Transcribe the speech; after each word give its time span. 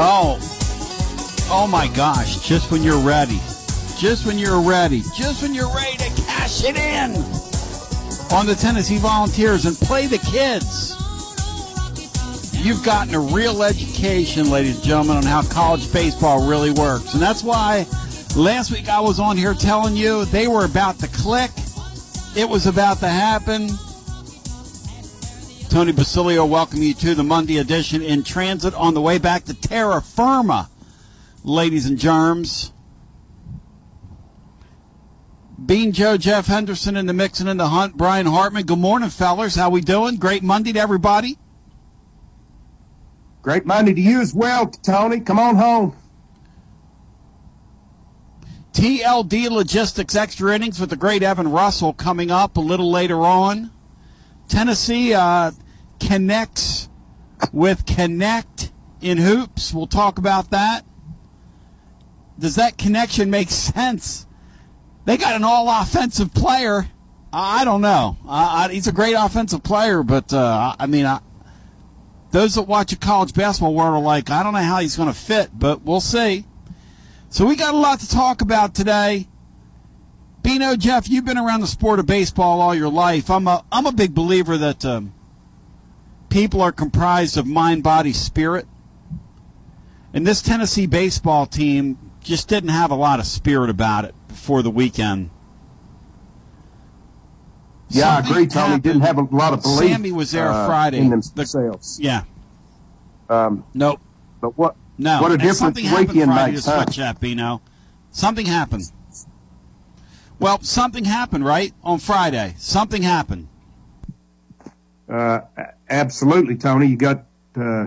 Oh, 0.00 0.38
oh 1.50 1.66
my 1.66 1.88
gosh! 1.88 2.38
Just 2.46 2.70
when 2.70 2.84
you're 2.84 3.00
ready, 3.00 3.40
just 3.98 4.26
when 4.26 4.38
you're 4.38 4.60
ready, 4.60 5.02
just 5.16 5.42
when 5.42 5.52
you're 5.52 5.74
ready 5.74 5.96
to 5.96 6.22
cash 6.22 6.62
it 6.62 6.76
in 6.76 7.16
on 8.32 8.46
the 8.46 8.54
Tennessee 8.54 8.98
Volunteers 8.98 9.64
and 9.66 9.74
play 9.76 10.06
the 10.06 10.18
kids. 10.18 10.94
You've 12.64 12.84
gotten 12.84 13.12
a 13.12 13.18
real 13.18 13.64
education, 13.64 14.52
ladies 14.52 14.76
and 14.76 14.84
gentlemen, 14.84 15.16
on 15.16 15.24
how 15.24 15.42
college 15.42 15.92
baseball 15.92 16.48
really 16.48 16.70
works, 16.70 17.14
and 17.14 17.20
that's 17.20 17.42
why 17.42 17.84
last 18.36 18.70
week 18.70 18.88
I 18.88 19.00
was 19.00 19.18
on 19.18 19.36
here 19.36 19.52
telling 19.52 19.96
you 19.96 20.26
they 20.26 20.46
were 20.46 20.64
about 20.64 21.00
to 21.00 21.08
click. 21.08 21.50
It 22.36 22.48
was 22.48 22.68
about 22.68 23.00
to 23.00 23.08
happen. 23.08 23.68
Tony 25.78 25.92
Basilio 25.92 26.44
welcome 26.44 26.82
you 26.82 26.92
to 26.92 27.14
the 27.14 27.22
Monday 27.22 27.58
edition 27.58 28.02
in 28.02 28.24
transit 28.24 28.74
on 28.74 28.94
the 28.94 29.00
way 29.00 29.16
back 29.16 29.44
to 29.44 29.54
terra 29.54 30.02
firma, 30.02 30.68
ladies 31.44 31.86
and 31.86 31.96
germs. 31.96 32.72
Bean 35.64 35.92
Joe, 35.92 36.16
Jeff 36.16 36.48
Henderson 36.48 36.96
in 36.96 37.06
the 37.06 37.12
mix 37.12 37.38
and 37.38 37.48
in 37.48 37.58
the 37.58 37.68
hunt. 37.68 37.96
Brian 37.96 38.26
Hartman. 38.26 38.64
Good 38.64 38.80
morning, 38.80 39.08
fellers. 39.08 39.54
How 39.54 39.70
we 39.70 39.80
doing? 39.80 40.16
Great 40.16 40.42
Monday 40.42 40.72
to 40.72 40.80
everybody. 40.80 41.38
Great 43.40 43.64
Monday 43.64 43.94
to 43.94 44.00
you 44.00 44.20
as 44.20 44.34
well, 44.34 44.66
Tony. 44.66 45.20
Come 45.20 45.38
on 45.38 45.54
home. 45.54 45.96
TLD 48.72 49.48
Logistics 49.48 50.16
extra 50.16 50.52
innings 50.56 50.80
with 50.80 50.90
the 50.90 50.96
great 50.96 51.22
Evan 51.22 51.52
Russell 51.52 51.92
coming 51.92 52.32
up 52.32 52.56
a 52.56 52.60
little 52.60 52.90
later 52.90 53.20
on. 53.20 53.70
Tennessee 54.48 55.14
uh, 55.14 55.52
connects 56.00 56.88
with 57.52 57.84
Knecht 57.86 58.70
in 59.00 59.18
hoops. 59.18 59.72
We'll 59.72 59.86
talk 59.86 60.18
about 60.18 60.50
that. 60.50 60.84
Does 62.38 62.56
that 62.56 62.78
connection 62.78 63.30
make 63.30 63.50
sense? 63.50 64.26
They 65.04 65.16
got 65.16 65.34
an 65.34 65.44
all 65.44 65.68
offensive 65.68 66.32
player. 66.34 66.88
I 67.32 67.64
don't 67.64 67.80
know. 67.80 68.16
I, 68.28 68.68
he's 68.70 68.86
a 68.86 68.92
great 68.92 69.14
offensive 69.14 69.62
player, 69.62 70.02
but 70.02 70.32
uh, 70.32 70.76
I 70.78 70.86
mean, 70.86 71.04
I, 71.04 71.20
those 72.30 72.54
that 72.54 72.62
watch 72.62 72.92
a 72.92 72.96
college 72.96 73.34
basketball 73.34 73.74
world 73.74 73.94
are 73.94 74.00
like, 74.00 74.30
I 74.30 74.42
don't 74.42 74.52
know 74.52 74.60
how 74.60 74.78
he's 74.78 74.96
going 74.96 75.08
to 75.08 75.18
fit, 75.18 75.50
but 75.52 75.82
we'll 75.82 76.00
see. 76.00 76.44
So 77.30 77.46
we 77.46 77.56
got 77.56 77.74
a 77.74 77.76
lot 77.76 78.00
to 78.00 78.08
talk 78.08 78.40
about 78.40 78.74
today. 78.74 79.28
Bino, 80.42 80.76
Jeff, 80.76 81.08
you've 81.10 81.24
been 81.24 81.36
around 81.36 81.60
the 81.60 81.66
sport 81.66 81.98
of 81.98 82.06
baseball 82.06 82.60
all 82.60 82.74
your 82.74 82.88
life. 82.88 83.30
I'm 83.30 83.46
a 83.46 83.64
I'm 83.70 83.86
a 83.86 83.92
big 83.92 84.14
believer 84.14 84.56
that 84.56 84.84
um, 84.84 85.12
people 86.28 86.60
are 86.60 86.72
comprised 86.72 87.36
of 87.36 87.46
mind, 87.46 87.82
body, 87.82 88.12
spirit. 88.12 88.66
And 90.12 90.26
this 90.26 90.42
Tennessee 90.42 90.86
baseball 90.86 91.46
team 91.46 91.98
just 92.22 92.48
didn't 92.48 92.70
have 92.70 92.90
a 92.90 92.94
lot 92.94 93.20
of 93.20 93.26
spirit 93.26 93.70
about 93.70 94.04
it 94.04 94.14
before 94.28 94.62
the 94.62 94.70
weekend. 94.70 95.30
Yeah, 97.90 98.16
Something 98.16 98.32
I 98.32 98.36
agree, 98.36 98.46
Tony. 98.46 98.66
Happened. 98.66 98.82
Didn't 98.82 99.00
have 99.02 99.18
a 99.18 99.22
lot 99.22 99.52
of 99.54 99.62
belief. 99.62 99.90
Sammy 99.90 100.12
was 100.12 100.30
there 100.30 100.50
uh, 100.50 100.66
Friday. 100.66 100.98
In 100.98 101.10
themselves. 101.10 101.96
The, 101.96 102.02
yeah. 102.02 102.24
Um, 103.30 103.64
nope. 103.74 104.00
But 104.40 104.58
what? 104.58 104.76
No. 104.98 105.22
What 105.22 105.32
a 105.32 105.38
difference! 105.38 105.76
weekend 105.76 106.32
Friday 106.32 106.52
makes. 106.52 106.64
Switch 106.64 106.96
that, 106.96 107.20
Bino. 107.20 107.62
Something 108.10 108.46
happened. 108.46 108.90
Well, 110.38 110.60
something 110.60 111.04
happened, 111.04 111.44
right? 111.44 111.72
On 111.82 111.98
Friday. 111.98 112.54
Something 112.58 113.02
happened. 113.02 113.48
Uh, 115.08 115.40
absolutely, 115.90 116.56
Tony. 116.56 116.86
You 116.86 116.96
got 116.96 117.24
uh, 117.56 117.86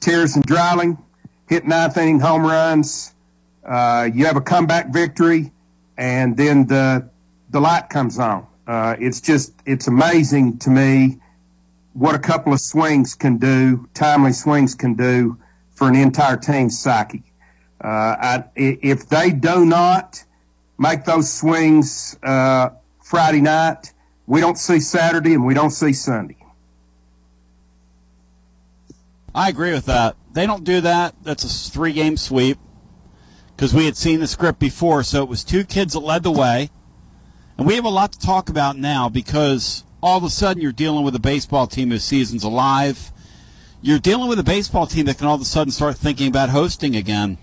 Terrace 0.00 0.36
and 0.36 0.44
Dreiling 0.44 0.98
hit 1.48 1.66
ninth 1.66 1.96
inning 1.96 2.20
home 2.20 2.42
runs. 2.42 3.14
Uh, 3.64 4.08
you 4.12 4.24
have 4.26 4.36
a 4.36 4.40
comeback 4.40 4.92
victory, 4.92 5.52
and 5.96 6.36
then 6.36 6.66
the 6.66 7.08
the 7.50 7.60
light 7.60 7.88
comes 7.90 8.18
on. 8.18 8.46
Uh, 8.66 8.96
it's 8.98 9.20
just 9.20 9.52
it's 9.66 9.86
amazing 9.86 10.58
to 10.58 10.70
me 10.70 11.20
what 11.92 12.14
a 12.14 12.18
couple 12.18 12.52
of 12.52 12.60
swings 12.60 13.14
can 13.14 13.36
do, 13.36 13.86
timely 13.92 14.32
swings 14.32 14.74
can 14.74 14.94
do 14.94 15.36
for 15.74 15.88
an 15.88 15.94
entire 15.94 16.36
team's 16.36 16.78
psyche. 16.78 17.22
Uh, 17.84 17.88
I, 17.88 18.44
if 18.56 19.08
they 19.08 19.30
do 19.30 19.66
not 19.66 20.24
make 20.78 21.04
those 21.04 21.30
swings 21.30 22.16
uh, 22.22 22.70
Friday 23.02 23.40
night, 23.40 23.92
we 24.26 24.40
don't 24.40 24.56
see 24.56 24.80
Saturday 24.80 25.34
and 25.34 25.44
we 25.44 25.52
don't 25.52 25.70
see 25.70 25.92
Sunday. 25.92 26.41
I 29.34 29.48
agree 29.48 29.72
with 29.72 29.86
that. 29.86 30.16
They 30.32 30.46
don't 30.46 30.64
do 30.64 30.80
that. 30.80 31.14
That's 31.22 31.44
a 31.44 31.70
three 31.70 31.92
game 31.92 32.16
sweep 32.16 32.58
because 33.56 33.74
we 33.74 33.84
had 33.84 33.96
seen 33.96 34.20
the 34.20 34.26
script 34.26 34.58
before. 34.58 35.02
So 35.02 35.22
it 35.22 35.28
was 35.28 35.44
two 35.44 35.64
kids 35.64 35.94
that 35.94 36.00
led 36.00 36.22
the 36.22 36.32
way. 36.32 36.70
And 37.56 37.66
we 37.66 37.76
have 37.76 37.84
a 37.84 37.90
lot 37.90 38.12
to 38.12 38.18
talk 38.18 38.48
about 38.48 38.76
now 38.76 39.08
because 39.08 39.84
all 40.02 40.18
of 40.18 40.24
a 40.24 40.30
sudden 40.30 40.62
you're 40.62 40.72
dealing 40.72 41.04
with 41.04 41.14
a 41.14 41.20
baseball 41.20 41.66
team 41.66 41.90
whose 41.90 42.04
season's 42.04 42.44
alive. 42.44 43.12
You're 43.80 43.98
dealing 43.98 44.28
with 44.28 44.38
a 44.38 44.44
baseball 44.44 44.86
team 44.86 45.06
that 45.06 45.18
can 45.18 45.26
all 45.26 45.34
of 45.34 45.40
a 45.40 45.46
sudden 45.46 45.70
start 45.70 45.96
thinking 45.96 46.28
about 46.28 46.48
hosting 46.50 46.96
again, 46.96 47.38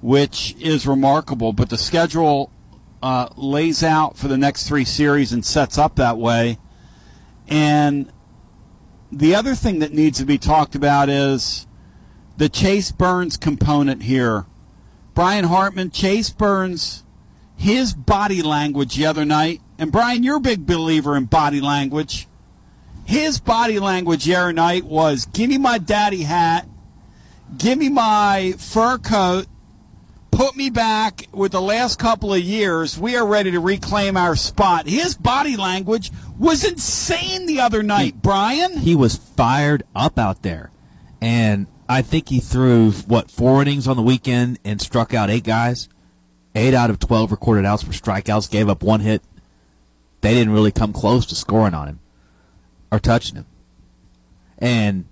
which 0.00 0.54
is 0.60 0.86
remarkable. 0.86 1.52
But 1.52 1.70
the 1.70 1.78
schedule 1.78 2.50
uh, 3.02 3.28
lays 3.36 3.82
out 3.82 4.16
for 4.16 4.28
the 4.28 4.38
next 4.38 4.66
three 4.66 4.84
series 4.84 5.32
and 5.32 5.44
sets 5.44 5.78
up 5.78 5.96
that 5.96 6.18
way. 6.18 6.58
And 7.48 8.12
the 9.12 9.34
other 9.34 9.54
thing 9.54 9.80
that 9.80 9.92
needs 9.92 10.18
to 10.18 10.24
be 10.24 10.38
talked 10.38 10.74
about 10.74 11.08
is 11.08 11.66
the 12.36 12.48
Chase 12.48 12.92
Burns 12.92 13.36
component 13.36 14.04
here. 14.04 14.46
Brian 15.14 15.44
Hartman, 15.44 15.90
Chase 15.90 16.30
Burns, 16.30 17.04
his 17.56 17.92
body 17.92 18.40
language 18.42 18.96
the 18.96 19.06
other 19.06 19.24
night, 19.24 19.60
and 19.78 19.92
Brian, 19.92 20.22
you're 20.22 20.36
a 20.36 20.40
big 20.40 20.66
believer 20.66 21.16
in 21.16 21.24
body 21.24 21.60
language. 21.60 22.28
His 23.04 23.40
body 23.40 23.78
language 23.78 24.24
the 24.24 24.36
other 24.36 24.52
night 24.52 24.84
was 24.84 25.26
give 25.26 25.50
me 25.50 25.58
my 25.58 25.78
daddy 25.78 26.22
hat, 26.22 26.68
give 27.58 27.78
me 27.78 27.88
my 27.88 28.54
fur 28.56 28.98
coat, 28.98 29.46
put 30.30 30.56
me 30.56 30.70
back 30.70 31.26
with 31.32 31.52
the 31.52 31.60
last 31.60 31.98
couple 31.98 32.32
of 32.32 32.40
years. 32.40 32.98
We 32.98 33.16
are 33.16 33.26
ready 33.26 33.50
to 33.50 33.60
reclaim 33.60 34.16
our 34.16 34.36
spot. 34.36 34.86
His 34.86 35.14
body 35.14 35.56
language 35.56 36.10
was 36.38 36.64
insane 36.64 37.46
the 37.46 37.60
other 37.60 37.82
night, 37.82 38.04
he, 38.04 38.12
Brian. 38.12 38.78
He 38.78 38.94
was 38.94 39.16
fired 39.16 39.82
up 39.94 40.18
out 40.18 40.42
there. 40.42 40.70
And 41.20 41.66
I 41.88 42.02
think 42.02 42.28
he 42.28 42.40
threw, 42.40 42.92
what, 42.92 43.30
four 43.30 43.60
innings 43.60 43.86
on 43.86 43.96
the 43.96 44.02
weekend 44.02 44.58
and 44.64 44.80
struck 44.80 45.12
out 45.12 45.30
eight 45.30 45.44
guys. 45.44 45.88
Eight 46.54 46.74
out 46.74 46.90
of 46.90 46.98
12 46.98 47.30
recorded 47.30 47.64
outs 47.64 47.82
for 47.82 47.92
strikeouts, 47.92 48.50
gave 48.50 48.68
up 48.68 48.82
one 48.82 49.00
hit. 49.00 49.22
They 50.20 50.34
didn't 50.34 50.52
really 50.52 50.72
come 50.72 50.92
close 50.92 51.24
to 51.26 51.34
scoring 51.34 51.74
on 51.74 51.88
him 51.88 52.00
or 52.90 52.98
touching 52.98 53.36
him. 53.36 53.46
And 54.58 55.06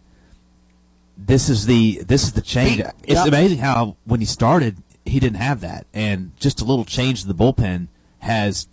this 1.17 1.49
is 1.49 1.67
the 1.67 2.03
this 2.07 2.23
is 2.25 2.33
the 2.33 2.43
change. 2.43 2.83
It's 3.05 3.25
amazing 3.25 3.59
how 3.59 3.97
when 4.05 4.21
he 4.21 4.27
started, 4.27 4.77
he 5.09 5.21
didn't 5.21 5.39
have 5.39 5.61
that, 5.61 5.87
and 5.93 6.33
just 6.39 6.61
a 6.61 6.65
little 6.65 6.85
change 6.85 7.23
to 7.23 7.29
the 7.29 7.35
bullpen 7.35 7.89
has 8.21 8.69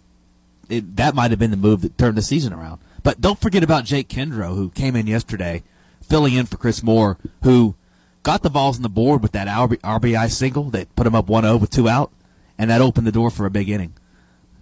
it, 0.70 0.96
that 0.96 1.16
might 1.16 1.32
have 1.32 1.40
been 1.40 1.52
the 1.52 1.58
move 1.58 1.82
that 1.82 1.98
turned 1.98 2.18
the 2.18 2.22
season 2.22 2.54
around. 2.54 2.80
But 3.04 3.22
don't 3.22 3.40
forget 3.40 3.64
about 3.64 3.86
Jake 3.86 4.08
Kendro, 4.08 4.56
who 4.56 4.70
came 4.70 4.96
in 4.96 5.08
yesterday, 5.08 5.64
filling 6.02 6.34
in 6.34 6.46
for 6.46 6.58
Chris 6.58 6.82
Moore, 6.82 7.18
who 7.44 7.76
got 8.24 8.42
the 8.42 8.50
balls 8.50 8.78
on 8.78 8.82
the 8.82 8.90
board 8.90 9.22
with 9.22 9.32
that 9.34 9.48
RBI 9.48 10.32
single 10.32 10.66
that 10.72 10.96
put 10.96 11.06
him 11.06 11.14
up 11.14 11.28
1-0 11.28 11.62
with 11.62 11.70
two 11.70 11.88
out, 11.88 12.12
and 12.58 12.70
that 12.70 12.82
opened 12.82 13.06
the 13.06 13.12
door 13.12 13.30
for 13.30 13.46
a 13.46 13.52
big 13.52 13.70
inning. 13.70 13.94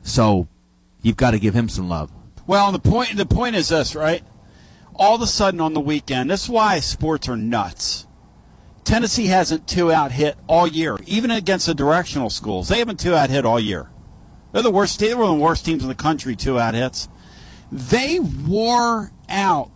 So 0.02 0.48
you've 1.02 1.18
got 1.18 1.32
to 1.32 1.40
give 1.40 1.54
him 1.54 1.70
some 1.70 1.88
love. 1.88 2.12
Well, 2.46 2.74
the 2.74 2.80
point 2.80 3.16
the 3.16 3.26
point 3.26 3.56
is 3.56 3.70
this, 3.70 3.96
right? 3.96 4.24
All 4.96 5.16
of 5.16 5.22
a 5.22 5.28
sudden 5.28 5.62
on 5.62 5.74
the 5.74 5.80
weekend, 5.80 6.30
that's 6.30 6.50
why 6.50 6.80
sports 6.82 7.30
are 7.30 7.38
nuts. 7.38 8.06
Tennessee 8.84 9.28
hasn't 9.28 9.68
two 9.68 9.92
out 9.92 10.12
hit 10.12 10.38
all 10.48 10.68
year, 10.68 10.98
even 11.06 11.32
against 11.32 11.66
the 11.66 11.74
directional 11.74 12.30
schools. 12.30 12.68
They 12.68 12.80
haven't 12.80 13.00
two 13.00 13.16
out 13.16 13.30
hit 13.30 13.46
all 13.46 13.60
year. 13.60 13.90
They're 14.52 14.62
the 14.62 14.72
worst. 14.72 15.00
They 15.00 15.14
were 15.14 15.26
the 15.26 15.34
worst 15.34 15.66
teams 15.66 15.84
in 15.84 15.90
the 15.90 15.96
country. 15.96 16.36
Two 16.36 16.60
out 16.60 16.74
hits. 16.74 17.08
They 17.72 18.20
wore 18.20 19.12
out 19.30 19.72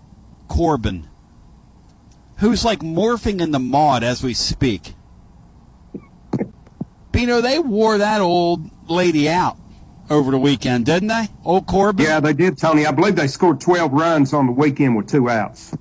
Corbin, 0.48 1.09
who's 2.38 2.63
like 2.63 2.80
morphing 2.80 3.42
in 3.42 3.51
the 3.51 3.59
mud 3.59 4.04
as 4.04 4.21
we 4.21 4.33
speak. 4.33 4.94
You 7.18 7.25
know, 7.25 7.42
they 7.42 7.57
wore 7.57 7.98
that 7.98 8.21
old 8.21 8.69
lady 8.88 9.27
out 9.27 9.57
over 10.07 10.30
the 10.30 10.38
weekend, 10.38 10.86
didn't 10.86 11.07
they? 11.07 11.30
Old 11.44 11.65
Corbin. 11.65 12.06
Yeah, 12.06 12.19
they 12.19 12.33
did, 12.33 12.59
Tony. 12.59 12.86
I 12.86 12.92
believe 12.92 13.15
they 13.15 13.27
scored 13.27 13.59
12 13.59 13.92
runs 13.92 14.33
on 14.33 14.45
the 14.45 14.51
weekend 14.51 14.95
with 14.95 15.07
two 15.07 15.27
outs. 15.27 15.75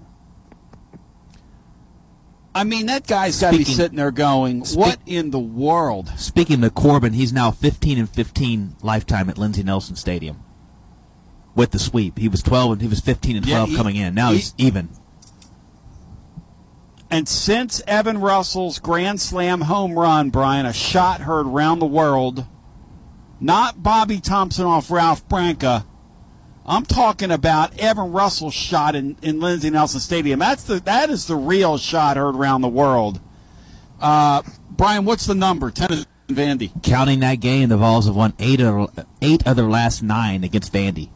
I 2.56 2.64
mean, 2.64 2.86
that 2.86 3.06
guy's 3.06 3.38
got 3.38 3.50
to 3.50 3.58
be 3.58 3.64
sitting 3.64 3.98
there 3.98 4.10
going, 4.10 4.62
"What 4.74 4.98
in 5.04 5.30
the 5.30 5.38
world?" 5.38 6.10
Speaking 6.16 6.64
of 6.64 6.74
Corbin, 6.74 7.12
he's 7.12 7.30
now 7.30 7.50
15 7.50 7.98
and 7.98 8.08
15 8.08 8.76
lifetime 8.80 9.28
at 9.28 9.36
Lindsey 9.36 9.62
Nelson 9.62 9.94
Stadium 9.94 10.42
with 11.54 11.72
the 11.72 11.78
sweep. 11.78 12.18
He 12.18 12.28
was 12.28 12.42
12 12.42 12.72
and 12.72 12.80
he 12.80 12.88
was 12.88 13.00
15 13.00 13.36
and 13.36 13.46
12 13.46 13.68
yeah, 13.68 13.70
he, 13.70 13.76
coming 13.76 13.96
in. 13.96 14.14
Now 14.14 14.30
he, 14.30 14.36
he's 14.36 14.54
even. 14.56 14.88
And 17.10 17.28
since 17.28 17.82
Evan 17.86 18.22
Russell's 18.22 18.78
Grand 18.78 19.20
Slam 19.20 19.60
home 19.60 19.98
run, 19.98 20.30
Brian, 20.30 20.64
a 20.64 20.72
shot 20.72 21.20
heard 21.20 21.46
round 21.46 21.82
the 21.82 21.86
world, 21.86 22.46
not 23.38 23.82
Bobby 23.82 24.18
Thomson 24.18 24.64
off 24.64 24.90
Ralph 24.90 25.28
Branca. 25.28 25.84
I'm 26.68 26.84
talking 26.84 27.30
about 27.30 27.78
Evan 27.78 28.10
Russell's 28.12 28.54
shot 28.54 28.96
in, 28.96 29.16
in 29.22 29.38
Lindsey 29.40 29.70
Nelson 29.70 30.00
Stadium. 30.00 30.40
That's 30.40 30.64
the 30.64 30.80
that 30.80 31.10
is 31.10 31.26
the 31.26 31.36
real 31.36 31.78
shot 31.78 32.16
heard 32.16 32.34
around 32.34 32.62
the 32.62 32.68
world. 32.68 33.20
Uh, 34.00 34.42
Brian, 34.70 35.04
what's 35.04 35.26
the 35.26 35.34
number? 35.34 35.70
Tennessee 35.70 36.04
Vandy. 36.28 36.70
Counting 36.82 37.20
that 37.20 37.36
game, 37.36 37.68
the 37.68 37.76
Vols 37.76 38.06
have 38.06 38.16
won 38.16 38.34
eight 38.40 38.60
of 38.60 38.90
eight 39.22 39.46
of 39.46 39.56
their 39.56 39.68
last 39.68 40.02
nine 40.02 40.42
against 40.42 40.72
Vandy. 40.72 41.10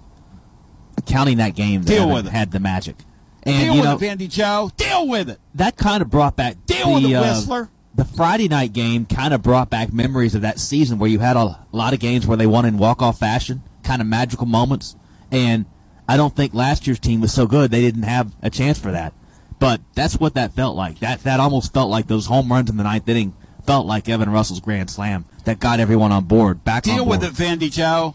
Counting 1.07 1.39
that 1.39 1.57
game, 1.57 1.83
with 1.83 2.27
it. 2.27 2.31
had 2.31 2.53
the 2.53 2.61
magic. 2.61 2.97
And 3.43 3.65
Deal 3.65 3.75
you 3.75 3.81
with 3.81 4.03
know 4.03 4.07
it, 4.07 4.19
Vandy 4.19 4.29
Joe. 4.31 4.71
Deal 4.77 5.09
with 5.09 5.31
it. 5.31 5.41
that 5.55 5.77
kind 5.77 6.03
of 6.03 6.11
brought 6.11 6.37
back 6.37 6.57
Deal 6.67 6.89
the, 6.89 6.95
with 6.95 7.05
it, 7.11 7.15
uh, 7.15 7.23
Whistler. 7.23 7.71
the 7.95 8.05
Friday 8.05 8.49
night 8.49 8.73
game 8.73 9.07
kind 9.07 9.33
of 9.35 9.43
brought 9.43 9.71
back 9.71 9.93
memories 9.93 10.35
of 10.35 10.43
that 10.43 10.61
season 10.61 10.99
where 10.99 11.11
you 11.11 11.19
had 11.19 11.37
a 11.37 11.59
lot 11.73 11.93
of 11.95 12.01
games 12.01 12.27
where 12.27 12.37
they 12.37 12.47
won 12.47 12.67
in 12.67 12.77
walk 12.77 13.03
off 13.03 13.19
fashion, 13.19 13.63
kind 13.83 14.01
of 14.01 14.07
magical 14.07 14.47
moments. 14.47 14.95
And 15.31 15.67
I 16.09 16.17
don't 16.17 16.35
think 16.35 16.55
last 16.55 16.87
year's 16.87 16.99
team 16.99 17.21
was 17.21 17.33
so 17.33 17.47
good 17.47 17.71
they 17.71 17.81
didn't 17.81 18.03
have 18.03 18.35
a 18.43 18.51
chance 18.51 18.79
for 18.79 18.91
that. 18.91 19.13
But 19.59 19.81
that's 19.95 20.19
what 20.19 20.35
that 20.35 20.55
felt 20.55 20.75
like. 20.75 21.01
That 21.01 21.23
that 21.25 21.39
almost 21.39 21.73
felt 21.75 21.91
like 21.91 22.07
those 22.07 22.27
home 22.27 22.51
runs 22.51 22.71
in 22.71 22.77
the 22.77 22.83
ninth 22.83 23.09
inning 23.09 23.35
felt 23.67 23.87
like 23.87 24.09
Evan 24.09 24.31
Russell's 24.31 24.61
grand 24.61 24.91
slam 24.91 25.27
that 25.45 25.61
got 25.61 25.81
everyone 25.81 26.13
on 26.13 26.25
board. 26.25 26.65
Back 26.65 26.83
Deal 26.83 27.05
board. 27.05 27.21
with 27.21 27.25
it, 27.25 27.33
Vandy 27.35 27.71
Joe. 27.71 28.15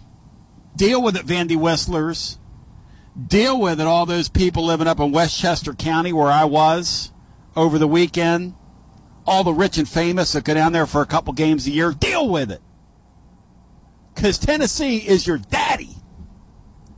Deal 0.76 1.02
with 1.02 1.16
it, 1.16 1.26
Vandy 1.26 1.56
Whistlers. 1.56 2.40
Deal 3.28 3.60
with 3.60 3.80
it, 3.80 3.88
all 3.88 4.06
those 4.06 4.28
people 4.28 4.66
living 4.66 4.88
up 4.88 5.00
in 5.00 5.12
Westchester 5.12 5.74
County 5.74 6.12
where 6.12 6.28
I 6.32 6.44
was 6.44 7.14
over 7.56 7.78
the 7.78 7.88
weekend. 7.88 8.56
All 9.28 9.44
the 9.44 9.54
rich 9.54 9.78
and 9.78 9.88
famous 9.88 10.34
that 10.34 10.44
go 10.44 10.54
down 10.54 10.72
there 10.72 10.86
for 10.86 11.02
a 11.02 11.06
couple 11.06 11.34
games 11.34 11.66
a 11.66 11.72
year. 11.72 11.92
Deal 11.92 12.28
with 12.30 12.52
it. 12.52 12.62
Because 14.14 14.38
Tennessee 14.38 14.98
is 14.98 15.26
your 15.26 15.38
daddy. 15.38 15.95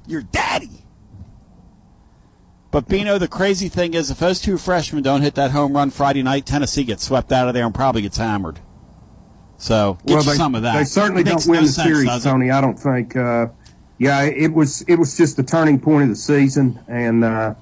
Your 0.08 0.22
daddy. 0.22 0.86
But 2.72 2.88
Bino, 2.88 3.18
the 3.18 3.28
crazy 3.28 3.70
thing 3.70 3.94
is, 3.94 4.12
if 4.12 4.20
those 4.20 4.40
two 4.40 4.58
freshmen 4.58 5.04
don't 5.04 5.22
hit 5.22 5.36
that 5.36 5.52
home 5.52 5.74
run 5.74 5.90
Friday 5.90 6.22
night, 6.22 6.46
Tennessee 6.46 6.84
gets 6.84 7.04
swept 7.04 7.32
out 7.32 7.48
of 7.48 7.54
there 7.54 7.66
and 7.66 7.74
probably 7.74 8.02
gets 8.02 8.18
hammered. 8.18 8.60
So 9.58 9.98
get 10.06 10.16
well, 10.16 10.24
they, 10.24 10.36
some 10.36 10.56
of 10.56 10.64
that. 10.64 10.78
They 10.78 10.84
certainly 10.84 11.24
don't 11.24 11.46
win 11.48 11.62
no 11.62 11.66
the 11.66 11.72
sense, 11.72 11.88
series. 11.88 12.24
Tony. 12.24 12.52
I 12.52 12.62
don't 12.62 12.78
think. 12.78 13.16
Uh, 13.16 13.48
yeah, 13.98 14.24
it 14.24 14.54
was 14.54 14.82
it 14.84 14.96
was 14.96 15.18
just 15.18 15.38
the 15.38 15.44
turning 15.44 15.80
point 15.80 16.04
of 16.04 16.10
the 16.10 16.16
season, 16.16 16.80
and 16.88 17.24
uh, 17.24 17.56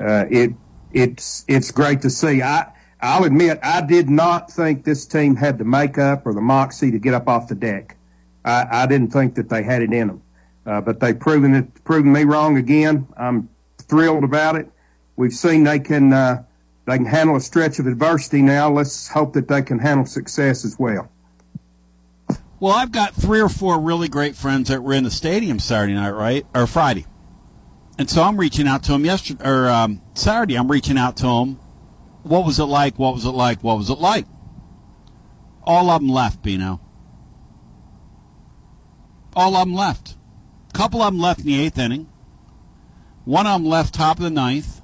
uh, 0.00 0.24
it 0.30 0.52
it's 0.92 1.44
it's 1.46 1.70
great 1.70 2.02
to 2.02 2.10
see. 2.10 2.42
I 2.42 2.72
I'll 3.00 3.24
admit 3.24 3.60
I 3.62 3.82
did 3.82 4.10
not 4.10 4.50
think 4.50 4.84
this 4.84 5.06
team 5.06 5.36
had 5.36 5.58
the 5.58 5.64
makeup 5.64 6.26
or 6.26 6.34
the 6.34 6.40
moxie 6.40 6.90
to 6.90 6.98
get 6.98 7.14
up 7.14 7.28
off 7.28 7.48
the 7.48 7.54
deck. 7.54 7.96
I, 8.44 8.66
I 8.70 8.86
didn't 8.86 9.12
think 9.12 9.36
that 9.36 9.48
they 9.48 9.62
had 9.62 9.82
it 9.82 9.92
in 9.92 10.08
them, 10.08 10.22
uh, 10.68 10.82
but 10.82 11.00
they've 11.00 11.18
proven 11.18 11.54
it 11.54 11.84
proven 11.84 12.12
me 12.12 12.24
wrong 12.24 12.58
again. 12.58 13.08
I'm 13.16 13.48
thrilled 13.78 14.22
about 14.22 14.56
it. 14.56 14.70
We've 15.16 15.32
seen 15.32 15.64
they 15.64 15.78
can 15.78 16.12
uh, 16.12 16.44
they 16.84 16.98
can 16.98 17.06
handle 17.06 17.36
a 17.36 17.40
stretch 17.40 17.78
of 17.78 17.86
adversity 17.86 18.42
now. 18.42 18.70
Let's 18.70 19.08
hope 19.08 19.32
that 19.32 19.48
they 19.48 19.62
can 19.62 19.78
handle 19.78 20.04
success 20.04 20.66
as 20.66 20.78
well. 20.78 21.10
Well, 22.60 22.74
I've 22.74 22.92
got 22.92 23.14
three 23.14 23.40
or 23.40 23.48
four 23.48 23.80
really 23.80 24.08
great 24.08 24.36
friends 24.36 24.68
that 24.68 24.82
were 24.82 24.92
in 24.92 25.04
the 25.04 25.10
stadium 25.10 25.58
Saturday 25.58 25.94
night, 25.94 26.10
right, 26.10 26.44
or 26.54 26.66
Friday, 26.66 27.06
and 27.98 28.10
so 28.10 28.22
I'm 28.22 28.36
reaching 28.38 28.68
out 28.68 28.82
to 28.84 28.92
them 28.92 29.06
yesterday 29.06 29.48
or 29.48 29.68
um, 29.70 30.02
Saturday. 30.14 30.56
I'm 30.56 30.70
reaching 30.70 30.98
out 30.98 31.16
to 31.18 31.26
them. 31.26 31.54
What 32.24 32.44
was 32.44 32.58
it 32.58 32.64
like? 32.64 32.98
What 32.98 33.14
was 33.14 33.24
it 33.24 33.30
like? 33.30 33.64
What 33.64 33.78
was 33.78 33.88
it 33.88 33.98
like? 33.98 34.26
All 35.62 35.88
of 35.88 36.02
them 36.02 36.10
left, 36.10 36.42
Bino. 36.42 36.80
All 39.34 39.56
of 39.56 39.66
them 39.66 39.74
left. 39.74 40.17
Couple 40.72 41.02
of 41.02 41.12
them 41.12 41.20
left 41.20 41.40
in 41.40 41.46
the 41.46 41.60
eighth 41.60 41.78
inning. 41.78 42.08
One 43.24 43.46
of 43.46 43.60
them 43.60 43.68
left 43.68 43.94
top 43.94 44.18
of 44.18 44.22
the 44.22 44.30
ninth, 44.30 44.80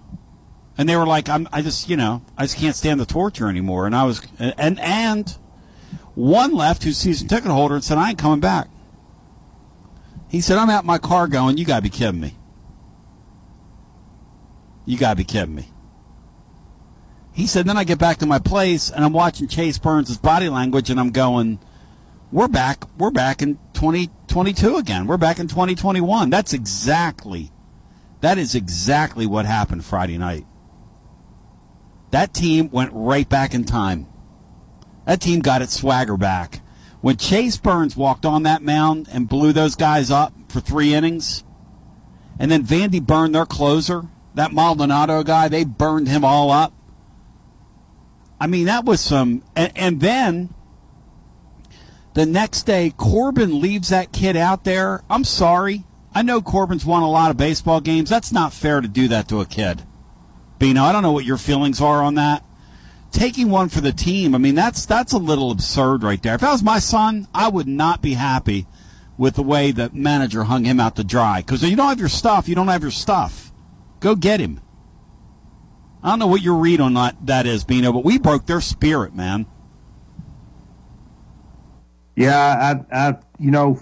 and 0.77 0.89
they 0.89 0.97
were 0.97 1.07
like, 1.07 1.29
"I'm, 1.29 1.49
I 1.53 1.63
just, 1.63 1.89
you 1.89 1.97
know, 1.97 2.23
I 2.37 2.45
just 2.45 2.57
can't 2.57 2.77
stand 2.77 3.01
the 3.01 3.07
torture 3.07 3.49
anymore." 3.49 3.87
And 3.87 3.95
I 3.95 4.05
was, 4.05 4.27
and 4.39 4.79
and 4.81 5.37
one 6.15 6.55
left 6.55 6.85
who's 6.85 6.97
season 6.97 7.29
ticket 7.29 7.51
holder 7.51 7.75
and 7.75 7.85
said, 7.85 7.99
I 7.99 8.11
ain't 8.11 8.19
coming 8.19 8.41
back. 8.41 8.69
He 10.29 10.41
said, 10.41 10.59
I'm 10.59 10.71
out 10.71 10.85
my 10.85 10.99
car 10.99 11.29
going, 11.29 11.59
you 11.59 11.65
got 11.65 11.77
to 11.77 11.83
be 11.83 11.91
kidding 11.91 12.21
me. 12.21 12.37
You 14.85 14.97
got 14.97 15.11
to 15.11 15.17
be 15.17 15.25
kidding 15.25 15.55
me. 15.55 15.69
He 17.33 17.47
said, 17.47 17.67
then 17.67 17.77
I 17.77 17.85
get 17.85 17.99
back 17.99 18.19
to 18.19 18.27
my 18.27 18.39
place 18.39 18.91
and 18.91 19.05
I'm 19.05 19.13
watching 19.13 19.49
Chase 19.49 19.79
Burns' 19.79 20.17
body 20.19 20.49
language 20.49 20.89
and 20.89 21.01
I'm 21.01 21.11
going, 21.11 21.59
we're 22.31 22.49
back, 22.49 22.85
we're 22.97 23.11
back 23.11 23.43
in 23.43 23.59
2022 23.75 24.77
again. 24.77 25.07
We're 25.07 25.17
back 25.17 25.39
in 25.39 25.49
2021. 25.49 26.31
That's 26.31 26.53
exactly, 26.53 27.53
that 28.21 28.39
is 28.39 28.55
exactly 28.55 29.27
what 29.27 29.47
happened 29.47 29.85
Friday 29.85 30.17
night. 30.17 30.47
That 32.11 32.33
team 32.33 32.71
went 32.71 32.93
right 32.95 33.29
back 33.29 33.55
in 33.55 33.65
time. 33.65 34.07
That 35.05 35.21
team 35.21 35.41
got 35.41 35.63
its 35.63 35.75
swagger 35.75 36.17
back. 36.17 36.63
When 37.01 37.17
Chase 37.17 37.59
Burns 37.59 37.97
walked 37.97 38.25
on 38.25 38.45
that 38.45 38.63
mound 38.63 39.09
and 39.13 39.29
blew 39.29 39.53
those 39.53 39.75
guys 39.75 40.11
up 40.11 40.33
for 40.49 40.61
three 40.61 40.95
innings, 40.95 41.45
and 42.39 42.51
then 42.51 42.65
Vandy 42.65 43.05
burned 43.05 43.35
their 43.35 43.45
closer, 43.45 44.05
that 44.35 44.53
Maldonado 44.53 45.23
guy, 45.23 45.49
they 45.49 45.65
burned 45.65 46.09
him 46.09 46.25
all 46.25 46.51
up. 46.51 46.73
I 48.41 48.47
mean, 48.47 48.67
that 48.67 48.85
was 48.85 49.01
some. 49.01 49.43
And, 49.55 49.73
and 49.77 50.01
then 50.01 50.55
the 52.15 52.27
next 52.27 52.63
day, 52.63 52.93
Corbin 52.97 53.61
leaves 53.61 53.91
that 53.91 54.13
kid 54.13 54.37
out 54.37 54.65
there. 54.65 55.03
I'm 55.11 55.25
sorry. 55.25 55.85
I 56.15 56.23
know 56.23 56.41
Corbin's 56.41 56.87
won 56.87 57.03
a 57.03 57.11
lot 57.11 57.31
of 57.31 57.37
baseball 57.37 57.81
games. 57.81 58.09
That's 58.09 58.33
not 58.33 58.53
fair 58.53 58.81
to 58.81 58.89
do 58.89 59.09
that 59.09 59.29
to 59.29 59.41
a 59.41 59.47
kid. 59.47 59.83
Bino, 60.59 60.83
I 60.83 60.93
don't 60.93 61.03
know 61.03 61.13
what 61.13 61.25
your 61.25 61.37
feelings 61.37 61.81
are 61.81 62.03
on 62.03 62.15
that 62.15 62.45
taking 63.15 63.49
one 63.49 63.69
for 63.69 63.81
the 63.81 63.93
team. 63.93 64.35
I 64.35 64.39
mean, 64.39 64.55
that's 64.55 64.85
that's 64.85 65.13
a 65.13 65.19
little 65.19 65.51
absurd 65.51 66.03
right 66.03 66.23
there. 66.23 66.35
If 66.35 66.43
that 66.43 66.53
was 66.53 66.63
my 66.63 66.81
son, 66.81 67.29
I 67.33 67.49
would 67.49 67.69
not 67.69 68.03
be 68.03 68.15
happy 68.15 68.67
with 69.17 69.37
the 69.37 69.43
way 69.43 69.71
the 69.71 69.91
manager 69.93 70.45
hung 70.45 70.65
him 70.65 70.81
out 70.81 70.97
to 70.97 71.05
dry. 71.05 71.41
Because 71.41 71.63
you 71.63 71.77
don't 71.77 71.89
have 71.89 72.01
your 72.01 72.09
stuff, 72.09 72.49
you 72.49 72.55
don't 72.55 72.69
have 72.69 72.83
your 72.83 72.91
stuff. 72.91 73.53
Go 74.01 74.17
get 74.17 74.41
him. 74.41 74.61
I 76.03 76.11
don't 76.11 76.19
know 76.19 76.27
what 76.27 76.43
your 76.43 76.57
read 76.57 76.81
on 76.81 76.93
that, 76.95 77.17
that 77.25 77.47
is, 77.47 77.65
Bino, 77.65 77.91
but 77.91 78.05
we 78.05 78.19
broke 78.19 78.45
their 78.45 78.61
spirit, 78.61 79.15
man. 79.15 79.47
Yeah, 82.17 82.85
I, 82.93 83.09
I, 83.09 83.17
you 83.39 83.51
know, 83.51 83.81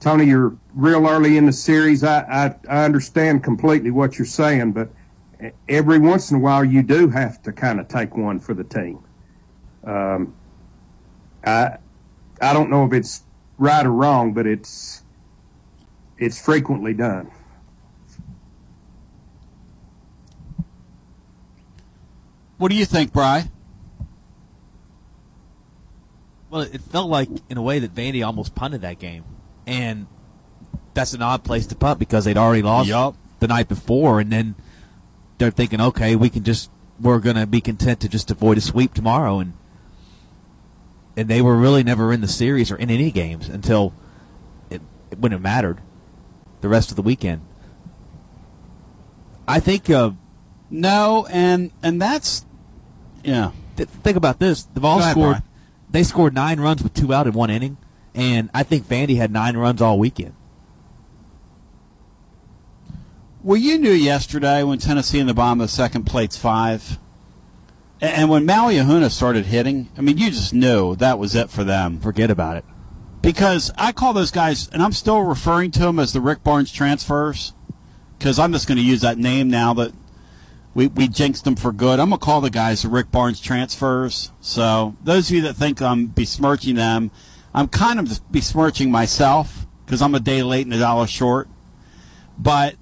Tony, 0.00 0.26
you're 0.26 0.56
real 0.74 1.06
early 1.06 1.36
in 1.36 1.46
the 1.46 1.52
series. 1.52 2.02
I, 2.02 2.20
I, 2.20 2.54
I 2.68 2.84
understand 2.84 3.44
completely 3.44 3.90
what 3.90 4.18
you're 4.18 4.26
saying, 4.26 4.72
but 4.72 4.90
every 5.68 5.98
once 5.98 6.30
in 6.30 6.38
a 6.38 6.40
while 6.40 6.64
you 6.64 6.82
do 6.82 7.08
have 7.08 7.42
to 7.42 7.52
kind 7.52 7.80
of 7.80 7.88
take 7.88 8.16
one 8.16 8.40
for 8.40 8.54
the 8.54 8.64
team. 8.64 8.98
Um, 9.84 10.34
I, 11.46 11.78
I 12.40 12.52
don't 12.52 12.70
know 12.70 12.84
if 12.84 12.92
it's 12.92 13.22
right 13.58 13.84
or 13.86 13.92
wrong, 13.92 14.32
but 14.32 14.46
it's, 14.46 15.02
it's 16.18 16.40
frequently 16.40 16.94
done. 16.94 17.30
What 22.58 22.70
do 22.70 22.76
you 22.76 22.84
think, 22.84 23.12
Bry? 23.12 23.50
Well, 26.54 26.62
it 26.62 26.82
felt 26.82 27.10
like, 27.10 27.28
in 27.50 27.56
a 27.56 27.62
way, 27.62 27.80
that 27.80 27.96
Vandy 27.96 28.24
almost 28.24 28.54
punted 28.54 28.82
that 28.82 29.00
game, 29.00 29.24
and 29.66 30.06
that's 30.94 31.12
an 31.12 31.20
odd 31.20 31.42
place 31.42 31.66
to 31.66 31.74
punt 31.74 31.98
because 31.98 32.24
they'd 32.24 32.36
already 32.36 32.62
lost 32.62 32.88
Yup. 32.88 33.16
the 33.40 33.48
night 33.48 33.66
before, 33.66 34.20
and 34.20 34.30
then 34.30 34.54
they're 35.38 35.50
thinking, 35.50 35.80
okay, 35.80 36.14
we 36.14 36.30
can 36.30 36.44
just 36.44 36.70
we're 37.00 37.18
going 37.18 37.34
to 37.34 37.48
be 37.48 37.60
content 37.60 37.98
to 38.02 38.08
just 38.08 38.30
avoid 38.30 38.56
a 38.56 38.60
sweep 38.60 38.94
tomorrow, 38.94 39.40
and 39.40 39.54
and 41.16 41.26
they 41.26 41.42
were 41.42 41.56
really 41.56 41.82
never 41.82 42.12
in 42.12 42.20
the 42.20 42.28
series 42.28 42.70
or 42.70 42.76
in 42.76 42.88
any 42.88 43.10
games 43.10 43.48
until 43.48 43.92
it, 44.70 44.80
when 45.18 45.32
it 45.32 45.40
mattered, 45.40 45.80
the 46.60 46.68
rest 46.68 46.90
of 46.90 46.96
the 46.96 47.02
weekend. 47.02 47.40
I 49.48 49.58
think. 49.58 49.90
Uh, 49.90 50.12
No, 50.70 51.26
and 51.32 51.72
and 51.82 52.00
that's 52.00 52.46
yeah. 53.24 53.50
th- 53.76 53.88
think 53.88 54.16
about 54.16 54.38
this: 54.38 54.62
the 54.62 54.78
Go 54.78 55.00
scored. 55.00 55.42
They 55.94 56.02
scored 56.02 56.34
nine 56.34 56.58
runs 56.58 56.82
with 56.82 56.92
two 56.92 57.14
out 57.14 57.28
in 57.28 57.34
one 57.34 57.50
inning, 57.50 57.76
and 58.16 58.50
I 58.52 58.64
think 58.64 58.84
Vandy 58.84 59.16
had 59.16 59.30
nine 59.30 59.56
runs 59.56 59.80
all 59.80 59.96
weekend. 59.96 60.34
Well, 63.44 63.56
you 63.56 63.78
knew 63.78 63.92
yesterday 63.92 64.64
when 64.64 64.80
Tennessee 64.80 65.20
in 65.20 65.28
the 65.28 65.34
bottom 65.34 65.60
of 65.60 65.68
the 65.68 65.72
second 65.72 66.02
plate's 66.02 66.36
five, 66.36 66.98
and, 68.00 68.12
and 68.12 68.28
when 68.28 68.44
Maui 68.44 68.74
Ahuna 68.74 69.08
started 69.08 69.46
hitting, 69.46 69.88
I 69.96 70.00
mean, 70.00 70.18
you 70.18 70.32
just 70.32 70.52
knew 70.52 70.96
that 70.96 71.20
was 71.20 71.36
it 71.36 71.48
for 71.48 71.62
them. 71.62 72.00
Forget 72.00 72.28
about 72.28 72.56
it. 72.56 72.64
Because 73.22 73.70
I 73.78 73.92
call 73.92 74.12
those 74.12 74.32
guys, 74.32 74.68
and 74.70 74.82
I'm 74.82 74.90
still 74.90 75.20
referring 75.20 75.70
to 75.70 75.78
them 75.78 76.00
as 76.00 76.12
the 76.12 76.20
Rick 76.20 76.42
Barnes 76.42 76.72
transfers, 76.72 77.52
because 78.18 78.40
I'm 78.40 78.52
just 78.52 78.66
going 78.66 78.78
to 78.78 78.84
use 78.84 79.02
that 79.02 79.16
name 79.16 79.48
now. 79.48 79.72
That 79.74 79.92
we, 80.74 80.88
we 80.88 81.08
jinxed 81.08 81.44
them 81.44 81.56
for 81.56 81.72
good. 81.72 82.00
I'm 82.00 82.10
gonna 82.10 82.18
call 82.18 82.40
the 82.40 82.50
guys 82.50 82.82
the 82.82 82.88
Rick 82.88 83.10
Barnes 83.10 83.40
transfers. 83.40 84.32
So 84.40 84.96
those 85.02 85.30
of 85.30 85.36
you 85.36 85.42
that 85.42 85.54
think 85.54 85.80
I'm 85.80 86.08
besmirching 86.08 86.74
them, 86.74 87.10
I'm 87.54 87.68
kind 87.68 88.00
of 88.00 88.20
besmirching 88.32 88.90
myself 88.90 89.66
because 89.86 90.02
I'm 90.02 90.14
a 90.14 90.20
day 90.20 90.42
late 90.42 90.66
and 90.66 90.74
a 90.74 90.78
dollar 90.78 91.06
short. 91.06 91.48
But 92.36 92.74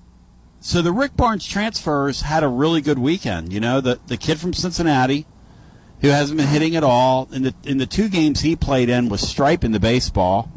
so 0.60 0.80
the 0.80 0.92
Rick 0.92 1.16
Barnes 1.16 1.46
transfers 1.46 2.22
had 2.22 2.42
a 2.42 2.48
really 2.48 2.80
good 2.80 2.98
weekend. 2.98 3.52
You 3.52 3.60
know, 3.60 3.80
the 3.80 4.00
the 4.06 4.16
kid 4.16 4.40
from 4.40 4.52
Cincinnati 4.52 5.26
who 6.00 6.08
hasn't 6.08 6.36
been 6.36 6.48
hitting 6.48 6.74
at 6.74 6.82
all 6.82 7.28
in 7.32 7.42
the 7.42 7.54
in 7.64 7.78
the 7.78 7.86
two 7.86 8.08
games 8.08 8.40
he 8.40 8.56
played 8.56 8.88
in 8.88 9.08
was 9.08 9.20
striping 9.20 9.72
the 9.72 9.80
baseball. 9.80 10.50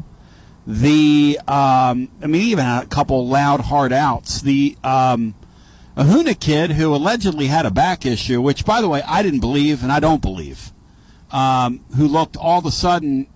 The 0.66 1.38
um, 1.46 2.08
I 2.20 2.26
mean, 2.26 2.40
he 2.40 2.50
even 2.50 2.64
had 2.64 2.82
a 2.82 2.86
couple 2.86 3.26
loud 3.28 3.60
hard 3.60 3.92
outs. 3.92 4.40
The 4.40 4.76
um, 4.82 5.34
Ahuna 5.96 6.38
kid 6.38 6.72
who 6.72 6.94
allegedly 6.94 7.46
had 7.46 7.64
a 7.64 7.70
back 7.70 8.04
issue, 8.04 8.40
which 8.40 8.66
by 8.66 8.80
the 8.80 8.88
way 8.88 9.02
I 9.02 9.22
didn't 9.22 9.40
believe 9.40 9.82
and 9.82 9.90
I 9.90 9.98
don't 9.98 10.20
believe, 10.20 10.72
um, 11.30 11.84
who 11.96 12.06
looked 12.06 12.36
all 12.36 12.58
of 12.58 12.66
a 12.66 12.70
sudden 12.70 13.26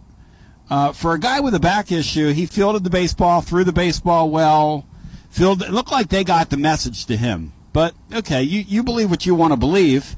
uh, 0.68 0.92
for 0.92 1.14
a 1.14 1.18
guy 1.18 1.40
with 1.40 1.54
a 1.54 1.60
back 1.60 1.90
issue, 1.90 2.32
he 2.32 2.46
fielded 2.46 2.84
the 2.84 2.90
baseball, 2.90 3.40
threw 3.40 3.64
the 3.64 3.72
baseball 3.72 4.30
well. 4.30 4.86
Fielded, 5.30 5.68
it 5.68 5.72
looked 5.72 5.90
like 5.90 6.08
they 6.08 6.22
got 6.22 6.50
the 6.50 6.56
message 6.56 7.06
to 7.06 7.16
him. 7.16 7.52
But 7.72 7.94
okay, 8.12 8.42
you, 8.42 8.60
you 8.66 8.82
believe 8.82 9.10
what 9.10 9.26
you 9.26 9.34
want 9.34 9.52
to 9.52 9.56
believe. 9.56 10.16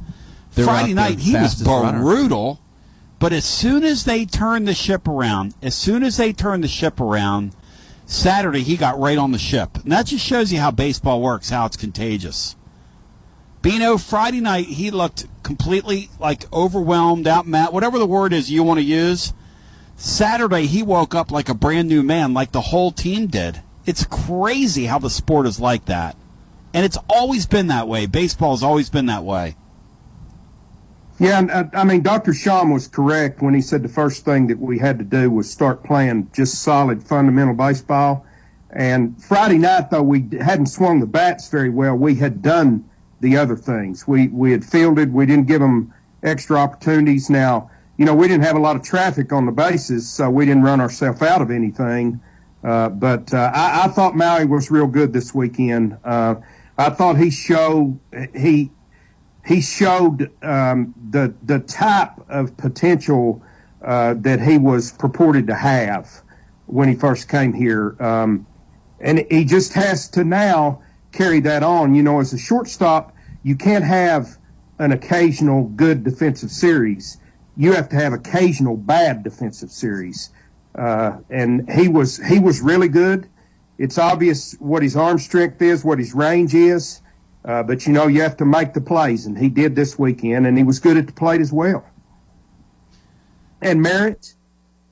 They're 0.54 0.64
Friday 0.64 0.94
night 0.94 1.18
he 1.18 1.32
was 1.32 1.42
fastest 1.42 1.66
runner. 1.66 2.00
brutal, 2.00 2.60
but 3.18 3.32
as 3.32 3.44
soon 3.44 3.84
as 3.84 4.04
they 4.04 4.24
turned 4.26 4.66
the 4.66 4.74
ship 4.74 5.06
around, 5.06 5.54
as 5.62 5.74
soon 5.74 6.02
as 6.02 6.16
they 6.16 6.32
turned 6.32 6.64
the 6.64 6.68
ship 6.68 7.00
around, 7.00 7.54
Saturday 8.06 8.62
he 8.62 8.76
got 8.76 8.98
right 8.98 9.18
on 9.18 9.32
the 9.32 9.38
ship, 9.38 9.76
and 9.76 9.92
that 9.92 10.06
just 10.06 10.24
shows 10.24 10.52
you 10.52 10.60
how 10.60 10.70
baseball 10.70 11.22
works, 11.22 11.50
how 11.50 11.66
it's 11.66 11.76
contagious. 11.76 12.56
Bino 13.62 13.96
Friday 13.96 14.40
night 14.40 14.66
he 14.66 14.90
looked 14.90 15.26
completely 15.42 16.10
like 16.18 16.52
overwhelmed, 16.52 17.26
out 17.26 17.46
mad, 17.46 17.72
whatever 17.72 17.98
the 17.98 18.06
word 18.06 18.32
is 18.32 18.50
you 18.50 18.62
want 18.62 18.78
to 18.78 18.84
use. 18.84 19.32
Saturday 19.96 20.66
he 20.66 20.82
woke 20.82 21.14
up 21.14 21.30
like 21.30 21.48
a 21.48 21.54
brand 21.54 21.88
new 21.88 22.02
man, 22.02 22.34
like 22.34 22.52
the 22.52 22.60
whole 22.60 22.90
team 22.90 23.28
did. 23.28 23.62
It's 23.86 24.04
crazy 24.04 24.86
how 24.86 24.98
the 24.98 25.10
sport 25.10 25.46
is 25.46 25.60
like 25.60 25.84
that. 25.86 26.16
And 26.74 26.84
it's 26.84 26.98
always 27.08 27.46
been 27.46 27.68
that 27.68 27.86
way. 27.86 28.06
Baseball 28.06 28.52
has 28.52 28.62
always 28.62 28.90
been 28.90 29.06
that 29.06 29.24
way. 29.24 29.56
Yeah, 31.22 31.38
and, 31.38 31.52
uh, 31.52 31.64
I 31.72 31.84
mean, 31.84 32.02
Dr. 32.02 32.34
Sham 32.34 32.70
was 32.70 32.88
correct 32.88 33.42
when 33.42 33.54
he 33.54 33.60
said 33.60 33.84
the 33.84 33.88
first 33.88 34.24
thing 34.24 34.48
that 34.48 34.58
we 34.58 34.76
had 34.76 34.98
to 34.98 35.04
do 35.04 35.30
was 35.30 35.48
start 35.48 35.84
playing 35.84 36.28
just 36.32 36.62
solid 36.62 37.00
fundamental 37.00 37.54
baseball. 37.54 38.26
And 38.70 39.22
Friday 39.22 39.58
night, 39.58 39.88
though 39.92 40.02
we 40.02 40.28
hadn't 40.40 40.66
swung 40.66 40.98
the 40.98 41.06
bats 41.06 41.48
very 41.48 41.70
well, 41.70 41.94
we 41.94 42.16
had 42.16 42.42
done 42.42 42.84
the 43.20 43.36
other 43.36 43.54
things. 43.54 44.08
We 44.08 44.26
we 44.28 44.50
had 44.50 44.64
fielded. 44.64 45.12
We 45.12 45.26
didn't 45.26 45.46
give 45.46 45.60
them 45.60 45.94
extra 46.24 46.56
opportunities. 46.56 47.30
Now, 47.30 47.70
you 47.98 48.04
know, 48.04 48.16
we 48.16 48.26
didn't 48.26 48.42
have 48.42 48.56
a 48.56 48.60
lot 48.60 48.74
of 48.74 48.82
traffic 48.82 49.32
on 49.32 49.46
the 49.46 49.52
bases, 49.52 50.10
so 50.10 50.28
we 50.28 50.44
didn't 50.44 50.64
run 50.64 50.80
ourselves 50.80 51.22
out 51.22 51.40
of 51.40 51.52
anything. 51.52 52.20
Uh, 52.64 52.88
but 52.88 53.32
uh, 53.32 53.52
I, 53.54 53.84
I 53.84 53.88
thought 53.88 54.16
Maui 54.16 54.46
was 54.46 54.72
real 54.72 54.88
good 54.88 55.12
this 55.12 55.32
weekend. 55.32 55.96
Uh, 56.04 56.34
I 56.76 56.90
thought 56.90 57.16
he 57.16 57.30
showed 57.30 58.00
he 58.34 58.72
he 59.44 59.60
showed 59.60 60.30
um, 60.42 60.94
the 61.10 61.34
the 61.42 61.58
type 61.60 62.12
of 62.28 62.56
potential 62.56 63.42
uh, 63.82 64.14
that 64.18 64.40
he 64.40 64.58
was 64.58 64.92
purported 64.92 65.46
to 65.48 65.54
have 65.54 66.22
when 66.66 66.88
he 66.88 66.94
first 66.94 67.28
came 67.28 67.52
here, 67.52 67.96
um, 68.00 68.46
and 69.00 69.26
he 69.30 69.44
just 69.44 69.72
has 69.72 70.08
to 70.08 70.24
now 70.24 70.80
carry 71.10 71.40
that 71.40 71.62
on. 71.62 71.94
You 71.94 72.02
know, 72.02 72.20
as 72.20 72.32
a 72.32 72.38
shortstop, 72.38 73.14
you 73.42 73.56
can't 73.56 73.84
have 73.84 74.38
an 74.78 74.92
occasional 74.92 75.64
good 75.64 76.04
defensive 76.04 76.50
series. 76.50 77.18
You 77.56 77.72
have 77.72 77.88
to 77.90 77.96
have 77.96 78.12
occasional 78.12 78.76
bad 78.76 79.24
defensive 79.24 79.70
series, 79.70 80.30
uh, 80.76 81.18
and 81.30 81.70
he 81.70 81.88
was 81.88 82.16
he 82.18 82.38
was 82.38 82.60
really 82.60 82.88
good. 82.88 83.28
It's 83.78 83.98
obvious 83.98 84.52
what 84.60 84.82
his 84.82 84.96
arm 84.96 85.18
strength 85.18 85.60
is, 85.60 85.84
what 85.84 85.98
his 85.98 86.14
range 86.14 86.54
is. 86.54 87.00
Uh, 87.44 87.62
but 87.62 87.86
you 87.86 87.92
know, 87.92 88.06
you 88.06 88.22
have 88.22 88.36
to 88.36 88.44
make 88.44 88.72
the 88.72 88.80
plays, 88.80 89.26
and 89.26 89.36
he 89.36 89.48
did 89.48 89.74
this 89.74 89.98
weekend, 89.98 90.46
and 90.46 90.56
he 90.56 90.62
was 90.64 90.78
good 90.78 90.96
at 90.96 91.06
the 91.06 91.12
plate 91.12 91.40
as 91.40 91.52
well. 91.52 91.84
And 93.60 93.82
Merritt, 93.82 94.34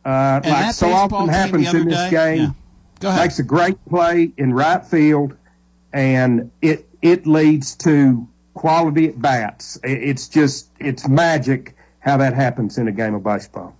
uh, 0.04 0.40
And 0.42 0.46
like 0.52 0.74
so 0.74 0.90
often 0.90 1.28
happens 1.28 1.72
in 1.72 1.88
this 1.88 2.10
day- 2.10 2.36
game, 2.36 2.54
yeah. 3.02 3.16
Makes 3.16 3.38
a 3.38 3.42
great 3.42 3.82
play 3.86 4.32
in 4.36 4.52
right 4.52 4.84
field, 4.84 5.34
and 5.92 6.50
it 6.60 6.86
it 7.00 7.26
leads 7.26 7.74
to 7.76 8.28
quality 8.52 9.08
at 9.08 9.22
bats. 9.22 9.78
It's 9.82 10.28
just 10.28 10.68
it's 10.78 11.08
magic 11.08 11.74
how 12.00 12.18
that 12.18 12.34
happens 12.34 12.76
in 12.78 12.88
a 12.88 12.92
game 12.92 13.14
of 13.14 13.22
baseball. 13.24 13.74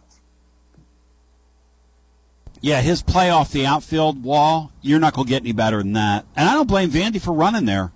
Yeah, 2.63 2.81
his 2.81 3.03
play 3.03 3.31
off 3.31 3.51
the 3.53 3.65
outfield 3.67 4.23
wall, 4.23 4.71
you're 4.83 4.99
not 4.99 5.15
going 5.15 5.27
to 5.27 5.31
get 5.31 5.43
any 5.43 5.53
better 5.53 5.79
than 5.79 5.95
that. 5.95 6.27
And 6.37 6.49
I 6.49 6.53
don't 6.55 6.69
blame 6.69 6.91
Vandy 6.91 7.21
for 7.21 7.33
running 7.33 7.65
there. 7.65 7.91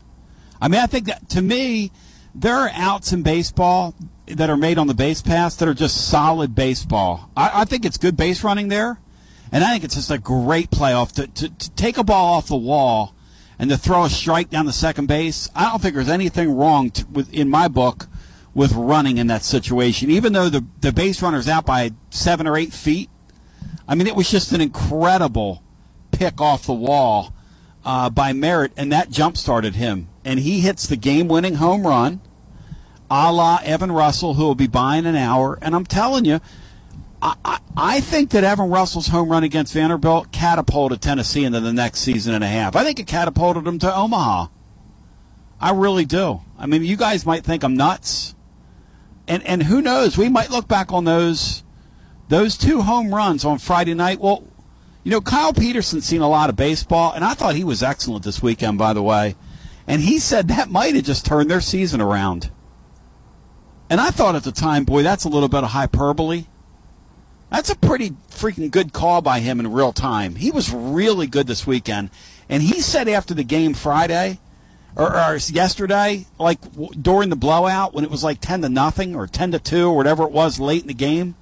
I 0.64 0.68
mean, 0.68 0.80
I 0.80 0.87
think 0.87 1.09
that 1.09 1.28
to 1.28 1.42
me, 1.42 1.92
there 2.35 2.54
are 2.54 2.71
outs 2.73 3.12
in 3.12 3.23
baseball 3.23 3.94
that 4.25 4.49
are 4.49 4.56
made 4.56 4.78
on 4.78 4.87
the 4.87 4.94
base 4.94 5.21
pass 5.21 5.54
that 5.56 5.68
are 5.68 5.75
just 5.75 6.09
solid 6.09 6.54
baseball. 6.54 7.28
I, 7.37 7.50
I 7.61 7.64
think 7.66 7.85
it's 7.85 7.99
good 7.99 8.16
base 8.16 8.42
running 8.42 8.68
there, 8.68 8.99
and 9.52 9.62
I 9.62 9.73
think 9.73 9.85
it's 9.85 9.94
just 9.94 10.11
a 10.11 10.16
great 10.16 10.71
playoff 10.71 11.12
to, 11.16 11.26
to, 11.26 11.50
to 11.50 11.71
take 11.73 11.99
a 11.99 12.02
ball 12.02 12.33
off 12.33 12.49
the 12.49 12.56
wall 12.56 13.14
and 13.59 13.68
to 13.68 13.76
throw 13.76 14.04
a 14.04 14.09
strike 14.09 14.49
down 14.49 14.64
the 14.64 14.73
second 14.73 15.04
base. 15.04 15.50
I 15.54 15.68
don't 15.68 15.83
think 15.83 15.97
there's 15.97 16.09
anything 16.09 16.56
wrong 16.56 16.90
to, 16.92 17.06
with 17.09 17.30
in 17.35 17.50
my 17.50 17.68
book 17.68 18.06
with 18.54 18.73
running 18.73 19.18
in 19.18 19.26
that 19.26 19.42
situation, 19.42 20.11
even 20.11 20.33
though 20.33 20.49
the 20.49 20.64
the 20.80 20.94
base 20.94 21.21
runner's 21.21 21.47
out 21.47 21.66
by 21.66 21.90
seven 22.09 22.47
or 22.47 22.56
eight 22.56 22.73
feet. 22.73 23.11
I 23.87 23.94
mean, 23.94 24.06
it 24.06 24.16
was 24.16 24.30
just 24.30 24.50
an 24.52 24.62
incredible 24.62 25.62
pick 26.11 26.40
off 26.40 26.64
the 26.64 26.73
wall 26.73 27.35
uh, 27.85 28.09
by 28.09 28.33
Merritt, 28.33 28.73
and 28.78 28.90
that 28.92 29.11
jump 29.11 29.37
started 29.37 29.75
him. 29.75 30.09
And 30.25 30.40
he 30.40 30.61
hits 30.61 30.87
the 30.87 30.97
game 30.97 31.28
winning 31.28 31.57
home 31.57 31.87
run, 31.87 32.21
a 33.11 33.33
la 33.33 33.61
Evan 33.62 33.93
Russell, 33.93 34.35
who 34.35 34.45
will 34.45 34.54
be 34.54 34.66
by 34.66 34.97
in 34.97 35.07
an 35.07 35.16
hour. 35.16 35.59
And 35.61 35.75
I'm 35.75 35.85
telling 35.85 36.25
you, 36.25 36.40
I, 37.21 37.35
I, 37.45 37.59
I 37.76 38.00
think 38.00 38.31
that 38.31 38.45
Evan 38.45 38.71
Russell's 38.71 39.09
home 39.09 39.28
run 39.28 39.45
against 39.45 39.75
Vanderbilt 39.75 40.33
catapulted 40.33 41.00
Tennessee 41.00 41.45
into 41.45 41.61
the 41.61 41.73
next 41.73 42.00
season 42.00 42.35
and 42.35 42.45
a 42.45 42.49
half. 42.49 42.76
I 42.76 42.85
think 42.85 42.99
it 42.99 43.07
catapulted 43.07 43.64
them 43.64 43.78
to 43.81 43.95
Omaha. 43.95 44.47
I 45.61 45.71
really 45.73 46.04
do. 46.04 46.40
I 46.59 46.66
mean, 46.66 46.85
you 46.85 46.97
guys 46.97 47.25
might 47.25 47.45
think 47.45 47.62
I'm 47.62 47.75
nuts. 47.75 48.35
And, 49.26 49.43
and 49.47 49.62
who 49.62 49.81
knows? 49.81 50.19
We 50.19 50.28
might 50.28 50.50
look 50.50 50.69
back 50.69 50.93
on 50.93 51.04
those 51.04 51.62
those 52.28 52.57
two 52.57 52.83
home 52.83 53.14
runs 53.14 53.45
on 53.45 53.59
Friday 53.59 53.95
night. 53.95 54.21
Well, 54.21 54.45
you 55.02 55.11
know, 55.11 55.21
Kyle 55.21 55.52
Peterson's 55.52 56.07
seen 56.07 56.23
a 56.23 56.28
lot 56.28 56.49
of 56.49 56.57
baseball, 56.57 57.12
and 57.12 57.25
I 57.25 57.35
thought 57.35 57.54
he 57.54 57.64
was 57.64 57.83
excellent 57.83 58.25
this 58.25 58.43
weekend, 58.43 58.78
by 58.78 58.93
the 58.95 59.02
way. 59.02 59.37
And 59.87 60.03
he 60.03 60.19
said 60.19 60.49
that 60.49 60.71
might 60.71 60.95
have 60.95 61.05
just 61.05 61.26
turned 61.26 61.50
their 61.50 61.61
season 61.61 62.00
around. 62.00 62.50
And 63.91 64.00
I 64.00 64.11
thought 64.11 64.35
at 64.35 64.45
the 64.45 64.53
time, 64.53 64.85
boy, 64.85 65.03
that's 65.03 65.25
a 65.25 65.29
little 65.29 65.49
bit 65.49 65.62
of 65.62 65.71
hyperbole. 65.71 66.47
That's 67.50 67.71
a 67.71 67.76
pretty 67.76 68.11
freaking 68.31 68.71
good 68.71 68.93
call 68.93 69.23
by 69.23 69.41
him 69.41 69.61
in 69.61 69.73
real 69.73 69.93
time. 69.93 70.37
He 70.37 70.50
was 70.50 70.73
really 70.73 71.26
good 71.26 71.47
this 71.47 71.67
weekend. 71.67 72.11
And 72.49 72.62
he 72.62 72.81
said 72.81 73.09
after 73.09 73.35
the 73.35 73.45
game 73.45 73.75
Friday, 73.75 74.41
or, 74.97 75.17
or 75.17 75.37
yesterday, 75.37 76.26
like 76.38 76.61
w- 76.73 76.91
during 77.00 77.29
the 77.29 77.37
blowout 77.37 77.95
when 77.95 78.05
it 78.05 78.11
was 78.11 78.25
like 78.25 78.41
10 78.41 78.62
to 78.62 78.69
nothing 78.69 79.14
or 79.14 79.26
10 79.26 79.53
to 79.53 79.59
2 79.59 79.88
or 79.88 79.97
whatever 79.97 80.25
it 80.25 80.33
was 80.33 80.59
late 80.59 80.83
in 80.83 80.88
the 80.88 80.95
game, 80.95 81.37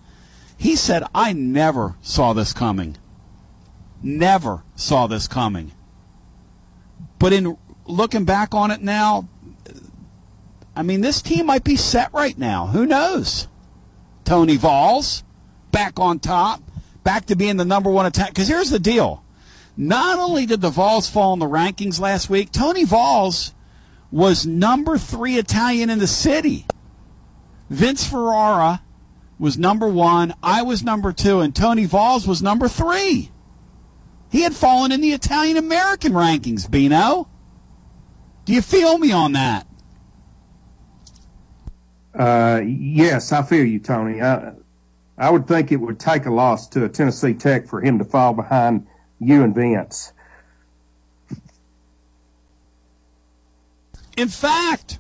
he 0.57 0.77
said, 0.77 1.03
I 1.15 1.33
never 1.33 1.97
saw 2.03 2.33
this 2.33 2.53
coming. 2.53 2.97
Never 4.03 4.65
saw 4.75 5.07
this 5.07 5.29
coming. 5.29 5.73
But 7.19 7.33
in 7.33 7.57
looking 7.87 8.25
back 8.25 8.55
on 8.55 8.71
it 8.71 8.81
now, 8.81 9.29
I 10.75 10.83
mean, 10.83 11.01
this 11.01 11.21
team 11.21 11.47
might 11.47 11.65
be 11.65 11.77
set 11.77 12.13
right 12.13 12.37
now. 12.37 12.67
Who 12.69 12.87
knows? 12.87 13.49
Tony 14.25 14.57
Vols 14.57 15.25
back 15.71 15.99
on 15.99 16.19
top, 16.19 16.63
back 17.05 17.27
to 17.27 17.37
being 17.37 17.57
the 17.57 17.65
number 17.65 17.91
one 17.91 18.07
attack. 18.07 18.29
Because 18.29 18.49
here's 18.49 18.71
the 18.71 18.79
deal. 18.79 19.23
Not 19.77 20.19
only 20.19 20.47
did 20.47 20.61
the 20.61 20.71
Vols 20.71 21.09
fall 21.09 21.33
in 21.33 21.39
the 21.39 21.47
rankings 21.47 22.01
last 22.01 22.31
week, 22.31 22.53
Tony 22.53 22.85
Vols 22.85 23.55
was 24.11 24.47
number 24.47 24.99
three 24.99 25.37
Italian 25.37 25.91
in 25.91 25.99
the 25.99 26.07
city. 26.07 26.67
Vince 27.71 28.07
Ferrara 28.07 28.83
was 29.39 29.57
number 29.57 29.89
one, 29.89 30.35
I 30.43 30.63
was 30.63 30.85
number 30.85 31.13
two, 31.13 31.41
and 31.41 31.55
Tony 31.55 31.87
Vols 31.87 32.27
was 32.27 32.43
number 32.43 32.69
three. 32.69 33.31
He 34.31 34.43
had 34.43 34.55
fallen 34.55 34.93
in 34.93 35.01
the 35.01 35.13
Italian 35.13 35.57
American 35.57 36.13
rankings, 36.13 36.71
Bino. 36.71 37.29
Do 38.45 38.53
you 38.53 38.63
feel 38.63 38.99
me 38.99 39.13
on 39.13 39.33
that? 39.33 39.67
Uh, 42.15 42.61
yes, 42.65 43.33
I 43.33 43.43
feel 43.43 43.65
you, 43.65 43.79
Tony. 43.79 44.21
I, 44.21 44.53
I 45.17 45.31
would 45.31 45.47
think 45.47 45.73
it 45.73 45.77
would 45.77 46.01
take 46.01 46.27
a 46.27 46.31
loss 46.31 46.69
to 46.69 46.85
a 46.85 46.89
Tennessee 46.89 47.35
Tech 47.35 47.67
for 47.67 47.81
him 47.81 47.99
to 47.99 48.05
fall 48.05 48.33
behind 48.35 48.87
you 49.21 49.43
and 49.43 49.55
Vince. 49.55 50.13
In 54.17 54.29
fact, 54.29 54.99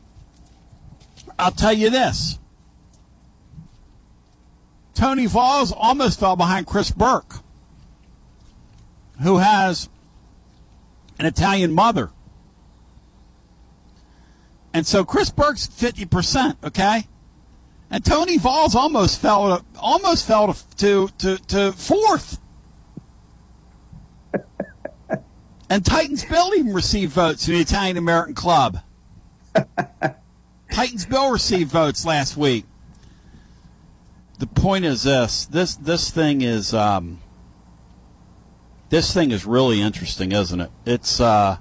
I'll 1.38 1.50
tell 1.50 1.72
you 1.72 1.90
this. 1.90 2.38
Tony 4.94 5.26
Vols 5.26 5.72
almost 5.72 6.20
fell 6.20 6.36
behind 6.36 6.66
Chris 6.66 6.90
Burke, 6.90 7.40
who 9.22 9.38
has 9.38 9.88
an 11.18 11.26
Italian 11.26 11.72
mother. 11.72 12.10
And 14.74 14.86
so 14.86 15.04
Chris 15.04 15.30
Burke's 15.30 15.66
50%, 15.66 16.56
okay? 16.64 17.06
And 17.90 18.04
Tony 18.04 18.38
Vols 18.38 18.74
almost 18.74 19.20
fell 19.20 19.58
to, 19.58 19.64
almost 19.78 20.26
fell 20.26 20.54
to, 20.78 21.08
to, 21.18 21.36
to 21.36 21.72
fourth. 21.72 22.40
and 25.68 25.84
Titans 25.84 26.24
Bill 26.24 26.54
even 26.54 26.72
received 26.72 27.12
votes 27.12 27.46
in 27.46 27.54
the 27.54 27.60
Italian 27.60 27.98
American 27.98 28.34
Club. 28.34 28.78
Titans 30.72 31.04
Bill 31.04 31.30
received 31.30 31.70
votes 31.70 32.06
last 32.06 32.38
week. 32.38 32.64
The 34.38 34.46
point 34.46 34.86
is 34.86 35.02
this: 35.02 35.44
this 35.46 35.76
this 35.76 36.10
thing 36.10 36.40
is 36.40 36.74
um, 36.74 37.20
this 38.88 39.12
thing 39.14 39.30
is 39.30 39.44
really 39.44 39.80
interesting, 39.80 40.32
isn't 40.32 40.60
it? 40.60 40.70
It's 40.84 41.20
uh, 41.20 41.58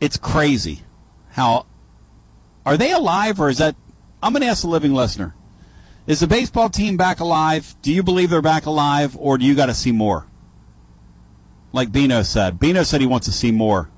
it's 0.00 0.18
crazy 0.18 0.82
how 1.36 1.66
are 2.64 2.78
they 2.78 2.92
alive 2.92 3.38
or 3.38 3.50
is 3.50 3.58
that? 3.58 3.76
I'm 4.22 4.32
going 4.32 4.40
to 4.40 4.48
ask 4.48 4.62
the 4.62 4.68
living 4.68 4.94
listener: 4.94 5.34
Is 6.06 6.20
the 6.20 6.26
baseball 6.26 6.70
team 6.70 6.96
back 6.96 7.20
alive? 7.20 7.76
Do 7.82 7.92
you 7.92 8.02
believe 8.02 8.30
they're 8.30 8.40
back 8.40 8.64
alive, 8.64 9.14
or 9.20 9.36
do 9.36 9.44
you 9.44 9.54
got 9.54 9.66
to 9.66 9.74
see 9.74 9.92
more? 9.92 10.26
Like 11.72 11.92
Bino 11.92 12.22
said, 12.22 12.58
Bino 12.58 12.82
said 12.84 13.02
he 13.02 13.06
wants 13.06 13.26
to 13.26 13.32
see 13.32 13.52
more. 13.52 13.90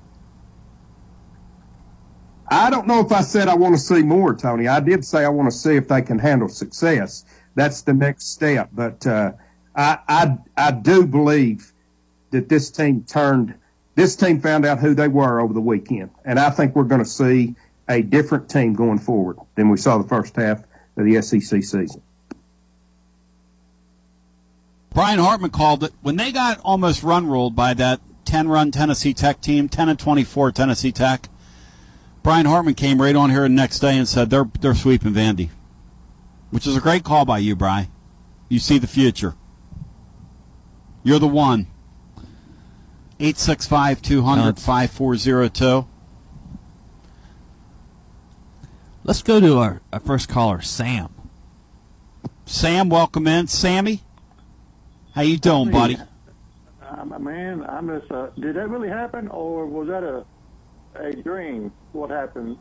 I 2.51 2.69
don't 2.69 2.87
know 2.87 2.99
if 2.99 3.11
I 3.13 3.21
said 3.21 3.47
I 3.47 3.55
want 3.55 3.73
to 3.73 3.81
see 3.81 4.03
more, 4.03 4.35
Tony. 4.35 4.67
I 4.67 4.81
did 4.81 5.05
say 5.05 5.23
I 5.23 5.29
want 5.29 5.49
to 5.49 5.57
see 5.57 5.77
if 5.77 5.87
they 5.87 6.01
can 6.01 6.19
handle 6.19 6.49
success. 6.49 7.23
That's 7.55 7.83
the 7.83 7.93
next 7.93 8.33
step. 8.33 8.69
But 8.73 9.07
uh, 9.07 9.31
I, 9.77 9.99
I, 10.09 10.37
I 10.57 10.71
do 10.71 11.07
believe 11.07 11.71
that 12.31 12.49
this 12.49 12.69
team 12.69 13.05
turned. 13.05 13.55
This 13.99 14.15
team 14.15 14.39
found 14.39 14.65
out 14.65 14.79
who 14.79 14.93
they 14.93 15.09
were 15.09 15.41
over 15.41 15.53
the 15.53 15.59
weekend, 15.59 16.11
and 16.23 16.39
I 16.39 16.51
think 16.51 16.73
we're 16.73 16.85
going 16.85 17.03
to 17.03 17.09
see 17.09 17.55
a 17.89 18.01
different 18.01 18.49
team 18.49 18.73
going 18.73 18.97
forward 18.97 19.35
than 19.55 19.69
we 19.69 19.75
saw 19.75 19.97
the 19.97 20.07
first 20.07 20.37
half 20.37 20.63
of 20.95 21.03
the 21.03 21.21
SEC 21.21 21.41
season. 21.41 22.01
Brian 24.93 25.19
Hartman 25.19 25.49
called 25.49 25.83
it 25.83 25.91
when 26.01 26.15
they 26.15 26.31
got 26.31 26.61
almost 26.61 27.03
run 27.03 27.27
ruled 27.27 27.57
by 27.57 27.73
that 27.73 27.99
10 28.23 28.47
run 28.47 28.71
Tennessee 28.71 29.13
Tech 29.13 29.41
team, 29.41 29.67
10 29.67 29.89
and 29.89 29.99
24 29.99 30.53
Tennessee 30.53 30.93
Tech. 30.93 31.27
Brian 32.23 32.45
Hartman 32.45 32.75
came 32.75 33.01
right 33.01 33.17
on 33.17 33.31
here 33.31 33.41
the 33.41 33.49
next 33.49 33.79
day 33.79 33.97
and 33.97 34.07
said 34.07 34.29
they're 34.29 34.49
they're 34.61 34.75
sweeping 34.75 35.11
Vandy, 35.11 35.49
which 36.51 36.65
is 36.65 36.77
a 36.77 36.79
great 36.79 37.03
call 37.03 37.25
by 37.25 37.39
you, 37.39 37.53
Brian. 37.53 37.89
You 38.47 38.59
see 38.59 38.77
the 38.77 38.87
future. 38.87 39.35
You're 41.03 41.19
the 41.19 41.27
one. 41.27 41.67
865 43.19 44.01
200 44.01 44.59
5402. 44.59 45.87
Let's 49.03 49.21
go 49.23 49.39
to 49.39 49.57
our, 49.57 49.81
our 49.91 49.99
first 49.99 50.29
caller, 50.29 50.61
Sam. 50.61 51.13
Sam, 52.45 52.89
welcome 52.89 53.27
in. 53.27 53.47
Sammy, 53.47 54.01
how 55.13 55.21
you 55.21 55.37
doing, 55.37 55.69
buddy? 55.69 55.97
Um, 56.87 57.13
man, 57.23 57.63
I 57.63 57.81
miss. 57.81 58.03
Uh, 58.09 58.29
did 58.39 58.55
that 58.55 58.69
really 58.69 58.89
happen, 58.89 59.27
or 59.27 59.65
was 59.65 59.87
that 59.87 60.03
a 60.03 60.25
a 60.95 61.13
dream? 61.13 61.71
What 61.91 62.09
happened 62.09 62.57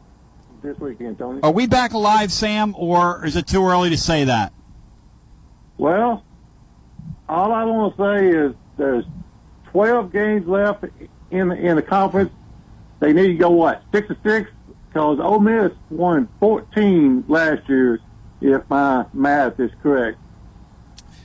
this 0.62 0.78
weekend, 0.78 1.18
Tony? 1.18 1.40
Are 1.42 1.52
we 1.52 1.66
back 1.66 1.92
alive, 1.92 2.32
Sam, 2.32 2.74
or 2.76 3.24
is 3.24 3.36
it 3.36 3.46
too 3.46 3.64
early 3.64 3.90
to 3.90 3.96
say 3.96 4.24
that? 4.24 4.52
Well, 5.76 6.24
all 7.28 7.52
I 7.52 7.64
want 7.64 7.96
to 7.96 8.02
say 8.02 8.28
is 8.28 8.54
there's 8.76 9.04
12 9.78 10.12
games 10.12 10.48
left 10.48 10.84
in 11.30 11.52
in 11.52 11.76
the 11.76 11.82
conference. 11.82 12.32
They 12.98 13.12
need 13.12 13.28
to 13.28 13.34
go 13.34 13.50
what 13.50 13.80
six 13.92 14.08
to 14.08 14.16
six 14.26 14.50
because 14.88 15.20
Ole 15.20 15.38
Miss 15.38 15.70
won 15.88 16.28
14 16.40 17.26
last 17.28 17.68
year, 17.68 18.00
if 18.40 18.68
my 18.68 19.06
math 19.12 19.60
is 19.60 19.70
correct. 19.80 20.18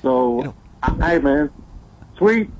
So, 0.04 0.38
you 0.38 0.44
know, 0.44 0.56
hey 1.04 1.18
man, 1.18 1.50
sweet 2.20 2.52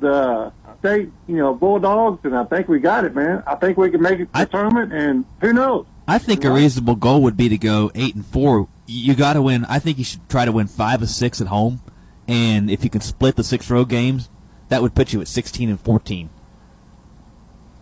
the 0.00 0.54
state, 0.78 1.12
you 1.26 1.36
know, 1.36 1.52
Bulldogs, 1.52 2.20
and 2.24 2.34
I 2.34 2.44
think 2.44 2.68
we 2.68 2.78
got 2.78 3.04
it, 3.04 3.14
man. 3.14 3.42
I 3.46 3.56
think 3.56 3.76
we 3.76 3.90
can 3.90 4.00
make 4.00 4.20
it 4.20 4.32
to 4.32 4.40
the 4.40 4.46
tournament, 4.46 4.94
and 4.94 5.26
who 5.42 5.52
knows? 5.52 5.84
I 6.08 6.16
think 6.16 6.44
a 6.44 6.50
reasonable 6.50 6.96
goal 6.96 7.20
would 7.24 7.36
be 7.36 7.50
to 7.50 7.58
go 7.58 7.90
eight 7.94 8.14
and 8.14 8.24
four. 8.24 8.68
You 8.86 9.14
got 9.14 9.34
to 9.34 9.42
win. 9.42 9.66
I 9.66 9.80
think 9.80 9.98
you 9.98 10.04
should 10.04 10.26
try 10.30 10.46
to 10.46 10.52
win 10.52 10.66
five 10.66 11.02
or 11.02 11.06
six 11.06 11.42
at 11.42 11.48
home, 11.48 11.82
and 12.26 12.70
if 12.70 12.84
you 12.84 12.88
can 12.88 13.02
split 13.02 13.36
the 13.36 13.44
six 13.44 13.68
road 13.68 13.90
games, 13.90 14.30
that 14.68 14.82
would 14.82 14.94
put 14.94 15.12
you 15.12 15.20
at 15.20 15.28
sixteen 15.28 15.68
and 15.68 15.80
fourteen. 15.80 16.30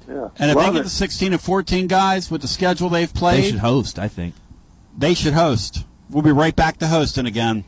Yeah. 0.08 0.28
And 0.38 0.50
if 0.50 0.56
Love 0.56 0.66
they 0.66 0.72
get 0.72 0.80
it. 0.80 0.84
the 0.84 0.90
16 0.90 1.32
and 1.32 1.40
14 1.40 1.86
guys 1.86 2.30
with 2.30 2.42
the 2.42 2.46
schedule 2.46 2.90
they've 2.90 3.12
played, 3.12 3.42
They 3.44 3.50
should 3.52 3.60
host. 3.60 3.98
I 3.98 4.06
think. 4.08 4.34
they 4.94 5.14
should 5.14 5.32
host. 5.32 5.86
We'll 6.10 6.22
be 6.22 6.30
right 6.30 6.54
back 6.54 6.76
to 6.80 6.88
hosting 6.88 7.24
again. 7.24 7.64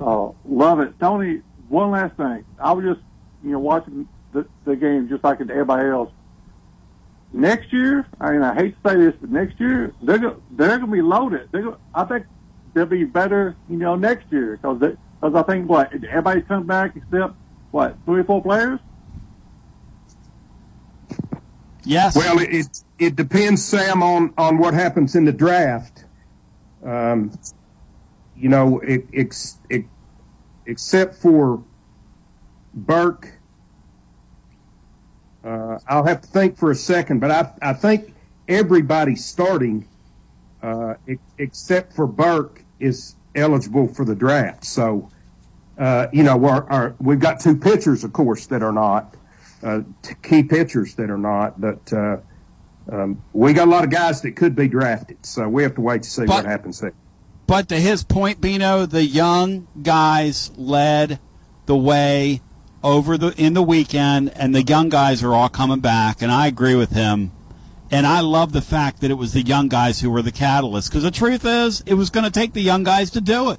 Oh, 0.00 0.34
love 0.46 0.80
it, 0.80 0.98
Tony. 0.98 1.42
One 1.68 1.90
last 1.90 2.16
thing. 2.16 2.46
I 2.58 2.72
was 2.72 2.86
just, 2.86 3.00
you 3.44 3.50
know, 3.50 3.58
watching 3.58 4.08
the, 4.32 4.46
the 4.64 4.74
game 4.74 5.10
just 5.10 5.22
like 5.22 5.38
everybody 5.42 5.86
else. 5.90 6.10
Next 7.34 7.72
year, 7.74 8.06
I 8.18 8.32
mean, 8.32 8.42
I 8.42 8.54
hate 8.54 8.82
to 8.82 8.90
say 8.90 8.96
this, 8.96 9.14
but 9.20 9.30
next 9.30 9.60
year 9.60 9.92
they're 10.02 10.18
go, 10.18 10.42
they're 10.52 10.78
going 10.78 10.80
to 10.80 10.96
be 10.96 11.02
loaded. 11.02 11.48
They're 11.52 11.62
go, 11.62 11.76
I 11.94 12.04
think 12.04 12.24
they'll 12.72 12.86
be 12.86 13.04
better, 13.04 13.54
you 13.68 13.76
know, 13.76 13.96
next 13.96 14.32
year 14.32 14.56
because 14.56 14.78
because 14.78 15.34
I 15.34 15.42
think 15.42 15.68
what 15.68 15.92
everybody's 15.92 16.44
come 16.48 16.66
back 16.66 16.96
except 16.96 17.34
what 17.70 17.96
three 18.04 18.20
or 18.20 18.24
four 18.24 18.42
players. 18.42 18.80
Yes. 21.84 22.16
Well, 22.16 22.38
it 22.38 22.48
it, 22.50 22.84
it 22.98 23.16
depends, 23.16 23.64
Sam, 23.64 24.02
on, 24.02 24.34
on 24.36 24.58
what 24.58 24.74
happens 24.74 25.16
in 25.16 25.24
the 25.24 25.32
draft. 25.32 26.04
Um, 26.84 27.32
you 28.36 28.48
know, 28.48 28.80
it, 28.80 29.06
ex, 29.14 29.58
it, 29.68 29.84
except 30.66 31.14
for 31.14 31.62
Burke, 32.74 33.32
uh, 35.44 35.78
I'll 35.88 36.04
have 36.04 36.20
to 36.20 36.28
think 36.28 36.56
for 36.56 36.70
a 36.70 36.74
second, 36.74 37.20
but 37.20 37.30
I 37.30 37.52
I 37.62 37.72
think 37.72 38.14
everybody 38.48 39.16
starting, 39.16 39.88
uh, 40.62 40.94
except 41.38 41.94
for 41.94 42.06
Burke, 42.06 42.64
is 42.78 43.16
eligible 43.34 43.88
for 43.88 44.04
the 44.04 44.14
draft. 44.14 44.64
So, 44.64 45.10
uh, 45.80 46.08
you 46.12 46.22
know, 46.22 46.44
our, 46.44 46.70
our, 46.70 46.94
we've 47.00 47.18
got 47.18 47.40
two 47.40 47.56
pitchers, 47.56 48.04
of 48.04 48.12
course, 48.12 48.46
that 48.46 48.62
are 48.62 48.72
not 48.72 49.16
uh, 49.62 49.80
key 50.22 50.42
pitchers 50.42 50.94
that 50.94 51.10
are 51.10 51.18
not, 51.18 51.60
but 51.60 51.92
uh, 51.92 52.18
um, 52.92 53.22
we 53.32 53.52
got 53.52 53.66
a 53.66 53.70
lot 53.70 53.84
of 53.84 53.90
guys 53.90 54.20
that 54.22 54.32
could 54.32 54.54
be 54.54 54.68
drafted. 54.68 55.24
So 55.24 55.48
we 55.48 55.62
have 55.62 55.74
to 55.76 55.80
wait 55.80 56.02
to 56.02 56.10
see 56.10 56.26
But- 56.26 56.36
what 56.36 56.44
happens 56.44 56.80
there. 56.80 56.92
But 57.46 57.68
to 57.70 57.80
his 57.80 58.04
point, 58.04 58.40
Bino, 58.40 58.86
the 58.86 59.04
young 59.04 59.66
guys 59.82 60.52
led 60.56 61.18
the 61.66 61.74
way 61.74 62.42
over 62.84 63.18
the 63.18 63.34
in 63.36 63.54
the 63.54 63.62
weekend, 63.62 64.30
and 64.36 64.54
the 64.54 64.62
young 64.62 64.88
guys 64.88 65.24
are 65.24 65.34
all 65.34 65.48
coming 65.48 65.80
back. 65.80 66.22
And 66.22 66.30
I 66.30 66.46
agree 66.46 66.76
with 66.76 66.92
him. 66.92 67.32
And 67.90 68.06
I 68.06 68.20
love 68.20 68.52
the 68.52 68.62
fact 68.62 69.00
that 69.00 69.10
it 69.10 69.14
was 69.14 69.32
the 69.32 69.42
young 69.42 69.66
guys 69.66 70.00
who 70.00 70.10
were 70.10 70.22
the 70.22 70.30
catalyst. 70.30 70.90
Because 70.90 71.02
the 71.02 71.10
truth 71.10 71.44
is, 71.44 71.82
it 71.86 71.94
was 71.94 72.08
going 72.08 72.22
to 72.22 72.30
take 72.30 72.52
the 72.52 72.62
young 72.62 72.84
guys 72.84 73.10
to 73.10 73.20
do 73.20 73.50
it. 73.50 73.58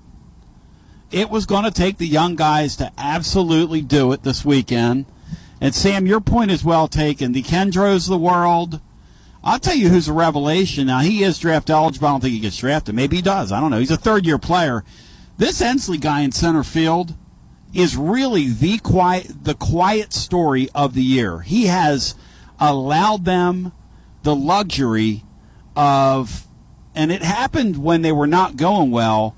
It 1.12 1.30
was 1.30 1.46
going 1.46 1.66
to 1.66 1.72
take 1.72 1.98
the 1.98 2.08
young 2.08 2.36
guys 2.36 2.76
to 2.78 2.92
absolutely 2.98 3.82
do 3.82 4.12
it 4.14 4.24
this 4.24 4.46
weekend. 4.46 5.06
And 5.60 5.76
Sam, 5.76 6.08
your 6.08 6.22
point 6.22 6.52
is 6.52 6.64
well 6.64 6.88
taken. 6.88 7.34
The 7.34 7.44
Kendros 7.44 8.06
of 8.06 8.12
the 8.12 8.18
world. 8.18 8.80
I'll 9.44 9.60
tell 9.60 9.76
you 9.76 9.90
who's 9.90 10.08
a 10.08 10.14
revelation. 10.14 10.88
Now 10.88 11.00
he 11.00 11.24
is 11.24 11.40
draft 11.40 11.70
eligible. 11.70 12.08
I 12.08 12.12
don't 12.12 12.22
think 12.22 12.34
he 12.34 12.40
gets 12.40 12.58
drafted. 12.58 12.96
Maybe 12.96 13.18
he 13.18 13.22
does. 13.22 13.52
I 13.52 13.60
don't 13.60 13.72
know. 13.72 13.80
He's 13.80 13.92
a 13.92 13.98
third 13.98 14.26
year 14.26 14.38
player. 14.38 14.84
This 15.38 15.62
Ensley 15.62 15.98
guy 15.98 16.22
in 16.22 16.32
center 16.32 16.64
field 16.64 17.16
is 17.74 17.96
really 17.98 18.48
the 18.50 18.78
quiet 18.80 19.44
the 19.44 19.56
quiet 19.56 20.14
story 20.14 20.70
of 20.76 20.94
the 20.94 21.04
year. 21.04 21.40
He 21.40 21.66
has 21.66 22.16
allowed 22.60 23.26
them 23.26 23.72
the 24.24 24.36
luxury 24.36 25.24
of 25.76 26.46
and 26.94 27.12
it 27.12 27.24
happened 27.24 27.82
when 27.82 28.02
they 28.02 28.12
were 28.12 28.28
not 28.28 28.58
going 28.58 28.92
well, 28.92 29.36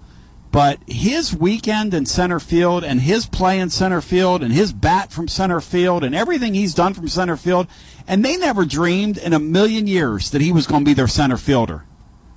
but 0.54 0.78
his 0.86 1.36
weekend 1.36 1.96
in 1.96 2.06
center 2.06 2.40
field 2.40 2.84
and 2.84 3.02
his 3.02 3.26
play 3.26 3.58
in 3.58 3.72
center 3.72 4.02
field 4.02 4.44
and 4.44 4.54
his 4.54 4.72
bat 4.72 5.12
from 5.12 5.28
center 5.28 5.60
field 5.60 6.04
and 6.04 6.14
everything 6.14 6.54
he's 6.54 6.76
done 6.76 6.94
from 6.94 7.08
center 7.08 7.36
field, 7.36 7.66
and 8.08 8.24
they 8.24 8.38
never 8.38 8.64
dreamed 8.64 9.18
in 9.18 9.34
a 9.34 9.40
million 9.40 9.88
years 9.88 10.30
that 10.30 10.42
he 10.42 10.52
was 10.52 10.68
going 10.68 10.86
to 10.86 10.90
be 10.90 10.94
their 10.94 11.08
center 11.08 11.38
fielder. 11.38 11.86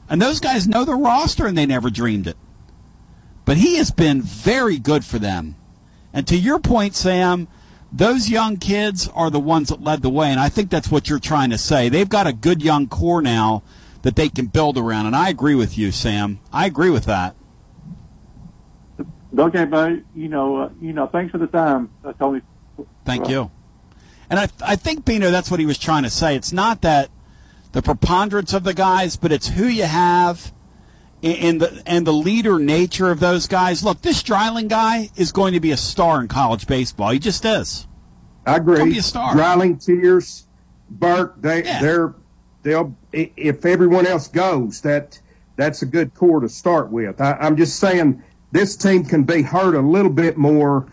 And 0.09 0.22
those 0.22 0.40
guys 0.40 0.66
know 0.66 0.83
the 0.83 0.94
roster 0.94 1.46
and 1.46 1.59
they 1.59 1.66
never 1.66 1.90
dreamed 1.90 2.26
it. 2.26 2.38
But 3.44 3.59
he 3.59 3.76
has 3.76 3.90
been 3.90 4.22
very 4.22 4.79
good 4.79 5.05
for 5.05 5.18
them. 5.18 5.55
And 6.14 6.26
to 6.26 6.38
your 6.38 6.59
point, 6.59 6.94
Sam, 6.94 7.48
those 7.92 8.31
young 8.31 8.57
kids 8.57 9.11
are 9.14 9.29
the 9.29 9.38
ones 9.38 9.68
that 9.68 9.83
led 9.83 10.00
the 10.00 10.09
way. 10.09 10.31
And 10.31 10.40
I 10.40 10.48
think 10.48 10.70
that's 10.70 10.90
what 10.90 11.11
you're 11.11 11.18
trying 11.18 11.50
to 11.50 11.59
say. 11.59 11.90
They've 11.90 12.09
got 12.09 12.26
a 12.26 12.33
good 12.33 12.62
young 12.62 12.88
core 12.88 13.20
now 13.20 13.62
that 14.00 14.16
they 14.16 14.31
can 14.31 14.46
build 14.46 14.79
around. 14.79 15.05
And 15.05 15.14
I 15.14 15.29
agree 15.29 15.55
with 15.55 15.76
you, 15.76 15.92
Sam. 15.92 16.40
I 16.50 16.64
agree 16.64 16.88
with 16.88 17.05
that. 17.05 17.37
Okay, 19.36 19.64
but 19.64 20.00
you 20.14 20.28
know, 20.28 20.56
uh, 20.56 20.70
you 20.80 20.92
know, 20.92 21.06
thanks 21.06 21.32
for 21.32 21.38
the 21.38 21.46
time, 21.46 21.90
uh, 22.04 22.12
Tony. 22.14 22.42
Thank 23.04 23.28
you. 23.28 23.50
And 24.28 24.40
I, 24.40 24.48
I 24.64 24.76
think 24.76 25.04
Bino, 25.04 25.30
that's 25.30 25.50
what 25.50 25.60
he 25.60 25.66
was 25.66 25.78
trying 25.78 26.02
to 26.02 26.10
say. 26.10 26.34
It's 26.36 26.52
not 26.52 26.82
that 26.82 27.10
the 27.72 27.82
preponderance 27.82 28.52
of 28.52 28.64
the 28.64 28.74
guys, 28.74 29.16
but 29.16 29.30
it's 29.32 29.48
who 29.48 29.66
you 29.66 29.84
have 29.84 30.52
and 31.22 31.60
the 31.60 31.82
and 31.86 32.06
the 32.06 32.12
leader 32.12 32.58
nature 32.58 33.10
of 33.10 33.20
those 33.20 33.46
guys. 33.46 33.82
Look, 33.84 34.02
this 34.02 34.22
Dreiling 34.22 34.68
guy 34.68 35.10
is 35.16 35.32
going 35.32 35.54
to 35.54 35.60
be 35.60 35.70
a 35.70 35.76
star 35.76 36.20
in 36.20 36.28
college 36.28 36.66
baseball. 36.66 37.10
He 37.10 37.18
just 37.18 37.44
is. 37.44 37.86
I 38.46 38.56
agree. 38.56 38.76
He'll 38.76 38.86
be 38.86 38.98
a 38.98 39.02
star. 39.02 39.34
Dreiling, 39.34 39.78
Tears, 39.78 40.46
Burke, 40.88 41.40
they 41.40 41.64
Yeah. 41.64 41.80
they're 41.80 42.14
they'll 42.62 42.96
if 43.12 43.64
everyone 43.64 44.06
else 44.06 44.28
goes, 44.28 44.80
that 44.82 45.20
that's 45.56 45.82
a 45.82 45.86
good 45.86 46.14
core 46.14 46.40
to 46.40 46.48
start 46.48 46.90
with. 46.90 47.20
I, 47.20 47.32
I'm 47.40 47.56
just 47.56 47.78
saying 47.78 48.22
this 48.57 48.77
team 48.77 49.05
can 49.05 49.23
be 49.25 49.42
hurt 49.42 49.75
a 49.75 49.81
little 49.81 50.11
bit 50.11 50.37
more 50.37 50.87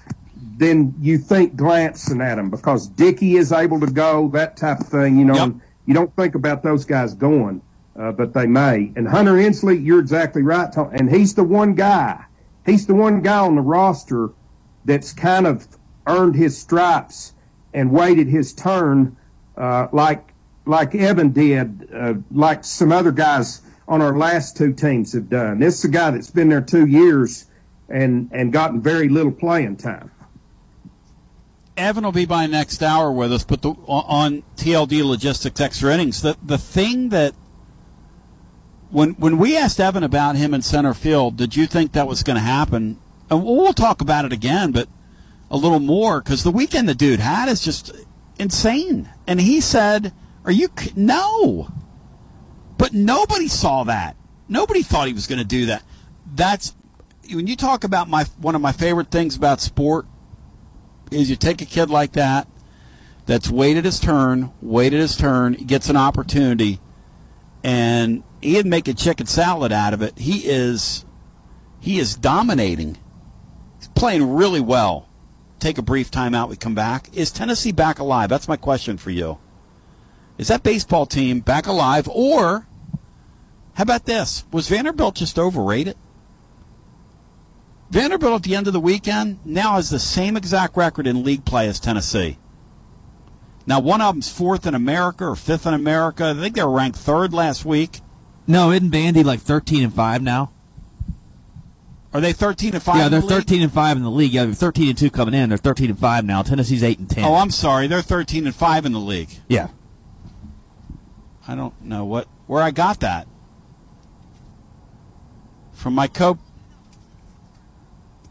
than 0.57 0.93
you 0.99 1.17
think 1.17 1.55
glancing 1.55 2.21
at 2.21 2.35
them 2.35 2.49
because 2.49 2.87
Dickey 2.87 3.37
is 3.37 3.51
able 3.51 3.79
to 3.79 3.87
go, 3.87 4.29
that 4.29 4.55
type 4.57 4.79
of 4.81 4.87
thing. 4.87 5.17
You 5.17 5.25
know, 5.25 5.35
Yep. 5.35 5.53
you 5.85 5.93
don't 5.93 6.15
think 6.15 6.35
about 6.35 6.63
those 6.63 6.85
guys 6.85 7.13
going, 7.13 7.61
uh, 7.97 8.11
but 8.11 8.33
they 8.33 8.45
may. 8.45 8.91
And 8.95 9.07
Hunter 9.07 9.37
Ensley, 9.37 9.77
you're 9.77 9.99
exactly 9.99 10.41
right, 10.43 10.71
Tom, 10.71 10.89
and 10.93 11.09
he's 11.09 11.33
the 11.33 11.43
one 11.43 11.73
guy. 11.73 12.23
He's 12.65 12.85
the 12.85 12.95
one 12.95 13.21
guy 13.21 13.39
on 13.39 13.55
the 13.55 13.61
roster 13.61 14.29
that's 14.85 15.11
kind 15.11 15.47
of 15.47 15.67
earned 16.07 16.35
his 16.35 16.57
stripes 16.57 17.33
and 17.73 17.91
waited 17.91 18.27
his 18.27 18.53
turn, 18.53 19.15
uh, 19.57 19.87
like 19.91 20.29
like 20.65 20.95
Evan 20.95 21.31
did, 21.31 21.89
uh, 21.93 22.13
like 22.31 22.63
some 22.63 22.93
other 22.93 23.11
guys 23.11 23.61
on 23.89 24.01
our 24.01 24.17
last 24.17 24.55
two 24.55 24.71
teams 24.71 25.11
have 25.11 25.27
done. 25.29 25.59
This 25.59 25.79
is 25.79 25.83
a 25.85 25.89
guy 25.89 26.11
that's 26.11 26.29
been 26.31 26.47
there 26.47 26.61
two 26.61 26.85
years 26.85 27.47
and 27.93 28.29
and 28.33 28.51
gotten 28.51 28.81
very 28.81 29.07
little 29.07 29.31
playing 29.31 29.77
time. 29.77 30.11
Evan 31.77 32.03
will 32.03 32.11
be 32.11 32.25
by 32.25 32.45
next 32.45 32.83
hour 32.83 33.11
with 33.11 33.33
us, 33.33 33.43
but 33.43 33.63
the, 33.63 33.69
on 33.87 34.43
TLD 34.57 35.03
Logistics 35.03 35.59
Extra 35.59 35.93
Innings, 35.93 36.21
the 36.21 36.35
the 36.43 36.57
thing 36.57 37.09
that 37.09 37.33
when 38.89 39.11
when 39.11 39.37
we 39.37 39.55
asked 39.55 39.79
Evan 39.79 40.03
about 40.03 40.35
him 40.35 40.53
in 40.53 40.61
center 40.61 40.93
field, 40.93 41.37
did 41.37 41.55
you 41.55 41.65
think 41.67 41.93
that 41.93 42.07
was 42.07 42.23
going 42.23 42.35
to 42.35 42.41
happen? 42.41 42.99
And 43.29 43.43
we'll 43.43 43.55
we'll 43.55 43.73
talk 43.73 44.01
about 44.01 44.25
it 44.25 44.33
again, 44.33 44.71
but 44.71 44.89
a 45.49 45.57
little 45.57 45.79
more 45.79 46.19
because 46.19 46.43
the 46.43 46.51
weekend 46.51 46.89
the 46.89 46.95
dude 46.95 47.19
had 47.19 47.47
is 47.47 47.61
just 47.61 47.91
insane. 48.39 49.09
And 49.27 49.39
he 49.39 49.61
said, 49.61 50.13
"Are 50.45 50.51
you 50.51 50.69
no?" 50.95 51.69
But 52.77 52.93
nobody 52.93 53.47
saw 53.47 53.83
that. 53.83 54.15
Nobody 54.49 54.81
thought 54.81 55.07
he 55.07 55.13
was 55.13 55.27
going 55.27 55.39
to 55.39 55.45
do 55.45 55.67
that. 55.67 55.83
That's 56.35 56.73
when 57.31 57.47
you 57.47 57.55
talk 57.55 57.83
about 57.83 58.09
my 58.09 58.25
one 58.39 58.55
of 58.55 58.61
my 58.61 58.71
favorite 58.71 59.11
things 59.11 59.35
about 59.35 59.61
sport 59.61 60.05
is 61.11 61.29
you 61.29 61.35
take 61.35 61.61
a 61.61 61.65
kid 61.65 61.89
like 61.89 62.13
that 62.13 62.47
that's 63.25 63.49
waited 63.49 63.85
his 63.85 63.99
turn, 63.99 64.51
waited 64.61 64.99
his 64.99 65.15
turn, 65.15 65.53
gets 65.53 65.89
an 65.89 65.95
opportunity, 65.95 66.79
and 67.63 68.23
he 68.41 68.53
didn't 68.53 68.69
make 68.69 68.87
a 68.87 68.93
chicken 68.93 69.25
salad 69.25 69.71
out 69.71 69.93
of 69.93 70.01
it. 70.01 70.17
He 70.17 70.39
is 70.45 71.05
he 71.79 71.99
is 71.99 72.15
dominating. 72.15 72.97
He's 73.77 73.87
playing 73.89 74.33
really 74.35 74.61
well. 74.61 75.09
Take 75.59 75.77
a 75.77 75.81
brief 75.81 76.11
timeout. 76.11 76.49
We 76.49 76.57
come 76.57 76.75
back. 76.75 77.15
Is 77.15 77.31
Tennessee 77.31 77.71
back 77.71 77.99
alive? 77.99 78.29
That's 78.29 78.47
my 78.47 78.57
question 78.57 78.97
for 78.97 79.11
you. 79.11 79.37
Is 80.37 80.47
that 80.49 80.63
baseball 80.63 81.05
team 81.05 81.39
back 81.39 81.67
alive, 81.67 82.09
or 82.11 82.67
how 83.75 83.83
about 83.83 84.05
this? 84.05 84.45
Was 84.51 84.67
Vanderbilt 84.67 85.15
just 85.15 85.39
overrated? 85.39 85.95
Vanderbilt 87.93 88.33
at 88.37 88.41
the 88.43 88.55
end 88.55 88.65
of 88.65 88.73
the 88.73 88.79
weekend 88.79 89.37
now 89.45 89.73
has 89.75 89.91
the 89.91 89.99
same 89.99 90.35
exact 90.35 90.75
record 90.75 91.05
in 91.05 91.23
league 91.23 91.45
play 91.45 91.67
as 91.67 91.79
Tennessee. 91.79 92.39
Now, 93.67 93.79
one 93.79 94.01
of 94.01 94.15
them's 94.15 94.31
fourth 94.31 94.65
in 94.65 94.73
America 94.73 95.25
or 95.25 95.35
fifth 95.35 95.67
in 95.67 95.75
America. 95.75 96.33
I 96.35 96.41
think 96.41 96.55
they 96.55 96.63
were 96.63 96.71
ranked 96.71 96.97
third 96.97 97.33
last 97.33 97.65
week. 97.65 98.01
No, 98.47 98.71
isn't 98.71 98.89
Vandy 98.89 99.23
like 99.23 99.41
thirteen 99.41 99.83
and 99.83 99.93
five 99.93 100.23
now? 100.23 100.51
Are 102.13 102.21
they 102.21 102.33
13 102.33 102.73
and 102.75 102.83
5? 102.83 102.95
yeah, 102.95 103.09
they're 103.09 103.21
the 103.21 103.25
league? 103.27 103.35
thirteen 103.35 103.61
and 103.61 103.71
five 103.73 103.95
in 103.97 104.03
the 104.03 104.11
league. 104.11 104.33
Yeah, 104.33 104.45
they're 104.45 104.53
thirteen 104.53 104.89
and 104.89 104.97
two 104.97 105.09
coming 105.11 105.33
in. 105.35 105.49
They're 105.49 105.57
thirteen 105.57 105.89
and 105.91 105.97
five 105.99 106.25
now. 106.25 106.41
Tennessee's 106.41 106.83
eight 106.83 106.97
and 106.99 107.09
ten. 107.09 107.23
Oh, 107.25 107.35
I'm 107.35 107.51
sorry. 107.51 107.85
They're 107.87 108.01
13 108.01 108.45
and 108.47 108.55
5 108.55 108.85
in 108.85 108.91
the 108.91 108.99
league. 108.99 109.29
yeah. 109.47 109.67
I 111.47 111.55
don't 111.55 111.79
know 111.81 112.05
what 112.05 112.27
where 112.47 112.63
I 112.63 112.71
got 112.71 113.01
that. 113.01 113.27
From 115.73 115.93
my 115.93 116.07
co 116.07 116.37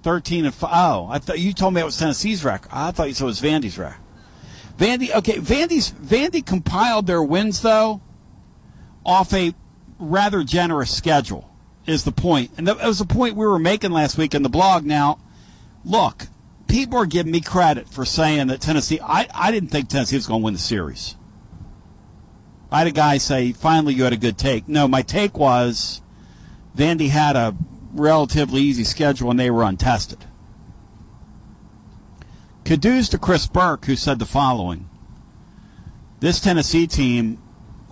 13 0.02 0.44
and 0.44 0.54
5. 0.54 0.70
Oh, 0.72 1.08
I 1.10 1.18
thought 1.18 1.38
you 1.38 1.52
told 1.52 1.74
me 1.74 1.80
it 1.80 1.84
was 1.84 1.98
Tennessee's 1.98 2.44
record. 2.44 2.70
I 2.72 2.90
thought 2.90 3.08
you 3.08 3.14
said 3.14 3.24
it 3.24 3.26
was 3.26 3.40
Vandy's 3.40 3.78
record. 3.78 4.00
Vandy, 4.78 5.14
okay, 5.14 5.34
Vandy's 5.34 5.92
Vandy 5.92 6.44
compiled 6.44 7.06
their 7.06 7.22
wins 7.22 7.62
though 7.62 8.00
off 9.04 9.32
a 9.32 9.54
rather 9.98 10.42
generous 10.44 10.94
schedule. 10.94 11.48
Is 11.84 12.04
the 12.04 12.12
point. 12.12 12.52
and 12.56 12.68
that 12.68 12.78
was 12.78 13.00
the 13.00 13.04
point 13.04 13.34
we 13.34 13.44
were 13.44 13.58
making 13.58 13.90
last 13.90 14.16
week 14.16 14.36
in 14.36 14.44
the 14.44 14.48
blog. 14.48 14.84
Now, 14.84 15.18
look, 15.84 16.28
people 16.68 16.96
are 16.96 17.06
giving 17.06 17.32
me 17.32 17.40
credit 17.40 17.88
for 17.88 18.04
saying 18.04 18.46
that 18.46 18.60
Tennessee. 18.60 19.00
I, 19.02 19.26
I 19.34 19.50
didn't 19.50 19.70
think 19.70 19.88
Tennessee 19.88 20.14
was 20.14 20.28
going 20.28 20.42
to 20.42 20.44
win 20.44 20.54
the 20.54 20.60
series. 20.60 21.16
I 22.70 22.78
had 22.78 22.86
a 22.86 22.92
guy 22.92 23.18
say, 23.18 23.50
finally, 23.50 23.94
you 23.94 24.04
had 24.04 24.12
a 24.12 24.16
good 24.16 24.38
take. 24.38 24.68
No, 24.68 24.86
my 24.86 25.02
take 25.02 25.36
was 25.36 26.02
Vandy 26.76 27.08
had 27.08 27.34
a 27.34 27.54
relatively 27.92 28.62
easy 28.62 28.84
schedule 28.84 29.30
and 29.30 29.38
they 29.38 29.50
were 29.50 29.62
untested. 29.62 30.24
Kudos 32.64 33.08
to 33.10 33.18
Chris 33.18 33.46
Burke, 33.46 33.86
who 33.86 33.96
said 33.96 34.18
the 34.18 34.26
following 34.26 34.88
This 36.20 36.40
Tennessee 36.40 36.86
team 36.86 37.38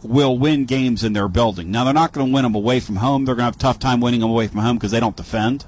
will 0.03 0.39
win 0.39 0.65
games 0.65 1.05
in 1.05 1.13
their 1.13 1.29
building. 1.29 1.71
Now, 1.71 1.85
they're 1.85 1.93
not 1.93 2.13
going 2.13 2.29
to 2.29 2.33
win 2.33 2.45
them 2.45 2.55
away 2.55 2.81
from 2.81 2.97
home. 2.97 3.25
They're 3.25 3.35
going 3.35 3.43
to 3.43 3.47
have 3.47 3.57
a 3.57 3.59
tough 3.59 3.79
time 3.79 4.01
winning 4.01 4.21
them 4.21 4.31
away 4.31 4.47
from 4.47 4.61
home 4.61 4.77
because 4.77 4.93
they 4.93 5.01
don't 5.01 5.17
defend. 5.17 5.67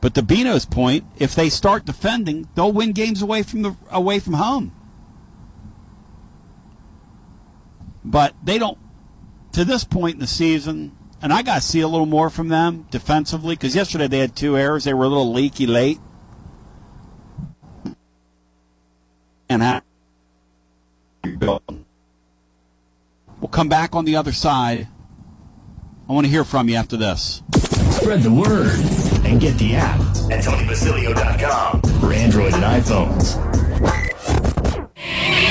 But 0.00 0.14
to 0.14 0.22
Bino's 0.22 0.64
point, 0.64 1.04
if 1.18 1.34
they 1.34 1.48
start 1.48 1.84
defending, 1.84 2.48
they'll 2.54 2.72
win 2.72 2.92
games 2.92 3.22
away 3.22 3.42
from 3.42 3.62
the 3.62 3.76
away 3.90 4.20
from 4.20 4.34
home. 4.34 4.72
But 8.04 8.34
they 8.42 8.58
don't. 8.58 8.78
To 9.52 9.64
this 9.64 9.82
point 9.82 10.14
in 10.14 10.20
the 10.20 10.26
season, 10.26 10.96
and 11.20 11.32
I 11.32 11.42
got 11.42 11.56
to 11.56 11.60
see 11.60 11.80
a 11.80 11.88
little 11.88 12.06
more 12.06 12.30
from 12.30 12.48
them 12.48 12.86
defensively 12.90 13.54
because 13.54 13.74
yesterday 13.74 14.06
they 14.06 14.18
had 14.18 14.36
two 14.36 14.56
errors. 14.56 14.84
They 14.84 14.94
were 14.94 15.04
a 15.04 15.08
little 15.08 15.32
leaky 15.32 15.66
late, 15.66 15.98
and 19.48 19.62
ha- 19.62 19.82
we'll 21.24 21.60
come 23.50 23.68
back 23.68 23.94
on 23.94 24.04
the 24.04 24.16
other 24.16 24.32
side. 24.32 24.88
I 26.08 26.12
want 26.12 26.26
to 26.26 26.30
hear 26.30 26.44
from 26.44 26.68
you 26.68 26.76
after 26.76 26.96
this. 26.96 27.42
Spread 27.90 28.22
the 28.22 28.32
word 28.32 28.78
and 29.26 29.40
get 29.40 29.58
the 29.58 29.74
app 29.74 30.00
at 30.30 30.44
TonyBasilio.com 30.44 31.82
for 32.00 32.12
Android 32.12 32.54
and 32.54 32.62
iPhones. 32.62 33.67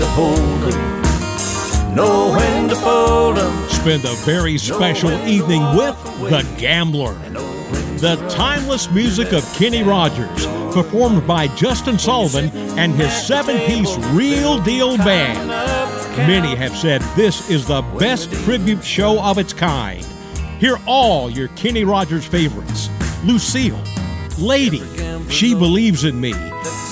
to 0.00 0.06
hold 0.06 0.74
'em, 0.74 1.94
know 1.94 2.32
when 2.32 2.68
to 2.68 2.76
fold 2.76 3.38
'em. 3.38 3.52
Spend 3.68 4.04
a 4.04 4.14
very 4.24 4.56
special 4.56 5.12
evening 5.26 5.62
with 5.76 5.94
The 6.30 6.44
Gambler. 6.58 7.14
The 7.98 8.16
timeless 8.30 8.90
music 8.90 9.32
of 9.32 9.44
Kenny 9.54 9.82
Rogers, 9.82 10.46
performed 10.72 11.26
by 11.26 11.48
Justin 11.48 11.98
Sullivan 11.98 12.50
and 12.78 12.94
his 12.94 13.12
seven 13.12 13.58
piece 13.60 13.94
Real 14.12 14.58
Deal 14.58 14.96
Band. 14.96 15.48
Many 16.16 16.54
have 16.54 16.74
said 16.74 17.02
this 17.14 17.50
is 17.50 17.66
the 17.66 17.82
best 17.98 18.32
tribute 18.44 18.82
show 18.82 19.20
of 19.20 19.36
its 19.36 19.52
kind. 19.52 20.04
Hear 20.58 20.78
all 20.86 21.28
your 21.30 21.48
Kenny 21.48 21.84
Rogers 21.84 22.24
favorites 22.24 22.88
Lucille, 23.24 23.78
Lady, 24.38 24.82
She 25.28 25.54
Believes 25.54 26.04
in 26.04 26.18
Me, 26.20 26.34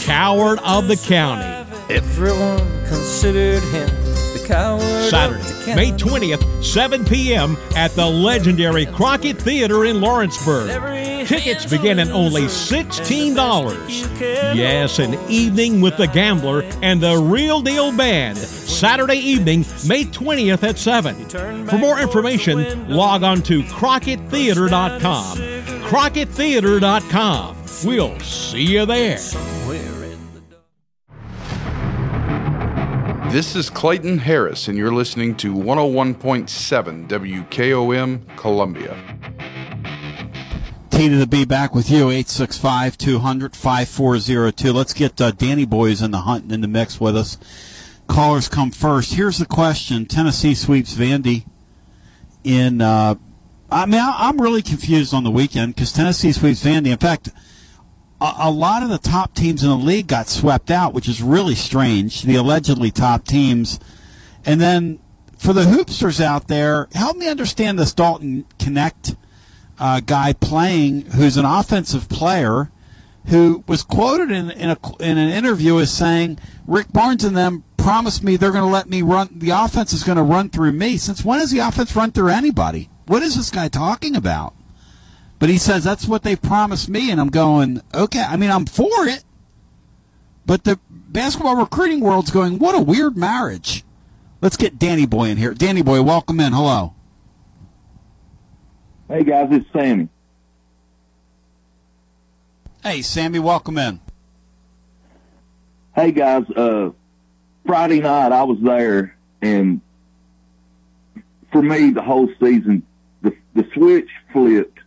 Coward 0.02 0.58
of 0.62 0.88
the 0.88 0.96
County. 0.96 1.57
Everyone 1.90 2.58
considered 2.86 3.62
him 3.64 3.88
the 4.34 4.44
coward 4.46 4.82
Saturday. 5.08 5.74
May 5.74 5.90
20th, 5.92 6.62
7 6.62 7.02
p.m. 7.06 7.56
at 7.74 7.92
the 7.92 8.04
legendary 8.04 8.84
Crockett 8.84 9.40
Theater 9.40 9.86
in 9.86 9.98
Lawrenceburg. 10.00 11.26
Tickets 11.26 11.64
begin 11.64 11.98
at 11.98 12.08
only 12.08 12.42
$16. 12.42 14.20
Yes, 14.54 14.98
an 14.98 15.14
evening 15.30 15.80
with 15.80 15.96
the 15.96 16.08
Gambler 16.08 16.62
and 16.82 17.00
the 17.00 17.16
Real 17.16 17.62
Deal 17.62 17.90
Band. 17.96 18.36
Saturday 18.36 19.16
evening, 19.18 19.60
May 19.86 20.04
20th 20.04 20.62
at 20.62 20.78
7. 20.78 21.66
For 21.68 21.78
more 21.78 21.98
information, 22.00 22.86
log 22.88 23.22
on 23.22 23.40
to 23.42 23.62
CrockettTheater.com. 23.62 25.38
CrockettTheater.com. 25.88 27.56
We'll 27.84 28.18
see 28.20 28.62
you 28.62 28.84
there. 28.84 29.18
This 33.30 33.54
is 33.54 33.68
Clayton 33.68 34.20
Harris, 34.20 34.68
and 34.68 34.78
you're 34.78 34.90
listening 34.90 35.36
to 35.36 35.52
101.7 35.52 37.08
WKOM 37.08 38.36
Columbia. 38.38 38.96
T 40.88 41.10
to 41.10 41.16
the 41.16 41.26
B 41.26 41.44
back 41.44 41.74
with 41.74 41.90
you, 41.90 42.08
865 42.08 42.96
200 42.96 43.54
5402. 43.54 44.72
Let's 44.72 44.94
get 44.94 45.20
uh, 45.20 45.32
Danny 45.32 45.66
Boys 45.66 46.00
in 46.00 46.10
the 46.10 46.22
hunt 46.22 46.50
in 46.50 46.62
the 46.62 46.68
mix 46.68 46.98
with 46.98 47.18
us. 47.18 47.36
Callers 48.06 48.48
come 48.48 48.70
first. 48.70 49.12
Here's 49.12 49.36
the 49.36 49.46
question 49.46 50.06
Tennessee 50.06 50.54
sweeps 50.54 50.94
Vandy 50.94 51.44
in. 52.44 52.80
Uh, 52.80 53.16
I 53.70 53.84
mean, 53.84 54.00
I, 54.00 54.14
I'm 54.20 54.40
really 54.40 54.62
confused 54.62 55.12
on 55.12 55.24
the 55.24 55.30
weekend 55.30 55.74
because 55.74 55.92
Tennessee 55.92 56.32
sweeps 56.32 56.64
Vandy. 56.64 56.86
In 56.86 56.98
fact, 56.98 57.28
a, 58.20 58.34
a 58.38 58.50
lot 58.50 58.82
of 58.82 58.88
the 58.88 58.98
top 58.98 59.34
teams 59.34 59.62
in 59.62 59.68
the 59.68 59.76
league 59.76 60.06
got 60.06 60.28
swept 60.28 60.70
out, 60.70 60.94
which 60.94 61.08
is 61.08 61.22
really 61.22 61.54
strange. 61.54 62.22
The 62.22 62.36
allegedly 62.36 62.90
top 62.90 63.24
teams, 63.24 63.78
and 64.44 64.60
then 64.60 64.98
for 65.36 65.52
the 65.52 65.62
hoopsters 65.62 66.20
out 66.20 66.48
there, 66.48 66.88
help 66.94 67.16
me 67.16 67.28
understand 67.28 67.78
this 67.78 67.94
Dalton 67.94 68.44
Knecht 68.58 69.16
uh, 69.78 70.00
guy 70.00 70.32
playing, 70.32 71.02
who's 71.12 71.36
an 71.36 71.44
offensive 71.44 72.08
player, 72.08 72.70
who 73.26 73.62
was 73.66 73.82
quoted 73.82 74.30
in 74.30 74.50
in, 74.50 74.70
a, 74.70 74.78
in 75.00 75.18
an 75.18 75.30
interview 75.30 75.78
as 75.78 75.92
saying, 75.92 76.38
"Rick 76.66 76.92
Barnes 76.92 77.24
and 77.24 77.36
them 77.36 77.64
promised 77.76 78.24
me 78.24 78.36
they're 78.36 78.50
going 78.52 78.64
to 78.64 78.70
let 78.70 78.88
me 78.88 79.02
run. 79.02 79.28
The 79.30 79.50
offense 79.50 79.92
is 79.92 80.02
going 80.02 80.16
to 80.16 80.22
run 80.22 80.50
through 80.50 80.72
me. 80.72 80.96
Since 80.96 81.24
when 81.24 81.38
has 81.38 81.50
the 81.50 81.60
offense 81.60 81.94
run 81.94 82.10
through 82.10 82.28
anybody? 82.28 82.90
What 83.06 83.22
is 83.22 83.36
this 83.36 83.50
guy 83.50 83.68
talking 83.68 84.16
about?" 84.16 84.54
But 85.38 85.48
he 85.48 85.58
says 85.58 85.84
that's 85.84 86.06
what 86.06 86.24
they 86.24 86.34
promised 86.34 86.88
me, 86.88 87.10
and 87.10 87.20
I'm 87.20 87.30
going, 87.30 87.80
okay. 87.94 88.22
I 88.22 88.36
mean, 88.36 88.50
I'm 88.50 88.66
for 88.66 89.06
it, 89.06 89.24
but 90.46 90.64
the 90.64 90.80
basketball 90.90 91.56
recruiting 91.56 92.00
world's 92.00 92.30
going, 92.30 92.58
what 92.58 92.74
a 92.74 92.80
weird 92.80 93.16
marriage. 93.16 93.84
Let's 94.40 94.56
get 94.56 94.78
Danny 94.78 95.06
Boy 95.06 95.26
in 95.26 95.36
here. 95.36 95.54
Danny 95.54 95.82
Boy, 95.82 96.02
welcome 96.02 96.40
in. 96.40 96.52
Hello. 96.52 96.94
Hey 99.08 99.24
guys, 99.24 99.48
it's 99.50 99.66
Sammy. 99.72 100.08
Hey, 102.82 103.02
Sammy, 103.02 103.38
welcome 103.38 103.78
in. 103.78 104.00
Hey 105.94 106.12
guys, 106.12 106.44
uh, 106.50 106.90
Friday 107.66 108.00
night 108.00 108.32
I 108.32 108.44
was 108.44 108.58
there, 108.60 109.16
and 109.42 109.80
for 111.50 111.62
me, 111.62 111.90
the 111.90 112.02
whole 112.02 112.28
season, 112.40 112.84
the 113.22 113.34
the 113.54 113.66
switch 113.74 114.08
flipped 114.32 114.77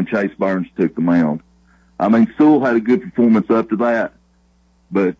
when 0.00 0.06
Chase 0.06 0.34
Burns 0.38 0.66
took 0.78 0.94
the 0.94 1.00
mound. 1.00 1.42
I 1.98 2.08
mean, 2.08 2.32
Sewell 2.38 2.64
had 2.64 2.76
a 2.76 2.80
good 2.80 3.02
performance 3.02 3.50
up 3.50 3.68
to 3.68 3.76
that, 3.76 4.14
but 4.90 5.16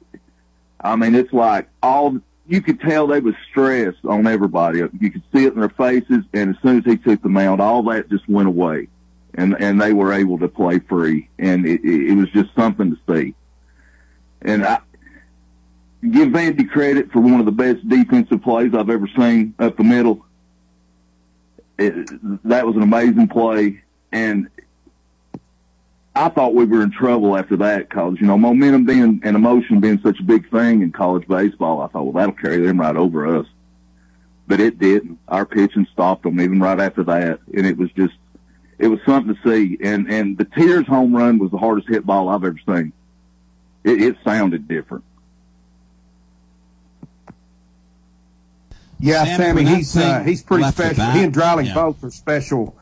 I 0.81 0.97
mean, 0.97 1.15
it's 1.15 1.33
like 1.33 1.69
all 1.83 2.19
you 2.47 2.63
could 2.63 2.81
tell 2.81 3.07
they 3.07 3.21
was 3.21 3.35
stressed 3.51 4.05
on 4.05 4.27
everybody. 4.27 4.79
You 4.79 5.11
could 5.11 5.23
see 5.35 5.45
it 5.45 5.53
in 5.53 5.61
their 5.61 5.69
faces, 5.69 6.25
and 6.33 6.57
as 6.57 6.63
soon 6.63 6.79
as 6.79 6.85
he 6.85 6.97
took 6.97 7.23
the 7.23 7.29
mound, 7.29 7.61
all 7.61 7.83
that 7.85 8.09
just 8.09 8.27
went 8.29 8.49
away, 8.49 8.89
and 9.35 9.55
and 9.61 9.81
they 9.81 9.93
were 9.93 10.15
able 10.15 10.39
to 10.39 10.49
play 10.49 10.79
free, 10.79 11.29
and 11.39 11.67
it, 11.67 11.85
it 11.85 12.17
was 12.17 12.31
just 12.31 12.55
something 12.55 12.97
to 12.97 13.15
see. 13.15 13.35
And 14.41 14.65
I 14.65 14.81
give 16.01 16.29
Vandy 16.29 16.69
credit 16.71 17.13
for 17.13 17.21
one 17.21 17.41
of 17.41 17.45
the 17.45 17.53
best 17.53 17.87
defensive 17.87 18.43
plays 18.43 18.73
I've 18.73 18.89
ever 18.89 19.09
seen 19.15 19.55
up 19.59 19.77
the 19.77 19.85
middle. 19.85 20.25
It, 21.77 22.09
that 22.45 22.67
was 22.67 22.77
an 22.77 22.83
amazing 22.83 23.29
play, 23.29 23.83
and 24.13 24.49
I 26.15 26.29
thought 26.29 26.55
we 26.55 26.65
were 26.65 26.83
in 26.83 26.91
trouble 26.91 27.37
after 27.37 27.57
that 27.59 27.89
because, 27.89 28.17
you 28.21 28.27
know, 28.27 28.37
momentum 28.37 28.85
being 28.85 29.21
and 29.23 29.37
emotion 29.37 29.81
being 29.81 30.01
such 30.03 30.19
a 30.19 30.25
big 30.25 30.51
thing 30.51 30.83
in 30.83 30.91
college 30.91 31.27
baseball, 31.29 31.81
I 31.81 31.87
thought, 31.87 32.03
well, 32.03 32.13
that'll 32.13 32.33
carry 32.33 32.67
them 32.67 32.81
right 32.81 32.97
over 32.97 33.39
us. 33.39 33.47
But 34.49 34.61
it 34.61 34.81
didn't. 34.81 35.19
Our 35.29 35.47
pitching 35.47 35.87
stopped 35.93 36.25
them 36.25 36.41
even 36.41 36.61
right 36.61 36.81
after 36.81 37.05
that. 37.05 37.39
And 37.55 37.65
it 37.65 37.77
was 37.77 37.93
just, 37.93 38.15
it 38.79 38.89
was 38.89 38.99
something 39.07 39.37
to 39.37 39.41
see. 39.49 39.79
And, 39.81 40.11
and 40.11 40.37
the 40.37 40.45
Tears 40.45 40.87
home 40.87 41.15
run 41.15 41.39
was 41.39 41.53
the 41.53 41.59
hardest 41.59 41.89
hit 41.89 42.05
ball 42.05 42.29
I've 42.29 42.45
ever 42.45 42.59
seen. 42.67 42.93
It, 43.85 44.03
it 44.03 44.17
sounded 44.25 44.67
different. 44.67 45.05
Yeah, 48.99 49.25
Sammy, 49.37 49.65
Sammy, 49.65 49.77
he's 49.77 49.97
uh, 49.97 50.21
he's 50.25 50.43
pretty 50.43 50.65
special. 50.65 51.05
He 51.13 51.23
and 51.23 51.33
Dreiling 51.33 51.67
yeah. 51.67 51.75
both 51.75 52.05
are 52.05 52.11
special 52.11 52.77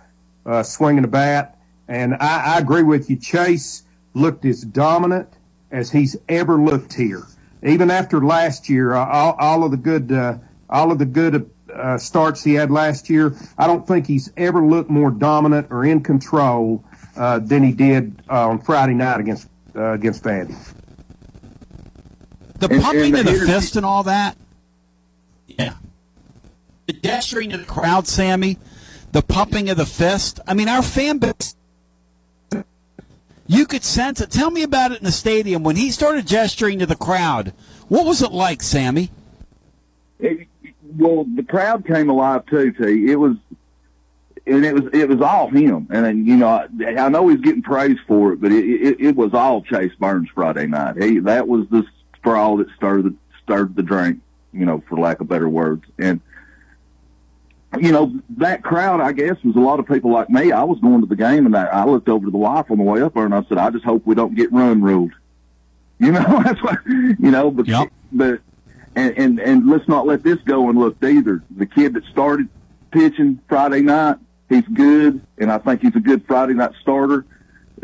uh, 0.44 0.64
swinging 0.64 1.02
the 1.02 1.08
bat. 1.08 1.57
And 1.88 2.14
I, 2.14 2.56
I 2.56 2.58
agree 2.58 2.82
with 2.82 3.08
you. 3.08 3.16
Chase 3.16 3.84
looked 4.14 4.44
as 4.44 4.62
dominant 4.62 5.28
as 5.70 5.90
he's 5.90 6.16
ever 6.28 6.56
looked 6.60 6.92
here. 6.94 7.24
Even 7.62 7.90
after 7.90 8.24
last 8.24 8.68
year, 8.68 8.94
uh, 8.94 9.06
all, 9.06 9.32
all 9.38 9.64
of 9.64 9.70
the 9.70 9.76
good 9.76 10.12
uh, 10.12 10.38
all 10.70 10.92
of 10.92 10.98
the 10.98 11.06
good 11.06 11.50
uh, 11.74 11.96
starts 11.98 12.44
he 12.44 12.54
had 12.54 12.70
last 12.70 13.08
year, 13.10 13.34
I 13.56 13.66
don't 13.66 13.86
think 13.86 14.06
he's 14.06 14.30
ever 14.36 14.62
looked 14.64 14.90
more 14.90 15.10
dominant 15.10 15.68
or 15.70 15.84
in 15.84 16.02
control 16.02 16.84
uh, 17.16 17.38
than 17.40 17.62
he 17.64 17.72
did 17.72 18.22
uh, 18.30 18.48
on 18.48 18.60
Friday 18.60 18.94
night 18.94 19.18
against 19.20 19.48
uh, 19.74 19.92
against 19.92 20.22
Vandy. 20.22 20.56
The 22.58 22.68
And- 22.70 22.82
pumping 22.82 23.02
and 23.04 23.14
the 23.14 23.18
of 23.20 23.24
the 23.26 23.32
hitters- 23.32 23.48
fist 23.48 23.76
and 23.76 23.86
all 23.86 24.02
that. 24.04 24.36
Yeah. 25.46 25.74
The 26.86 26.92
gesturing 26.92 27.52
of 27.52 27.60
the 27.60 27.66
crowd, 27.66 28.06
Sammy. 28.06 28.58
The 29.12 29.22
pumping 29.22 29.68
of 29.70 29.76
the 29.76 29.86
fist. 29.86 30.38
I 30.46 30.54
mean, 30.54 30.68
our 30.68 30.82
fan 30.82 31.18
base. 31.18 31.54
You 33.50 33.64
could 33.64 33.82
sense 33.82 34.20
it. 34.20 34.30
Tell 34.30 34.50
me 34.50 34.62
about 34.62 34.92
it 34.92 34.98
in 34.98 35.04
the 35.04 35.10
stadium 35.10 35.62
when 35.64 35.74
he 35.74 35.90
started 35.90 36.26
gesturing 36.26 36.78
to 36.80 36.86
the 36.86 36.94
crowd. 36.94 37.54
What 37.88 38.04
was 38.04 38.20
it 38.20 38.30
like, 38.30 38.62
Sammy? 38.62 39.10
It, 40.20 40.46
well, 40.98 41.24
the 41.34 41.42
crowd 41.42 41.86
came 41.86 42.10
alive 42.10 42.44
too. 42.46 42.72
T. 42.72 43.10
It 43.10 43.16
was, 43.16 43.36
and 44.46 44.66
it 44.66 44.74
was 44.74 44.92
it 44.92 45.08
was 45.08 45.22
all 45.22 45.48
him. 45.48 45.88
And 45.90 46.26
you 46.26 46.36
know, 46.36 46.48
I, 46.48 46.66
I 46.98 47.08
know 47.08 47.28
he's 47.28 47.40
getting 47.40 47.62
praised 47.62 48.00
for 48.06 48.34
it, 48.34 48.40
but 48.42 48.52
it, 48.52 48.64
it 48.64 49.00
it 49.00 49.16
was 49.16 49.32
all 49.32 49.62
Chase 49.62 49.94
Burns 49.98 50.28
Friday 50.34 50.66
night. 50.66 51.02
He 51.02 51.18
that 51.20 51.48
was 51.48 51.66
the 51.70 51.84
straw 52.18 52.54
that 52.58 52.68
stirred 52.76 53.04
the 53.04 53.14
stirred 53.42 53.76
the 53.76 53.82
drink. 53.82 54.20
You 54.52 54.66
know, 54.66 54.82
for 54.88 54.98
lack 54.98 55.20
of 55.20 55.28
better 55.28 55.48
words. 55.48 55.84
And 55.98 56.20
you 57.76 57.92
know, 57.92 58.12
that 58.38 58.62
crowd, 58.62 59.00
I 59.00 59.12
guess, 59.12 59.36
was 59.44 59.56
a 59.56 59.60
lot 59.60 59.78
of 59.78 59.86
people 59.86 60.10
like 60.10 60.30
me. 60.30 60.52
I 60.52 60.64
was 60.64 60.78
going 60.80 61.00
to 61.02 61.06
the 61.06 61.16
game, 61.16 61.44
and 61.44 61.56
I, 61.56 61.66
I 61.66 61.84
looked 61.84 62.08
over 62.08 62.24
to 62.24 62.30
the 62.30 62.38
wife 62.38 62.70
on 62.70 62.78
the 62.78 62.82
way 62.82 63.02
up 63.02 63.14
there, 63.14 63.24
and 63.24 63.34
I 63.34 63.44
said, 63.44 63.58
"I 63.58 63.70
just 63.70 63.84
hope 63.84 64.06
we 64.06 64.14
don't 64.14 64.34
get 64.34 64.52
run 64.52 64.82
ruled." 64.82 65.12
You 66.00 66.12
know, 66.12 66.42
that's 66.44 66.62
what 66.62 66.78
you 66.86 67.32
know. 67.32 67.50
But 67.50 67.66
but 68.12 68.40
and, 68.94 69.18
and 69.18 69.40
and 69.40 69.68
let's 69.68 69.88
not 69.88 70.06
let 70.06 70.22
this 70.22 70.38
go 70.44 70.70
unlooked 70.70 71.02
either. 71.02 71.42
The 71.56 71.66
kid 71.66 71.94
that 71.94 72.04
started 72.04 72.48
pitching 72.92 73.40
Friday 73.48 73.80
night, 73.80 74.18
he's 74.48 74.62
good, 74.72 75.20
and 75.38 75.50
I 75.50 75.58
think 75.58 75.82
he's 75.82 75.96
a 75.96 76.00
good 76.00 76.24
Friday 76.28 76.54
night 76.54 76.70
starter. 76.80 77.26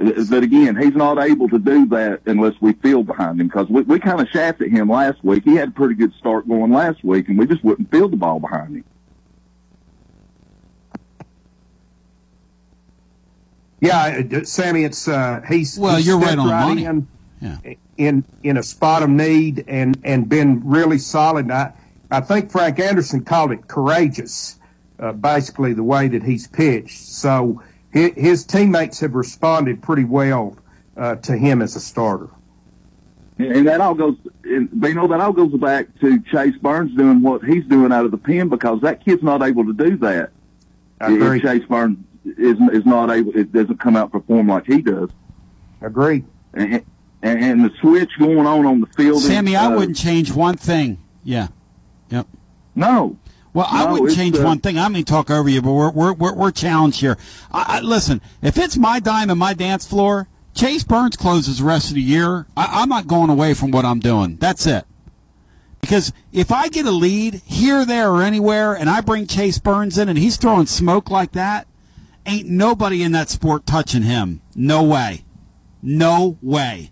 Uh, 0.00 0.12
but 0.30 0.44
again, 0.44 0.76
he's 0.76 0.94
not 0.94 1.18
able 1.18 1.48
to 1.48 1.58
do 1.58 1.86
that 1.86 2.20
unless 2.26 2.54
we 2.60 2.74
field 2.74 3.08
behind 3.08 3.40
him 3.40 3.48
because 3.48 3.68
we, 3.68 3.82
we 3.82 3.98
kind 3.98 4.20
of 4.20 4.28
shafted 4.28 4.70
him 4.70 4.88
last 4.88 5.24
week. 5.24 5.42
He 5.42 5.56
had 5.56 5.70
a 5.70 5.72
pretty 5.72 5.96
good 5.96 6.12
start 6.14 6.48
going 6.48 6.70
last 6.70 7.02
week, 7.02 7.28
and 7.28 7.36
we 7.36 7.48
just 7.48 7.64
wouldn't 7.64 7.90
field 7.90 8.12
the 8.12 8.16
ball 8.16 8.38
behind 8.38 8.76
him. 8.76 8.84
Yeah, 13.80 14.22
uh, 14.32 14.44
Sammy, 14.44 14.84
it's 14.84 15.08
uh, 15.08 15.42
he's 15.48 15.78
Well, 15.78 15.96
he's 15.96 16.06
you're 16.06 16.16
right 16.18 16.28
stepped 16.38 16.40
on 16.40 16.46
the 16.46 16.52
money. 16.54 16.84
in, 16.84 17.08
Yeah. 17.40 17.58
in 17.98 18.24
in 18.42 18.56
a 18.56 18.62
spot 18.62 19.02
of 19.02 19.10
need 19.10 19.64
and 19.68 19.98
and 20.04 20.28
been 20.28 20.62
really 20.64 20.98
solid. 20.98 21.50
I 21.50 21.72
I 22.10 22.20
think 22.20 22.50
Frank 22.50 22.78
Anderson 22.78 23.24
called 23.24 23.52
it 23.52 23.66
courageous, 23.68 24.58
uh, 24.98 25.12
basically 25.12 25.72
the 25.74 25.82
way 25.82 26.08
that 26.08 26.22
he's 26.22 26.46
pitched. 26.46 26.98
So 27.08 27.62
his, 27.90 28.12
his 28.16 28.44
teammates 28.44 29.00
have 29.00 29.14
responded 29.14 29.82
pretty 29.82 30.04
well 30.04 30.56
uh, 30.96 31.16
to 31.16 31.36
him 31.36 31.60
as 31.60 31.76
a 31.76 31.80
starter. 31.80 32.28
And 33.36 33.66
that 33.66 33.80
all 33.80 33.94
goes, 33.94 34.16
and, 34.44 34.68
you 34.80 34.94
know, 34.94 35.08
that 35.08 35.20
all 35.20 35.32
goes 35.32 35.52
back 35.54 35.88
to 35.98 36.20
Chase 36.20 36.56
Burns 36.58 36.94
doing 36.96 37.20
what 37.20 37.42
he's 37.42 37.64
doing 37.64 37.90
out 37.90 38.04
of 38.04 38.12
the 38.12 38.16
pen 38.16 38.48
because 38.48 38.80
that 38.82 39.04
kid's 39.04 39.24
not 39.24 39.42
able 39.42 39.64
to 39.64 39.72
do 39.72 39.96
that. 39.96 40.30
I 41.00 41.10
agree. 41.12 41.40
Chase 41.40 41.64
Burns 41.68 41.98
is 42.24 42.58
is 42.72 42.86
not 42.86 43.10
able, 43.10 43.36
it 43.36 43.52
doesn't 43.52 43.78
come 43.80 43.96
out 43.96 44.12
and 44.12 44.12
perform 44.12 44.48
like 44.48 44.66
he 44.66 44.82
does. 44.82 45.10
Agree. 45.80 46.24
And, 46.54 46.84
and, 47.22 47.42
and 47.42 47.64
the 47.64 47.70
switch 47.80 48.10
going 48.18 48.46
on 48.46 48.66
on 48.66 48.80
the 48.80 48.86
field. 48.88 49.22
Sammy, 49.22 49.56
I 49.56 49.66
uh, 49.66 49.76
wouldn't 49.76 49.96
change 49.96 50.32
one 50.32 50.56
thing. 50.56 50.98
Yeah. 51.22 51.48
Yep. 52.10 52.26
No. 52.74 53.18
Well, 53.52 53.66
I 53.68 53.90
wouldn't 53.90 54.14
change 54.14 54.38
uh, 54.38 54.42
one 54.42 54.58
thing. 54.58 54.78
I'm 54.78 54.92
going 54.92 55.04
to 55.04 55.10
talk 55.10 55.30
over 55.30 55.48
you, 55.48 55.62
but 55.62 55.72
we're 55.72 55.90
we're 55.90 56.12
we're, 56.12 56.34
we're 56.34 56.50
challenged 56.50 57.00
here. 57.00 57.16
I, 57.52 57.78
I, 57.78 57.80
listen, 57.80 58.20
if 58.42 58.58
it's 58.58 58.76
my 58.76 59.00
dime 59.00 59.30
and 59.30 59.38
my 59.38 59.54
dance 59.54 59.86
floor, 59.86 60.28
Chase 60.54 60.84
Burns 60.84 61.16
closes 61.16 61.58
the 61.58 61.64
rest 61.64 61.88
of 61.88 61.94
the 61.94 62.02
year. 62.02 62.46
I, 62.56 62.82
I'm 62.82 62.88
not 62.88 63.06
going 63.06 63.30
away 63.30 63.54
from 63.54 63.70
what 63.70 63.84
I'm 63.84 64.00
doing. 64.00 64.36
That's 64.36 64.66
it. 64.66 64.84
Because 65.80 66.12
if 66.32 66.50
I 66.50 66.68
get 66.68 66.86
a 66.86 66.90
lead 66.90 67.42
here, 67.44 67.84
there, 67.84 68.10
or 68.10 68.22
anywhere, 68.22 68.74
and 68.74 68.88
I 68.88 69.02
bring 69.02 69.26
Chase 69.26 69.58
Burns 69.58 69.98
in 69.98 70.08
and 70.08 70.18
he's 70.18 70.38
throwing 70.38 70.66
smoke 70.66 71.10
like 71.10 71.32
that, 71.32 71.66
ain't 72.26 72.48
nobody 72.48 73.02
in 73.02 73.12
that 73.12 73.28
sport 73.28 73.66
touching 73.66 74.02
him. 74.02 74.40
No 74.54 74.82
way. 74.82 75.24
No 75.82 76.38
way. 76.42 76.90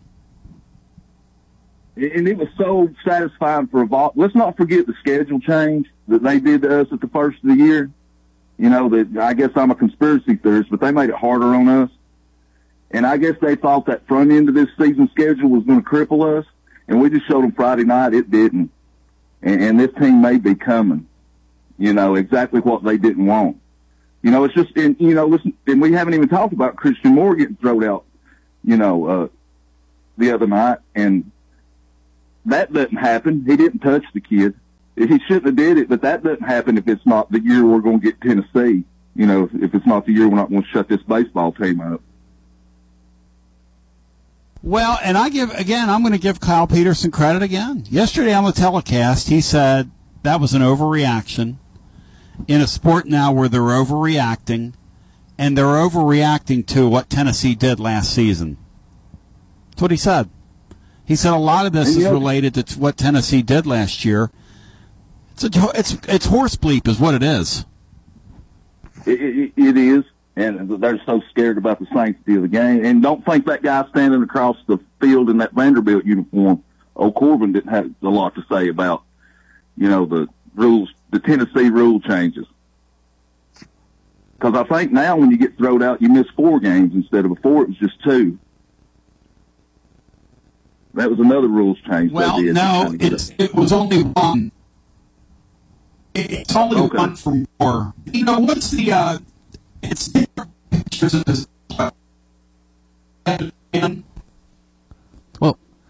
and 1.97 2.27
it 2.29 2.37
was 2.37 2.49
so 2.57 2.89
satisfying 3.07 3.67
for 3.67 3.83
a 3.83 3.87
Vol. 3.87 4.13
Let's 4.17 4.35
not 4.35 4.57
forget 4.57 4.87
the 4.87 4.95
schedule 5.01 5.41
change 5.41 5.89
that 6.09 6.23
they 6.23 6.41
did 6.41 6.63
to 6.63 6.81
us 6.81 6.89
at 6.93 7.01
the 7.01 7.09
first 7.09 7.43
of 7.43 7.51
the 7.51 7.57
year. 7.57 7.91
You 8.59 8.69
know 8.69 8.89
that 8.91 9.17
I 9.19 9.35
guess 9.35 9.51
I'm 9.57 9.71
a 9.71 9.75
conspiracy 9.75 10.37
theorist, 10.37 10.71
but 10.71 10.81
they 10.81 10.93
made 10.93 11.11
it 11.11 11.17
harder 11.17 11.55
on 11.55 11.69
us. 11.69 11.91
And 12.91 13.07
I 13.07 13.17
guess 13.17 13.35
they 13.41 13.57
thought 13.57 13.87
that 13.87 14.07
front 14.07 14.31
end 14.31 14.49
of 14.49 14.55
this 14.55 14.69
season 14.79 15.09
schedule 15.11 15.49
was 15.49 15.65
going 15.65 15.83
to 15.83 15.89
cripple 15.89 16.39
us, 16.39 16.45
and 16.89 17.01
we 17.01 17.09
just 17.09 17.27
showed 17.27 17.43
them 17.43 17.53
Friday 17.53 17.85
night 17.85 18.13
it 18.13 18.31
didn't. 18.31 18.71
And, 19.41 19.63
and 19.63 19.81
this 19.81 19.91
team 19.99 20.21
may 20.21 20.39
be 20.39 20.55
coming. 20.55 21.09
You 21.79 21.95
know 21.95 22.15
exactly 22.15 22.61
what 22.61 22.85
they 22.85 22.99
didn't 22.99 23.27
want. 23.27 23.59
You 24.23 24.31
know 24.31 24.45
it's 24.45 24.55
just 24.55 24.77
and 24.77 24.97
you 25.01 25.15
know 25.15 25.27
listen, 25.27 25.53
and 25.67 25.83
we 25.83 25.93
haven't 25.93 26.15
even 26.15 26.29
talked 26.29 26.53
about 26.53 26.77
Christian 26.77 27.15
Moore 27.15 27.35
getting 27.35 27.57
thrown 27.57 27.83
out. 27.85 28.05
You 28.65 28.77
know, 28.77 29.07
uh, 29.07 29.29
the 30.17 30.31
other 30.31 30.47
night, 30.47 30.79
and 30.95 31.31
that 32.47 32.73
doesn't 32.73 32.97
happen. 32.97 33.45
He 33.45 33.57
didn't 33.57 33.81
touch 33.81 34.05
the 34.15 34.21
kid. 34.21 34.55
He 34.95 35.19
shouldn't 35.27 35.47
have 35.47 35.57
did 35.57 35.79
it, 35.79 35.89
but 35.89 36.03
that 36.03 36.23
doesn't 36.23 36.43
happen 36.43 36.79
if 36.79 36.87
it's 36.87 37.05
not 37.05 37.33
the 37.33 37.41
year 37.41 37.65
we're 37.65 37.81
going 37.81 38.01
to 38.01 38.05
get 38.05 38.21
Tennessee. 38.21 38.85
You 39.17 39.27
know, 39.27 39.51
if 39.55 39.75
it's 39.75 39.87
not 39.87 40.07
the 40.07 40.13
year 40.13 40.29
we're 40.29 40.37
not 40.37 40.51
going 40.51 40.63
to 40.63 40.69
shut 40.69 40.89
this 40.89 41.03
baseball 41.03 41.53
team 41.53 41.81
up. 41.81 42.01
Well, 44.63 44.99
and 45.03 45.19
I 45.19 45.31
give 45.31 45.51
again. 45.51 45.91
I'm 45.91 46.03
going 46.03 46.13
to 46.13 46.19
give 46.19 46.39
Kyle 46.39 46.69
Peterson 46.69 47.11
credit 47.11 47.43
again. 47.43 47.85
Yesterday 47.91 48.33
on 48.33 48.45
the 48.45 48.53
telecast, 48.53 49.29
he 49.29 49.41
said 49.41 49.91
that 50.23 50.41
was 50.41 50.55
an 50.55 50.63
overreaction 50.63 51.57
in 52.47 52.61
a 52.61 52.67
sport 52.67 53.07
now 53.07 53.33
where 53.33 53.49
they're 53.49 53.61
overreacting, 53.61 54.75
and 55.39 55.57
they're 55.57 55.65
overreacting 55.67 56.67
to 56.69 56.89
what 56.89 57.11
Tennessee 57.11 57.55
did 57.55 57.81
last 57.81 58.15
season. 58.15 58.57
That's 59.71 59.83
what 59.83 59.91
he 59.91 59.97
said. 59.97 60.29
He 61.05 61.17
said 61.17 61.33
a 61.33 61.37
lot 61.37 61.67
of 61.67 61.73
this 61.73 61.97
is 61.97 62.05
related 62.05 62.55
to 62.55 62.79
what 62.79 62.97
Tennessee 62.97 63.43
did 63.43 63.67
last 63.67 64.05
year. 64.05 64.31
It's 65.33 65.45
a, 65.45 65.71
it's 65.75 65.97
it's 66.09 66.27
horse 66.27 66.57
bleep, 66.57 66.87
is 66.87 67.01
what 67.01 67.15
it 67.15 67.23
is. 67.23 67.65
It, 69.07 69.21
it, 69.21 69.53
it 69.57 69.77
is, 69.77 70.05
and 70.37 70.71
they're 70.81 71.03
so 71.05 71.21
scared 71.31 71.59
about 71.59 71.81
the 71.81 71.87
sanctity 71.93 72.37
of 72.37 72.43
the 72.43 72.49
game. 72.49 72.85
And 72.85 73.03
don't 73.03 73.25
think 73.25 73.47
that 73.47 73.63
guy 73.63 73.87
standing 73.89 74.23
across 74.23 74.57
the 74.67 74.79
field 75.01 75.29
in 75.29 75.39
that 75.39 75.53
Vanderbilt 75.53 76.05
uniform, 76.05 76.63
O'Corbin, 76.97 77.53
didn't 77.53 77.71
have 77.71 77.91
a 78.03 78.09
lot 78.09 78.35
to 78.37 78.45
say 78.51 78.69
about, 78.69 79.03
you 79.77 79.89
know, 79.89 80.07
the 80.07 80.29
rules, 80.55 80.93
the 81.13 81.21
Tennessee 81.21 81.69
rule 81.71 82.01
changes. 82.01 82.47
Because 84.35 84.55
I 84.57 84.65
think 84.65 84.91
now 84.91 85.17
when 85.17 85.31
you 85.31 85.37
get 85.39 85.57
thrown 85.57 85.83
out, 85.83 86.03
you 86.03 86.09
miss 86.09 86.27
four 86.35 86.59
games 86.59 86.93
instead 86.95 87.25
of 87.25 87.35
before 87.35 87.63
it 87.63 87.69
was 87.69 87.77
just 87.79 88.03
two. 88.03 88.39
That 90.95 91.09
was 91.09 91.21
another 91.21 91.47
rules 91.49 91.79
change. 91.89 92.11
Well, 92.13 92.37
they 92.39 92.45
did. 92.45 92.55
no, 92.55 92.95
it's 92.99 93.31
it 93.39 93.55
was 93.55 93.73
only 93.73 94.03
one. 94.03 94.51
It's 96.15 96.55
only 96.57 96.77
Okay. 96.81 96.99
one 96.99 97.17
from 97.17 97.47
four. 97.59 97.95
You 98.13 98.25
know 98.25 98.41
what's 98.41 98.71
the? 98.71 98.93
uh 98.93 99.19
It's 99.83 100.09
different 100.09 100.51
pictures. 100.71 101.15
of 101.15 101.25
this. 101.25 101.47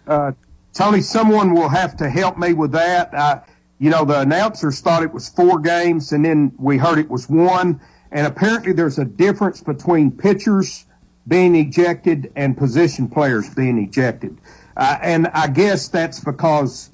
Uh, 0.06 0.32
Tony, 0.74 1.00
someone 1.00 1.54
will 1.54 1.68
have 1.68 1.96
to 1.96 2.10
help 2.10 2.36
me 2.38 2.52
with 2.52 2.72
that. 2.72 3.14
I, 3.14 3.40
you 3.82 3.90
know, 3.90 4.04
the 4.04 4.20
announcers 4.20 4.80
thought 4.80 5.02
it 5.02 5.12
was 5.12 5.28
four 5.28 5.58
games, 5.58 6.12
and 6.12 6.24
then 6.24 6.52
we 6.56 6.78
heard 6.78 7.00
it 7.00 7.10
was 7.10 7.28
one. 7.28 7.80
And 8.12 8.28
apparently, 8.28 8.72
there's 8.72 9.00
a 9.00 9.04
difference 9.04 9.60
between 9.60 10.12
pitchers 10.12 10.86
being 11.26 11.56
ejected 11.56 12.30
and 12.36 12.56
position 12.56 13.08
players 13.08 13.52
being 13.52 13.78
ejected. 13.78 14.38
Uh, 14.76 14.98
and 15.02 15.26
I 15.34 15.48
guess 15.48 15.88
that's 15.88 16.20
because 16.20 16.90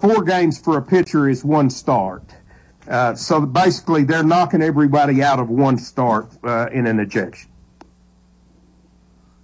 four 0.00 0.22
games 0.22 0.58
for 0.58 0.76
a 0.76 0.82
pitcher 0.82 1.30
is 1.30 1.46
one 1.46 1.70
start. 1.70 2.24
Uh, 2.86 3.14
so 3.14 3.46
basically, 3.46 4.04
they're 4.04 4.22
knocking 4.22 4.60
everybody 4.60 5.22
out 5.22 5.38
of 5.38 5.48
one 5.48 5.78
start 5.78 6.28
uh, 6.44 6.68
in 6.72 6.86
an 6.86 7.00
ejection. 7.00 7.48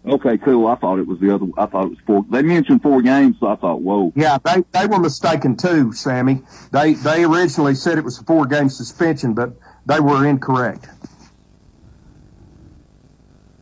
Okay, 0.09 0.39
cool. 0.39 0.67
I 0.67 0.77
thought 0.77 0.99
it 0.99 1.07
was 1.07 1.19
the 1.21 1.35
other. 1.35 1.47
I 1.59 1.67
thought 1.67 1.87
it 1.87 1.91
was 1.91 1.99
four. 2.07 2.25
They 2.31 2.43
mentioned 2.43 2.83
four 2.83 3.03
games, 3.03 3.37
so 3.41 3.49
I 3.49 3.57
thought, 3.57 3.83
whoa. 3.83 4.13
Yeah, 4.17 4.39
they, 4.43 4.65
they 4.73 4.87
were 4.87 4.99
mistaken 4.99 5.57
too, 5.57 5.93
Sammy. 5.93 6.43
They 6.73 6.95
they 6.95 7.25
originally 7.25 7.75
said 7.75 7.99
it 7.99 8.05
was 8.05 8.19
a 8.19 8.25
four 8.25 8.47
game 8.47 8.71
suspension, 8.71 9.35
but 9.35 9.53
they 9.87 10.01
were 10.01 10.27
incorrect. 10.27 10.89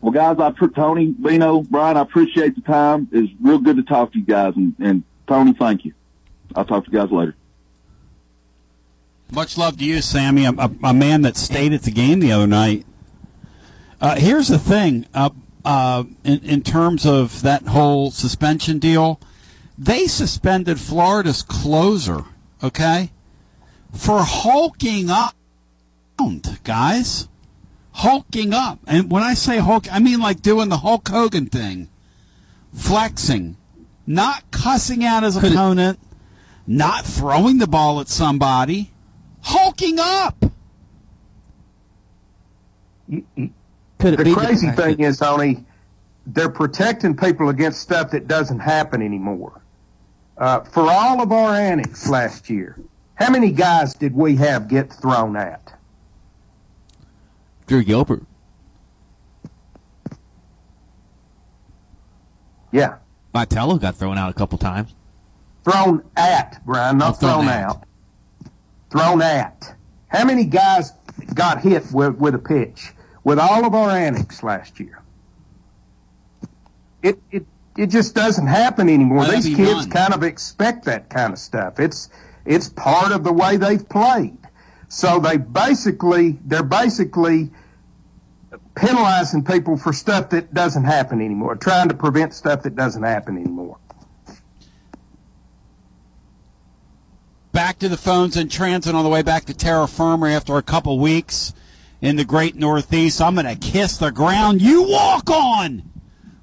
Well, 0.00 0.12
guys, 0.12 0.38
I 0.38 0.52
pr- 0.52 0.68
Tony, 0.68 1.06
Bino, 1.06 1.62
Brian, 1.62 1.96
I 1.96 2.02
appreciate 2.02 2.54
the 2.54 2.60
time. 2.60 3.08
It's 3.10 3.32
real 3.40 3.58
good 3.58 3.76
to 3.76 3.82
talk 3.82 4.12
to 4.12 4.18
you 4.18 4.24
guys, 4.24 4.54
and, 4.54 4.72
and 4.78 5.02
Tony, 5.26 5.52
thank 5.52 5.84
you. 5.84 5.94
I'll 6.54 6.64
talk 6.64 6.84
to 6.84 6.92
you 6.92 6.98
guys 6.98 7.10
later. 7.10 7.34
Much 9.32 9.58
love 9.58 9.78
to 9.78 9.84
you, 9.84 10.00
Sammy, 10.00 10.44
a, 10.44 10.50
a, 10.52 10.70
a 10.84 10.94
man 10.94 11.22
that 11.22 11.36
stayed 11.36 11.72
at 11.72 11.82
the 11.82 11.90
game 11.90 12.20
the 12.20 12.30
other 12.30 12.46
night. 12.46 12.86
Uh, 14.00 14.14
here's 14.14 14.46
the 14.46 14.60
thing 14.60 15.06
uh, 15.12 15.30
uh, 15.66 16.04
in, 16.24 16.38
in 16.44 16.62
terms 16.62 17.04
of 17.04 17.42
that 17.42 17.64
whole 17.64 18.12
suspension 18.12 18.78
deal, 18.78 19.20
they 19.76 20.06
suspended 20.06 20.78
Florida's 20.78 21.42
closer, 21.42 22.24
okay, 22.62 23.10
for 23.92 24.20
hulking 24.22 25.10
up, 25.10 25.34
guys. 26.62 27.28
Hulking 27.92 28.52
up. 28.52 28.78
And 28.86 29.10
when 29.10 29.22
I 29.22 29.32
say 29.32 29.56
hulk, 29.56 29.90
I 29.90 30.00
mean 30.00 30.20
like 30.20 30.42
doing 30.42 30.68
the 30.68 30.78
Hulk 30.78 31.08
Hogan 31.08 31.46
thing, 31.46 31.88
flexing, 32.74 33.56
not 34.06 34.50
cussing 34.50 35.02
out 35.02 35.22
his 35.22 35.36
opponent, 35.36 35.98
not 36.66 37.06
throwing 37.06 37.56
the 37.56 37.66
ball 37.66 38.00
at 38.00 38.08
somebody, 38.08 38.92
hulking 39.40 39.98
up. 39.98 40.44
Could 43.98 44.18
the 44.18 44.34
crazy 44.34 44.70
thing 44.70 45.00
is, 45.00 45.18
Tony, 45.18 45.64
they're 46.26 46.50
protecting 46.50 47.16
people 47.16 47.48
against 47.48 47.80
stuff 47.80 48.10
that 48.10 48.28
doesn't 48.28 48.58
happen 48.58 49.00
anymore. 49.02 49.62
Uh, 50.36 50.60
for 50.60 50.82
all 50.90 51.22
of 51.22 51.32
our 51.32 51.54
annex 51.54 52.08
last 52.08 52.50
year, 52.50 52.78
how 53.14 53.30
many 53.30 53.50
guys 53.50 53.94
did 53.94 54.14
we 54.14 54.36
have 54.36 54.68
get 54.68 54.92
thrown 54.92 55.36
at? 55.36 55.72
Drew 57.66 57.82
Gilbert. 57.82 58.22
Yeah. 62.70 62.96
Vitello 63.34 63.80
got 63.80 63.96
thrown 63.96 64.18
out 64.18 64.30
a 64.30 64.34
couple 64.34 64.58
times. 64.58 64.94
Thrown 65.64 66.02
at, 66.16 66.60
Brian, 66.66 66.98
not 66.98 67.10
Oh, 67.10 67.12
thrown 67.14 67.44
thrown, 67.44 67.48
out. 67.48 67.84
Thrown 68.90 69.22
at. 69.22 69.74
How 70.08 70.24
many 70.24 70.44
guys 70.44 70.92
got 71.34 71.60
hit 71.60 71.90
with, 71.92 72.16
with 72.16 72.34
a 72.34 72.38
pitch 72.38 72.92
with 73.26 73.40
all 73.40 73.66
of 73.66 73.74
our 73.74 73.90
annex 73.90 74.44
last 74.44 74.78
year? 74.78 75.02
It, 77.02 77.18
it, 77.32 77.44
it 77.76 77.88
just 77.88 78.14
doesn't 78.14 78.46
happen 78.46 78.88
anymore. 78.88 79.24
It 79.24 79.42
These 79.42 79.56
kids 79.56 79.86
kind 79.86 80.14
of 80.14 80.22
expect 80.22 80.84
that 80.84 81.10
kind 81.10 81.32
of 81.32 81.38
stuff. 81.40 81.80
It's, 81.80 82.08
it's 82.44 82.68
part 82.68 83.10
of 83.10 83.24
the 83.24 83.32
way 83.32 83.56
they've 83.56 83.86
played. 83.88 84.38
So 84.86 85.18
they 85.18 85.38
basically, 85.38 86.38
they're 86.44 86.62
basically 86.62 87.50
penalizing 88.76 89.42
people 89.42 89.76
for 89.76 89.92
stuff 89.92 90.30
that 90.30 90.54
doesn't 90.54 90.84
happen 90.84 91.20
anymore, 91.20 91.56
trying 91.56 91.88
to 91.88 91.94
prevent 91.94 92.32
stuff 92.32 92.62
that 92.62 92.76
doesn't 92.76 93.02
happen 93.02 93.36
anymore. 93.36 93.76
back 97.52 97.78
to 97.78 97.88
the 97.88 97.96
phones 97.96 98.36
in 98.36 98.50
transit 98.50 98.94
on 98.94 99.02
the 99.02 99.08
way 99.08 99.22
back 99.22 99.46
to 99.46 99.54
terra 99.54 99.88
firma 99.88 100.28
after 100.28 100.58
a 100.58 100.62
couple 100.62 100.98
weeks 100.98 101.54
in 102.06 102.16
the 102.16 102.24
great 102.24 102.54
northeast 102.54 103.20
i'm 103.20 103.34
going 103.34 103.46
to 103.46 103.56
kiss 103.56 103.98
the 103.98 104.10
ground 104.12 104.62
you 104.62 104.82
walk 104.82 105.28
on 105.28 105.82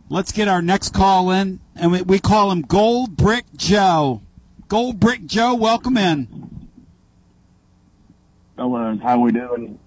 let's 0.10 0.32
get 0.32 0.48
our 0.48 0.62
next 0.62 0.94
call 0.94 1.32
in 1.32 1.60
and 1.76 1.92
we, 1.92 2.02
we 2.02 2.20
call 2.20 2.52
him 2.52 2.62
gold 2.62 3.16
brick 3.16 3.46
joe 3.56 4.22
gold 4.68 5.00
brick 5.00 5.26
joe 5.26 5.56
welcome 5.56 5.96
in 5.96 6.44
Hello, 8.56 8.96
how 9.02 9.16
are 9.16 9.20
we 9.20 9.32
doing? 9.32 9.80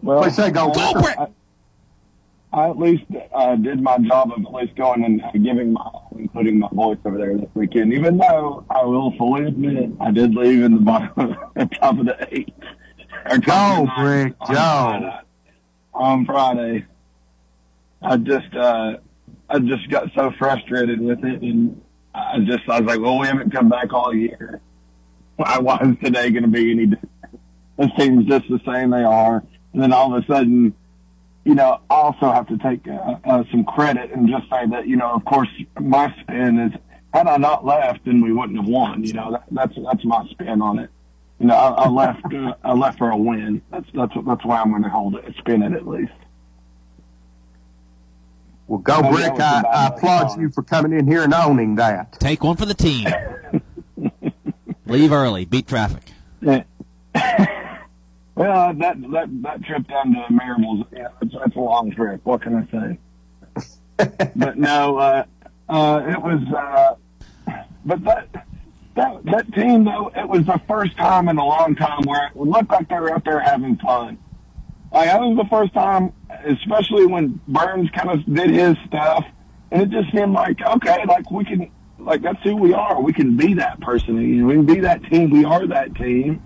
Well, 0.00 0.22
Please 0.22 0.36
say 0.36 0.52
go. 0.52 0.70
I, 0.70 1.14
I, 1.18 1.26
I 2.52 2.70
at 2.70 2.78
least 2.78 3.02
uh, 3.34 3.56
did 3.56 3.82
my 3.82 3.98
job 3.98 4.32
of 4.32 4.44
at 4.44 4.54
least 4.54 4.76
going 4.76 5.04
and 5.04 5.22
uh, 5.22 5.32
giving 5.32 5.72
my 5.72 5.90
and 6.12 6.32
putting 6.32 6.60
my 6.60 6.68
voice 6.72 6.98
over 7.04 7.18
there 7.18 7.36
this 7.36 7.48
weekend. 7.54 7.92
Even 7.92 8.18
though 8.18 8.64
I 8.70 8.84
will 8.84 9.10
fully 9.16 9.46
admit 9.46 9.90
I 10.00 10.12
did 10.12 10.36
leave 10.36 10.62
in 10.62 10.74
the 10.74 10.80
bottom, 10.80 11.36
at 11.56 11.72
top 11.80 11.98
of 11.98 12.06
the 12.06 12.28
eight. 12.30 12.54
Or 13.26 13.38
top 13.38 13.80
of 13.80 13.86
the 13.86 13.92
Go, 13.94 14.02
Brick, 14.02 14.34
on 14.40 14.54
Joe. 14.54 14.54
Friday. 14.54 15.20
On 15.92 16.24
Friday, 16.24 16.86
I 18.02 18.16
just 18.16 18.54
uh, 18.54 18.96
I 19.48 19.58
just 19.58 19.90
got 19.90 20.10
so 20.14 20.32
frustrated 20.38 21.00
with 21.00 21.24
it, 21.24 21.42
and 21.42 21.82
I 22.14 22.38
just 22.40 22.68
I 22.68 22.80
was 22.80 22.88
like, 22.88 23.00
well, 23.00 23.18
we 23.18 23.26
haven't 23.26 23.50
come 23.50 23.68
back 23.68 23.92
all 23.92 24.14
year. 24.14 24.60
Why, 25.36 25.58
why 25.58 25.78
is 25.82 25.96
today 26.02 26.30
going 26.30 26.44
to 26.44 26.48
be 26.48 26.70
any 26.70 26.86
different? 26.86 27.10
This 27.78 27.90
team's 27.96 28.26
just 28.26 28.48
the 28.48 28.60
same 28.66 28.90
they 28.90 29.02
are. 29.02 29.42
And 29.72 29.82
then 29.82 29.92
all 29.92 30.14
of 30.14 30.22
a 30.22 30.26
sudden, 30.26 30.74
you 31.44 31.54
know, 31.54 31.80
I 31.88 31.94
also 31.94 32.30
have 32.30 32.46
to 32.48 32.58
take 32.58 32.86
uh, 32.86 33.16
uh, 33.24 33.44
some 33.50 33.64
credit 33.64 34.10
and 34.12 34.28
just 34.28 34.50
say 34.50 34.66
that, 34.66 34.86
you 34.86 34.96
know, 34.96 35.10
of 35.10 35.24
course, 35.24 35.48
my 35.78 36.14
spin 36.20 36.58
is 36.58 36.72
had 37.14 37.26
I 37.26 37.38
not 37.38 37.64
left, 37.64 38.04
then 38.04 38.20
we 38.20 38.32
wouldn't 38.32 38.58
have 38.58 38.68
won. 38.68 39.02
You 39.02 39.14
know, 39.14 39.32
that, 39.32 39.44
that's 39.50 39.74
that's 39.84 40.04
my 40.04 40.26
spin 40.30 40.62
on 40.62 40.78
it. 40.78 40.90
You 41.40 41.46
know, 41.46 41.54
I, 41.54 41.84
I 41.84 41.88
left 41.88 42.34
uh, 42.34 42.54
I 42.62 42.72
left 42.74 42.98
for 42.98 43.10
a 43.10 43.16
win. 43.16 43.62
That's 43.70 43.86
that's 43.94 44.12
that's 44.26 44.44
why 44.44 44.60
I'm 44.60 44.70
going 44.70 44.82
to 44.82 44.90
hold 44.90 45.16
it, 45.16 45.34
spin 45.38 45.62
it 45.62 45.72
at 45.72 45.88
least. 45.88 46.12
Well, 48.66 48.78
go, 48.78 49.00
Oh, 49.02 49.10
Brick. 49.10 49.40
I, 49.40 49.62
I 49.72 49.86
applaud 49.88 50.38
you 50.38 50.50
for 50.50 50.62
coming 50.62 50.92
in 50.92 51.06
here 51.06 51.24
and 51.24 51.32
owning 51.32 51.76
that. 51.76 52.12
Take 52.20 52.44
one 52.44 52.56
for 52.56 52.66
the 52.66 52.74
team. 52.74 53.08
Leave 54.86 55.12
early. 55.12 55.46
Beat 55.46 55.66
traffic. 55.66 56.02
Yeah. 56.42 56.64
well, 58.34 58.74
that 58.74 59.00
that 59.10 59.42
that 59.42 59.64
trip 59.64 59.88
down 59.88 60.12
to 60.14 60.26
Maribel's, 60.30 60.86
yeah, 60.92 61.08
that's, 61.20 61.34
that's 61.34 61.56
a 61.56 61.60
long 61.60 61.90
trip. 61.90 62.20
What 62.24 62.42
can 62.42 62.54
I 62.54 62.70
say? 62.70 64.08
but 64.36 64.58
no, 64.58 64.98
uh, 64.98 65.24
uh, 65.70 66.02
it 66.06 66.20
was. 66.20 66.42
Uh, 66.54 67.54
but 67.86 68.04
that 68.04 68.46
that 69.00 69.24
that 69.24 69.54
team 69.54 69.84
though, 69.84 70.10
it 70.14 70.28
was 70.28 70.44
the 70.46 70.60
first 70.68 70.96
time 70.96 71.28
in 71.28 71.38
a 71.38 71.44
long 71.44 71.74
time 71.74 72.02
where 72.04 72.28
it 72.28 72.36
looked 72.36 72.70
like 72.70 72.88
they 72.88 72.98
were 72.98 73.12
out 73.12 73.24
there 73.24 73.40
having 73.40 73.76
fun. 73.78 74.18
Like 74.92 75.06
that 75.06 75.20
was 75.20 75.36
the 75.36 75.48
first 75.48 75.72
time, 75.72 76.12
especially 76.44 77.06
when 77.06 77.40
Burns 77.48 77.90
kind 77.90 78.10
of 78.10 78.24
did 78.32 78.50
his 78.50 78.76
stuff, 78.86 79.24
and 79.70 79.82
it 79.82 79.90
just 79.90 80.12
seemed 80.14 80.32
like 80.32 80.60
okay, 80.60 81.04
like 81.06 81.30
we 81.30 81.44
can, 81.44 81.70
like 81.98 82.22
that's 82.22 82.42
who 82.42 82.56
we 82.56 82.74
are. 82.74 83.00
We 83.00 83.12
can 83.12 83.36
be 83.36 83.54
that 83.54 83.80
person. 83.80 84.16
We 84.46 84.54
can 84.54 84.66
be 84.66 84.80
that 84.80 85.02
team. 85.04 85.30
We 85.30 85.44
are 85.44 85.66
that 85.66 85.94
team, 85.94 86.42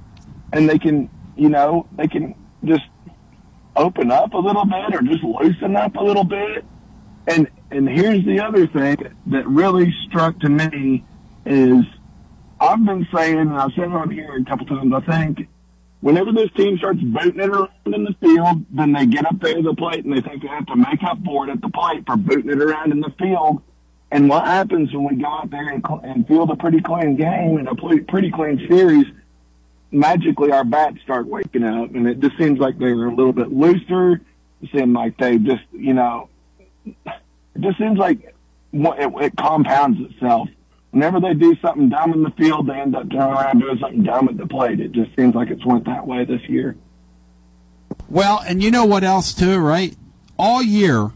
and 0.53 0.69
they 0.69 0.79
can, 0.79 1.11
you 1.37 1.49
know, 1.49 1.87
they 1.97 2.07
can 2.07 2.35
just 2.65 2.85
open 3.77 4.11
up 4.11 4.35
a 4.35 4.39
little 4.39 4.65
bit 4.65 4.95
or 4.95 5.03
just 5.03 5.25
loosen 5.25 5.77
up 5.77 5.97
a 5.97 6.03
little 6.03 6.25
bit. 6.25 6.65
And 7.27 7.51
and 7.71 7.89
here's 7.89 8.25
the 8.25 8.41
other 8.41 8.67
thing 8.67 8.97
that 9.27 9.47
really 9.49 9.93
struck 10.07 10.39
to 10.41 10.49
me 10.49 11.05
is 11.47 11.85
I've 12.65 12.85
been 12.85 13.07
saying, 13.15 13.39
and 13.39 13.55
I've 13.55 13.73
said 13.73 13.85
it 13.85 13.93
on 13.93 14.11
here 14.11 14.37
a 14.37 14.45
couple 14.45 14.67
times. 14.67 14.93
I 14.95 15.01
think 15.01 15.49
whenever 16.01 16.33
this 16.33 16.51
team 16.57 16.79
starts 16.79 17.01
booting 17.01 17.41
it 17.41 17.51
around 17.51 17.71
in 17.87 18.05
the 18.05 18.15
field, 18.21 18.65
then 18.71 18.93
they 18.93 19.07
get 19.07 19.27
up 19.27 19.39
there 19.41 19.55
to 19.55 19.62
the 19.62 19.75
plate 19.75 20.05
and 20.05 20.17
they 20.17 20.21
think 20.21 20.43
they 20.43 20.49
have 20.49 20.67
to 20.67 20.77
make 20.77 21.03
up 21.03 21.19
for 21.25 21.47
it 21.47 21.51
at 21.51 21.61
the 21.61 21.69
plate 21.69 22.05
for 22.07 22.17
booting 22.17 22.51
it 22.51 22.62
around 22.62 22.93
in 22.93 23.01
the 23.01 23.12
field. 23.19 23.62
And 24.11 24.29
what 24.29 24.45
happens 24.45 24.93
when 24.95 25.05
we 25.05 25.23
go 25.23 25.29
out 25.29 25.51
there 25.51 25.69
and, 25.69 25.85
and 26.05 26.27
field 26.27 26.51
a 26.51 26.57
pretty 26.57 26.81
clean 26.81 27.17
game 27.17 27.59
and 27.59 27.69
a 27.69 27.75
pretty 27.75 28.31
clean 28.31 28.67
series? 28.69 29.07
Magically, 29.91 30.51
our 30.51 30.65
bats 30.65 31.01
start 31.03 31.27
waking 31.27 31.65
up, 31.65 31.95
and 31.95 32.07
it 32.09 32.21
just 32.21 32.37
seems 32.39 32.59
like 32.59 32.79
they're 32.79 33.07
a 33.07 33.15
little 33.15 33.33
bit 33.33 33.53
looser. 33.53 34.21
It 34.62 34.71
seems 34.75 34.95
like 34.95 35.17
they 35.19 35.39
just, 35.39 35.65
you 35.73 35.95
know, 35.95 36.29
it 36.85 37.61
just 37.61 37.79
seems 37.79 37.99
like 37.99 38.35
it, 38.73 39.12
it 39.21 39.37
compounds 39.37 40.01
itself 40.01 40.49
whenever 40.95 41.18
they 41.18 41.34
do 41.34 41.57
something 41.61 41.88
dumb 41.88 42.12
in 42.12 42.22
the 42.22 42.30
field, 42.30 42.68
they 42.68 42.74
end 42.74 42.95
up 42.95 43.11
turning 43.11 43.20
around 43.20 43.59
doing 43.59 43.78
something 43.80 44.05
dumb 44.05 44.28
at 44.28 44.36
the 44.36 44.47
plate. 44.47 44.80
It 44.80 44.92
just 44.92 45.14
seems 45.16 45.34
like 45.34 45.51
it's 45.51 45.64
went 45.66 45.84
that 45.86 46.07
way 46.07 46.24
this 46.24 46.42
year. 46.49 46.76
Well, 48.09 48.42
and 48.47 48.62
you 48.62 48.70
know 48.70 48.84
what 48.84 49.03
else 49.03 49.34
too, 49.34 49.59
right? 49.59 49.97
All 50.38 50.62
year, 50.62 51.11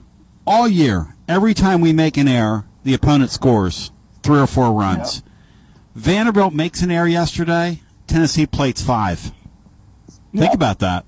all 0.46 0.68
year, 0.68 1.14
every 1.28 1.54
time 1.54 1.80
we 1.80 1.92
make 1.92 2.16
an 2.16 2.26
error, 2.28 2.66
the 2.82 2.92
opponent 2.92 3.30
scores 3.30 3.92
three 4.22 4.40
or 4.40 4.46
four 4.46 4.72
runs. 4.72 5.22
Vanderbilt 5.94 6.54
makes 6.54 6.82
an 6.82 6.90
error 6.90 7.08
yesterday. 7.08 7.80
Tennessee 8.06 8.46
plates 8.46 8.82
five. 8.82 9.32
Think 10.34 10.54
about 10.54 10.80
that. 10.80 11.04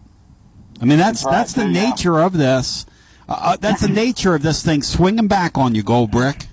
I 0.81 0.85
mean, 0.85 0.99
that's 0.99 1.25
that's 1.25 1.53
the 1.53 1.67
nature 1.67 2.21
of 2.21 2.35
this. 2.35 2.87
Uh, 3.29 3.39
uh, 3.39 3.57
that's 3.57 3.83
the 3.83 3.89
nature 4.05 4.35
of 4.35 4.43
this 4.43 4.63
thing 4.63 4.83
swinging 4.83 5.29
back 5.29 5.59
on 5.59 5.75
you, 5.75 5.83
Gold 5.83 6.11
Brick. 6.11 6.47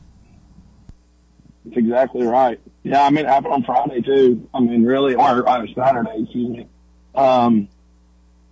That's 1.67 1.77
exactly 1.77 2.25
right. 2.25 2.59
Yeah, 2.83 3.03
I 3.03 3.09
mean, 3.09 3.25
it 3.25 3.29
happened 3.29 3.53
on 3.53 3.63
Friday 3.63 4.01
too. 4.01 4.47
I 4.53 4.59
mean, 4.59 4.85
really, 4.85 5.15
or, 5.15 5.47
or 5.47 5.67
Saturday, 5.75 6.23
excuse 6.23 6.49
me. 6.49 6.67
Um, 7.13 7.67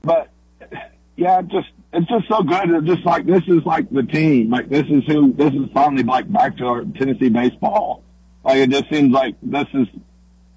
but 0.03 0.29
yeah, 1.15 1.41
just 1.41 1.69
it's 1.93 2.07
just 2.07 2.27
so 2.27 2.43
good. 2.43 2.69
It's 2.69 2.87
just 2.87 3.05
like 3.05 3.25
this 3.25 3.43
is 3.47 3.63
like 3.65 3.89
the 3.89 4.03
team. 4.03 4.49
Like 4.49 4.69
this 4.69 4.83
is 4.89 5.03
who 5.07 5.31
this 5.33 5.53
is 5.53 5.69
finally 5.73 6.03
like 6.03 6.31
back 6.31 6.57
to 6.57 6.65
our 6.65 6.83
Tennessee 6.83 7.29
baseball. 7.29 8.03
Like 8.43 8.57
it 8.57 8.69
just 8.69 8.89
seems 8.89 9.11
like 9.13 9.35
this 9.41 9.67
is 9.73 9.87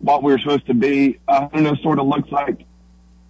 what 0.00 0.22
we're 0.22 0.38
supposed 0.38 0.66
to 0.66 0.74
be. 0.74 1.20
Uh, 1.28 1.48
and 1.52 1.66
it 1.66 1.78
sort 1.82 2.00
of 2.00 2.06
looks 2.06 2.30
like 2.32 2.66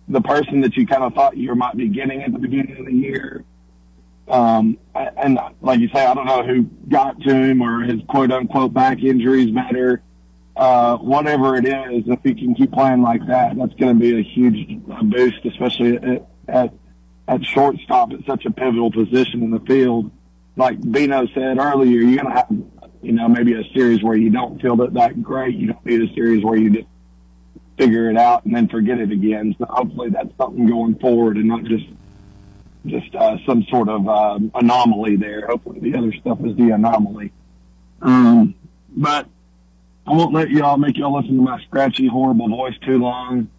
the 0.08 0.22
person 0.22 0.62
that 0.62 0.76
you 0.76 0.86
kind 0.86 1.02
of 1.02 1.12
thought 1.12 1.36
you 1.36 1.54
might 1.54 1.76
be 1.76 1.88
getting 1.88 2.22
at 2.22 2.32
the 2.32 2.38
beginning 2.38 2.78
of 2.78 2.86
the 2.86 2.94
year. 2.94 3.44
Um, 4.28 4.78
and 4.94 5.38
like 5.60 5.80
you 5.80 5.88
say, 5.88 6.04
I 6.04 6.14
don't 6.14 6.26
know 6.26 6.42
who 6.42 6.62
got 6.88 7.20
to 7.22 7.34
him 7.34 7.62
or 7.62 7.82
his 7.82 8.00
quote 8.08 8.30
unquote 8.30 8.74
back 8.74 9.02
injuries 9.02 9.50
better. 9.50 10.02
Uh, 10.56 10.96
whatever 10.96 11.56
it 11.56 11.64
is, 11.64 12.02
if 12.08 12.18
he 12.24 12.34
can 12.34 12.54
keep 12.54 12.72
playing 12.72 13.00
like 13.00 13.24
that, 13.28 13.56
that's 13.56 13.74
going 13.74 13.96
to 13.96 14.00
be 14.00 14.18
a 14.18 14.22
huge 14.22 14.82
boost, 15.04 15.38
especially 15.44 15.96
at, 15.96 16.26
at, 16.48 16.74
at 17.28 17.44
shortstop 17.44 18.12
at 18.12 18.24
such 18.26 18.44
a 18.44 18.50
pivotal 18.50 18.90
position 18.90 19.42
in 19.44 19.50
the 19.50 19.60
field. 19.60 20.10
Like 20.56 20.80
Bino 20.90 21.28
said 21.28 21.58
earlier, 21.58 22.00
you're 22.00 22.20
going 22.20 22.34
to 22.34 22.40
have, 22.40 22.48
you 23.02 23.12
know, 23.12 23.28
maybe 23.28 23.52
a 23.52 23.62
series 23.72 24.02
where 24.02 24.16
you 24.16 24.30
don't 24.30 24.60
feel 24.60 24.74
that, 24.76 24.94
that 24.94 25.22
great. 25.22 25.54
You 25.54 25.68
don't 25.68 25.86
need 25.86 26.02
a 26.02 26.12
series 26.14 26.44
where 26.44 26.56
you 26.56 26.70
just 26.70 26.88
figure 27.78 28.10
it 28.10 28.16
out 28.16 28.44
and 28.44 28.52
then 28.52 28.66
forget 28.68 28.98
it 28.98 29.12
again. 29.12 29.54
So 29.58 29.66
hopefully 29.66 30.10
that's 30.10 30.36
something 30.36 30.66
going 30.66 30.98
forward 30.98 31.36
and 31.36 31.46
not 31.46 31.62
just 31.62 31.86
just 32.88 33.14
uh, 33.14 33.36
some 33.46 33.64
sort 33.70 33.88
of 33.88 34.08
um, 34.08 34.50
anomaly 34.54 35.16
there. 35.16 35.46
Hopefully, 35.46 35.80
the 35.80 35.96
other 35.96 36.12
stuff 36.12 36.38
is 36.44 36.56
the 36.56 36.70
anomaly. 36.70 37.32
Um, 38.02 38.54
but 38.90 39.26
I 40.06 40.12
won't 40.12 40.32
let 40.32 40.50
y'all 40.50 40.76
make 40.76 40.96
y'all 40.96 41.14
listen 41.14 41.36
to 41.36 41.42
my 41.42 41.60
scratchy, 41.62 42.06
horrible 42.06 42.48
voice 42.48 42.76
too 42.84 42.98
long. 42.98 43.50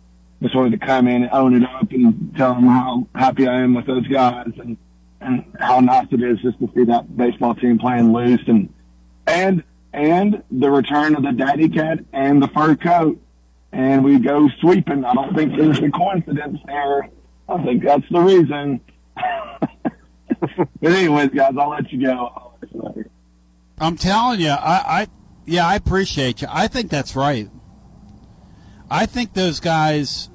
Just 0.41 0.55
wanted 0.55 0.79
to 0.79 0.85
come 0.85 1.07
in 1.07 1.23
and 1.23 1.31
own 1.31 1.53
it 1.53 1.63
up 1.63 1.91
and 1.91 2.33
tell 2.35 2.55
them 2.55 2.65
how 2.65 3.07
happy 3.13 3.47
I 3.47 3.61
am 3.61 3.73
with 3.73 3.85
those 3.85 4.07
guys 4.07 4.51
and 4.57 4.77
and 5.21 5.43
how 5.59 5.79
nice 5.81 6.07
it 6.11 6.23
is 6.23 6.39
just 6.39 6.57
to 6.59 6.69
see 6.73 6.85
that 6.85 7.15
baseball 7.17 7.53
team 7.55 7.77
playing 7.77 8.13
loose 8.13 8.41
and 8.47 8.73
and 9.27 9.63
and 9.93 10.43
the 10.49 10.69
return 10.71 11.15
of 11.15 11.23
the 11.23 11.31
daddy 11.31 11.67
cat 11.67 11.99
and 12.13 12.41
the 12.41 12.47
fur 12.47 12.75
coat. 12.75 13.19
And 13.71 14.03
we 14.03 14.17
go 14.17 14.49
sweeping. 14.59 15.05
I 15.05 15.13
don't 15.13 15.35
think 15.35 15.55
there's 15.55 15.79
a 15.79 15.91
coincidence 15.91 16.59
there. 16.65 17.09
I 17.47 17.63
think 17.63 17.83
that's 17.83 18.09
the 18.09 18.19
reason. 18.19 18.81
but 20.81 20.91
anyways, 20.91 21.29
guys, 21.29 21.53
I'll 21.57 21.69
let 21.69 21.91
you 21.91 22.05
go. 22.05 22.53
I'm 23.79 23.95
telling 23.95 24.41
you, 24.41 24.49
I, 24.49 25.01
I 25.01 25.07
yeah, 25.45 25.65
I 25.65 25.75
appreciate 25.75 26.41
you. 26.41 26.47
I 26.51 26.67
think 26.67 26.89
that's 26.89 27.15
right. 27.15 27.49
I 28.89 29.05
think 29.05 29.33
those 29.33 29.59
guys 29.59 30.29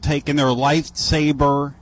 taking 0.00 0.36
their 0.36 0.46
lightsaber 0.46 1.74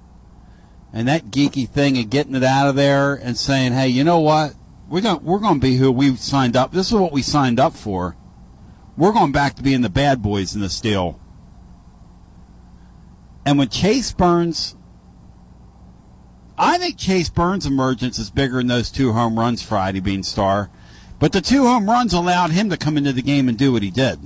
and 0.92 1.08
that 1.08 1.26
geeky 1.26 1.68
thing 1.68 1.96
and 1.96 2.10
getting 2.10 2.34
it 2.34 2.44
out 2.44 2.68
of 2.68 2.76
there 2.76 3.14
and 3.14 3.36
saying, 3.36 3.72
"Hey, 3.72 3.88
you 3.88 4.04
know 4.04 4.20
what? 4.20 4.54
We're 4.88 5.00
going 5.00 5.24
we're 5.24 5.38
going 5.38 5.60
to 5.60 5.66
be 5.66 5.76
who 5.76 5.90
we 5.90 6.16
signed 6.16 6.56
up. 6.56 6.72
This 6.72 6.88
is 6.88 6.94
what 6.94 7.12
we 7.12 7.22
signed 7.22 7.58
up 7.58 7.74
for. 7.74 8.16
We're 8.96 9.12
going 9.12 9.32
back 9.32 9.54
to 9.54 9.62
being 9.62 9.80
the 9.80 9.90
bad 9.90 10.22
boys 10.22 10.54
in 10.54 10.60
the 10.60 10.68
steel." 10.68 11.18
And 13.44 13.58
when 13.58 13.68
Chase 13.68 14.12
Burns 14.12 14.76
I 16.64 16.78
think 16.78 16.96
Chase 16.96 17.28
Burns' 17.28 17.66
emergence 17.66 18.20
is 18.20 18.30
bigger 18.30 18.58
than 18.58 18.68
those 18.68 18.88
two 18.88 19.12
home 19.14 19.36
runs 19.36 19.64
Friday 19.64 19.98
being 19.98 20.22
star. 20.22 20.70
But 21.18 21.32
the 21.32 21.40
two 21.40 21.66
home 21.66 21.90
runs 21.90 22.12
allowed 22.12 22.52
him 22.52 22.70
to 22.70 22.76
come 22.76 22.96
into 22.96 23.12
the 23.12 23.20
game 23.20 23.48
and 23.48 23.58
do 23.58 23.72
what 23.72 23.82
he 23.82 23.90
did. 23.90 24.20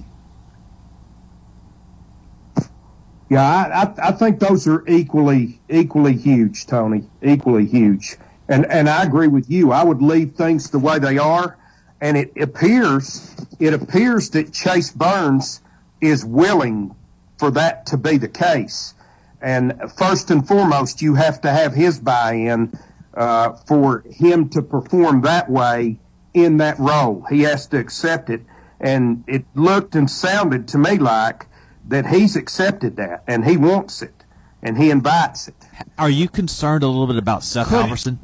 Yeah, 3.31 3.41
I, 3.41 3.85
I, 3.85 4.09
I 4.09 4.13
think 4.13 4.39
those 4.39 4.69
are 4.69 4.87
equally 4.87 5.63
equally 5.71 6.15
huge, 6.15 6.67
Tony. 6.67 7.09
Equally 7.23 7.65
huge, 7.65 8.19
and 8.49 8.67
and 8.67 8.91
I 8.91 9.05
agree 9.05 9.29
with 9.29 9.51
you. 9.51 9.73
I 9.73 9.83
would 9.83 10.03
leave 10.03 10.35
things 10.35 10.69
the 10.69 10.79
way 10.79 10.99
they 10.99 11.17
are, 11.17 11.57
and 12.03 12.19
it 12.19 12.33
appears 12.39 13.35
it 13.59 13.73
appears 13.73 14.29
that 14.31 14.53
Chase 14.53 14.91
Burns 14.91 15.63
is 16.03 16.23
willing 16.23 16.95
for 17.39 17.51
that 17.53 17.87
to 17.87 17.97
be 17.97 18.19
the 18.19 18.29
case. 18.29 18.93
And 19.41 19.75
first 19.97 20.31
and 20.31 20.47
foremost, 20.47 21.03
you 21.03 21.15
have 21.15 21.41
to 21.43 21.51
have 21.51 21.75
his 21.75 22.01
buy-in 22.01 22.73
uh, 23.15 23.53
for 23.67 24.03
him 24.11 24.49
to 24.51 24.63
perform 24.63 25.23
that 25.23 25.51
way 25.51 25.99
in 26.35 26.57
that 26.59 26.79
role. 26.79 27.25
He 27.31 27.43
has 27.43 27.67
to 27.69 27.79
accept 27.79 28.31
it, 28.31 28.43
and 28.81 29.25
it 29.27 29.45
looked 29.55 29.95
and 29.95 30.11
sounded 30.11 30.69
to 30.69 30.79
me 30.79 30.99
like 30.99 31.47
that 31.89 32.07
he's 32.07 32.35
accepted 32.37 32.97
that 32.97 33.23
and 33.29 33.45
he 33.45 33.57
wants 33.57 34.03
it 34.03 34.25
and 34.63 34.77
he 34.77 34.91
invites 34.91 35.47
it. 35.49 35.55
Are 35.99 36.11
you 36.11 36.29
concerned 36.29 36.83
a 36.83 36.89
little 36.89 37.07
bit 37.07 37.17
about 37.17 37.45
Seth 37.45 37.69
Could- 37.69 37.87
Halvorsen? 37.87 38.19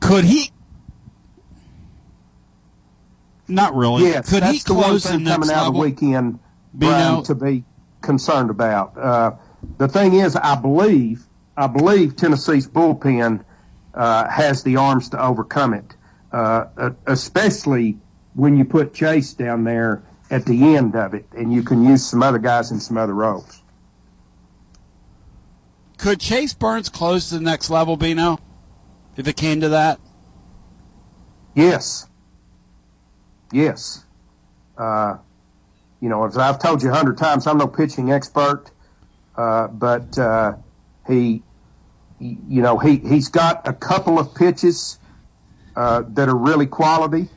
Could 0.00 0.24
he? 0.24 0.50
Not 3.48 3.74
really. 3.74 4.04
Yes, 4.04 4.28
Could 4.28 4.42
he 4.42 4.52
that's 4.52 4.64
the 4.64 4.74
one 4.74 4.84
close 4.84 5.02
the 5.04 5.10
thing 5.10 5.24
next 5.24 5.34
coming 5.48 5.50
out 5.50 5.66
of 5.68 5.72
the 5.74 5.78
level? 5.78 5.80
weekend, 5.80 6.38
Bino? 6.76 6.92
Brian, 6.92 7.22
to 7.24 7.34
be 7.34 7.64
concerned 8.00 8.50
about. 8.50 8.96
Uh, 8.98 9.32
the 9.78 9.88
thing 9.88 10.14
is, 10.14 10.36
I 10.36 10.54
believe, 10.56 11.24
I 11.56 11.66
believe 11.66 12.16
Tennessee's 12.16 12.68
bullpen 12.68 13.44
uh, 13.94 14.28
has 14.28 14.62
the 14.62 14.76
arms 14.76 15.08
to 15.10 15.22
overcome 15.22 15.74
it, 15.74 15.96
uh, 16.32 16.66
uh, 16.76 16.90
especially 17.06 17.98
when 18.34 18.56
you 18.56 18.64
put 18.64 18.94
Chase 18.94 19.32
down 19.32 19.64
there 19.64 20.02
at 20.30 20.44
the 20.44 20.76
end 20.76 20.94
of 20.96 21.14
it, 21.14 21.26
and 21.36 21.52
you 21.52 21.62
can 21.62 21.84
use 21.84 22.04
some 22.04 22.22
other 22.22 22.38
guys 22.38 22.70
in 22.70 22.80
some 22.80 22.98
other 22.98 23.14
roles. 23.14 23.62
Could 25.98 26.20
Chase 26.20 26.52
Burns 26.52 26.88
close 26.88 27.30
to 27.30 27.36
the 27.36 27.44
next 27.44 27.70
level, 27.70 27.96
Bino? 27.96 28.38
If 29.16 29.26
it 29.26 29.36
came 29.36 29.60
to 29.62 29.70
that? 29.70 29.98
Yes. 31.54 32.06
Yes. 33.50 34.04
Uh, 34.76 35.16
you 36.00 36.10
know, 36.10 36.26
as 36.26 36.36
I've 36.36 36.58
told 36.58 36.82
you 36.82 36.90
a 36.90 36.94
hundred 36.94 37.16
times, 37.16 37.46
I'm 37.46 37.56
no 37.56 37.66
pitching 37.66 38.12
expert, 38.12 38.70
uh, 39.36 39.68
but 39.68 40.18
uh, 40.18 40.54
he, 41.06 41.42
you 42.18 42.62
know, 42.62 42.78
he 42.78 42.96
he's 42.96 43.28
got 43.28 43.66
a 43.68 43.72
couple 43.72 44.18
of 44.18 44.34
pitches 44.34 44.98
uh, 45.76 46.02
that 46.08 46.28
are 46.28 46.36
really 46.36 46.66
quality, 46.66 47.28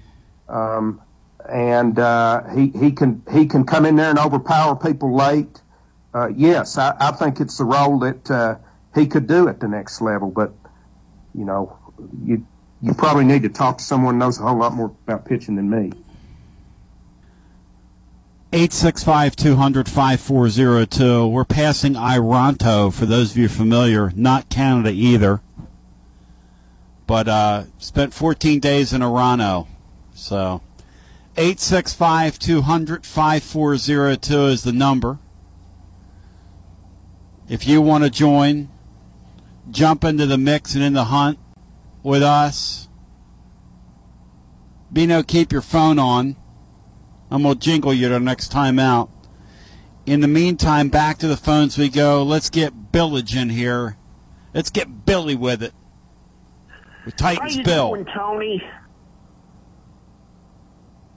um, 0.48 1.02
and 1.50 2.00
uh, 2.00 2.44
he 2.56 2.70
he 2.70 2.92
can 2.92 3.22
he 3.32 3.46
can 3.46 3.66
come 3.66 3.86
in 3.86 3.96
there 3.96 4.10
and 4.10 4.20
overpower 4.20 4.76
people 4.76 5.16
late. 5.16 5.62
Uh, 6.14 6.30
yes, 6.36 6.78
I, 6.78 6.96
I 7.00 7.12
think 7.12 7.40
it's 7.40 7.58
the 7.58 7.66
role 7.66 8.00
that 8.00 8.60
he 8.96 9.06
could 9.06 9.28
do 9.28 9.48
at 9.48 9.60
the 9.60 9.68
next 9.68 10.02
level. 10.02 10.32
But 10.32 10.54
you 11.36 11.46
know, 11.46 11.78
you 12.24 12.46
you 12.82 12.94
probably 12.94 13.26
need 13.26 13.44
to 13.44 13.50
talk 13.50 13.78
to 13.80 13.84
someone 13.84 14.16
who 14.16 14.20
knows 14.20 14.40
a 14.40 14.44
whole 14.44 14.58
lot 14.58 14.74
more 14.74 14.96
about 15.06 15.26
pitching 15.26 15.56
than 15.56 15.70
me. 15.70 15.92
865 18.52 19.36
200 19.36 19.88
5402. 19.88 21.28
We're 21.28 21.46
passing 21.46 21.94
Ironto, 21.94 22.92
for 22.92 23.06
those 23.06 23.32
of 23.32 23.38
you 23.38 23.48
familiar, 23.48 24.12
not 24.16 24.50
Canada 24.50 24.90
either. 24.90 25.42
But 27.06 27.28
uh, 27.28 27.64
spent 27.78 28.12
14 28.14 28.60
days 28.60 28.92
in 28.92 29.02
Orono. 29.02 29.68
So 30.16 30.62
865 31.38 32.40
200 32.40 33.06
5402 33.06 34.46
is 34.48 34.64
the 34.64 34.74
number. 34.74 35.20
If 37.48 37.68
you 37.68 37.84
want 37.84 38.04
to 38.04 38.10
join, 38.10 38.70
jump 39.70 40.04
into 40.04 40.26
the 40.26 40.40
mix 40.40 40.74
and 40.74 40.84
in 40.84 40.94
the 40.94 41.06
hunt 41.06 41.38
with 42.02 42.24
us. 42.24 42.88
Bino, 44.92 45.22
keep 45.22 45.52
your 45.52 45.62
phone 45.62 46.00
on. 46.00 46.36
I'm 47.32 47.44
going 47.44 47.56
to 47.56 47.60
jingle 47.60 47.94
you 47.94 48.10
the 48.10 48.20
next 48.20 48.50
time 48.50 48.80
out. 48.80 49.10
In 50.06 50.22
the 50.22 50.28
meantime, 50.28 50.90
back 50.90 51.20
to 51.20 51.28
the 51.28 51.38
phones 51.38 51.78
we 51.78 51.90
go. 51.90 52.24
Let's 52.24 52.50
get 52.50 52.92
Billage 52.92 53.36
in 53.36 53.50
here. 53.50 53.98
Let's 54.54 54.72
get 54.72 55.06
Billy 55.06 55.36
with 55.36 55.62
it. 55.62 55.74
With 57.06 57.16
Titans 57.16 57.54
how 57.54 57.60
you 57.60 57.64
Bill. 57.64 57.90
Doing, 57.90 58.06
Tony? 58.06 58.64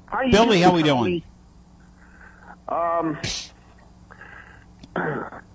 How 0.06 0.20
you 0.20 0.32
Billy, 0.32 0.58
doing, 0.58 0.62
how 0.62 0.74
we 0.74 0.82
Tony? 0.82 1.24
Um, 2.68 3.18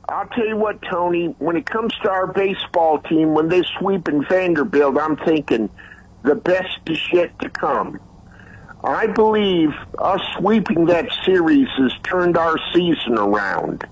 I'll 0.09 0.27
tell 0.27 0.47
you 0.47 0.57
what, 0.57 0.81
Tony. 0.89 1.27
When 1.37 1.55
it 1.55 1.67
comes 1.67 1.93
to 2.01 2.09
our 2.09 2.27
baseball 2.27 2.99
team, 2.99 3.33
when 3.33 3.49
they 3.49 3.61
sweep 3.77 4.07
in 4.07 4.25
Vanderbilt, 4.25 4.97
I'm 4.97 5.17
thinking 5.17 5.69
the 6.23 6.35
best 6.35 6.79
is 6.87 6.99
yet 7.13 7.37
to 7.39 7.49
come. 7.49 7.99
I 8.83 9.07
believe 9.07 9.73
us 9.97 10.21
sweeping 10.37 10.85
that 10.85 11.11
series 11.25 11.67
has 11.77 11.93
turned 12.03 12.37
our 12.37 12.57
season 12.73 13.17
around. 13.17 13.87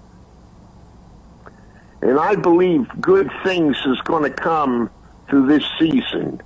And 2.01 2.19
I 2.19 2.36
believe 2.36 2.88
good 3.01 3.31
things 3.43 3.75
is 3.86 3.99
going 4.01 4.23
to 4.23 4.29
come 4.29 4.91
through 5.27 5.47
this 5.47 5.63
season. 5.79 6.41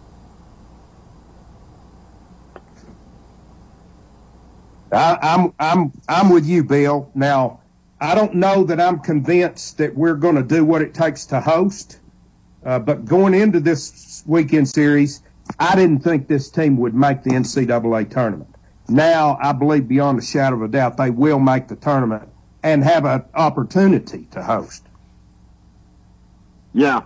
I, 4.91 5.17
I'm 5.21 5.53
I'm 5.59 5.91
I'm 6.07 6.29
with 6.29 6.45
you, 6.45 6.63
Bill. 6.63 7.11
Now, 7.13 7.59
I 7.99 8.15
don't 8.15 8.33
know 8.35 8.63
that 8.63 8.79
I'm 8.79 8.99
convinced 8.99 9.77
that 9.77 9.95
we're 9.95 10.15
going 10.15 10.35
to 10.35 10.43
do 10.43 10.63
what 10.65 10.81
it 10.81 10.93
takes 10.93 11.25
to 11.27 11.41
host, 11.41 11.99
uh, 12.65 12.79
but 12.79 13.05
going 13.05 13.33
into 13.33 13.59
this 13.59 14.23
weekend 14.25 14.67
series, 14.69 15.21
I 15.57 15.75
didn't 15.75 15.99
think 16.03 16.27
this 16.27 16.49
team 16.49 16.77
would 16.77 16.93
make 16.93 17.23
the 17.23 17.31
NCAA 17.31 18.09
tournament. 18.09 18.53
Now, 18.87 19.37
I 19.41 19.53
believe 19.53 19.87
beyond 19.87 20.19
a 20.19 20.21
shadow 20.21 20.55
of 20.57 20.61
a 20.63 20.67
doubt 20.67 20.97
they 20.97 21.09
will 21.09 21.39
make 21.39 21.67
the 21.67 21.75
tournament 21.75 22.29
and 22.63 22.83
have 22.83 23.05
an 23.05 23.23
opportunity 23.33 24.27
to 24.31 24.43
host. 24.43 24.83
Yeah. 26.73 27.01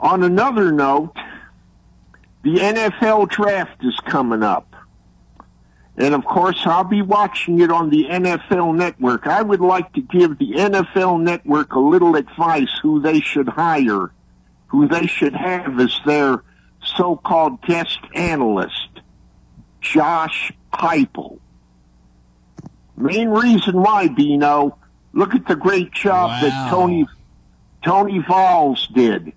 On 0.00 0.22
another 0.22 0.70
note, 0.70 1.16
the 2.42 2.56
NFL 2.56 3.28
draft 3.30 3.84
is 3.84 3.98
coming 4.06 4.42
up. 4.42 4.76
And 5.96 6.14
of 6.14 6.24
course, 6.24 6.60
I'll 6.64 6.84
be 6.84 7.02
watching 7.02 7.60
it 7.60 7.72
on 7.72 7.90
the 7.90 8.04
NFL 8.04 8.76
network. 8.76 9.26
I 9.26 9.42
would 9.42 9.60
like 9.60 9.92
to 9.94 10.00
give 10.00 10.38
the 10.38 10.52
NFL 10.52 11.20
network 11.20 11.74
a 11.74 11.80
little 11.80 12.14
advice 12.14 12.70
who 12.82 13.00
they 13.00 13.20
should 13.20 13.48
hire, 13.48 14.12
who 14.68 14.86
they 14.86 15.08
should 15.08 15.34
have 15.34 15.80
as 15.80 15.98
their 16.06 16.44
so-called 16.84 17.62
guest 17.62 17.98
analyst, 18.14 19.00
Josh 19.80 20.52
Heupel. 20.72 21.38
Main 22.96 23.28
reason 23.28 23.80
why, 23.80 24.08
Bino, 24.08 24.76
look 25.12 25.34
at 25.34 25.46
the 25.46 25.56
great 25.56 25.92
job 25.92 26.42
that 26.42 26.70
Tony 26.70 27.06
Tony 27.84 28.18
Vols 28.18 28.88
did 28.88 29.32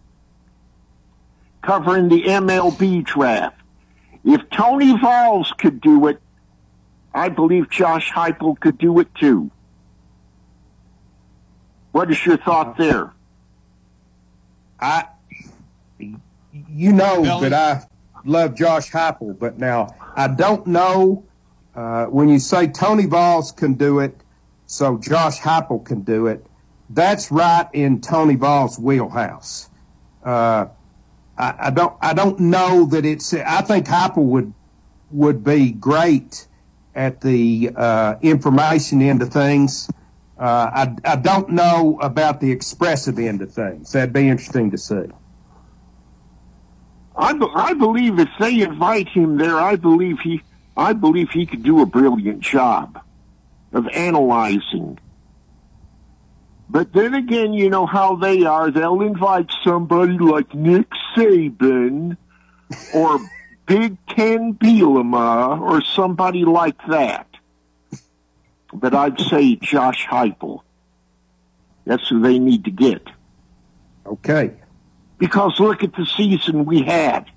covering 1.62 2.10
the 2.10 2.24
MLB 2.24 3.06
draft. 3.06 3.56
If 4.24 4.50
Tony 4.50 4.98
Vols 4.98 5.54
could 5.58 5.80
do 5.80 6.08
it, 6.08 6.20
I 7.14 7.30
believe 7.30 7.70
Josh 7.70 8.12
Heupel 8.12 8.60
could 8.60 8.78
do 8.78 9.00
it 9.00 9.14
too. 9.16 9.52
What 11.92 12.10
is 12.10 12.26
your 12.26 12.38
thought 12.38 12.70
uh-huh. 12.70 12.84
there? 12.84 13.14
I, 14.80 15.06
you 16.72 16.92
know 16.94 17.42
that 17.42 17.54
I 17.54 17.84
love 18.26 18.56
Josh 18.56 18.92
Heupel, 18.92 19.38
but 19.38 19.58
now 19.58 19.96
I 20.16 20.28
don't 20.28 20.68
know 20.68 21.26
uh, 21.76 22.06
when 22.06 22.30
you 22.30 22.40
say 22.40 22.68
Tony 22.68 23.06
Vols 23.06 23.52
can 23.52 23.74
do 23.74 24.00
it, 24.00 24.16
so 24.66 24.98
Josh 24.98 25.40
Heupel 25.40 25.86
can 25.86 26.02
do 26.02 26.28
it. 26.28 26.46
That's 26.90 27.32
right 27.32 27.68
in 27.74 28.02
Tony 28.02 28.36
Vols' 28.36 28.78
wheelhouse. 28.78 29.70
Uh, 30.24 30.68
I, 31.38 31.56
I 31.60 31.70
don't. 31.72 31.96
I 32.02 32.14
don't 32.14 32.40
know 32.40 32.86
that 32.86 33.06
it's. 33.06 33.34
I 33.34 33.62
think 33.62 33.88
Heupel 33.88 34.26
would 34.26 34.54
would 35.12 35.44
be 35.44 35.72
great 35.72 36.48
at 36.96 37.22
the 37.22 37.72
uh, 37.76 38.16
information 38.22 39.02
end 39.02 39.22
of 39.22 39.30
things. 39.30 39.90
Uh, 40.38 40.70
I, 40.74 40.96
I 41.06 41.16
don't 41.18 41.50
know 41.50 42.00
about 42.02 42.42
the 42.42 42.52
expressive 42.52 43.20
end 43.20 43.42
of 43.42 43.54
things. 43.54 43.92
That'd 43.92 44.14
be 44.14 44.28
interesting 44.28 44.72
to 44.72 44.78
see. 44.78 45.06
I, 47.16 47.34
I 47.56 47.74
believe 47.74 48.20
if 48.20 48.30
they 48.40 48.62
invite 48.62 49.10
him 49.10 49.38
there, 49.38 49.58
I 49.58 49.76
believe 49.76 50.20
he, 50.20 50.42
I 50.78 50.94
believe 50.94 51.30
he 51.32 51.46
could 51.46 51.64
do 51.64 51.82
a 51.82 51.86
brilliant 51.86 52.40
job 52.40 53.02
of 53.74 53.88
analyzing. 53.90 54.98
But 56.70 56.94
then 56.94 57.14
again, 57.14 57.54
you 57.54 57.70
know 57.70 57.86
how 57.86 58.16
they 58.16 58.44
are. 58.44 58.72
They'll 58.72 59.02
invite 59.02 59.52
somebody 59.64 60.18
like 60.18 60.56
Nick 60.56 60.90
Saban 61.16 62.16
or 62.94 63.20
Big 63.66 63.98
Ten 64.08 64.54
Bielema 64.54 65.60
or 65.60 65.82
somebody 65.82 66.46
like 66.46 66.78
that. 66.88 67.28
But 68.74 68.96
I'd 68.96 69.20
say 69.20 69.58
Josh 69.58 70.08
Heupel. 70.08 70.62
That's 71.86 72.08
who 72.08 72.22
they 72.22 72.40
need 72.40 72.66
to 72.66 72.72
get. 72.72 73.06
Okay. 74.06 74.54
Because 75.22 75.60
look 75.60 75.84
at 75.84 75.94
the 75.94 76.08
season 76.08 76.66
we 76.66 76.82
had. 76.82 77.30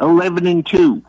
11 0.00 0.44
and 0.48 0.66
2. 0.66 1.00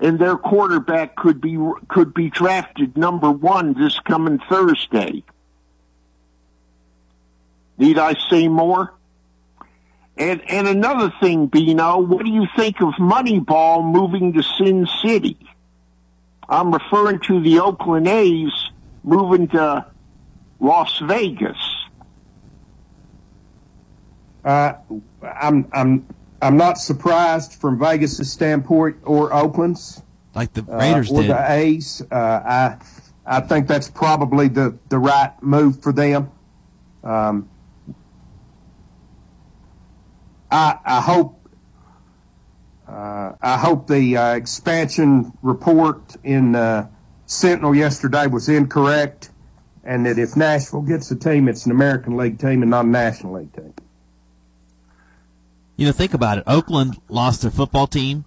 And 0.00 0.18
their 0.18 0.36
quarterback 0.36 1.14
could 1.14 1.40
be 1.40 1.56
could 1.88 2.12
be 2.12 2.28
drafted 2.28 2.96
number 2.96 3.30
1 3.30 3.74
this 3.74 4.00
coming 4.00 4.40
Thursday. 4.50 5.22
Need 7.78 7.98
I 7.98 8.14
say 8.28 8.48
more? 8.48 8.92
And 10.16 10.42
and 10.50 10.66
another 10.66 11.12
thing, 11.20 11.46
Bino, 11.46 12.00
what 12.00 12.24
do 12.24 12.32
you 12.32 12.48
think 12.56 12.80
of 12.80 12.94
Moneyball 12.94 13.84
moving 13.84 14.32
to 14.32 14.42
Sin 14.42 14.88
City? 15.04 15.38
I'm 16.48 16.72
referring 16.72 17.20
to 17.28 17.40
the 17.40 17.60
Oakland 17.60 18.08
A's 18.08 18.70
moving 19.04 19.46
to 19.48 19.86
Las 20.58 20.98
Vegas. 20.98 21.73
Uh, 24.44 24.74
I'm 25.22 25.68
I'm 25.72 26.06
I'm 26.42 26.56
not 26.56 26.78
surprised 26.78 27.54
from 27.54 27.78
Vegas' 27.78 28.30
standpoint 28.30 28.96
or 29.04 29.32
Oakland's. 29.32 30.02
Like 30.34 30.52
the 30.52 30.62
uh, 30.62 30.76
Raiders 30.76 31.10
or 31.10 31.22
did. 31.22 31.30
the 31.30 31.52
A's. 31.52 32.02
Uh, 32.10 32.14
I 32.14 32.76
I 33.24 33.40
think 33.40 33.66
that's 33.66 33.88
probably 33.88 34.48
the 34.48 34.76
the 34.88 34.98
right 34.98 35.32
move 35.42 35.82
for 35.82 35.92
them. 35.92 36.30
Um, 37.02 37.48
I 40.50 40.78
I 40.84 41.00
hope 41.00 41.48
uh, 42.86 43.32
I 43.40 43.56
hope 43.56 43.86
the 43.86 44.16
uh, 44.16 44.34
expansion 44.34 45.32
report 45.42 46.16
in 46.24 46.54
uh, 46.54 46.88
Sentinel 47.26 47.74
yesterday 47.74 48.26
was 48.26 48.48
incorrect, 48.50 49.30
and 49.84 50.04
that 50.04 50.18
if 50.18 50.36
Nashville 50.36 50.82
gets 50.82 51.10
a 51.10 51.16
team, 51.16 51.48
it's 51.48 51.64
an 51.64 51.72
American 51.72 52.16
League 52.18 52.38
team 52.38 52.60
and 52.60 52.70
not 52.70 52.84
a 52.84 52.88
National 52.88 53.34
League 53.34 53.52
team. 53.54 53.72
You 55.76 55.86
know, 55.86 55.92
think 55.92 56.14
about 56.14 56.38
it. 56.38 56.44
Oakland 56.46 57.00
lost 57.08 57.42
their 57.42 57.50
football 57.50 57.86
team. 57.86 58.24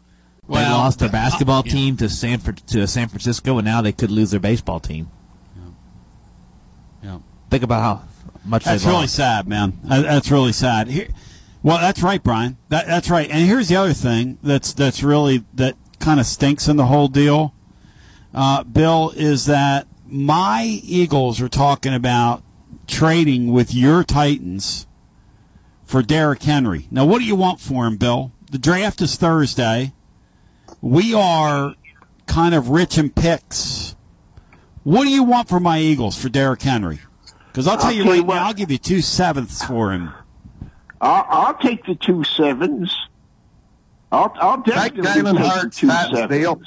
they 0.47 0.55
lost 0.55 0.99
their 0.99 1.09
uh, 1.09 1.13
basketball 1.13 1.63
yeah. 1.65 1.71
team 1.71 1.97
to 1.97 2.09
San 2.09 2.39
to 2.39 2.87
San 2.87 3.07
Francisco, 3.07 3.57
and 3.57 3.65
now 3.65 3.81
they 3.81 3.91
could 3.91 4.11
lose 4.11 4.31
their 4.31 4.39
baseball 4.39 4.79
team. 4.79 5.09
Yeah. 7.03 7.19
Think 7.49 7.63
about 7.63 7.81
how 7.81 8.07
much 8.43 8.63
That's 8.65 8.83
really 8.83 9.01
lost. 9.01 9.15
sad, 9.15 9.47
man. 9.47 9.79
That's 9.83 10.31
really 10.31 10.51
sad. 10.51 10.87
Here, 10.87 11.07
Well, 11.63 11.77
that's 11.77 12.01
right, 12.01 12.21
Brian. 12.21 12.57
That, 12.69 12.87
that's 12.87 13.09
right. 13.09 13.29
And 13.29 13.45
here's 13.45 13.67
the 13.67 13.75
other 13.75 13.93
thing 13.93 14.37
that's 14.41 14.73
that's 14.73 15.03
really 15.03 15.43
that 15.53 15.75
kind 15.99 16.19
of 16.19 16.25
stinks 16.25 16.67
in 16.67 16.77
the 16.77 16.85
whole 16.85 17.07
deal, 17.07 17.53
uh, 18.33 18.63
Bill, 18.63 19.13
is 19.15 19.45
that 19.45 19.87
my 20.05 20.63
Eagles 20.83 21.41
are 21.41 21.49
talking 21.49 21.93
about 21.93 22.43
trading 22.87 23.51
with 23.51 23.73
your 23.73 24.03
Titans 24.03 24.87
for 25.87 26.03
Derrick 26.03 26.43
Henry. 26.43 26.87
Now, 26.91 27.05
what 27.05 27.19
do 27.19 27.25
you 27.25 27.35
want 27.35 27.59
for 27.59 27.87
him, 27.87 27.95
Bill? 27.95 28.33
The 28.51 28.59
draft 28.59 29.01
is 29.01 29.15
Thursday. 29.15 29.93
We 30.81 31.13
are 31.13 31.75
kind 32.27 32.53
of 32.53 32.69
rich 32.69 32.97
in 32.97 33.09
picks. 33.09 33.95
What 34.83 35.05
do 35.05 35.09
you 35.09 35.23
want 35.23 35.49
for 35.49 35.59
my 35.59 35.79
Eagles 35.79 36.21
for 36.21 36.29
Derrick 36.29 36.61
Henry? 36.61 36.99
Because 37.47 37.67
I'll 37.67 37.77
tell 37.77 37.91
you 37.91 38.01
I'll 38.01 38.03
tell 38.03 38.11
right 38.11 38.19
you 38.19 38.23
what. 38.23 38.35
now, 38.35 38.47
I'll 38.47 38.53
give 38.53 38.69
you 38.69 38.77
two 38.77 39.01
sevenths 39.01 39.63
for 39.63 39.91
him. 39.91 40.11
I'll, 40.99 41.25
I'll 41.27 41.53
take 41.57 41.85
the 41.85 41.95
two 41.95 42.23
sevens. 42.23 42.95
I'll, 44.11 44.33
I'll 44.39 44.61
definitely 44.61 45.03
take 45.03 45.23
the 45.23 45.35
Hurts, 45.35 45.77
two 45.77 45.87
Pat 45.87 46.61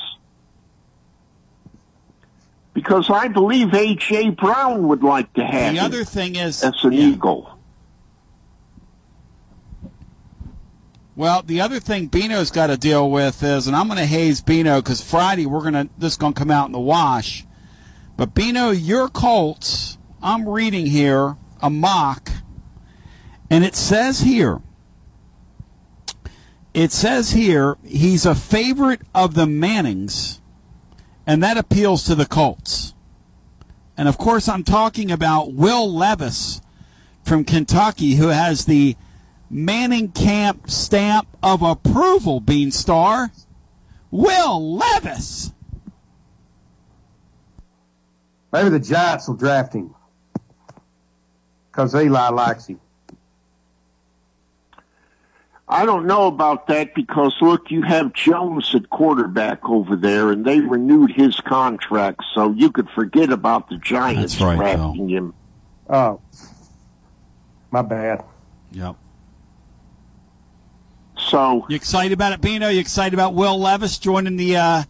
Because 2.74 3.10
I 3.10 3.28
believe 3.28 3.74
A.J. 3.74 4.30
Brown 4.30 4.88
would 4.88 5.02
like 5.02 5.32
to 5.34 5.44
have 5.44 5.74
The 5.74 5.78
him 5.78 5.84
other 5.84 6.04
thing 6.04 6.36
is, 6.36 6.62
as 6.62 6.84
an 6.84 6.92
Eagle. 6.94 7.59
Well, 11.20 11.42
the 11.42 11.60
other 11.60 11.80
thing 11.80 12.06
Bino's 12.06 12.50
got 12.50 12.68
to 12.68 12.78
deal 12.78 13.10
with 13.10 13.42
is, 13.42 13.66
and 13.66 13.76
I'm 13.76 13.88
going 13.88 13.98
to 13.98 14.06
haze 14.06 14.40
Bino 14.40 14.80
because 14.80 15.02
Friday 15.02 15.44
we're 15.44 15.60
going 15.60 15.74
to 15.74 15.90
this 15.98 16.12
is 16.14 16.16
going 16.16 16.32
to 16.32 16.38
come 16.38 16.50
out 16.50 16.64
in 16.64 16.72
the 16.72 16.80
wash. 16.80 17.44
But 18.16 18.34
Bino, 18.34 18.70
your 18.70 19.06
Colts, 19.10 19.98
I'm 20.22 20.48
reading 20.48 20.86
here 20.86 21.36
a 21.60 21.68
mock, 21.68 22.30
and 23.50 23.64
it 23.64 23.74
says 23.74 24.20
here, 24.20 24.62
it 26.72 26.90
says 26.90 27.32
here 27.32 27.76
he's 27.84 28.24
a 28.24 28.34
favorite 28.34 29.02
of 29.14 29.34
the 29.34 29.46
Mannings, 29.46 30.40
and 31.26 31.42
that 31.42 31.58
appeals 31.58 32.02
to 32.04 32.14
the 32.14 32.24
Colts. 32.24 32.94
And 33.94 34.08
of 34.08 34.16
course, 34.16 34.48
I'm 34.48 34.64
talking 34.64 35.10
about 35.10 35.52
Will 35.52 35.94
Levis 35.94 36.62
from 37.22 37.44
Kentucky, 37.44 38.14
who 38.14 38.28
has 38.28 38.64
the 38.64 38.96
Manning 39.50 40.12
Camp 40.12 40.70
stamp 40.70 41.26
of 41.42 41.62
approval, 41.62 42.40
Beanstar. 42.40 43.30
Will 44.12 44.76
Levis. 44.76 45.52
Maybe 48.52 48.68
the 48.68 48.80
Giants 48.80 49.28
will 49.28 49.36
draft 49.36 49.74
him 49.74 49.94
because 51.70 51.94
Eli 51.94 52.28
likes 52.30 52.66
him. 52.66 52.80
I 55.68 55.86
don't 55.86 56.06
know 56.06 56.26
about 56.26 56.66
that 56.66 56.96
because 56.96 57.36
look, 57.40 57.70
you 57.70 57.82
have 57.82 58.12
Jones 58.12 58.74
at 58.74 58.90
quarterback 58.90 59.68
over 59.68 59.94
there, 59.94 60.32
and 60.32 60.44
they 60.44 60.58
renewed 60.58 61.12
his 61.12 61.38
contract, 61.40 62.22
so 62.34 62.50
you 62.50 62.72
could 62.72 62.90
forget 62.90 63.30
about 63.30 63.68
the 63.68 63.76
Giants 63.76 64.34
That's 64.34 64.42
right, 64.42 64.56
drafting 64.56 65.08
him. 65.08 65.34
Oh, 65.88 66.20
my 67.70 67.82
bad. 67.82 68.24
Yep. 68.72 68.96
So 71.30 71.64
You 71.68 71.76
excited 71.76 72.12
about 72.12 72.32
it, 72.32 72.40
Bino? 72.40 72.68
You 72.68 72.80
excited 72.80 73.14
about 73.14 73.34
Will 73.34 73.56
Levis 73.56 73.98
joining 73.98 74.36
the 74.36 74.56
uh, 74.56 74.82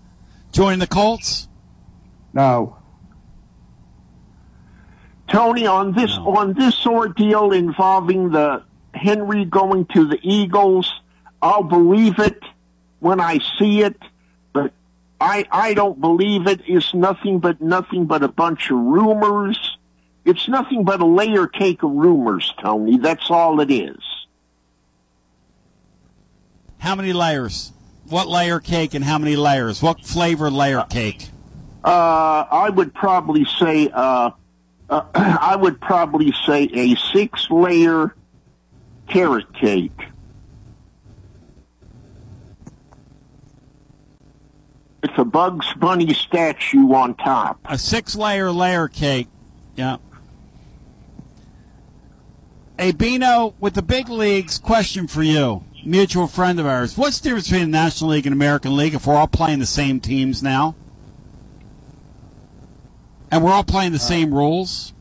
joining 0.53 0.79
the 0.79 0.87
Colts? 0.87 1.49
No. 2.33 2.79
Tony, 5.29 5.67
on 5.67 5.93
this 5.93 6.17
on 6.17 6.55
this 6.55 6.87
ordeal 6.87 7.53
involving 7.53 8.31
the 8.31 8.63
Henry 8.95 9.45
going 9.45 9.85
to 9.95 10.09
the 10.09 10.19
Eagles, 10.23 10.91
I'll 11.43 11.63
believe 11.63 12.19
it 12.19 12.43
when 13.01 13.21
I 13.21 13.39
see 13.59 13.83
it, 13.83 14.01
but 14.55 14.73
I 15.21 15.47
I 15.53 15.75
don't 15.75 16.01
believe 16.01 16.47
it. 16.47 16.63
It's 16.67 16.95
nothing 16.95 17.39
but 17.39 17.61
nothing 17.61 18.07
but 18.07 18.23
a 18.23 18.29
bunch 18.29 18.71
of 18.71 18.79
rumors. 18.79 19.77
It's 20.25 20.49
nothing 20.49 20.85
but 20.85 21.01
a 21.01 21.07
layer 21.07 21.47
cake 21.47 21.83
of 21.83 21.91
rumors, 21.91 22.55
Tony. 22.63 22.97
That's 22.97 23.31
all 23.31 23.61
it 23.61 23.71
is. 23.71 24.20
How 26.81 26.95
many 26.95 27.13
layers? 27.13 27.73
What 28.09 28.27
layer 28.27 28.59
cake 28.59 28.95
and 28.95 29.05
how 29.05 29.19
many 29.19 29.37
layers? 29.37 29.81
What 29.81 30.05
flavor 30.05 30.51
layer 30.51 30.85
cake? 30.91 31.29
Uh, 31.85 32.45
I 32.51 32.69
would 32.69 32.93
probably 32.93 33.45
say 33.45 33.89
uh, 33.93 34.31
uh, 34.91 35.05
I 35.15 35.57
would 35.57 35.81
probably 35.81 36.33
say 36.47 36.65
a 36.73 36.97
six 36.97 37.49
layer 37.51 38.15
carrot 39.09 39.53
cake. 39.55 39.93
It's 45.03 45.15
a 45.17 45.25
Bugs 45.25 45.67
Bunny 45.79 46.13
statue 46.13 46.93
on 46.93 47.15
top. 47.15 47.61
A 47.65 47.79
six 47.79 48.15
layer 48.17 48.51
layer 48.51 48.89
cake. 48.89 49.29
Yeah. 49.77 49.97
Hey, 52.79 52.93
Bino, 52.93 53.55
with 53.61 53.75
the 53.75 53.83
big 53.83 54.09
leagues, 54.09 54.59
question 54.59 55.07
for 55.07 55.23
you. 55.23 55.65
Mutual 55.85 56.27
friend 56.27 56.61
of 56.61 56.67
ours. 56.67 56.97
What's 56.97 57.21
the 57.21 57.29
difference 57.29 57.49
between 57.49 57.71
the 57.71 57.79
National 57.79 58.11
League 58.11 58.27
and 58.27 58.33
American 58.33 58.77
League 58.77 58.95
if 58.95 59.07
we're 59.07 59.17
all 59.17 59.27
playing 59.27 59.61
the 59.61 59.67
same 59.67 60.01
teams 60.01 60.43
now? 60.43 60.75
And 63.31 63.45
we're 63.45 63.53
all 63.53 63.65
playing 63.65 63.93
the 63.93 63.97
uh, 63.97 64.01
same 64.01 64.35
rules? 64.35 64.93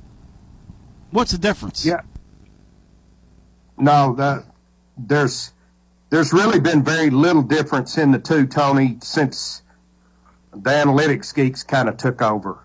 What's 1.12 1.32
the 1.32 1.38
difference? 1.38 1.86
Yeah. 1.86 2.02
No, 3.78 4.14
that 4.16 4.46
there's 4.98 5.54
there's 6.10 6.34
really 6.34 6.60
been 6.60 6.84
very 6.84 7.10
little 7.10 7.42
difference 7.42 7.98
in 7.98 8.12
the 8.12 8.20
two, 8.20 8.46
Tony, 8.46 8.98
since 9.02 9.62
the 10.52 10.70
analytics 10.70 11.34
geeks 11.34 11.64
kind 11.64 11.88
of 11.88 11.98
took 11.98 12.22
over. 12.22 12.60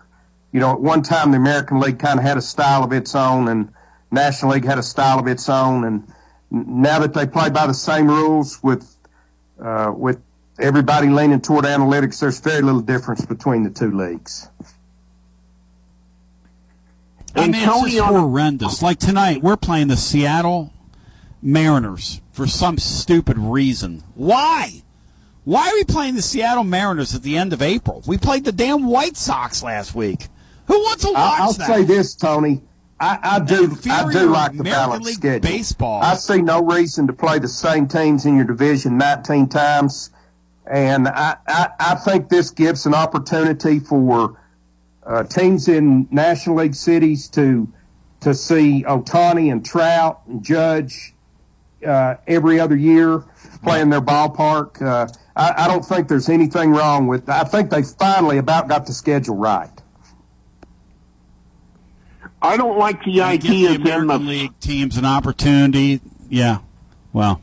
You 0.51 0.59
know, 0.59 0.71
at 0.71 0.81
one 0.81 1.01
time 1.01 1.31
the 1.31 1.37
American 1.37 1.79
League 1.79 1.99
kind 1.99 2.19
of 2.19 2.25
had 2.25 2.37
a 2.37 2.41
style 2.41 2.83
of 2.83 2.91
its 2.91 3.15
own, 3.15 3.47
and 3.47 3.71
National 4.11 4.53
League 4.53 4.65
had 4.65 4.77
a 4.77 4.83
style 4.83 5.19
of 5.19 5.27
its 5.27 5.49
own, 5.49 5.83
and 5.83 6.07
now 6.55 6.99
that 6.99 7.13
they 7.13 7.27
play 7.27 7.49
by 7.49 7.67
the 7.67 7.73
same 7.73 8.07
rules 8.07 8.61
with 8.63 8.95
uh, 9.61 9.91
with 9.95 10.19
everybody 10.59 11.07
leaning 11.07 11.41
toward 11.41 11.65
analytics, 11.65 12.19
there's 12.19 12.39
very 12.39 12.61
little 12.61 12.81
difference 12.81 13.25
between 13.25 13.63
the 13.63 13.69
two 13.69 13.91
leagues. 13.91 14.49
I 17.35 17.47
mean, 17.47 17.55
it's 17.55 17.91
just 17.91 17.99
horrendous. 17.99 18.81
Like 18.81 18.97
tonight, 18.99 19.41
we're 19.41 19.57
playing 19.57 19.89
the 19.89 19.97
Seattle 19.97 20.71
Mariners 21.41 22.21
for 22.31 22.47
some 22.47 22.77
stupid 22.77 23.37
reason. 23.37 24.03
Why? 24.15 24.83
Why 25.43 25.67
are 25.67 25.73
we 25.73 25.83
playing 25.83 26.15
the 26.15 26.21
Seattle 26.21 26.63
Mariners 26.63 27.13
at 27.13 27.23
the 27.23 27.37
end 27.37 27.51
of 27.51 27.61
April? 27.61 28.01
We 28.07 28.17
played 28.17 28.45
the 28.45 28.51
damn 28.53 28.85
White 28.85 29.17
Sox 29.17 29.61
last 29.61 29.93
week. 29.93 30.29
Who 30.67 30.79
wants 30.79 31.03
to 31.03 31.11
watch 31.11 31.17
I- 31.17 31.43
I'll 31.43 31.53
say 31.53 31.83
this, 31.83 32.15
Tony. 32.15 32.61
I, 32.99 33.19
I 33.23 33.39
do. 33.39 33.77
I 33.89 34.11
do 34.11 34.29
like 34.29 34.53
the 34.53 34.59
American 34.59 34.63
balanced 34.63 35.05
League 35.05 35.15
schedule. 35.15 35.41
baseball. 35.41 36.01
I 36.01 36.15
see 36.15 36.41
no 36.41 36.61
reason 36.61 37.07
to 37.07 37.13
play 37.13 37.39
the 37.39 37.47
same 37.47 37.87
teams 37.87 38.25
in 38.25 38.37
your 38.37 38.45
division 38.45 38.97
19 38.97 39.49
times, 39.49 40.11
and 40.65 41.07
I, 41.07 41.35
I, 41.47 41.67
I 41.79 41.95
think 41.95 42.29
this 42.29 42.51
gives 42.51 42.85
an 42.85 42.93
opportunity 42.93 43.79
for 43.79 44.39
uh, 45.05 45.23
teams 45.23 45.67
in 45.67 46.07
National 46.09 46.57
League 46.57 46.75
cities 46.75 47.27
to 47.29 47.67
to 48.21 48.33
see 48.33 48.83
Ohtani 48.87 49.51
and 49.51 49.63
Trout 49.65 50.21
and 50.27 50.43
Judge 50.43 51.13
uh, 51.85 52.15
every 52.27 52.59
other 52.59 52.75
year 52.75 53.23
playing 53.63 53.89
their 53.89 54.01
ballpark. 54.01 54.81
Uh, 54.81 55.07
I, 55.35 55.65
I 55.65 55.67
don't 55.67 55.85
think 55.85 56.07
there's 56.07 56.29
anything 56.29 56.71
wrong 56.71 57.07
with. 57.07 57.27
I 57.29 57.43
think 57.43 57.69
they 57.69 57.83
finally 57.83 58.37
about 58.37 58.69
got 58.69 58.85
the 58.85 58.93
schedule 58.93 59.35
right. 59.35 59.69
I 62.45 62.57
don't 62.57 62.77
like 62.77 63.03
the 63.03 63.21
idea 63.21 63.69
the 63.69 63.75
American 63.75 64.27
League 64.27 64.59
teams 64.59 64.97
an 64.97 65.05
opportunity. 65.05 65.99
Yeah, 66.29 66.59
well, 67.11 67.41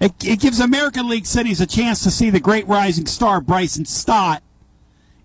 it, 0.00 0.12
it 0.24 0.40
gives 0.40 0.58
American 0.58 1.08
League 1.08 1.26
cities 1.26 1.60
a 1.60 1.66
chance 1.66 2.02
to 2.02 2.10
see 2.10 2.30
the 2.30 2.40
great 2.40 2.66
rising 2.66 3.06
star 3.06 3.40
Bryson 3.40 3.84
Stott 3.84 4.42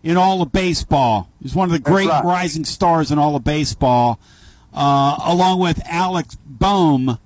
in 0.03 0.17
all 0.17 0.41
of 0.41 0.51
baseball. 0.51 1.29
He's 1.41 1.55
one 1.55 1.65
of 1.65 1.71
the 1.71 1.79
great 1.79 2.09
right. 2.09 2.23
rising 2.23 2.65
stars 2.65 3.11
in 3.11 3.17
all 3.17 3.35
of 3.35 3.43
baseball, 3.43 4.19
uh, 4.73 5.17
along 5.23 5.59
with 5.59 5.81
Alex 5.85 6.37
Bohm, 6.45 7.17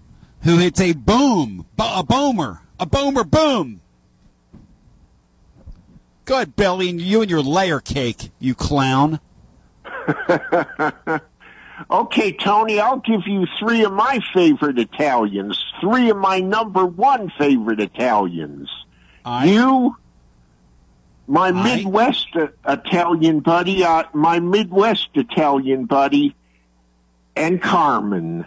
who 0.43 0.57
hits 0.57 0.79
a 0.79 0.93
boom, 0.93 1.65
a 1.79 2.03
boomer, 2.03 2.61
a 2.79 2.85
boomer 2.85 3.23
boom. 3.23 3.81
Good, 6.25 6.55
Billy, 6.55 6.89
and 6.89 7.01
you 7.01 7.21
and 7.21 7.29
your 7.29 7.41
layer 7.41 7.79
cake, 7.79 8.31
you 8.39 8.55
clown. 8.55 9.19
Okay, 11.89 12.31
Tony, 12.33 12.79
I'll 12.79 12.99
give 12.99 13.27
you 13.27 13.47
three 13.59 13.83
of 13.83 13.93
my 13.93 14.19
favorite 14.33 14.77
Italians. 14.77 15.63
Three 15.81 16.09
of 16.09 16.17
my 16.17 16.39
number 16.39 16.85
one 16.85 17.31
favorite 17.37 17.79
Italians. 17.79 18.69
You, 19.43 19.95
my 21.27 21.51
Midwest 21.51 22.27
uh, 22.35 22.47
Italian 22.67 23.39
buddy, 23.39 23.83
uh, 23.83 24.03
my 24.13 24.39
Midwest 24.39 25.09
Italian 25.15 25.85
buddy, 25.85 26.35
and 27.35 27.61
Carmen. 27.61 28.45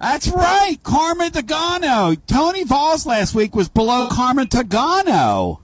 That's 0.00 0.28
right, 0.28 0.76
Carmen 0.82 1.30
Tagano. 1.30 2.16
Tony 2.26 2.64
Vols 2.64 3.06
last 3.06 3.34
week 3.34 3.54
was 3.54 3.68
below 3.68 4.08
Carmen 4.08 4.46
Tagano. 4.46 5.60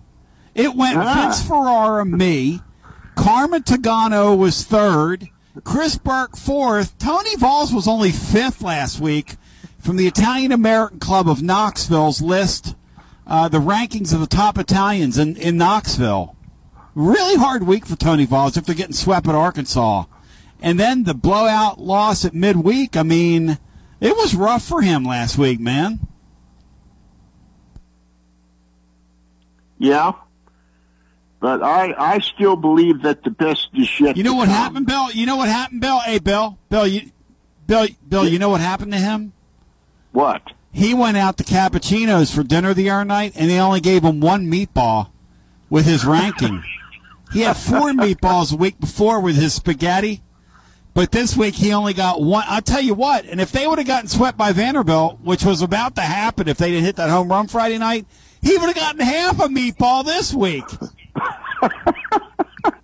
It 0.55 0.74
went 0.74 0.98
Ah. 0.98 1.14
Vince 1.14 1.42
Ferrara, 1.42 2.05
me. 2.05 2.61
Carmen 3.14 3.62
Tagano 3.62 4.36
was 4.36 4.64
third. 4.64 5.28
Chris 5.64 5.96
Burke 5.96 6.36
fourth. 6.36 6.96
Tony 6.98 7.36
Vols 7.36 7.72
was 7.72 7.86
only 7.86 8.11
fifth 8.11 8.62
last 8.62 9.00
week 9.00 9.36
from 9.78 9.96
the 9.96 10.07
Italian 10.07 10.53
American 10.53 10.98
Club 10.98 11.28
of 11.28 11.42
Knoxville's 11.42 12.22
list, 12.22 12.74
uh, 13.26 13.48
the 13.48 13.59
rankings 13.61 14.12
of 14.14 14.20
the 14.20 14.26
top 14.26 14.57
Italians 14.59 15.18
in, 15.18 15.36
in 15.36 15.57
Knoxville. 15.59 16.36
Really 16.94 17.36
hard 17.36 17.64
week 17.64 17.84
for 17.86 17.96
Tony 17.96 18.24
Vols 18.26 18.57
after 18.57 18.74
getting 18.74 18.94
swept 18.94 19.26
at 19.28 19.34
Arkansas. 19.34 20.05
And 20.61 20.78
then 20.78 21.05
the 21.05 21.14
blowout 21.14 21.80
loss 21.80 22.24
at 22.24 22.34
midweek. 22.34 22.96
I 22.96 23.03
mean, 23.03 23.59
it 24.00 24.16
was 24.16 24.34
rough 24.34 24.62
for 24.64 24.80
him 24.82 25.05
last 25.05 25.36
week, 25.36 25.59
man. 25.59 26.00
Yeah. 29.78 30.12
But 31.43 31.61
I, 31.61 31.93
I 31.99 32.18
still 32.20 32.55
believe 32.55 33.03
that 33.03 33.24
the 33.24 33.30
best 33.30 33.68
is 33.74 33.90
yet 33.99 34.16
You 34.16 34.22
know 34.22 34.34
what 34.34 34.47
come. 34.47 34.55
happened, 34.55 34.86
Bill? 34.86 35.11
You 35.11 35.26
know 35.26 35.34
what 35.34 35.49
happened, 35.49 35.80
Bill? 35.80 35.99
Hey, 35.99 36.20
Bill, 36.20 36.57
Bill, 36.68 36.86
you, 36.86 37.11
Bill, 37.66 37.88
Bill, 38.09 38.28
you 38.28 38.38
know 38.38 38.49
what 38.49 38.61
happened 38.61 38.93
to 38.93 38.99
him? 38.99 39.32
What? 40.12 40.53
He 40.70 40.95
went 40.95 41.16
out 41.16 41.36
to 41.38 41.45
Cappuccino's 41.45 42.32
for 42.32 42.45
dinner 42.45 42.74
the 42.74 42.88
other 42.90 43.05
night, 43.05 43.32
and 43.34 43.51
they 43.51 43.59
only 43.59 43.80
gave 43.80 44.05
him 44.05 44.20
one 44.20 44.47
meatball 44.47 45.09
with 45.68 45.84
his 45.84 46.05
ranking. 46.05 46.62
he 47.32 47.40
had 47.40 47.57
four 47.57 47.90
meatballs 47.90 48.53
a 48.53 48.57
week 48.57 48.78
before 48.78 49.18
with 49.20 49.34
his 49.34 49.53
spaghetti, 49.53 50.22
but 50.95 51.11
this 51.11 51.36
week 51.36 51.57
he 51.57 51.72
only 51.72 51.93
got 51.93 52.22
one. 52.22 52.45
I'll 52.47 52.62
tell 52.62 52.80
you 52.82 52.95
what, 52.95 53.24
and 53.24 53.40
if 53.40 53.51
they 53.51 53.66
would 53.66 53.78
have 53.78 53.86
gotten 53.88 54.09
swept 54.09 54.38
by 54.38 54.53
Vanderbilt, 54.53 55.18
which 55.22 55.45
was 55.45 55.61
about 55.61 55.97
to 55.97 56.03
happen 56.03 56.47
if 56.47 56.57
they 56.59 56.70
didn't 56.70 56.84
hit 56.84 56.95
that 56.97 57.11
home 57.11 57.28
run 57.28 57.49
Friday 57.49 57.78
night, 57.78 58.07
he 58.43 58.59
would 58.59 58.66
have 58.66 58.74
gotten 58.74 59.01
half 59.01 59.40
a 59.40 59.49
meatball 59.49 60.05
this 60.05 60.34
week. 60.34 60.64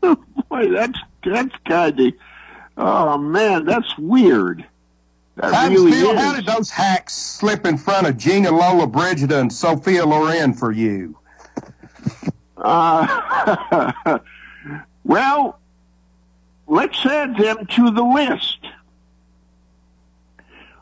Boy, 0.48 0.70
that's 0.70 0.98
that's 1.24 1.54
kind 1.66 2.00
of. 2.00 2.12
Oh 2.76 3.18
man, 3.18 3.64
that's 3.64 3.98
weird. 3.98 4.64
That 5.36 5.52
How, 5.54 5.68
really 5.68 5.92
Phil, 5.92 6.10
is. 6.12 6.20
how 6.20 6.34
did 6.34 6.46
those 6.46 6.70
hacks 6.70 7.14
slip 7.14 7.64
in 7.66 7.76
front 7.78 8.06
of 8.06 8.16
Gina 8.16 8.50
Lollobrigida 8.50 9.40
and 9.40 9.52
Sophia 9.52 10.04
Loren 10.04 10.52
for 10.52 10.72
you? 10.72 11.16
Uh, 12.56 13.92
well, 15.04 15.60
let's 16.66 17.04
add 17.06 17.36
them 17.36 17.66
to 17.66 17.90
the 17.90 18.02
list. 18.02 18.58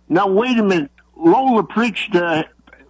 Now, 0.08 0.26
wait 0.28 0.56
a 0.58 0.62
minute. 0.62 0.90
Lola 1.16 1.62
Prichta, 1.62 2.44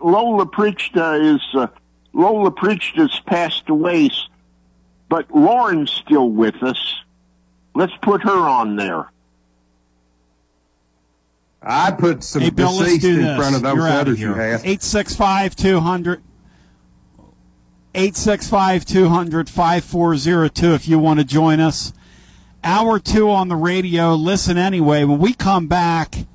Lola 0.06 0.46
Prichta 0.46 1.34
is, 1.34 1.42
uh, 1.54 1.66
Lola 2.12 2.52
Prichta's 2.52 3.20
passed 3.26 3.68
away, 3.68 4.08
but 5.08 5.28
Lauren's 5.34 5.90
still 5.90 6.30
with 6.30 6.62
us. 6.62 6.78
Let's 7.74 7.92
put 8.02 8.22
her 8.22 8.30
on 8.30 8.76
there. 8.76 9.10
I 11.60 11.90
put 11.90 12.22
some 12.22 12.42
Hey, 12.42 12.50
Bill, 12.50 12.78
deceased 12.78 13.04
in 13.04 13.16
this. 13.22 13.36
front 13.36 13.56
of 13.56 13.62
those 13.62 13.74
You're 13.74 13.88
others 13.88 14.20
you 14.20 14.28
have. 14.28 14.60
865 14.60 15.56
200 15.56 16.22
865 17.96 18.84
200 18.84 19.50
5402 19.50 20.74
if 20.74 20.86
you 20.86 21.00
want 21.00 21.18
to 21.18 21.24
join 21.24 21.58
us. 21.58 21.92
Hour 22.62 23.00
two 23.00 23.28
on 23.28 23.48
the 23.48 23.56
radio. 23.56 24.14
Listen 24.14 24.56
anyway. 24.56 25.02
When 25.02 25.18
we 25.18 25.34
come 25.34 25.66
back, 25.66 26.26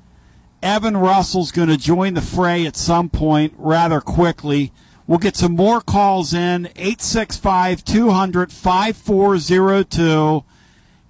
Evan 0.62 0.96
Russell's 0.96 1.50
going 1.50 1.68
to 1.68 1.76
join 1.76 2.14
the 2.14 2.20
fray 2.20 2.64
at 2.66 2.76
some 2.76 3.10
point 3.10 3.52
rather 3.56 4.00
quickly. 4.00 4.72
We'll 5.06 5.18
get 5.18 5.36
some 5.36 5.56
more 5.56 5.80
calls 5.80 6.32
in 6.32 6.66
865 6.76 7.84
200 7.84 8.52
5402. 8.52 10.44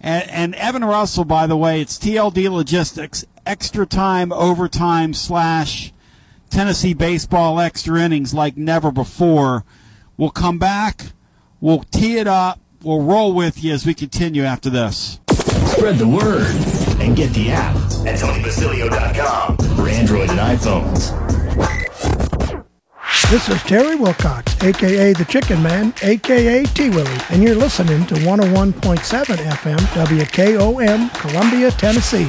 And, 0.01 0.31
and 0.31 0.55
Evan 0.55 0.85
Russell, 0.85 1.25
by 1.25 1.47
the 1.47 1.57
way, 1.57 1.81
it's 1.83 1.99
TLD 1.99 2.51
Logistics, 2.51 3.27
extra 3.47 3.87
time, 3.87 4.33
overtime, 4.33 5.13
slash 5.13 5.93
Tennessee 6.49 6.95
baseball 6.95 7.61
extra 7.61 8.01
innings 8.01 8.33
like 8.33 8.57
never 8.57 8.91
before. 8.91 9.65
We'll 10.17 10.31
come 10.31 10.59
back, 10.59 11.13
we'll 11.61 11.85
tee 11.85 12.17
it 12.17 12.27
up, 12.27 12.61
we'll 12.83 13.03
roll 13.03 13.35
with 13.35 13.63
you 13.63 13.73
as 13.73 13.87
we 13.87 13.95
continue 13.95 14.45
after 14.45 14.71
this. 14.71 15.21
Spread 15.67 15.99
the 15.99 16.09
word 16.09 16.82
and 17.03 17.17
get 17.17 17.33
the 17.35 17.51
app 17.51 17.75
at 18.07 18.17
TonyBasilio.com 18.19 19.57
for 19.77 19.89
Android 19.89 20.31
and 20.31 20.39
iPhones. 20.39 21.11
This 23.29 23.49
is 23.49 23.63
Terry 23.63 23.97
Wilcox, 23.97 24.63
aka 24.63 25.13
the 25.13 25.25
Chicken 25.25 25.63
Man, 25.63 25.93
aka 26.03 26.63
T 26.65 26.91
Willie, 26.91 27.11
and 27.31 27.43
you're 27.43 27.57
listening 27.57 28.07
to 28.07 28.15
101.7 28.15 28.73
FM 29.37 29.79
WKOM, 29.79 31.15
Columbia, 31.15 31.71
Tennessee. 31.73 32.29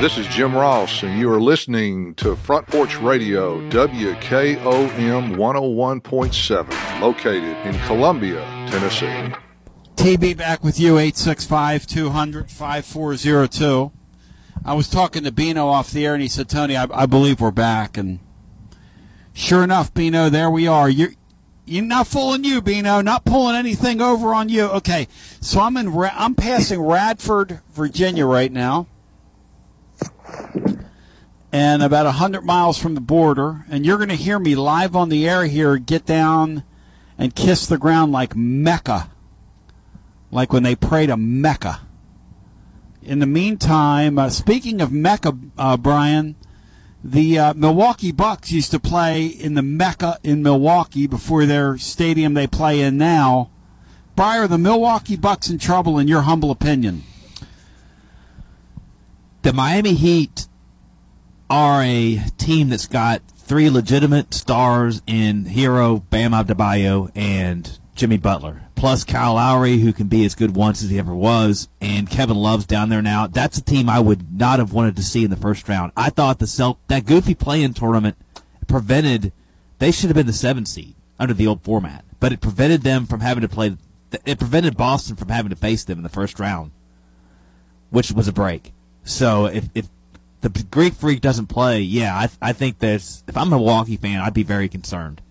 This 0.00 0.16
is 0.16 0.28
Jim 0.28 0.54
Ross, 0.54 1.02
and 1.02 1.18
you 1.18 1.28
are 1.32 1.40
listening 1.40 2.14
to 2.14 2.36
Front 2.36 2.68
Porch 2.68 3.00
Radio, 3.00 3.60
WKOM 3.68 5.34
101.7, 5.34 7.00
located 7.00 7.66
in 7.66 7.76
Columbia, 7.80 8.44
Tennessee. 8.70 9.34
TB 9.96 10.36
back 10.36 10.62
with 10.62 10.78
you, 10.78 10.98
865 10.98 11.88
200 11.88 12.48
5402. 12.48 13.90
I 14.64 14.72
was 14.72 14.88
talking 14.88 15.24
to 15.24 15.32
Bino 15.32 15.66
off 15.66 15.90
the 15.90 16.06
air, 16.06 16.14
and 16.14 16.22
he 16.22 16.28
said, 16.28 16.48
Tony, 16.48 16.76
I, 16.76 16.86
I 16.92 17.06
believe 17.06 17.40
we're 17.40 17.50
back. 17.50 17.96
And 17.98 18.20
sure 19.32 19.64
enough, 19.64 19.92
Bino, 19.92 20.28
there 20.28 20.48
we 20.48 20.68
are. 20.68 20.88
You're, 20.88 21.14
you're 21.66 21.84
not 21.84 22.06
fooling 22.06 22.44
you, 22.44 22.62
Bino. 22.62 23.00
Not 23.00 23.24
pulling 23.24 23.56
anything 23.56 24.00
over 24.00 24.32
on 24.32 24.48
you. 24.48 24.66
Okay, 24.66 25.08
so 25.40 25.58
I'm 25.58 25.76
in. 25.76 25.88
I'm 25.88 26.36
passing 26.36 26.80
Radford, 26.80 27.62
Virginia, 27.72 28.26
right 28.26 28.52
now, 28.52 28.86
and 31.52 31.82
about 31.82 32.06
hundred 32.14 32.44
miles 32.44 32.78
from 32.78 32.94
the 32.94 33.00
border. 33.00 33.64
And 33.70 33.84
you're 33.86 33.96
going 33.96 34.08
to 34.08 34.14
hear 34.14 34.38
me 34.38 34.54
live 34.54 34.94
on 34.94 35.08
the 35.08 35.28
air 35.28 35.44
here. 35.44 35.76
Get 35.78 36.06
down 36.06 36.64
and 37.16 37.34
kiss 37.34 37.66
the 37.66 37.78
ground 37.78 38.12
like 38.12 38.36
Mecca, 38.36 39.10
like 40.30 40.52
when 40.52 40.62
they 40.62 40.76
pray 40.76 41.06
to 41.06 41.16
Mecca. 41.16 41.80
In 43.02 43.18
the 43.20 43.26
meantime, 43.26 44.18
uh, 44.18 44.28
speaking 44.28 44.80
of 44.80 44.92
Mecca, 44.92 45.36
uh, 45.56 45.76
Brian, 45.76 46.36
the 47.02 47.38
uh, 47.38 47.54
Milwaukee 47.54 48.12
Bucks 48.12 48.52
used 48.52 48.70
to 48.72 48.80
play 48.80 49.26
in 49.26 49.54
the 49.54 49.62
Mecca 49.62 50.18
in 50.22 50.42
Milwaukee 50.42 51.06
before 51.06 51.46
their 51.46 51.78
stadium 51.78 52.34
they 52.34 52.46
play 52.46 52.80
in 52.80 52.98
now. 52.98 53.50
Brian, 54.14 54.42
are 54.42 54.48
the 54.48 54.58
Milwaukee 54.58 55.16
Bucks 55.16 55.48
in 55.48 55.58
trouble, 55.58 55.98
in 55.98 56.08
your 56.08 56.22
humble 56.22 56.50
opinion? 56.50 57.04
The 59.48 59.54
Miami 59.54 59.94
Heat 59.94 60.46
are 61.48 61.82
a 61.82 62.22
team 62.36 62.68
that's 62.68 62.86
got 62.86 63.22
three 63.34 63.70
legitimate 63.70 64.34
stars 64.34 65.00
in 65.06 65.46
Herro, 65.46 66.04
Bam 66.10 66.32
Adebayo, 66.32 67.10
and 67.14 67.78
Jimmy 67.94 68.18
Butler, 68.18 68.64
plus 68.74 69.04
Kyle 69.04 69.36
Lowry, 69.36 69.78
who 69.78 69.94
can 69.94 70.06
be 70.06 70.26
as 70.26 70.34
good 70.34 70.54
once 70.54 70.82
as 70.82 70.90
he 70.90 70.98
ever 70.98 71.14
was, 71.14 71.70
and 71.80 72.10
Kevin 72.10 72.36
Love's 72.36 72.66
down 72.66 72.90
there 72.90 73.00
now. 73.00 73.26
That's 73.26 73.56
a 73.56 73.64
team 73.64 73.88
I 73.88 74.00
would 74.00 74.38
not 74.38 74.58
have 74.58 74.74
wanted 74.74 74.96
to 74.96 75.02
see 75.02 75.24
in 75.24 75.30
the 75.30 75.34
first 75.36 75.66
round. 75.66 75.92
I 75.96 76.10
thought 76.10 76.40
the 76.40 76.46
Celt- 76.46 76.86
that 76.88 77.06
goofy 77.06 77.34
play-in 77.34 77.72
tournament 77.72 78.18
prevented 78.66 79.32
they 79.78 79.90
should 79.90 80.10
have 80.10 80.16
been 80.16 80.26
the 80.26 80.34
seven 80.34 80.66
seed 80.66 80.94
under 81.18 81.32
the 81.32 81.46
old 81.46 81.62
format, 81.62 82.04
but 82.20 82.34
it 82.34 82.42
prevented 82.42 82.82
them 82.82 83.06
from 83.06 83.20
having 83.20 83.40
to 83.40 83.48
play. 83.48 83.78
It 84.26 84.38
prevented 84.38 84.76
Boston 84.76 85.16
from 85.16 85.30
having 85.30 85.48
to 85.48 85.56
face 85.56 85.84
them 85.84 85.96
in 85.96 86.02
the 86.02 86.10
first 86.10 86.38
round, 86.38 86.70
which 87.88 88.12
was 88.12 88.28
a 88.28 88.32
break. 88.34 88.74
So 89.08 89.46
if, 89.46 89.64
if 89.74 89.88
the 90.42 90.50
Greek 90.70 90.92
Freak 90.92 91.22
doesn't 91.22 91.46
play, 91.46 91.80
yeah, 91.80 92.14
I, 92.14 92.50
I 92.50 92.52
think 92.52 92.78
there's. 92.78 93.24
If 93.26 93.36
I'm 93.36 93.48
a 93.48 93.56
Milwaukee 93.56 93.96
fan, 93.96 94.20
I'd 94.20 94.34
be 94.34 94.42
very 94.42 94.68
concerned. 94.68 95.22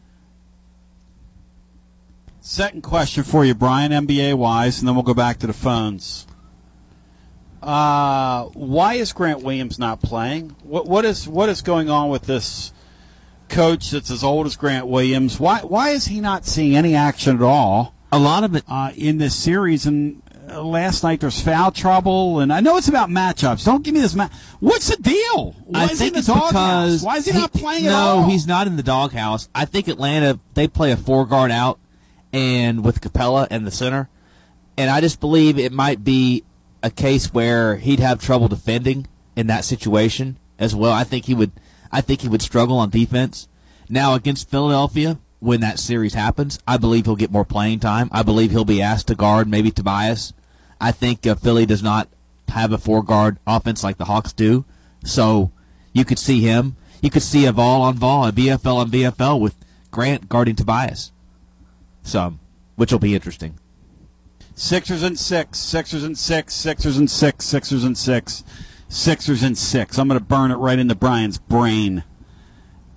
Second 2.41 2.81
question 2.81 3.23
for 3.23 3.45
you, 3.45 3.53
Brian, 3.53 3.91
NBA 3.91 4.35
wise, 4.35 4.79
and 4.79 4.87
then 4.87 4.95
we'll 4.95 5.03
go 5.03 5.13
back 5.13 5.37
to 5.39 5.47
the 5.47 5.53
phones. 5.53 6.25
Uh, 7.61 8.45
why 8.53 8.95
is 8.95 9.13
Grant 9.13 9.43
Williams 9.43 9.77
not 9.77 10.01
playing? 10.01 10.55
What 10.63 10.87
what 10.87 11.05
is 11.05 11.27
what 11.27 11.47
is 11.47 11.61
going 11.61 11.89
on 11.89 12.09
with 12.09 12.23
this 12.23 12.73
coach 13.47 13.91
that's 13.91 14.09
as 14.09 14.23
old 14.23 14.47
as 14.47 14.55
Grant 14.55 14.87
Williams? 14.87 15.39
Why 15.39 15.59
why 15.59 15.89
is 15.89 16.05
he 16.05 16.19
not 16.19 16.45
seeing 16.45 16.75
any 16.75 16.95
action 16.95 17.35
at 17.35 17.43
all? 17.43 17.93
A 18.11 18.17
lot 18.17 18.43
of 18.43 18.55
it 18.55 18.63
uh, 18.67 18.91
in 18.95 19.19
this 19.19 19.35
series, 19.35 19.85
and 19.85 20.23
uh, 20.49 20.63
last 20.63 21.03
night 21.03 21.19
there's 21.19 21.41
foul 21.41 21.71
trouble, 21.71 22.39
and 22.39 22.51
I 22.53 22.59
know 22.61 22.77
it's 22.77 22.87
about 22.87 23.09
matchups. 23.09 23.65
Don't 23.65 23.83
give 23.83 23.93
me 23.93 23.99
this. 23.99 24.15
Ma- 24.15 24.29
What's 24.59 24.87
the 24.87 25.01
deal? 25.01 25.53
Why 25.65 25.81
I 25.81 25.83
is 25.85 25.89
he 25.91 25.95
think 25.97 26.13
in 26.13 26.17
it's 26.19 26.27
the 26.27 26.33
doghouse? 26.33 26.51
because 26.51 27.03
Why 27.03 27.17
is 27.17 27.25
he, 27.25 27.33
not 27.33 27.53
playing 27.53 27.85
no, 27.85 27.89
at 27.89 27.93
all? 27.95 28.29
he's 28.29 28.47
not 28.47 28.67
in 28.67 28.75
the 28.77 28.83
doghouse. 28.83 29.49
I 29.53 29.65
think 29.65 29.87
Atlanta 29.87 30.39
they 30.53 30.67
play 30.67 30.91
a 30.91 30.97
four 30.97 31.25
guard 31.25 31.51
out 31.51 31.79
and 32.33 32.83
with 32.83 33.01
Capela 33.01 33.47
and 33.49 33.65
the 33.67 33.71
center, 33.71 34.09
and 34.77 34.89
I 34.89 35.01
just 35.01 35.19
believe 35.19 35.57
it 35.59 35.71
might 35.71 36.03
be 36.03 36.43
a 36.83 36.89
case 36.91 37.33
where 37.33 37.77
he'd 37.77 37.99
have 37.99 38.21
trouble 38.21 38.47
defending 38.47 39.07
in 39.35 39.47
that 39.47 39.65
situation 39.65 40.37
as 40.59 40.75
well. 40.75 40.91
I 40.91 41.03
think 41.03 41.25
he 41.25 41.33
would. 41.33 41.51
I 41.91 42.01
think 42.01 42.21
he 42.21 42.27
would 42.27 42.41
struggle 42.41 42.77
on 42.79 42.89
defense. 42.89 43.47
Now 43.89 44.13
against 44.15 44.49
Philadelphia, 44.49 45.17
when 45.39 45.61
that 45.61 45.79
series 45.79 46.13
happens, 46.13 46.59
I 46.67 46.77
believe 46.77 47.05
he'll 47.05 47.15
get 47.15 47.31
more 47.31 47.45
playing 47.45 47.79
time. 47.79 48.09
I 48.11 48.23
believe 48.23 48.51
he'll 48.51 48.65
be 48.65 48.81
asked 48.81 49.07
to 49.07 49.15
guard 49.15 49.47
maybe 49.47 49.71
Tobias. 49.71 50.33
I 50.79 50.91
think 50.91 51.25
uh, 51.25 51.35
Philly 51.35 51.65
does 51.65 51.83
not 51.83 52.09
have 52.49 52.71
a 52.71 52.77
four 52.77 53.03
guard 53.03 53.37
offense 53.45 53.83
like 53.83 53.97
the 53.97 54.05
Hawks 54.05 54.33
do, 54.33 54.65
so 55.03 55.51
you 55.93 56.05
could 56.05 56.19
see 56.19 56.41
him. 56.41 56.75
You 57.01 57.09
could 57.09 57.23
see 57.23 57.45
a 57.45 57.51
Vol 57.51 57.81
on 57.83 57.95
Vol, 57.95 58.25
a 58.25 58.31
BFL 58.31 58.75
on 58.75 58.89
BFL 58.89 59.39
with 59.39 59.55
Grant 59.91 60.29
guarding 60.29 60.55
Tobias. 60.55 61.11
So, 62.01 62.35
which 62.75 62.91
will 62.91 62.99
be 62.99 63.13
interesting. 63.13 63.59
Sixers 64.55 65.03
and 65.03 65.19
six, 65.19 65.59
Sixers 65.59 66.03
and 66.03 66.17
six, 66.17 66.55
Sixers 66.55 66.97
and 66.97 67.09
six, 67.09 67.45
Sixers 67.45 67.83
and 67.83 67.97
six, 67.97 68.43
Sixers 68.89 69.43
and 69.43 69.57
six. 69.57 69.99
I'm 69.99 70.07
going 70.07 70.19
to 70.19 70.25
burn 70.25 70.51
it 70.51 70.55
right 70.55 70.79
into 70.79 70.95
Brian's 70.95 71.37
brain. 71.37 72.03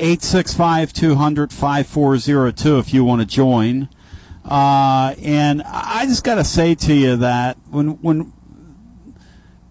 865 0.01 0.93
200 0.93 1.53
5402 1.53 2.79
if 2.79 2.95
you 2.95 3.05
want 3.05 3.21
to 3.21 3.27
join. 3.27 3.89
Uh, 4.45 5.15
and 5.23 5.63
I 5.63 6.07
just 6.07 6.25
got 6.25 6.37
to 6.37 6.45
say 6.45 6.75
to 6.75 6.95
you 6.95 7.17
that 7.17 7.59
when, 7.69 8.01
when, 8.01 8.33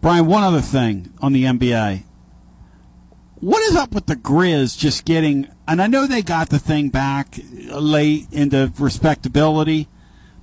Brian, 0.02 0.28
one 0.28 0.44
other 0.44 0.62
thing 0.62 1.14
on 1.22 1.34
the 1.34 1.44
NBA. 1.44 2.04
What 3.42 3.62
is 3.64 3.76
up 3.76 3.94
with 3.94 4.06
the 4.06 4.16
Grizz 4.16 4.78
just 4.78 5.06
getting, 5.06 5.48
and 5.68 5.82
I 5.82 5.88
know 5.88 6.06
they 6.06 6.22
got 6.22 6.50
the 6.50 6.60
thing 6.60 6.90
back 6.90 7.40
late 7.72 8.28
into 8.32 8.72
respectability, 8.78 9.88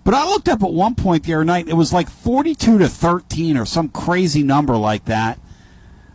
but 0.02 0.14
I 0.14 0.26
looked 0.26 0.48
up 0.48 0.62
at 0.62 0.72
one 0.72 0.94
point 0.94 1.24
the 1.24 1.34
other 1.34 1.44
night, 1.44 1.68
it 1.68 1.74
was 1.74 1.92
like 1.92 2.10
42 2.10 2.78
to 2.78 2.88
13 2.88 3.56
or 3.56 3.64
some 3.64 3.88
crazy 3.88 4.42
number 4.42 4.76
like 4.76 5.04
that. 5.04 5.38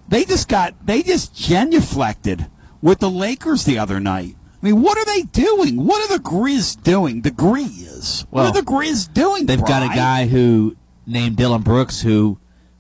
They 0.08 0.26
just 0.26 0.50
got, 0.50 0.86
they 0.86 1.04
just 1.04 1.34
genuflected 1.34 2.50
with 2.82 3.00
the 3.00 3.10
Lakers 3.10 3.66
the 3.66 3.78
other 3.78 4.00
night. 4.00 4.36
I 4.62 4.66
mean, 4.66 4.82
what 4.82 4.98
are 4.98 5.06
they 5.06 5.24
doing? 5.24 5.86
What 5.86 6.04
are 6.04 6.18
the 6.18 6.24
Grizz 6.24 6.84
doing? 6.84 7.22
The 7.22 7.32
Grizz. 7.32 8.28
What 8.30 8.46
are 8.46 8.54
the 8.54 8.62
Grizz 8.62 9.12
doing? 9.14 9.46
They've 9.48 9.60
got 9.60 9.84
a 9.84 9.96
guy 9.96 10.28
who 10.28 10.76
named 11.08 11.38
Dillon 11.38 11.62
Brooks 11.64 12.02
who 12.02 12.38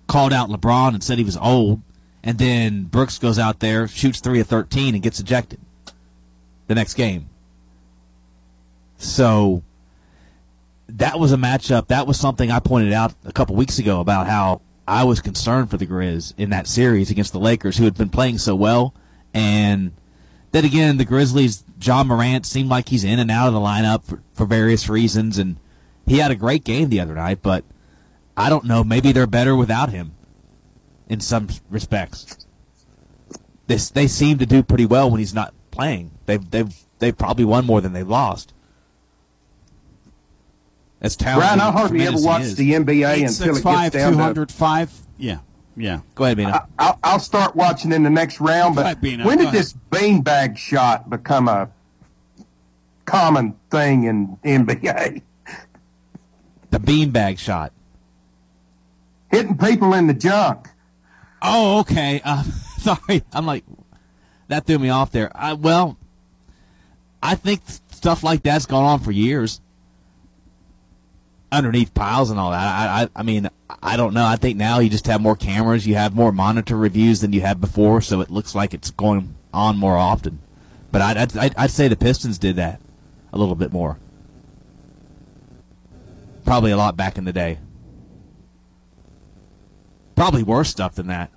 called 0.07 0.31
out 0.31 0.49
LeBron 0.49 0.93
and 0.93 1.03
said 1.03 1.17
he 1.17 1.23
was 1.23 1.37
old, 1.37 1.81
and 2.23 2.37
then 2.37 2.83
Brooks 2.83 3.17
goes 3.17 3.39
out 3.39 3.61
there, 3.61 3.87
shoots 3.87 4.19
three 4.19 4.39
of 4.39 4.47
thirteen, 4.47 4.93
and 4.93 5.01
gets 5.01 5.19
ejected 5.19 5.59
the 6.67 6.75
next 6.75 6.93
game. 6.93 7.29
So 8.97 9.63
that 10.87 11.17
was 11.19 11.31
a 11.31 11.37
matchup. 11.37 11.87
That 11.87 12.05
was 12.05 12.19
something 12.19 12.51
I 12.51 12.59
pointed 12.59 12.93
out 12.93 13.15
a 13.25 13.31
couple 13.31 13.55
weeks 13.55 13.79
ago 13.79 14.01
about 14.01 14.27
how 14.27 14.61
I 14.87 15.03
was 15.03 15.19
concerned 15.19 15.71
for 15.71 15.77
the 15.77 15.87
Grizz 15.87 16.33
in 16.37 16.51
that 16.51 16.67
series 16.67 17.09
against 17.09 17.33
the 17.33 17.39
Lakers, 17.39 17.77
who 17.77 17.85
had 17.85 17.95
been 17.95 18.09
playing 18.09 18.37
so 18.37 18.55
well. 18.55 18.93
And 19.33 19.93
then 20.51 20.65
again, 20.65 20.97
the 20.97 21.05
Grizzlies, 21.05 21.63
Ja 21.81 22.03
Morant 22.03 22.45
seemed 22.45 22.69
like 22.69 22.89
he's 22.89 23.03
in 23.03 23.19
and 23.19 23.31
out 23.31 23.47
of 23.47 23.53
the 23.53 23.59
lineup 23.59 24.03
for, 24.03 24.21
for 24.33 24.45
various 24.45 24.89
reasons, 24.89 25.37
and 25.37 25.57
he 26.05 26.17
had 26.17 26.31
a 26.31 26.35
great 26.35 26.63
game 26.63 26.89
the 26.89 26.99
other 26.99 27.15
night. 27.15 27.41
But 27.41 27.63
I 28.35 28.49
don't 28.49 28.65
know. 28.65 28.83
Maybe 28.83 29.11
they're 29.11 29.27
better 29.27 29.55
without 29.55 29.89
him 29.89 30.13
in 31.07 31.19
some 31.19 31.47
respects. 31.69 32.45
They 33.67 33.75
they 33.75 34.07
seem 34.07 34.37
to 34.39 34.45
do 34.45 34.63
pretty 34.63 34.85
well 34.85 35.09
when 35.09 35.19
he's 35.19 35.33
not 35.33 35.53
playing. 35.71 36.11
They've 36.25 36.51
they've 36.51 36.73
they've 36.99 37.17
probably 37.17 37.45
won 37.45 37.65
more 37.65 37.81
than 37.81 37.93
they've 37.93 38.07
lost. 38.07 38.53
As 41.01 41.15
talented, 41.15 41.57
Brian, 41.57 41.59
I 41.59 41.71
hardly 41.71 42.05
ever 42.05 42.17
watch 42.19 42.53
the 42.53 42.73
NBA 42.73 43.27
until 43.27 43.57
it 43.57 43.63
gets 43.63 43.95
down 43.95 44.11
to. 44.11 44.17
205. 44.17 44.99
Yeah. 45.17 45.39
Yeah. 45.81 46.01
Go 46.15 46.25
ahead, 46.25 46.37
Bino. 46.37 46.51
I, 46.51 46.61
I'll, 46.77 46.99
I'll 47.03 47.19
start 47.19 47.55
watching 47.55 47.91
in 47.91 48.03
the 48.03 48.09
next 48.09 48.39
round. 48.39 48.75
But 48.75 48.85
ahead, 48.85 49.01
Bino, 49.01 49.25
when 49.25 49.37
go 49.37 49.45
did 49.45 49.51
this 49.51 49.73
beanbag 49.89 50.57
shot 50.57 51.09
become 51.09 51.47
a 51.47 51.69
common 53.05 53.55
thing 53.69 54.03
in 54.03 54.37
NBA? 54.43 55.21
The 56.69 56.79
beanbag 56.79 57.39
shot. 57.39 57.73
Hitting 59.29 59.57
people 59.57 59.93
in 59.93 60.07
the 60.07 60.13
junk. 60.13 60.67
Oh, 61.41 61.79
okay. 61.79 62.21
Uh, 62.23 62.43
sorry, 62.77 63.23
I'm 63.33 63.45
like 63.45 63.63
that 64.49 64.65
threw 64.65 64.77
me 64.77 64.89
off 64.89 65.11
there. 65.11 65.31
I, 65.33 65.53
well, 65.53 65.97
I 67.23 67.35
think 67.35 67.61
stuff 67.91 68.23
like 68.23 68.43
that's 68.43 68.65
gone 68.65 68.83
on 68.83 68.99
for 68.99 69.11
years. 69.11 69.61
Underneath 71.51 71.93
piles 71.93 72.29
and 72.31 72.39
all 72.39 72.51
that. 72.51 72.59
I, 72.63 73.03
I, 73.03 73.09
I 73.15 73.23
mean, 73.23 73.49
I 73.83 73.97
don't 73.97 74.13
know. 74.13 74.25
I 74.25 74.37
think 74.37 74.57
now 74.57 74.79
you 74.79 74.89
just 74.89 75.07
have 75.07 75.19
more 75.21 75.35
cameras, 75.35 75.85
you 75.85 75.95
have 75.95 76.15
more 76.15 76.31
monitor 76.31 76.77
reviews 76.77 77.19
than 77.21 77.33
you 77.33 77.41
had 77.41 77.59
before, 77.59 77.99
so 78.01 78.21
it 78.21 78.29
looks 78.31 78.55
like 78.55 78.73
it's 78.73 78.91
going 78.91 79.35
on 79.53 79.77
more 79.77 79.97
often. 79.97 80.39
But 80.91 81.01
I'd, 81.01 81.17
I'd, 81.17 81.37
I'd- 81.37 81.55
I'd 81.57 81.71
say 81.71 81.87
the 81.89 81.95
Pistons 81.97 82.37
did 82.37 82.55
that 82.55 82.79
a 83.33 83.37
little 83.37 83.55
bit 83.55 83.73
more. 83.73 83.97
Probably 86.45 86.71
a 86.71 86.77
lot 86.77 86.95
back 86.97 87.17
in 87.17 87.25
the 87.25 87.33
day. 87.33 87.59
Probably 90.15 90.43
worse 90.43 90.69
stuff 90.69 90.95
than 90.95 91.07
that. 91.07 91.31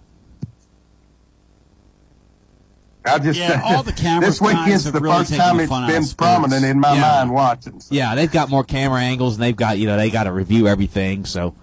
I 3.06 3.18
just 3.18 3.38
Yeah, 3.38 3.60
all 3.62 3.82
the 3.82 3.92
cameras 3.92 4.38
this 4.38 4.40
weekend's 4.40 4.84
have 4.84 4.94
the 4.94 5.00
really 5.00 5.16
first 5.18 5.34
time 5.34 5.60
it's 5.60 5.68
been 5.70 6.16
prominent 6.16 6.64
in 6.64 6.80
my 6.80 6.94
Yeah. 6.94 7.00
mind 7.00 7.30
watching. 7.32 7.80
Yeah, 7.90 8.14
they've 8.14 8.30
got 8.32 8.48
more 8.48 8.64
camera 8.64 9.00
angles 9.02 9.34
and 9.34 9.42
they've 9.42 9.54
got 9.56 9.78
you 9.78 9.86
know 9.86 9.96
they 9.96 10.08
got 10.10 10.24
to 10.24 10.32
review 10.32 10.66
everything. 10.68 11.24
So, 11.26 11.54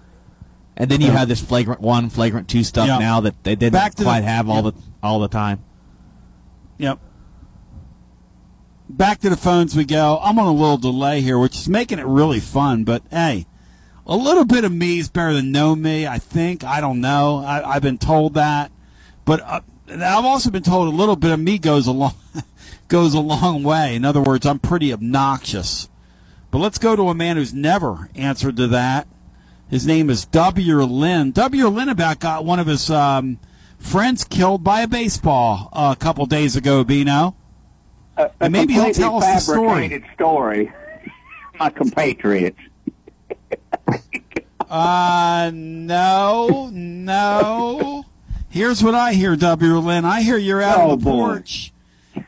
and 0.76 0.88
then 0.90 1.00
you 1.00 1.08
Yeah. 1.08 1.18
have 1.18 1.28
this 1.28 1.40
flagrant 1.40 1.80
one, 1.80 2.10
flagrant 2.10 2.46
two 2.48 2.62
stuff 2.62 2.86
Yeah. 2.86 2.98
now 2.98 3.20
that 3.20 3.42
they 3.42 3.56
didn't 3.56 3.72
Back 3.72 3.92
to 3.96 3.98
the- 3.98 4.04
quite 4.04 4.22
have 4.24 4.48
all 4.48 4.62
yeah. 4.64 4.70
the 4.70 4.74
all 5.02 5.18
the 5.18 5.28
time. 5.28 5.60
Yep. 6.78 6.98
Back 8.88 9.20
to 9.20 9.30
the 9.30 9.36
phones 9.36 9.74
we 9.74 9.84
go. 9.84 10.20
I'm 10.22 10.38
on 10.38 10.46
a 10.46 10.52
little 10.52 10.76
delay 10.76 11.22
here, 11.22 11.38
which 11.38 11.56
is 11.56 11.68
making 11.68 11.98
it 11.98 12.06
really 12.06 12.40
fun. 12.40 12.84
But 12.84 13.02
hey, 13.10 13.46
a 14.06 14.16
little 14.16 14.44
bit 14.44 14.64
of 14.64 14.72
me 14.72 14.98
is 14.98 15.08
better 15.08 15.32
than 15.32 15.50
no 15.50 15.74
me. 15.74 16.06
I 16.06 16.18
think. 16.18 16.62
I 16.62 16.80
don't 16.80 17.00
know. 17.00 17.38
I, 17.44 17.74
I've 17.76 17.82
been 17.82 17.98
told 17.98 18.34
that, 18.34 18.70
but 19.24 19.40
uh, 19.40 19.60
I've 19.88 20.24
also 20.24 20.50
been 20.50 20.62
told 20.62 20.92
a 20.92 20.96
little 20.96 21.16
bit 21.16 21.32
of 21.32 21.40
me 21.40 21.58
goes 21.58 21.86
a 21.86 21.92
long 21.92 22.14
goes 22.88 23.14
a 23.14 23.20
long 23.20 23.62
way. 23.62 23.94
In 23.94 24.04
other 24.04 24.22
words, 24.22 24.46
I'm 24.46 24.58
pretty 24.58 24.92
obnoxious. 24.92 25.88
But 26.50 26.58
let's 26.58 26.78
go 26.78 26.94
to 26.94 27.08
a 27.08 27.14
man 27.14 27.36
who's 27.36 27.54
never 27.54 28.10
answered 28.14 28.56
to 28.58 28.66
that. 28.68 29.08
His 29.70 29.86
name 29.86 30.10
is 30.10 30.26
W. 30.26 30.82
Lynn. 30.82 31.30
W. 31.32 31.68
Lynn 31.68 31.88
about 31.88 32.20
got 32.20 32.44
one 32.44 32.58
of 32.58 32.66
his 32.66 32.90
um, 32.90 33.38
friends 33.78 34.22
killed 34.22 34.62
by 34.62 34.82
a 34.82 34.86
baseball 34.86 35.70
uh, 35.72 35.94
a 35.96 36.00
couple 36.00 36.26
days 36.26 36.56
ago, 36.56 36.84
Bino. 36.84 37.34
a 38.18 38.30
And 38.38 38.52
maybe 38.52 38.74
he'll 38.74 38.92
tell 38.92 39.16
us 39.16 39.46
the 39.46 39.52
story. 39.52 40.04
story. 40.14 40.72
My 41.58 41.70
compatriots. 41.70 42.58
Uh, 44.68 45.50
no, 45.54 46.70
no. 46.72 48.04
Here's 48.52 48.84
what 48.84 48.94
I 48.94 49.14
hear, 49.14 49.34
W. 49.34 49.78
Lynn. 49.78 50.04
I 50.04 50.20
hear 50.20 50.36
you're 50.36 50.60
out 50.60 50.78
Oh, 50.78 50.82
on 50.82 50.90
the 50.90 50.96
boy. 51.04 51.10
porch, 51.10 51.72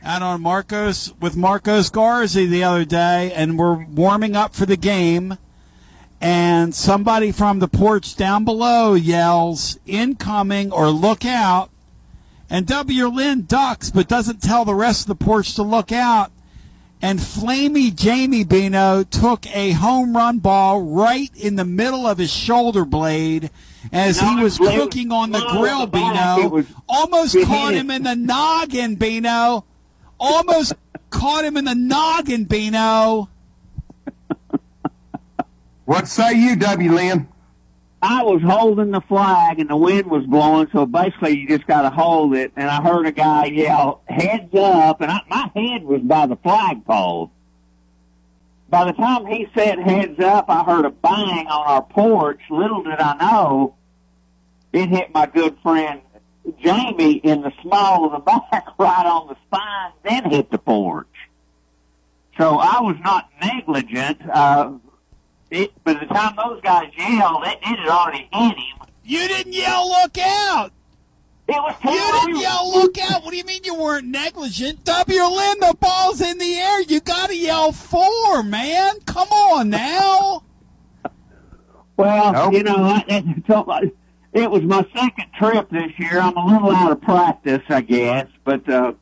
out 0.03 0.23
on 0.23 0.41
Marcos 0.41 1.13
with 1.21 1.37
Marcos 1.37 1.91
Garza 1.91 2.47
the 2.47 2.63
other 2.63 2.83
day, 2.83 3.31
and 3.33 3.59
we're 3.59 3.85
warming 3.85 4.35
up 4.35 4.55
for 4.55 4.65
the 4.65 4.75
game. 4.75 5.37
And 6.19 6.73
somebody 6.73 7.31
from 7.31 7.59
the 7.59 7.67
porch 7.67 8.15
down 8.15 8.43
below 8.43 8.95
yells, 8.95 9.77
"Incoming!" 9.85 10.71
or 10.71 10.89
"Look 10.89 11.25
out!" 11.25 11.69
And 12.49 12.65
W. 12.65 13.07
Lynn 13.07 13.45
ducks, 13.45 13.91
but 13.91 14.07
doesn't 14.07 14.41
tell 14.41 14.65
the 14.65 14.73
rest 14.73 15.01
of 15.01 15.07
the 15.07 15.23
porch 15.25 15.53
to 15.53 15.61
look 15.61 15.91
out. 15.91 16.31
And 17.03 17.19
Flamey 17.19 17.93
Jamie 17.93 18.43
Bino 18.43 19.03
took 19.03 19.45
a 19.55 19.73
home 19.73 20.17
run 20.17 20.39
ball 20.39 20.81
right 20.81 21.29
in 21.35 21.55
the 21.55 21.65
middle 21.65 22.07
of 22.07 22.17
his 22.17 22.31
shoulder 22.31 22.83
blade 22.83 23.51
as 23.91 24.19
he 24.19 24.35
was 24.35 24.57
cooking 24.57 25.11
on 25.11 25.31
the 25.31 25.39
grill, 25.39 25.81
the 25.81 25.87
Bino. 25.87 26.65
Almost 26.87 27.37
caught 27.45 27.73
him 27.73 27.91
in 27.91 28.03
the 28.03 28.15
noggin, 28.15 28.95
Bino. 28.95 29.65
Almost 30.19 30.73
caught 31.09 31.45
him 31.45 31.57
in 31.57 31.65
the 31.65 31.75
noggin, 31.75 32.45
Bino. 32.45 33.29
What 35.85 36.07
say 36.07 36.33
you, 36.33 36.55
W. 36.55 36.93
Lynn? 36.93 37.27
I 38.01 38.21
was 38.21 38.41
holding 38.43 38.91
the 38.91 39.01
flag 39.01 39.59
and 39.59 39.69
the 39.69 39.77
wind 39.77 40.07
was 40.07 40.25
blowing, 40.25 40.67
so 40.71 40.85
basically 40.85 41.39
you 41.39 41.47
just 41.47 41.65
got 41.65 41.83
to 41.83 41.89
hold 41.89 42.35
it. 42.35 42.51
And 42.55 42.69
I 42.69 42.81
heard 42.81 43.07
a 43.07 43.11
guy 43.11 43.45
yell, 43.45 44.03
"Heads 44.07 44.53
up!" 44.53 45.01
And 45.01 45.11
I, 45.11 45.21
my 45.27 45.49
head 45.55 45.83
was 45.83 46.01
by 46.01 46.27
the 46.27 46.35
flagpole. 46.37 47.31
By 48.75 48.83
the 48.83 48.91
time 48.91 49.25
he 49.25 49.47
said 49.55 49.79
"heads 49.79 50.19
up," 50.19 50.49
I 50.49 50.61
heard 50.65 50.83
a 50.83 50.89
bang 50.89 51.47
on 51.47 51.65
our 51.65 51.81
porch. 51.81 52.41
Little 52.49 52.83
did 52.83 52.99
I 52.99 53.15
know, 53.15 53.75
it 54.73 54.89
hit 54.89 55.13
my 55.13 55.27
good 55.27 55.55
friend 55.63 56.01
Jamie 56.61 57.13
in 57.13 57.41
the 57.41 57.53
small 57.61 58.03
of 58.03 58.11
the 58.11 58.19
back, 58.51 58.67
right 58.77 59.05
on 59.05 59.29
the 59.29 59.37
spine, 59.47 59.93
then 60.03 60.29
hit 60.29 60.51
the 60.51 60.57
porch. 60.57 61.07
So 62.37 62.57
I 62.57 62.81
was 62.81 62.97
not 63.01 63.29
negligent. 63.41 64.19
Uh, 64.29 64.73
it, 65.49 65.71
by 65.85 65.93
the 65.93 66.07
time 66.07 66.35
those 66.35 66.59
guys 66.59 66.91
yelled, 66.97 67.47
it, 67.47 67.57
it 67.61 67.79
had 67.79 67.87
already 67.87 68.27
hit 68.29 68.57
him. 68.57 68.87
You 69.05 69.25
didn't 69.29 69.53
yell, 69.53 69.87
"Look 69.87 70.17
out!" 70.17 70.73
It 71.47 71.53
was 71.53 71.75
You 71.83 72.33
didn't 72.33 72.41
yell, 72.41 72.71
"Look 72.71 72.97
out!" 72.97 73.23
What 73.23 73.31
do 73.31 73.37
you 73.37 73.43
mean 73.43 73.61
you 73.63 73.75
weren't 73.75 74.07
negligent? 74.07 74.83
W. 74.83 75.23
Lynn, 75.23 75.59
the 75.59 75.75
ball's 75.79 76.19
in 76.19 76.39
the 76.39 76.55
air. 76.55 76.81
You 76.81 76.99
got 77.01 77.29
to 77.29 77.37
yell 77.37 77.71
four, 77.71 78.41
man. 78.41 78.95
Come 79.05 79.29
on 79.29 79.69
now. 79.69 80.43
Well, 81.97 82.51
you 82.51 82.63
know, 82.63 82.75
I, 82.75 83.05
I, 83.07 83.53
uh, 83.53 83.81
it 84.33 84.51
was 84.51 84.63
my 84.63 84.85
second 84.93 85.27
trip 85.37 85.69
this 85.69 85.91
year. 85.97 86.19
I'm 86.19 86.35
a 86.35 86.45
little 86.45 86.71
out 86.71 86.91
of 86.91 87.01
practice, 87.01 87.61
I 87.69 87.81
guess, 87.81 88.27
but 88.43 88.67
uh, 88.67 88.93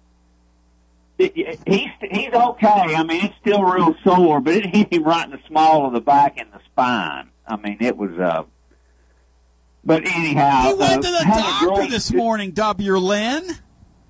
it, 1.17 1.31
it, 1.35 1.59
he's 1.65 1.89
he's 2.11 2.33
okay. 2.33 2.67
I 2.95 3.03
mean, 3.03 3.25
it's 3.25 3.35
still 3.39 3.63
real 3.63 3.95
sore, 4.03 4.41
but 4.41 4.53
it 4.53 4.65
hit 4.75 4.93
him 4.93 5.05
right 5.05 5.25
in 5.25 5.31
the 5.31 5.39
small 5.47 5.87
of 5.87 5.93
the 5.93 6.01
back 6.01 6.37
and 6.37 6.51
the 6.51 6.59
spine. 6.65 7.29
I 7.47 7.55
mean, 7.55 7.77
it 7.79 7.95
was. 7.95 8.11
Uh, 8.11 8.43
but 9.85 10.05
anyhow, 10.05 10.69
He 10.69 10.73
went 10.75 10.91
uh, 10.93 10.95
to 10.95 11.11
the 11.11 11.25
doctor 11.25 11.67
great- 11.75 11.89
this 11.91 12.13
morning, 12.13 12.51
W. 12.51 12.97
Lynn. 12.97 13.43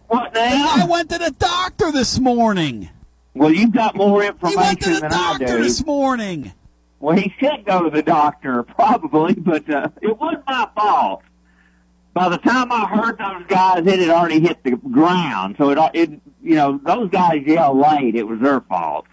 What 0.07 0.33
now? 0.33 0.67
I 0.77 0.85
went 0.87 1.09
to 1.09 1.17
the 1.17 1.31
doctor 1.31 1.91
this 1.91 2.19
morning. 2.19 2.89
Well, 3.33 3.51
you've 3.51 3.71
got 3.71 3.95
more 3.95 4.23
information 4.23 4.61
went 4.61 4.81
to 4.81 4.89
the 4.91 4.99
than 5.01 5.13
I 5.13 5.17
doctor 5.37 5.45
do. 5.57 5.63
this 5.63 5.83
morning. 5.85 6.53
Well, 6.99 7.17
he 7.17 7.33
should 7.39 7.65
go 7.65 7.83
to 7.83 7.89
the 7.89 8.03
doctor, 8.03 8.63
probably, 8.75 9.33
but 9.33 9.67
uh, 9.69 9.89
it 10.01 10.17
wasn't 10.19 10.43
my 10.47 10.69
fault. 10.75 11.23
By 12.13 12.29
the 12.29 12.37
time 12.37 12.71
I 12.71 12.85
heard 12.85 13.17
those 13.17 13.47
guys, 13.47 13.87
it 13.87 13.99
had 13.99 14.09
already 14.09 14.39
hit 14.39 14.63
the 14.63 14.75
ground. 14.75 15.55
So 15.57 15.71
it, 15.71 15.79
it 15.95 16.09
you 16.43 16.55
know, 16.55 16.79
those 16.85 17.09
guys 17.09 17.41
yelled 17.45 17.79
late. 17.79 18.13
It 18.15 18.27
was 18.27 18.39
their 18.39 18.61
fault. 18.61 19.07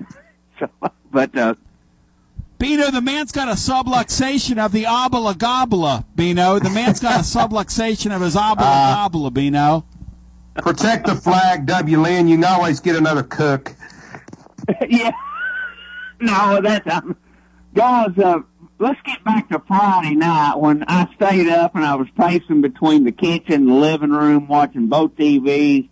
so, 0.58 0.68
but 1.12 1.36
uh, 1.38 1.54
Bino, 2.60 2.90
the 2.90 3.00
man's 3.00 3.32
got 3.32 3.48
a 3.48 3.52
subluxation 3.52 4.62
of 4.62 4.70
the 4.70 4.84
obla 4.84 5.32
gobla, 5.32 6.04
Bino. 6.14 6.58
The 6.58 6.68
man's 6.68 7.00
got 7.00 7.18
a 7.20 7.22
subluxation 7.24 8.14
of 8.14 8.20
his 8.20 8.36
obla 8.36 8.56
Uh, 8.58 9.08
gobla, 9.08 9.32
Bino. 9.32 9.86
Protect 10.56 11.06
the 11.06 11.14
flag, 11.14 11.64
W. 11.64 11.98
Lynn. 11.98 12.28
You 12.28 12.36
can 12.36 12.44
always 12.44 12.78
get 12.78 12.96
another 12.96 13.22
cook. 13.22 13.74
yeah, 14.90 15.10
no, 16.20 16.60
that's 16.60 16.86
um, 16.94 17.16
guys. 17.74 18.10
Uh, 18.18 18.40
let's 18.78 19.00
get 19.06 19.24
back 19.24 19.48
to 19.48 19.58
Friday 19.66 20.14
night 20.14 20.56
when 20.56 20.84
I 20.86 21.08
stayed 21.14 21.48
up 21.48 21.74
and 21.74 21.82
I 21.86 21.94
was 21.94 22.08
pacing 22.14 22.60
between 22.60 23.04
the 23.04 23.12
kitchen 23.12 23.54
and 23.54 23.68
the 23.68 23.74
living 23.74 24.10
room 24.10 24.48
watching 24.48 24.88
both 24.88 25.16
TVs. 25.16 25.88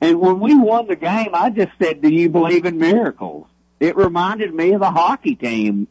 And 0.00 0.20
when 0.20 0.38
we 0.38 0.56
won 0.56 0.86
the 0.86 0.94
game, 0.94 1.30
I 1.34 1.50
just 1.50 1.72
said, 1.82 2.00
"Do 2.00 2.08
you 2.08 2.28
believe 2.28 2.64
in 2.64 2.78
miracles?" 2.78 3.48
It 3.80 3.96
reminded 3.96 4.54
me 4.54 4.72
of 4.72 4.80
the 4.80 4.90
hockey 4.90 5.34
team 5.34 5.88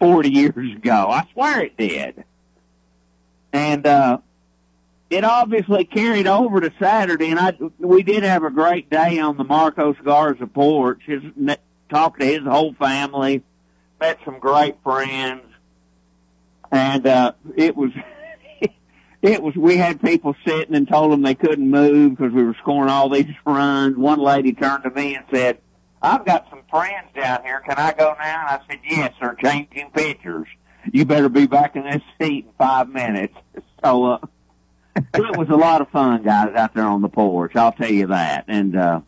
40 0.00 0.30
years 0.30 0.76
ago. 0.76 1.08
I 1.10 1.26
swear 1.32 1.62
it 1.62 1.76
did. 1.76 2.24
And, 3.52 3.86
uh, 3.86 4.18
it 5.10 5.24
obviously 5.24 5.84
carried 5.84 6.26
over 6.26 6.60
to 6.60 6.72
Saturday, 6.80 7.30
and 7.30 7.38
I 7.38 7.56
we 7.78 8.02
did 8.02 8.24
have 8.24 8.42
a 8.42 8.50
great 8.50 8.90
day 8.90 9.20
on 9.20 9.36
the 9.36 9.44
Marcos 9.44 9.96
Garza 10.04 10.46
porch. 10.46 11.02
His 11.06 11.22
talked 11.88 12.20
to 12.20 12.26
his 12.26 12.42
whole 12.42 12.74
family, 12.74 13.42
met 14.00 14.18
some 14.24 14.38
great 14.40 14.76
friends, 14.82 15.42
and 16.72 17.06
uh, 17.06 17.32
it 17.56 17.76
was 17.76 17.90
it 19.22 19.42
was 19.42 19.54
we 19.54 19.76
had 19.76 20.02
people 20.02 20.34
sitting 20.44 20.74
and 20.74 20.88
told 20.88 21.12
them 21.12 21.22
they 21.22 21.34
couldn't 21.34 21.70
move 21.70 22.16
because 22.16 22.32
we 22.32 22.42
were 22.42 22.56
scoring 22.60 22.90
all 22.90 23.08
these 23.08 23.32
runs. 23.46 23.96
One 23.96 24.18
lady 24.18 24.52
turned 24.52 24.82
to 24.84 24.90
me 24.90 25.14
and 25.14 25.24
said, 25.32 25.58
"I've 26.04 26.24
got 26.24 26.48
some 26.50 26.62
friends 26.70 27.08
down 27.14 27.42
here. 27.42 27.60
Can 27.60 27.76
I 27.76 27.92
go 27.92 28.14
now?" 28.18 28.46
And 28.48 28.48
I 28.48 28.60
said, 28.68 28.80
"Yes, 28.88 29.14
they're 29.20 29.34
changing 29.34 29.90
pictures. 29.90 30.48
You 30.92 31.04
better 31.04 31.28
be 31.28 31.46
back 31.46 31.76
in 31.76 31.84
this 31.84 32.02
seat 32.20 32.46
in 32.46 32.52
five 32.58 32.88
minutes." 32.88 33.34
So. 33.82 34.04
Uh, 34.04 34.18
it 34.96 35.36
was 35.36 35.48
a 35.48 35.56
lot 35.56 35.80
of 35.80 35.88
fun, 35.90 36.22
guys, 36.22 36.54
out 36.54 36.74
there 36.74 36.84
on 36.84 37.02
the 37.02 37.08
porch. 37.08 37.56
I'll 37.56 37.72
tell 37.72 37.90
you 37.90 38.06
that. 38.08 38.44
And 38.48 38.76
uh, 38.76 39.00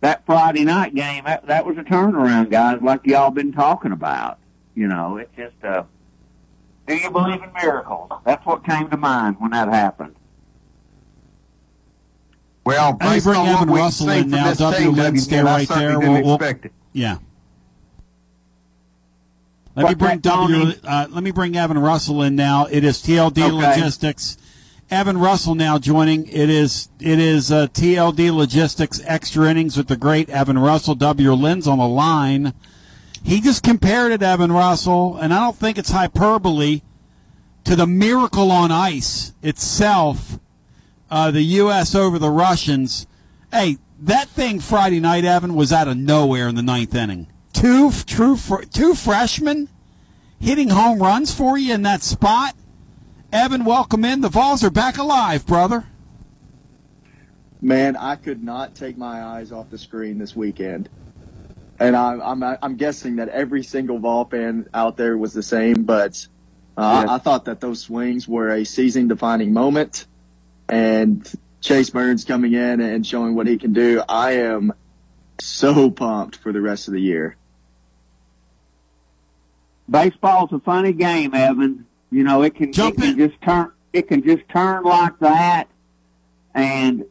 that 0.00 0.26
Friday 0.26 0.64
night 0.64 0.94
game, 0.94 1.24
that, 1.24 1.46
that 1.46 1.64
was 1.64 1.78
a 1.78 1.82
turnaround, 1.82 2.50
guys, 2.50 2.80
like 2.82 3.06
y'all 3.06 3.30
been 3.30 3.52
talking 3.52 3.92
about. 3.92 4.38
You 4.74 4.88
know, 4.88 5.16
it's 5.18 5.34
just, 5.36 5.64
uh, 5.64 5.84
do 6.86 6.96
you 6.96 7.10
believe 7.10 7.42
in 7.42 7.52
miracles? 7.52 8.10
That's 8.24 8.44
what 8.44 8.64
came 8.64 8.90
to 8.90 8.96
mind 8.96 9.36
when 9.38 9.52
that 9.52 9.68
happened. 9.68 10.16
Well, 12.64 12.96
Let 13.00 13.14
me 13.14 13.20
bring 13.20 13.46
Evan 13.46 13.70
Russell 13.70 14.10
in 14.10 14.30
now. 14.30 14.52
W. 14.54 14.90
Lynn, 14.90 15.18
stay 15.18 15.40
I 15.40 15.42
right 15.42 15.68
there. 15.68 15.98
We'll- 15.98 16.22
we'll- 16.22 16.42
it. 16.42 16.72
Yeah. 16.92 17.16
Let 19.74 19.88
me 19.88 19.94
bring 19.94 20.18
W. 20.18 20.72
Uh, 20.84 21.06
let 21.10 21.24
me 21.24 21.30
bring 21.30 21.56
Evan 21.56 21.78
Russell 21.78 22.22
in 22.22 22.36
now. 22.36 22.66
It 22.70 22.84
is 22.84 22.98
TLD 23.00 23.42
Okay. 23.42 23.50
Logistics. 23.52 24.36
Evan 24.90 25.16
Russell 25.16 25.54
now 25.54 25.78
joining. 25.78 26.26
It 26.28 26.50
is 26.50 26.90
it 27.00 27.18
is 27.18 27.50
uh, 27.50 27.68
TLD 27.68 28.30
Logistics 28.30 29.00
extra 29.06 29.48
innings 29.50 29.76
with 29.78 29.88
the 29.88 29.96
great 29.96 30.28
Evan 30.28 30.58
Russell. 30.58 30.94
W. 30.94 31.32
Lynn's 31.32 31.66
on 31.66 31.78
the 31.78 31.88
line. 31.88 32.52
He 33.24 33.40
just 33.40 33.62
compared 33.62 34.12
it, 34.12 34.22
Evan 34.22 34.52
Russell, 34.52 35.16
and 35.16 35.32
I 35.32 35.40
don't 35.40 35.56
think 35.56 35.78
it's 35.78 35.90
hyperbole, 35.90 36.82
to 37.64 37.76
the 37.76 37.86
miracle 37.86 38.50
on 38.50 38.70
ice 38.70 39.32
itself. 39.42 40.38
Uh, 41.12 41.30
the 41.30 41.42
U.S. 41.42 41.94
over 41.94 42.18
the 42.18 42.30
Russians. 42.30 43.06
Hey, 43.52 43.76
that 44.00 44.28
thing 44.28 44.60
Friday 44.60 44.98
night, 44.98 45.26
Evan, 45.26 45.54
was 45.54 45.70
out 45.70 45.86
of 45.86 45.98
nowhere 45.98 46.48
in 46.48 46.54
the 46.54 46.62
ninth 46.62 46.94
inning. 46.94 47.26
Two 47.52 47.90
true 47.92 48.34
fr- 48.34 48.62
two 48.62 48.94
freshmen 48.94 49.68
hitting 50.40 50.70
home 50.70 51.02
runs 51.02 51.34
for 51.34 51.58
you 51.58 51.74
in 51.74 51.82
that 51.82 52.02
spot. 52.02 52.56
Evan, 53.30 53.66
welcome 53.66 54.06
in. 54.06 54.22
The 54.22 54.30
Vols 54.30 54.64
are 54.64 54.70
back 54.70 54.96
alive, 54.96 55.46
brother. 55.46 55.84
Man, 57.60 57.94
I 57.94 58.16
could 58.16 58.42
not 58.42 58.74
take 58.74 58.96
my 58.96 59.22
eyes 59.22 59.52
off 59.52 59.68
the 59.68 59.76
screen 59.76 60.16
this 60.16 60.34
weekend. 60.34 60.88
And 61.78 61.94
I'm, 61.94 62.22
I'm, 62.22 62.42
I'm 62.62 62.76
guessing 62.76 63.16
that 63.16 63.28
every 63.28 63.62
single 63.62 63.98
Vol 63.98 64.24
fan 64.24 64.66
out 64.72 64.96
there 64.96 65.18
was 65.18 65.34
the 65.34 65.42
same, 65.42 65.82
but 65.82 66.26
uh, 66.78 67.04
Yeah. 67.04 67.12
I, 67.12 67.16
I 67.16 67.18
thought 67.18 67.44
that 67.44 67.60
those 67.60 67.80
swings 67.82 68.26
were 68.26 68.48
a 68.48 68.64
season 68.64 69.08
defining 69.08 69.52
moment. 69.52 70.06
And 70.72 71.30
Chase 71.60 71.90
Burns 71.90 72.24
coming 72.24 72.54
in 72.54 72.80
and 72.80 73.06
showing 73.06 73.34
what 73.34 73.46
he 73.46 73.58
can 73.58 73.74
do, 73.74 74.02
I 74.08 74.36
am 74.36 74.72
so 75.38 75.90
pumped 75.90 76.36
for 76.36 76.50
the 76.50 76.62
rest 76.62 76.88
of 76.88 76.94
the 76.94 77.00
year. 77.00 77.36
Baseball's 79.90 80.50
a 80.50 80.60
funny 80.60 80.94
game, 80.94 81.34
Evan. 81.34 81.84
You 82.10 82.24
know, 82.24 82.40
it 82.40 82.54
can, 82.54 82.70
it 82.70 82.96
can 82.96 83.18
just 83.18 83.38
turn 83.42 83.72
it 83.92 84.08
can 84.08 84.22
just 84.22 84.48
turn 84.48 84.84
like 84.84 85.18
that. 85.18 85.68
And 86.54 87.04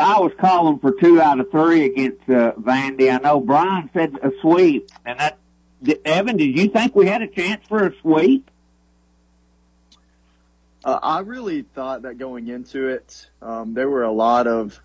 I 0.00 0.18
was 0.18 0.32
calling 0.40 0.80
for 0.80 0.90
two 0.90 1.20
out 1.20 1.38
of 1.38 1.48
three 1.52 1.84
against 1.84 2.28
uh, 2.28 2.54
Vandy. 2.54 3.14
I 3.14 3.18
know 3.18 3.38
Brian 3.38 3.88
said 3.94 4.16
a 4.20 4.32
sweep, 4.40 4.90
and 5.04 5.20
that 5.20 5.38
Evan, 6.04 6.38
did 6.38 6.58
you 6.58 6.70
think 6.70 6.96
we 6.96 7.06
had 7.06 7.22
a 7.22 7.28
chance 7.28 7.64
for 7.68 7.86
a 7.86 7.94
sweep? 8.00 8.50
Uh, 10.86 11.00
I 11.02 11.18
really 11.18 11.62
thought 11.62 12.02
that 12.02 12.16
going 12.16 12.46
into 12.46 12.86
it, 12.86 13.28
um, 13.42 13.74
there 13.74 13.90
were 13.90 14.04
a 14.04 14.12
lot 14.12 14.46
of 14.46 14.80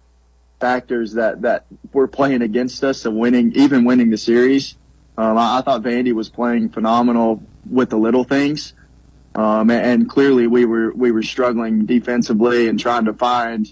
factors 0.60 1.14
that, 1.14 1.44
that 1.44 1.68
were 1.94 2.08
playing 2.08 2.42
against 2.42 2.84
us 2.84 3.06
and 3.06 3.20
winning, 3.20 3.54
even 3.54 3.86
winning 3.86 4.10
the 4.10 4.18
series. 4.18 4.78
Um, 5.16 5.38
I, 5.38 5.60
I 5.60 5.62
thought 5.62 5.84
Vandy 5.84 6.12
was 6.12 6.28
playing 6.28 6.70
phenomenal 6.70 7.44
with 7.70 7.92
the 7.92 7.98
little 7.98 8.24
things. 8.24 8.74
Um, 9.36 9.70
and, 9.70 9.86
and 9.86 10.10
clearly 10.10 10.48
we 10.48 10.66
were, 10.66 10.92
we 10.92 11.12
were 11.12 11.22
struggling 11.22 11.86
defensively 11.86 12.68
and 12.68 12.80
trying 12.80 13.06
to 13.06 13.14
find, 13.14 13.72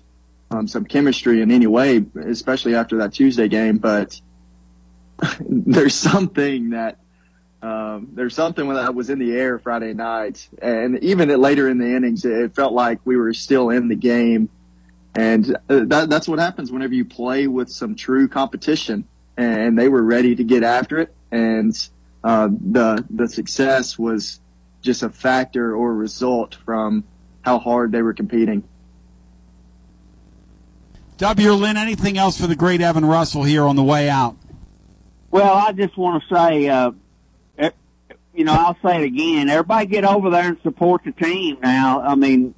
um, 0.51 0.67
some 0.67 0.85
chemistry 0.85 1.41
in 1.41 1.49
any 1.49 1.65
way, 1.65 2.05
especially 2.25 2.75
after 2.75 2.97
that 2.97 3.11
Tuesday 3.11 3.47
game. 3.47 3.79
But 3.79 4.21
there's 5.39 5.95
something 5.95 6.69
that, 6.69 6.99
um, 7.61 8.09
there's 8.13 8.35
something 8.35 8.69
that 8.69 8.95
was 8.95 9.09
in 9.09 9.19
the 9.19 9.33
air 9.33 9.59
Friday 9.59 9.93
night, 9.93 10.47
and 10.61 11.03
even 11.03 11.29
at 11.29 11.39
later 11.39 11.67
in 11.69 11.77
the 11.77 11.93
innings, 11.93 12.23
it 12.23 12.55
felt 12.55 12.73
like 12.73 12.99
we 13.05 13.17
were 13.17 13.33
still 13.33 13.69
in 13.69 13.89
the 13.89 13.95
game, 13.95 14.49
and 15.15 15.55
uh, 15.69 15.81
that, 15.85 16.09
that's 16.09 16.27
what 16.27 16.39
happens 16.39 16.71
whenever 16.71 16.93
you 16.93 17.03
play 17.03 17.47
with 17.47 17.69
some 17.69 17.95
true 17.95 18.27
competition. 18.27 19.05
And 19.35 19.77
they 19.79 19.87
were 19.87 20.03
ready 20.03 20.35
to 20.35 20.43
get 20.43 20.63
after 20.63 20.99
it, 20.99 21.13
and 21.31 21.73
uh, 22.23 22.49
the 22.49 23.05
the 23.09 23.27
success 23.27 23.97
was 23.97 24.41
just 24.81 25.03
a 25.03 25.09
factor 25.09 25.73
or 25.75 25.93
result 25.93 26.55
from 26.65 27.03
how 27.41 27.59
hard 27.59 27.91
they 27.91 28.01
were 28.01 28.13
competing. 28.13 28.63
W. 31.17 31.51
Lynn, 31.51 31.75
anything 31.75 32.17
else 32.17 32.39
for 32.39 32.47
the 32.47 32.55
great 32.55 32.79
Evan 32.79 33.03
Russell 33.03 33.43
here 33.43 33.63
on 33.63 33.75
the 33.75 33.83
way 33.83 34.09
out? 34.09 34.37
Well, 35.31 35.53
I 35.53 35.73
just 35.73 35.97
want 35.97 36.23
to 36.23 36.35
say, 36.35 36.69
uh, 36.69 36.91
you 38.39 38.45
know, 38.45 38.53
I'll 38.53 38.77
say 38.81 39.01
it 39.01 39.03
again. 39.03 39.49
Everybody 39.49 39.85
get 39.85 40.05
over 40.05 40.29
there 40.29 40.47
and 40.47 40.57
support 40.63 41.03
the 41.03 41.11
team 41.11 41.57
now. 41.61 41.99
I 41.99 42.15
mean, 42.15 42.55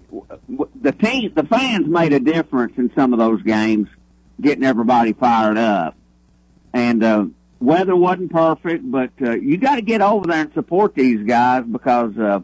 the 0.79 0.91
team, 0.91 1.33
the 1.35 1.43
fans 1.43 1.87
made 1.87 2.13
a 2.13 2.19
difference 2.19 2.73
in 2.77 2.91
some 2.93 3.13
of 3.13 3.19
those 3.19 3.41
games, 3.41 3.87
getting 4.39 4.63
everybody 4.63 5.13
fired 5.13 5.57
up. 5.57 5.95
And 6.71 7.03
uh, 7.03 7.25
weather 7.59 7.95
wasn't 7.95 8.31
perfect, 8.31 8.91
but 8.91 9.09
uh, 9.23 9.31
you 9.31 9.57
got 9.57 9.77
to 9.77 9.81
get 9.81 10.01
over 10.01 10.27
there 10.27 10.41
and 10.41 10.53
support 10.53 10.93
these 10.93 11.25
guys 11.25 11.63
because 11.63 12.15
uh, 12.15 12.41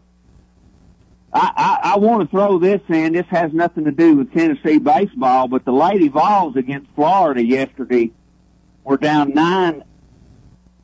I, 1.32 1.52
I, 1.56 1.92
I 1.92 1.98
want 1.98 2.22
to 2.22 2.36
throw 2.36 2.58
this 2.58 2.80
in. 2.88 3.12
This 3.12 3.26
has 3.30 3.52
nothing 3.52 3.84
to 3.84 3.92
do 3.92 4.16
with 4.16 4.32
Tennessee 4.32 4.78
baseball, 4.78 5.46
but 5.46 5.64
the 5.64 5.72
Lady 5.72 6.08
Vols 6.08 6.56
against 6.56 6.90
Florida 6.96 7.44
yesterday 7.44 8.10
were 8.82 8.96
down 8.96 9.32
nine 9.32 9.84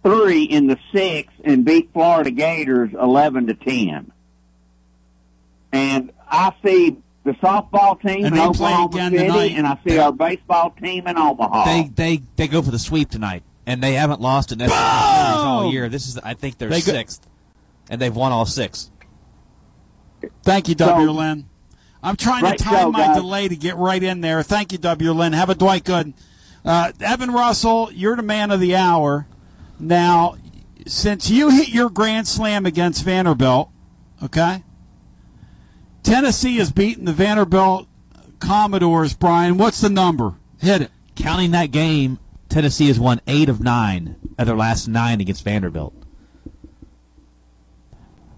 three 0.05 0.45
in 0.45 0.67
the 0.69 0.79
sixth 0.93 1.35
and 1.45 1.65
beat 1.65 1.91
Florida 1.93 2.31
Gators 2.31 2.91
eleven 2.93 3.47
to 3.49 3.55
ten. 3.55 4.13
And 5.73 6.13
I 6.31 6.53
see 6.65 6.97
the 7.25 7.33
softball 7.33 8.01
team 8.01 8.25
And 8.27 8.27
in 8.27 8.35
they 8.35 8.49
play 8.57 8.75
Oklahoma 8.75 9.11
City, 9.11 9.17
tonight. 9.27 9.53
and 9.57 9.67
I 9.67 9.79
see 9.87 9.99
our 9.99 10.13
baseball 10.13 10.71
team 10.81 11.07
in 11.07 11.17
Omaha. 11.19 11.65
They 11.65 11.91
they 11.95 12.23
they 12.37 12.49
go 12.49 12.63
for 12.63 12.71
the 12.71 12.79
sweep 12.79 13.11
tonight, 13.11 13.43
and 13.67 13.83
they 13.83 13.95
haven't 13.95 14.21
lost 14.21 14.53
an 14.53 14.61
SEC 14.61 14.69
series 14.69 14.81
all 14.81 15.73
year. 15.73 15.89
This 15.89 16.07
is 16.07 16.19
I 16.19 16.35
think 16.35 16.59
their 16.59 16.69
They 16.69 16.81
go- 16.81 16.93
sixth, 16.93 17.27
and 17.91 18.01
they've 18.01 18.15
won 18.15 18.31
all 18.33 18.47
six. 18.47 18.91
Thank 20.43 20.69
you, 20.69 20.75
W. 20.77 21.11
Lynn. 21.11 21.47
I'm 22.03 22.17
trying 22.17 22.43
Great 22.43 22.59
to 22.59 22.65
time 22.65 22.75
show, 22.81 22.91
my 22.93 22.99
guys. 23.07 23.17
delay 23.17 23.49
to 23.49 23.57
get 23.57 23.77
right 23.77 24.03
in 24.03 24.21
there. 24.21 24.43
Thank 24.43 24.73
you, 24.73 24.79
W. 24.79 25.13
Lynn. 25.13 25.33
Have 25.33 25.49
a 25.51 25.55
Dwight 25.55 25.85
Good. 25.85 26.13
Uh, 26.65 26.93
Evan 27.01 27.31
Russell, 27.31 27.91
you're 27.93 28.17
the 28.17 28.23
man 28.23 28.51
of 28.51 28.61
the 28.61 28.77
hour. 28.77 29.27
Now, 29.79 30.37
since 30.87 31.31
you 31.31 31.51
hit 31.51 31.69
your 31.69 31.91
grand 31.91 32.29
slam 32.29 32.67
against 32.67 33.05
Vanderbilt, 33.05 33.71
okay? 34.23 34.63
Tennessee 36.03 36.57
has 36.59 36.71
beaten 36.71 37.05
the 37.07 37.13
Vanderbilt 37.13 37.89
Commodores, 38.39 39.15
Brian. 39.15 39.57
What's 39.57 39.81
the 39.81 39.89
number? 39.89 40.35
Hit 40.61 40.83
it. 40.83 40.91
Counting 41.17 41.53
that 41.53 41.71
game, 41.71 42.19
Tennessee 42.49 42.89
has 42.89 43.01
won 43.01 43.21
eight 43.27 43.49
of 43.49 43.61
nine 43.61 44.17
of 44.39 44.47
their 44.47 44.57
last 44.57 44.87
nine 44.89 45.21
against 45.21 45.45
Vanderbilt. 45.45 45.95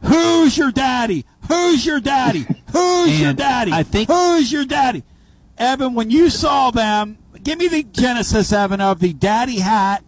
Who's 0.03 0.57
your 0.57 0.71
daddy? 0.71 1.25
Who's 1.49 1.85
your 1.85 2.01
daddy? 2.01 2.47
Who's 2.73 3.21
your 3.21 3.33
daddy? 3.33 3.73
I 3.73 3.83
think- 3.83 4.09
Who's 4.09 4.53
your 4.53 4.65
daddy? 4.65 5.03
Evan, 5.59 5.95
when 5.95 6.11
you 6.11 6.29
saw 6.31 6.71
them, 6.71 7.19
give 7.43 7.59
me 7.59 7.67
the 7.69 7.83
genesis, 7.83 8.53
Evan, 8.53 8.81
of 8.81 9.01
the 9.01 9.13
daddy 9.15 9.61
hat 9.61 10.05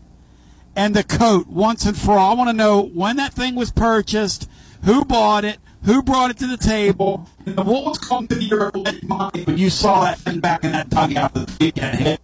and 0.79 0.95
the 0.95 1.03
coat 1.03 1.49
once 1.49 1.85
and 1.85 1.99
for 1.99 2.13
all. 2.13 2.31
I 2.31 2.35
want 2.35 2.51
to 2.51 2.55
know 2.55 2.83
when 2.83 3.17
that 3.17 3.33
thing 3.33 3.57
was 3.57 3.73
purchased, 3.73 4.49
who 4.85 5.05
bought 5.05 5.45
it, 5.45 5.59
who 5.85 6.05
brought 6.05 6.31
it 6.31 6.39
to 6.39 6.47
the 6.47 6.57
table, 6.57 7.29
and 7.45 7.57
what 7.57 7.85
was 7.85 7.99
going 7.99 8.29
through 8.29 8.43
your 8.43 8.71
mind 9.03 9.45
when 9.45 9.59
you 9.59 9.71
saw 9.71 10.05
that 10.05 10.19
thing 10.21 10.39
back 10.39 10.63
in 10.63 10.71
that 10.71 10.89
dugout 10.89 11.35
the 11.35 11.53
weekend 11.59 11.99
hit. 11.99 12.21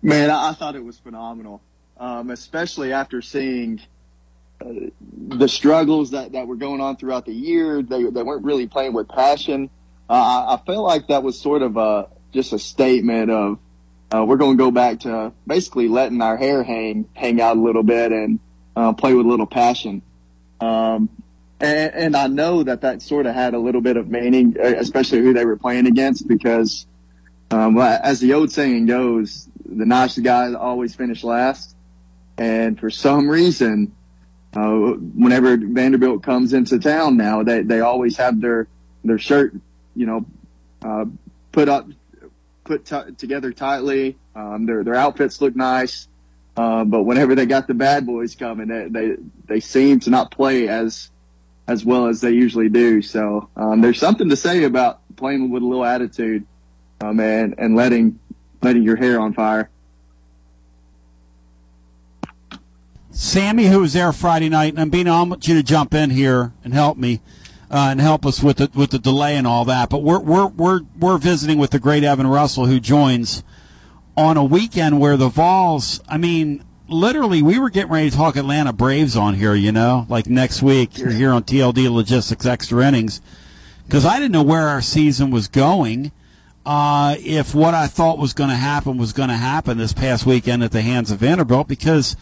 Man, 0.00 0.30
I, 0.30 0.48
I 0.48 0.52
thought 0.54 0.76
it 0.76 0.84
was 0.84 0.98
phenomenal, 0.98 1.60
um, 1.98 2.30
especially 2.30 2.90
after 2.90 3.20
seeing 3.20 3.82
uh, 4.62 4.88
the 5.28 5.48
struggles 5.48 6.12
that, 6.12 6.32
that 6.32 6.46
were 6.46 6.56
going 6.56 6.80
on 6.80 6.96
throughout 6.96 7.26
the 7.26 7.34
year. 7.34 7.82
They, 7.82 8.02
they 8.04 8.22
weren't 8.22 8.46
really 8.46 8.66
playing 8.66 8.94
with 8.94 9.08
passion. 9.08 9.68
Uh, 10.08 10.12
I, 10.14 10.54
I 10.54 10.60
feel 10.64 10.82
like 10.82 11.08
that 11.08 11.22
was 11.22 11.38
sort 11.38 11.60
of 11.60 11.76
a, 11.76 12.08
just 12.32 12.54
a 12.54 12.58
statement 12.58 13.30
of, 13.30 13.58
uh, 14.14 14.24
we're 14.24 14.36
going 14.36 14.56
to 14.56 14.62
go 14.62 14.70
back 14.70 15.00
to 15.00 15.32
basically 15.46 15.88
letting 15.88 16.22
our 16.22 16.36
hair 16.36 16.62
hang, 16.62 17.08
hang 17.14 17.40
out 17.40 17.56
a 17.56 17.60
little 17.60 17.82
bit 17.82 18.12
and, 18.12 18.38
uh, 18.76 18.92
play 18.92 19.14
with 19.14 19.26
a 19.26 19.28
little 19.28 19.46
passion. 19.46 20.02
Um, 20.60 21.08
and, 21.60 21.94
and 21.94 22.16
I 22.16 22.26
know 22.26 22.62
that 22.62 22.82
that 22.82 23.02
sort 23.02 23.26
of 23.26 23.34
had 23.34 23.54
a 23.54 23.58
little 23.58 23.80
bit 23.80 23.96
of 23.96 24.08
meaning, 24.08 24.56
especially 24.58 25.20
who 25.20 25.32
they 25.32 25.44
were 25.44 25.56
playing 25.56 25.86
against, 25.86 26.28
because, 26.28 26.86
um, 27.50 27.78
as 27.78 28.20
the 28.20 28.34
old 28.34 28.52
saying 28.52 28.86
goes, 28.86 29.48
the 29.64 29.86
nice 29.86 30.18
guys 30.18 30.54
always 30.54 30.94
finish 30.94 31.24
last. 31.24 31.74
And 32.38 32.78
for 32.78 32.90
some 32.90 33.28
reason, 33.28 33.92
uh, 34.54 34.68
whenever 34.68 35.56
Vanderbilt 35.56 36.22
comes 36.22 36.52
into 36.52 36.78
town 36.78 37.16
now, 37.16 37.42
they, 37.42 37.62
they 37.62 37.80
always 37.80 38.16
have 38.18 38.40
their, 38.40 38.68
their 39.04 39.18
shirt, 39.18 39.54
you 39.94 40.06
know, 40.06 40.26
uh, 40.82 41.06
put 41.52 41.68
up, 41.68 41.88
put 42.66 42.84
t- 42.84 43.12
together 43.16 43.52
tightly. 43.52 44.18
Um, 44.34 44.66
their, 44.66 44.84
their 44.84 44.94
outfits 44.94 45.40
look 45.40 45.56
nice. 45.56 46.08
Uh, 46.56 46.84
but 46.84 47.02
whenever 47.02 47.34
they 47.34 47.46
got 47.46 47.66
the 47.66 47.74
bad 47.74 48.06
boys 48.06 48.34
coming, 48.34 48.68
they, 48.68 48.88
they, 48.88 49.16
they 49.46 49.60
seem 49.60 50.00
to 50.00 50.10
not 50.10 50.30
play 50.30 50.68
as, 50.68 51.10
as 51.68 51.84
well 51.84 52.06
as 52.06 52.20
they 52.20 52.30
usually 52.30 52.68
do. 52.68 53.02
So, 53.02 53.48
um, 53.56 53.80
there's 53.80 53.98
something 53.98 54.28
to 54.30 54.36
say 54.36 54.64
about 54.64 55.00
playing 55.16 55.50
with 55.50 55.62
a 55.62 55.66
little 55.66 55.84
attitude, 55.84 56.46
um, 57.02 57.20
and, 57.20 57.54
and 57.58 57.76
letting, 57.76 58.18
letting 58.62 58.82
your 58.82 58.96
hair 58.96 59.20
on 59.20 59.34
fire. 59.34 59.68
Sammy, 63.10 63.66
who 63.66 63.80
was 63.80 63.92
there 63.92 64.12
Friday 64.12 64.48
night, 64.48 64.74
and 64.76 64.90
Bino, 64.90 65.12
I 65.12 65.22
want 65.22 65.48
you 65.48 65.54
to 65.54 65.62
jump 65.62 65.94
in 65.94 66.10
here 66.10 66.52
and 66.64 66.72
help 66.74 66.98
me 66.98 67.20
uh, 67.70 67.88
and 67.90 68.00
help 68.00 68.24
us 68.24 68.42
with 68.42 68.58
the 68.58 68.70
with 68.74 68.90
the 68.90 68.98
delay 68.98 69.36
and 69.36 69.46
all 69.46 69.64
that. 69.64 69.88
But 69.88 70.02
we're 70.02 70.20
we're 70.20 70.46
we're 70.46 70.80
we're 70.98 71.18
visiting 71.18 71.58
with 71.58 71.70
the 71.70 71.78
great 71.78 72.04
Evan 72.04 72.26
Russell, 72.26 72.66
who 72.66 72.80
joins 72.80 73.42
on 74.16 74.36
a 74.36 74.44
weekend 74.44 75.00
where 75.00 75.16
the 75.16 75.28
Vols. 75.28 76.00
I 76.08 76.18
mean, 76.18 76.64
literally, 76.88 77.42
we 77.42 77.58
were 77.58 77.70
getting 77.70 77.90
ready 77.90 78.10
to 78.10 78.16
talk 78.16 78.36
Atlanta 78.36 78.72
Braves 78.72 79.16
on 79.16 79.34
here. 79.34 79.54
You 79.54 79.72
know, 79.72 80.06
like 80.08 80.26
next 80.26 80.62
week 80.62 80.98
you're 80.98 81.10
here 81.10 81.32
on 81.32 81.42
TLD 81.42 81.90
Logistics 81.92 82.46
Extra 82.46 82.86
Innings, 82.86 83.20
because 83.86 84.04
I 84.04 84.16
didn't 84.16 84.32
know 84.32 84.44
where 84.44 84.68
our 84.68 84.82
season 84.82 85.30
was 85.30 85.48
going. 85.48 86.12
Uh, 86.64 87.14
if 87.20 87.54
what 87.54 87.74
I 87.74 87.86
thought 87.86 88.18
was 88.18 88.32
going 88.32 88.50
to 88.50 88.56
happen 88.56 88.98
was 88.98 89.12
going 89.12 89.28
to 89.28 89.36
happen 89.36 89.78
this 89.78 89.92
past 89.92 90.26
weekend 90.26 90.64
at 90.64 90.72
the 90.72 90.82
hands 90.82 91.12
of 91.12 91.20
Vanderbilt, 91.20 91.68
because 91.68 92.16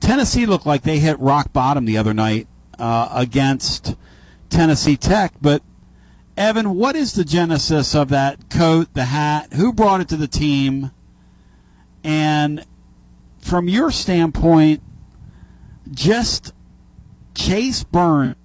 Tennessee 0.00 0.46
looked 0.46 0.66
like 0.66 0.82
they 0.82 0.98
hit 0.98 1.18
rock 1.20 1.52
bottom 1.52 1.84
the 1.84 1.96
other 1.96 2.12
night 2.12 2.48
uh, 2.78 3.08
against 3.12 3.94
Tennessee 4.54 4.96
Tech. 4.96 5.32
But 5.40 5.62
Evan, 6.36 6.74
what 6.76 6.94
is 6.94 7.14
the 7.14 7.24
genesis 7.24 7.94
of 7.94 8.08
that 8.10 8.48
coat, 8.50 8.94
the 8.94 9.06
hat? 9.06 9.52
Who 9.54 9.72
brought 9.72 10.00
it 10.00 10.08
to 10.08 10.16
the 10.16 10.28
team? 10.28 10.92
And 12.04 12.64
from 13.38 13.68
your 13.68 13.90
standpoint, 13.90 14.82
just 15.90 16.52
Chase 17.34 17.82
Burns. 17.82 18.36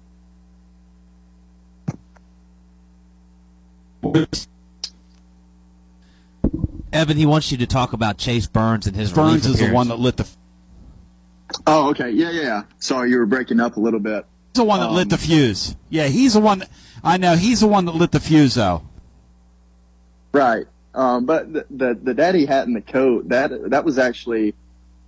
Evan, 6.92 7.16
he 7.16 7.26
wants 7.26 7.52
you 7.52 7.58
to 7.58 7.66
talk 7.66 7.92
about 7.92 8.18
Chase 8.18 8.48
Burns 8.48 8.86
and 8.88 8.96
his 8.96 9.12
Burns 9.12 9.46
is 9.46 9.60
the 9.60 9.70
one 9.70 9.88
that 9.88 10.00
lit 10.00 10.16
the 10.16 10.26
Oh, 11.66 11.90
okay. 11.90 12.10
Yeah, 12.10 12.30
yeah, 12.30 12.42
yeah. 12.42 12.62
Sorry, 12.78 13.10
you 13.10 13.18
were 13.18 13.26
breaking 13.26 13.60
up 13.60 13.76
a 13.76 13.80
little 13.80 14.00
bit. 14.00 14.24
He's 14.52 14.58
the 14.58 14.64
one 14.64 14.80
that 14.80 14.90
lit 14.90 15.08
the 15.08 15.14
Um, 15.14 15.20
fuse. 15.20 15.76
Yeah, 15.90 16.06
he's 16.06 16.34
the 16.34 16.40
one. 16.40 16.60
That, 16.60 16.70
I 17.04 17.16
know 17.16 17.36
he's 17.36 17.60
the 17.60 17.68
one 17.68 17.84
that 17.84 17.94
lit 17.94 18.10
the 18.10 18.20
fuse, 18.20 18.54
though. 18.54 18.82
Right. 20.32 20.66
Um, 20.94 21.24
but 21.24 21.52
the, 21.52 21.66
the 21.70 21.98
the 22.02 22.14
daddy 22.14 22.46
hat 22.46 22.66
and 22.66 22.74
the 22.74 22.80
coat 22.80 23.28
that 23.28 23.70
that 23.70 23.84
was 23.84 23.98
actually 23.98 24.54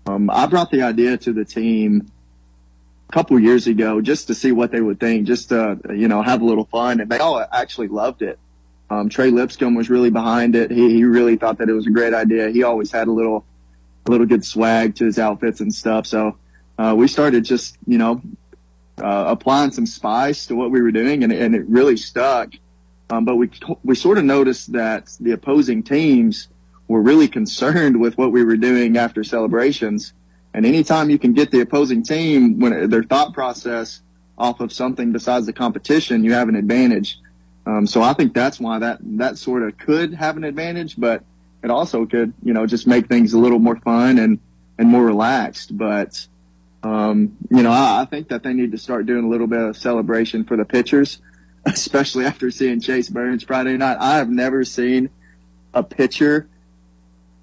um, 0.07 0.31
I 0.31 0.47
brought 0.47 0.71
the 0.71 0.83
idea 0.83 1.17
to 1.19 1.33
the 1.33 1.45
team 1.45 2.11
a 3.09 3.13
couple 3.13 3.39
years 3.39 3.67
ago 3.67 4.01
just 4.01 4.29
to 4.29 4.35
see 4.35 4.53
what 4.53 4.71
they 4.71 4.81
would 4.81 5.01
think, 5.01 5.27
just 5.27 5.49
to 5.49 5.81
you 5.91 6.07
know 6.07 6.23
have 6.23 6.41
a 6.41 6.45
little 6.45 6.67
fun, 6.67 7.01
and 7.01 7.11
they 7.11 7.19
all 7.19 7.45
actually 7.53 7.89
loved 7.89 8.23
it. 8.23 8.39
Um, 8.91 9.09
Trey 9.09 9.31
Lipscomb 9.31 9.75
was 9.75 9.91
really 9.91 10.11
behind 10.11 10.55
it. 10.55 10.71
He 10.71 10.95
he 10.95 11.05
really 11.05 11.37
thought 11.37 11.59
that 11.59 11.69
it 11.69 11.73
was 11.73 11.87
a 11.87 11.91
great 11.91 12.15
idea. 12.15 12.51
He 12.51 12.63
always 12.63 12.93
had 12.93 13.09
a 13.09 13.13
little 13.13 13.45
a 14.07 14.11
little 14.11 14.27
good 14.27 14.45
swag 14.45 14.95
to 14.97 15.05
his 15.05 15.19
outfits 15.19 15.61
and 15.61 15.75
stuff. 15.75 16.07
So 16.07 16.37
uh, 16.79 16.95
we 16.97 17.09
started 17.09 17.45
just 17.45 17.77
you 17.87 17.99
know 17.99 18.23
uh, 18.99 19.25
applying 19.27 19.71
some 19.71 19.87
spice 19.87 20.47
to 20.47 20.55
what 20.55 20.71
we 20.71 20.81
were 20.83 20.93
doing, 20.93 21.25
and, 21.25 21.33
and 21.33 21.55
it 21.55 21.67
really 21.69 21.97
stuck. 21.97 22.53
Um, 23.11 23.25
but 23.25 23.37
we 23.37 23.51
we 23.85 23.95
sort 23.95 24.19
of 24.19 24.25
noticed 24.25 24.73
that 24.73 25.15
the 25.21 25.33
opposing 25.33 25.83
teams 25.83 26.49
were 26.89 27.03
really 27.03 27.29
concerned 27.29 28.01
with 28.01 28.17
what 28.19 28.33
we 28.33 28.45
were 28.45 28.57
doing 28.57 28.97
after 28.97 29.25
celebrations. 29.25 30.13
And 30.55 30.67
anytime 30.67 31.09
you 31.09 31.19
can 31.19 31.33
get 31.33 31.51
the 31.51 31.61
opposing 31.61 32.03
team 32.03 32.59
when 32.61 32.91
their 32.91 33.03
thought 33.03 33.33
process 33.33 34.03
off 34.37 34.61
of 34.61 34.73
something 34.73 35.13
besides 35.13 35.47
the 35.47 35.53
competition, 35.53 36.25
you 36.25 36.33
have 36.33 36.49
an 36.49 36.57
advantage. 36.57 37.19
Um, 37.65 37.87
so 37.87 38.03
I 38.03 38.13
think 38.13 38.35
that's 38.35 38.59
why 38.61 38.79
that 38.79 38.99
that 39.03 39.39
sort 39.39 39.63
of 39.63 39.79
could 39.79 40.13
have 40.15 40.37
an 40.37 40.45
advantage, 40.45 40.97
but 40.99 41.23
it 41.63 41.71
also 41.71 42.05
could, 42.07 42.35
you 42.43 42.53
know, 42.53 42.67
just 42.67 42.87
make 42.87 43.07
things 43.09 43.33
a 43.35 43.39
little 43.39 43.59
more 43.59 43.77
fun 43.77 44.19
and 44.19 44.39
and 44.79 44.89
more 44.89 45.05
relaxed. 45.05 45.77
But 45.77 46.27
um, 46.83 47.37
you 47.51 47.63
know, 47.63 47.71
I, 47.71 48.03
I 48.03 48.05
think 48.05 48.29
that 48.29 48.43
they 48.43 48.53
need 48.53 48.73
to 48.73 48.79
start 48.79 49.07
doing 49.07 49.25
a 49.25 49.29
little 49.29 49.47
bit 49.47 49.61
of 49.61 49.77
celebration 49.77 50.45
for 50.45 50.57
the 50.57 50.65
pitchers, 50.65 51.19
especially 51.67 52.25
after 52.25 52.51
seeing 52.51 52.81
Chase 52.81 53.09
Burns 53.09 53.45
Friday 53.45 53.77
night. 53.77 53.99
I 54.01 54.17
have 54.17 54.29
never 54.29 54.65
seen 54.65 55.11
a 55.75 55.83
pitcher 55.83 56.49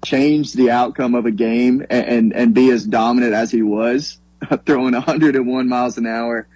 change 0.04 0.52
the 0.54 0.70
outcome 0.70 1.14
of 1.14 1.26
a 1.26 1.30
game 1.30 1.84
and, 1.90 2.06
and, 2.06 2.32
and 2.34 2.54
be 2.54 2.70
as 2.70 2.84
dominant 2.84 3.34
as 3.34 3.50
he 3.50 3.62
was, 3.62 4.18
throwing 4.66 4.94
101 4.94 5.68
miles 5.68 5.98
an 5.98 6.06
hour 6.06 6.46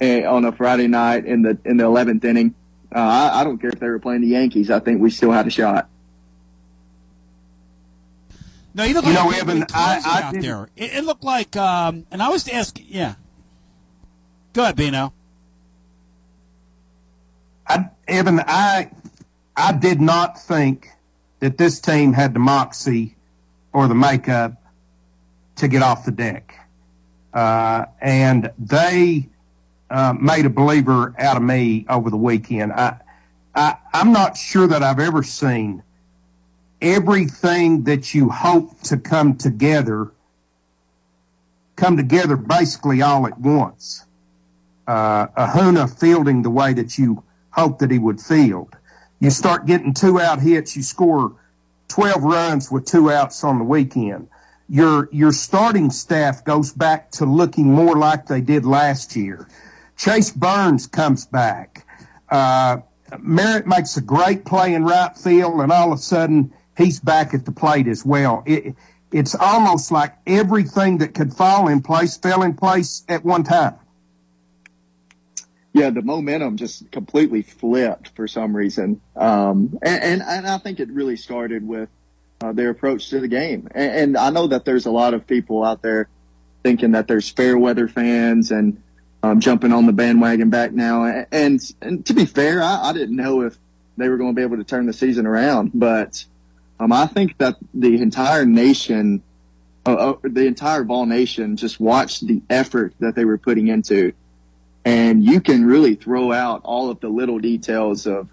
eh, 0.00 0.24
on 0.24 0.44
a 0.44 0.52
Friday 0.52 0.86
night 0.86 1.24
in 1.26 1.42
the 1.42 1.58
in 1.64 1.76
the 1.76 1.84
11th 1.84 2.24
inning. 2.24 2.54
Uh, 2.94 2.98
I, 2.98 3.40
I 3.40 3.44
don't 3.44 3.58
care 3.58 3.70
if 3.70 3.80
they 3.80 3.88
were 3.88 3.98
playing 3.98 4.22
the 4.22 4.28
Yankees. 4.28 4.70
I 4.70 4.80
think 4.80 5.00
we 5.00 5.10
still 5.10 5.30
had 5.30 5.46
a 5.46 5.50
shot. 5.50 5.88
No, 8.78 8.84
you 8.84 8.94
look 8.94 9.04
You 9.06 9.12
like 9.12 9.24
know, 9.24 9.36
Evan, 9.36 9.64
I- 9.74 10.00
I 10.04 10.22
out 10.22 10.34
there. 10.40 10.68
It, 10.76 10.94
it 10.98 11.04
looked 11.04 11.24
like, 11.24 11.56
um, 11.56 12.06
and 12.12 12.22
I 12.22 12.28
was 12.28 12.46
asking, 12.48 12.86
yeah. 12.88 13.16
Go 14.52 14.62
ahead, 14.62 14.76
Bino. 14.76 15.12
I, 17.66 17.90
Evan, 18.06 18.38
I 18.46 18.90
I 19.56 19.72
did 19.72 20.00
not 20.00 20.40
think 20.40 20.90
that 21.40 21.58
this 21.58 21.80
team 21.80 22.12
had 22.12 22.34
the 22.34 22.38
moxie 22.38 23.16
or 23.72 23.88
the 23.88 23.96
makeup 23.96 24.62
to 25.56 25.66
get 25.66 25.82
off 25.82 26.04
the 26.04 26.12
deck, 26.12 26.54
uh, 27.34 27.84
and 28.00 28.52
they 28.60 29.28
uh, 29.90 30.14
made 30.18 30.46
a 30.46 30.50
believer 30.50 31.16
out 31.18 31.36
of 31.36 31.42
me 31.42 31.84
over 31.88 32.10
the 32.10 32.16
weekend. 32.16 32.72
I, 32.72 33.00
I 33.56 33.76
I'm 33.92 34.12
not 34.12 34.36
sure 34.36 34.68
that 34.68 34.84
I've 34.84 35.00
ever 35.00 35.24
seen 35.24 35.82
everything 36.80 37.84
that 37.84 38.14
you 38.14 38.28
hope 38.28 38.80
to 38.82 38.96
come 38.96 39.36
together 39.36 40.12
come 41.78 41.96
together 41.96 42.36
basically 42.36 43.00
all 43.02 43.26
at 43.26 43.38
once. 43.38 44.04
Uh, 44.86 45.28
Ahuna 45.28 45.88
fielding 45.88 46.42
the 46.42 46.50
way 46.50 46.72
that 46.72 46.98
you 46.98 47.22
hope 47.50 47.78
that 47.78 47.90
he 47.90 47.98
would 47.98 48.20
field. 48.20 48.74
You 49.20 49.30
start 49.30 49.66
getting 49.66 49.94
two 49.94 50.20
out 50.20 50.40
hits, 50.40 50.76
you 50.76 50.82
score 50.82 51.36
12 51.88 52.22
runs 52.22 52.70
with 52.70 52.84
two 52.84 53.10
outs 53.10 53.44
on 53.44 53.58
the 53.58 53.64
weekend. 53.64 54.28
Your, 54.68 55.08
your 55.12 55.32
starting 55.32 55.90
staff 55.90 56.44
goes 56.44 56.72
back 56.72 57.10
to 57.12 57.24
looking 57.24 57.72
more 57.72 57.96
like 57.96 58.26
they 58.26 58.40
did 58.40 58.66
last 58.66 59.16
year. 59.16 59.48
Chase 59.96 60.30
Burns 60.30 60.86
comes 60.86 61.26
back. 61.26 61.86
Uh, 62.28 62.78
Merritt 63.20 63.66
makes 63.66 63.96
a 63.96 64.02
great 64.02 64.44
play 64.44 64.74
in 64.74 64.84
right 64.84 65.16
field, 65.16 65.60
and 65.60 65.72
all 65.72 65.92
of 65.92 65.98
a 65.98 66.02
sudden 66.02 66.52
he's 66.78 67.00
back 67.00 67.34
at 67.34 67.44
the 67.44 67.52
plate 67.52 67.88
as 67.88 68.06
well. 68.06 68.42
It, 68.46 68.74
it's 69.12 69.34
almost 69.34 69.90
like 69.90 70.14
everything 70.26 70.98
that 70.98 71.14
could 71.14 71.34
fall 71.34 71.68
in 71.68 71.82
place 71.82 72.16
fell 72.16 72.42
in 72.42 72.54
place 72.54 73.04
at 73.08 73.24
one 73.24 73.44
time. 73.44 73.74
yeah, 75.72 75.90
the 75.90 76.02
momentum 76.02 76.56
just 76.56 76.90
completely 76.90 77.42
flipped 77.42 78.08
for 78.16 78.26
some 78.26 78.56
reason. 78.56 79.00
Um, 79.16 79.78
and, 79.82 80.02
and, 80.02 80.22
and 80.22 80.46
I 80.46 80.58
think 80.58 80.80
it 80.80 80.88
really 80.90 81.16
started 81.16 81.66
with 81.66 81.88
uh, 82.40 82.52
their 82.52 82.70
approach 82.70 83.10
to 83.10 83.20
the 83.20 83.28
game. 83.28 83.68
And, 83.74 83.92
and 83.92 84.16
I 84.16 84.30
know 84.30 84.48
that 84.48 84.64
there's 84.64 84.86
a 84.86 84.90
lot 84.90 85.14
of 85.14 85.26
people 85.26 85.64
out 85.64 85.82
there 85.82 86.08
thinking 86.64 86.92
that 86.92 87.06
there's 87.06 87.28
fair 87.28 87.56
weather 87.56 87.86
fans 87.86 88.50
and 88.50 88.82
um, 89.22 89.40
jumping 89.40 89.72
on 89.72 89.86
the 89.86 89.92
bandwagon 89.92 90.50
back 90.50 90.72
now. 90.72 91.26
And, 91.30 91.60
and 91.80 92.04
to 92.06 92.14
be 92.14 92.24
fair, 92.26 92.62
I, 92.62 92.90
I 92.90 92.92
didn't 92.92 93.16
know 93.16 93.42
if 93.42 93.56
they 93.96 94.08
were 94.08 94.16
going 94.16 94.34
to 94.34 94.36
be 94.36 94.42
able 94.42 94.56
to 94.56 94.64
turn 94.64 94.86
the 94.86 94.92
season 94.92 95.26
around, 95.26 95.72
but 95.74 96.24
um, 96.80 96.92
I 96.92 97.06
think 97.06 97.38
that 97.38 97.56
the 97.74 98.00
entire 98.00 98.44
nation, 98.44 99.22
uh, 99.86 99.92
uh, 99.94 100.16
the 100.22 100.46
entire 100.46 100.84
Vol 100.84 101.06
Nation, 101.06 101.56
just 101.56 101.80
watched 101.80 102.26
the 102.26 102.42
effort 102.48 102.94
that 103.00 103.14
they 103.14 103.24
were 103.24 103.38
putting 103.38 103.68
into 103.68 104.12
and 104.88 105.22
you 105.22 105.42
can 105.42 105.66
really 105.66 105.96
throw 105.96 106.32
out 106.32 106.62
all 106.64 106.90
of 106.90 106.98
the 107.00 107.10
little 107.10 107.38
details 107.38 108.06
of, 108.06 108.26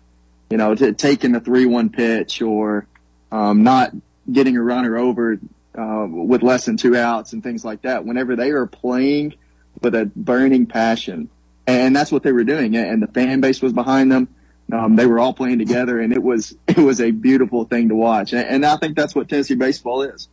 you 0.49 0.55
know, 0.55 0.73
t- 0.73 0.93
taking 0.93 1.33
the 1.33 1.41
three-one 1.41 1.89
pitch 1.89 2.41
or 2.41 2.87
um, 3.29 3.63
not 3.63 3.91
getting 4.31 4.55
a 4.55 4.61
runner 4.61 4.97
over 4.97 5.37
uh, 5.77 6.07
with 6.09 6.43
less 6.43 6.63
than 6.63 6.77
two 6.77 6.95
outs 6.95 7.33
and 7.33 7.43
things 7.43 7.65
like 7.65 7.81
that. 7.81 8.05
Whenever 8.05 8.37
they 8.37 8.51
are 8.51 8.67
playing 8.67 9.33
with 9.81 9.95
a 9.95 10.05
burning 10.15 10.65
passion, 10.65 11.29
and 11.67 11.93
that's 11.93 12.09
what 12.09 12.23
they 12.23 12.31
were 12.31 12.45
doing, 12.45 12.77
and 12.77 13.03
the 13.03 13.07
fan 13.07 13.41
base 13.41 13.61
was 13.61 13.73
behind 13.73 14.09
them. 14.09 14.29
Um, 14.71 14.95
they 14.95 15.05
were 15.05 15.19
all 15.19 15.33
playing 15.33 15.59
together, 15.59 15.99
and 15.99 16.11
it 16.11 16.23
was 16.23 16.55
it 16.67 16.77
was 16.77 17.01
a 17.01 17.11
beautiful 17.11 17.65
thing 17.65 17.89
to 17.89 17.95
watch. 17.95 18.33
And, 18.33 18.47
and 18.47 18.65
I 18.65 18.77
think 18.77 18.95
that's 18.95 19.15
what 19.15 19.29
Tennessee 19.29 19.55
baseball 19.55 20.01
is. 20.01 20.29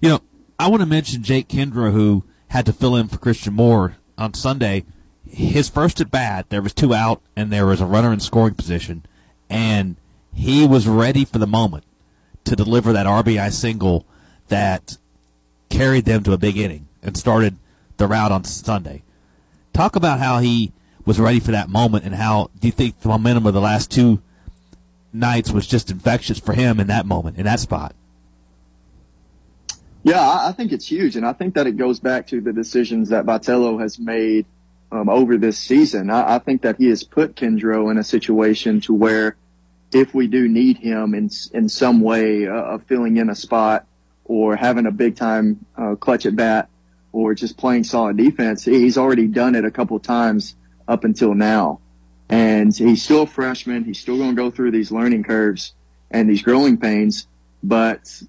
You 0.00 0.08
know, 0.08 0.20
I 0.58 0.68
want 0.68 0.80
to 0.80 0.86
mention 0.86 1.22
Jake 1.22 1.48
Kendra, 1.48 1.92
who 1.92 2.24
had 2.48 2.66
to 2.66 2.72
fill 2.72 2.96
in 2.96 3.08
for 3.08 3.18
Christian 3.18 3.54
Moore 3.54 3.96
on 4.16 4.34
Sunday. 4.34 4.84
His 5.28 5.68
first 5.68 6.00
at 6.00 6.10
bat, 6.10 6.50
there 6.50 6.62
was 6.62 6.72
two 6.72 6.94
out, 6.94 7.20
and 7.34 7.52
there 7.52 7.66
was 7.66 7.80
a 7.80 7.86
runner 7.86 8.12
in 8.12 8.20
scoring 8.20 8.54
position, 8.54 9.04
and 9.50 9.96
he 10.32 10.66
was 10.66 10.86
ready 10.86 11.24
for 11.24 11.38
the 11.38 11.46
moment 11.46 11.84
to 12.44 12.54
deliver 12.54 12.92
that 12.92 13.06
RBI 13.06 13.50
single 13.50 14.06
that 14.48 14.98
carried 15.68 16.04
them 16.04 16.22
to 16.22 16.32
a 16.32 16.38
big 16.38 16.56
inning 16.56 16.86
and 17.02 17.16
started 17.16 17.56
the 17.96 18.06
route 18.06 18.30
on 18.30 18.44
Sunday. 18.44 19.02
Talk 19.72 19.96
about 19.96 20.20
how 20.20 20.38
he 20.38 20.72
was 21.06 21.20
ready 21.20 21.40
for 21.40 21.52
that 21.52 21.70
moment 21.70 22.04
and 22.04 22.14
how 22.14 22.50
do 22.60 22.68
you 22.68 22.72
think 22.72 23.00
the 23.00 23.08
momentum 23.08 23.46
of 23.46 23.54
the 23.54 23.60
last 23.60 23.90
two 23.90 24.20
nights 25.12 25.52
was 25.52 25.66
just 25.66 25.90
infectious 25.90 26.38
for 26.38 26.52
him 26.52 26.80
in 26.80 26.88
that 26.88 27.06
moment, 27.06 27.38
in 27.38 27.44
that 27.44 27.60
spot? 27.60 27.94
Yeah, 30.02 30.20
I 30.20 30.52
think 30.52 30.72
it's 30.72 30.86
huge, 30.86 31.16
and 31.16 31.26
I 31.26 31.32
think 31.32 31.54
that 31.54 31.66
it 31.66 31.76
goes 31.76 31.98
back 31.98 32.28
to 32.28 32.40
the 32.40 32.52
decisions 32.52 33.08
that 33.08 33.26
Vitello 33.26 33.80
has 33.80 33.98
made 33.98 34.46
um, 34.92 35.08
over 35.08 35.36
this 35.36 35.58
season. 35.58 36.10
I, 36.10 36.36
I, 36.36 36.38
think 36.38 36.62
that 36.62 36.76
he 36.76 36.86
has 36.90 37.02
put 37.02 37.34
Kendro 37.34 37.90
in 37.90 37.98
a 37.98 38.04
situation 38.04 38.80
to 38.82 38.94
where, 38.94 39.36
if 39.92 40.14
we 40.14 40.28
do 40.28 40.46
need 40.46 40.76
him 40.76 41.14
in 41.14 41.28
in 41.52 41.68
some 41.68 42.00
way 42.00 42.46
uh, 42.46 42.52
of 42.52 42.84
filling 42.84 43.16
in 43.16 43.30
a 43.30 43.34
spot 43.34 43.84
or 44.24 44.54
having 44.54 44.86
a 44.86 44.92
big 44.92 45.16
time 45.16 45.64
uh, 45.76 45.96
clutch 45.96 46.24
at 46.24 46.36
bat 46.36 46.68
or 47.10 47.34
just 47.34 47.56
playing 47.56 47.82
solid 47.82 48.16
defense, 48.16 48.64
he's 48.64 48.96
already 48.96 49.26
done 49.26 49.56
it 49.56 49.64
a 49.64 49.72
couple 49.72 49.98
times 49.98 50.54
up 50.88 51.04
until 51.04 51.34
now, 51.34 51.80
and 52.28 52.74
he's 52.76 53.02
still 53.02 53.22
a 53.22 53.26
freshman. 53.26 53.84
He's 53.84 53.98
still 53.98 54.16
going 54.16 54.30
to 54.30 54.36
go 54.36 54.50
through 54.50 54.70
these 54.72 54.90
learning 54.90 55.24
curves 55.24 55.74
and 56.10 56.28
these 56.28 56.42
growing 56.42 56.78
pains, 56.78 57.26
but 57.62 58.22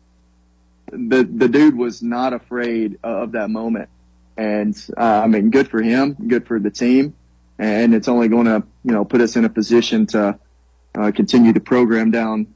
the 0.91 1.23
the 1.23 1.47
dude 1.47 1.77
was 1.77 2.01
not 2.01 2.33
afraid 2.33 2.99
of 3.03 3.33
that 3.33 3.49
moment, 3.49 3.89
and 4.37 4.75
uh, 4.97 5.21
I 5.23 5.27
mean, 5.27 5.49
good 5.49 5.69
for 5.69 5.81
him, 5.81 6.15
good 6.27 6.47
for 6.47 6.59
the 6.59 6.71
team, 6.71 7.15
and 7.59 7.93
it's 7.93 8.07
only 8.07 8.27
going 8.27 8.45
to 8.45 8.63
you 8.83 8.91
know 8.91 9.05
put 9.05 9.21
us 9.21 9.35
in 9.35 9.45
a 9.45 9.49
position 9.49 10.05
to 10.07 10.39
uh, 10.95 11.11
continue 11.11 11.53
the 11.53 11.59
program 11.59 12.11
down 12.11 12.47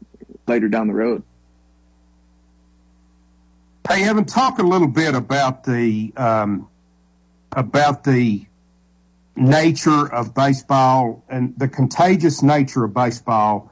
later 0.48 0.68
down 0.68 0.88
the 0.88 0.94
road. 0.94 1.24
Hey, 3.88 4.04
Evan, 4.04 4.26
talk 4.26 4.60
a 4.60 4.64
little 4.64 4.88
bit 4.88 5.16
about 5.16 5.64
the 5.64 6.14
um, 6.16 6.70
about 7.52 8.04
the 8.04 8.46
nature 9.36 10.12
of 10.14 10.34
baseball 10.36 11.24
and 11.30 11.54
the 11.58 11.68
contagious 11.68 12.44
nature 12.44 12.84
of 12.84 12.94
baseball, 12.94 13.72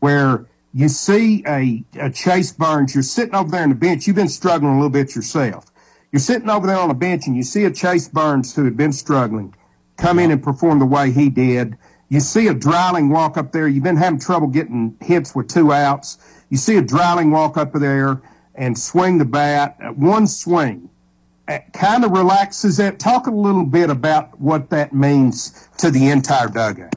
where 0.00 0.46
you 0.72 0.88
see 0.88 1.42
a, 1.46 1.84
a 1.98 2.10
Chase 2.10 2.52
Burns, 2.52 2.94
you're 2.94 3.02
sitting 3.02 3.34
over 3.34 3.50
there 3.50 3.62
on 3.62 3.70
the 3.70 3.74
bench, 3.74 4.06
you've 4.06 4.16
been 4.16 4.28
struggling 4.28 4.72
a 4.72 4.76
little 4.76 4.90
bit 4.90 5.16
yourself. 5.16 5.72
You're 6.12 6.20
sitting 6.20 6.48
over 6.48 6.66
there 6.66 6.78
on 6.78 6.88
the 6.88 6.94
bench 6.94 7.26
and 7.26 7.36
you 7.36 7.42
see 7.42 7.64
a 7.64 7.70
Chase 7.70 8.08
Burns 8.08 8.54
who 8.54 8.64
had 8.64 8.76
been 8.76 8.92
struggling 8.92 9.54
come 9.96 10.18
in 10.18 10.30
and 10.30 10.42
perform 10.42 10.78
the 10.78 10.86
way 10.86 11.10
he 11.10 11.28
did. 11.28 11.76
You 12.08 12.20
see 12.20 12.46
a 12.46 12.54
Dreiling 12.54 13.10
walk 13.10 13.36
up 13.36 13.52
there. 13.52 13.68
You've 13.68 13.84
been 13.84 13.96
having 13.96 14.18
trouble 14.18 14.46
getting 14.46 14.96
hits 15.00 15.34
with 15.34 15.48
two 15.48 15.72
outs. 15.72 16.18
You 16.48 16.56
see 16.56 16.76
a 16.76 16.82
Dreiling 16.82 17.30
walk 17.30 17.58
up 17.58 17.72
there 17.74 18.22
and 18.54 18.78
swing 18.78 19.18
the 19.18 19.26
bat 19.26 19.76
at 19.80 19.98
one 19.98 20.26
swing. 20.26 20.88
Kind 21.72 22.04
of 22.04 22.10
relaxes 22.10 22.76
that. 22.76 22.98
Talk 22.98 23.26
a 23.26 23.30
little 23.30 23.64
bit 23.64 23.88
about 23.88 24.38
what 24.38 24.68
that 24.70 24.92
means 24.92 25.68
to 25.78 25.90
the 25.90 26.08
entire 26.08 26.48
dugout. 26.48 26.94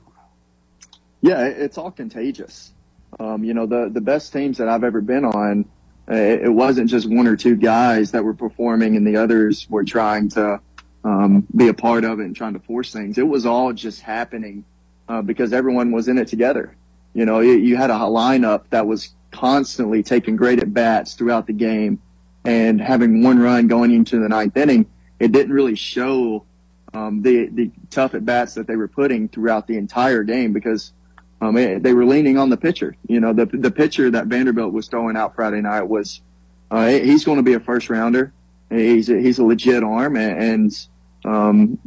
Yeah, 1.21 1.45
it's 1.45 1.77
all 1.77 1.91
contagious. 1.91 2.73
Um, 3.19 3.43
you 3.43 3.53
know, 3.53 3.65
the, 3.65 3.89
the 3.89 4.01
best 4.01 4.33
teams 4.33 4.57
that 4.57 4.67
I've 4.67 4.83
ever 4.83 4.99
been 4.99 5.23
on, 5.23 5.65
uh, 6.09 6.15
it, 6.15 6.41
it, 6.43 6.49
wasn't 6.49 6.89
just 6.89 7.09
one 7.09 7.27
or 7.27 7.35
two 7.35 7.55
guys 7.55 8.11
that 8.11 8.23
were 8.23 8.33
performing 8.33 8.97
and 8.97 9.05
the 9.05 9.15
others 9.17 9.69
were 9.69 9.83
trying 9.83 10.29
to 10.29 10.59
um, 11.03 11.47
be 11.55 11.67
a 11.67 11.73
part 11.73 12.03
of 12.03 12.19
it 12.19 12.25
and 12.25 12.35
trying 12.35 12.53
to 12.53 12.59
force 12.59 12.91
things. 12.91 13.17
It 13.17 13.27
was 13.27 13.45
all 13.45 13.71
just 13.71 14.01
happening 14.01 14.65
uh, 15.07 15.21
because 15.21 15.53
everyone 15.53 15.91
was 15.91 16.07
in 16.07 16.17
it 16.17 16.27
together. 16.27 16.75
You 17.13 17.25
know, 17.25 17.39
you, 17.39 17.53
you 17.53 17.77
had 17.77 17.89
a 17.89 17.95
lineup 17.95 18.63
that 18.69 18.87
was 18.87 19.13
constantly 19.31 20.03
taking 20.03 20.35
great 20.35 20.59
at 20.59 20.73
bats 20.73 21.13
throughout 21.13 21.47
the 21.47 21.53
game 21.53 22.01
and 22.45 22.81
having 22.81 23.23
one 23.23 23.39
run 23.39 23.67
going 23.67 23.91
into 23.91 24.19
the 24.19 24.29
ninth 24.29 24.57
inning. 24.57 24.85
It 25.19 25.31
didn't 25.31 25.53
really 25.53 25.75
show 25.75 26.45
um, 26.93 27.21
the 27.21 27.47
the 27.47 27.71
tough 27.89 28.15
at 28.15 28.25
bats 28.25 28.53
that 28.55 28.67
they 28.67 28.75
were 28.75 28.87
putting 28.87 29.29
throughout 29.29 29.67
the 29.67 29.77
entire 29.77 30.23
game 30.23 30.53
because 30.53 30.93
um, 31.41 31.57
it, 31.57 31.83
they 31.83 31.93
were 31.93 32.05
leaning 32.05 32.37
on 32.37 32.49
the 32.49 32.57
pitcher. 32.57 32.95
You 33.07 33.19
know, 33.19 33.33
the 33.33 33.45
the 33.45 33.71
pitcher 33.71 34.09
that 34.11 34.27
Vanderbilt 34.27 34.73
was 34.73 34.87
throwing 34.87 35.15
out 35.15 35.35
Friday 35.35 35.61
night 35.61 35.83
was 35.83 36.21
uh, 36.69 36.87
he's 36.87 37.25
going 37.25 37.37
to 37.37 37.43
be 37.43 37.53
a 37.53 37.59
first 37.59 37.89
rounder. 37.89 38.33
He's 38.69 39.09
a, 39.09 39.19
he's 39.19 39.39
a 39.39 39.43
legit 39.43 39.83
arm, 39.83 40.15
and, 40.15 40.87
um, 41.25 41.77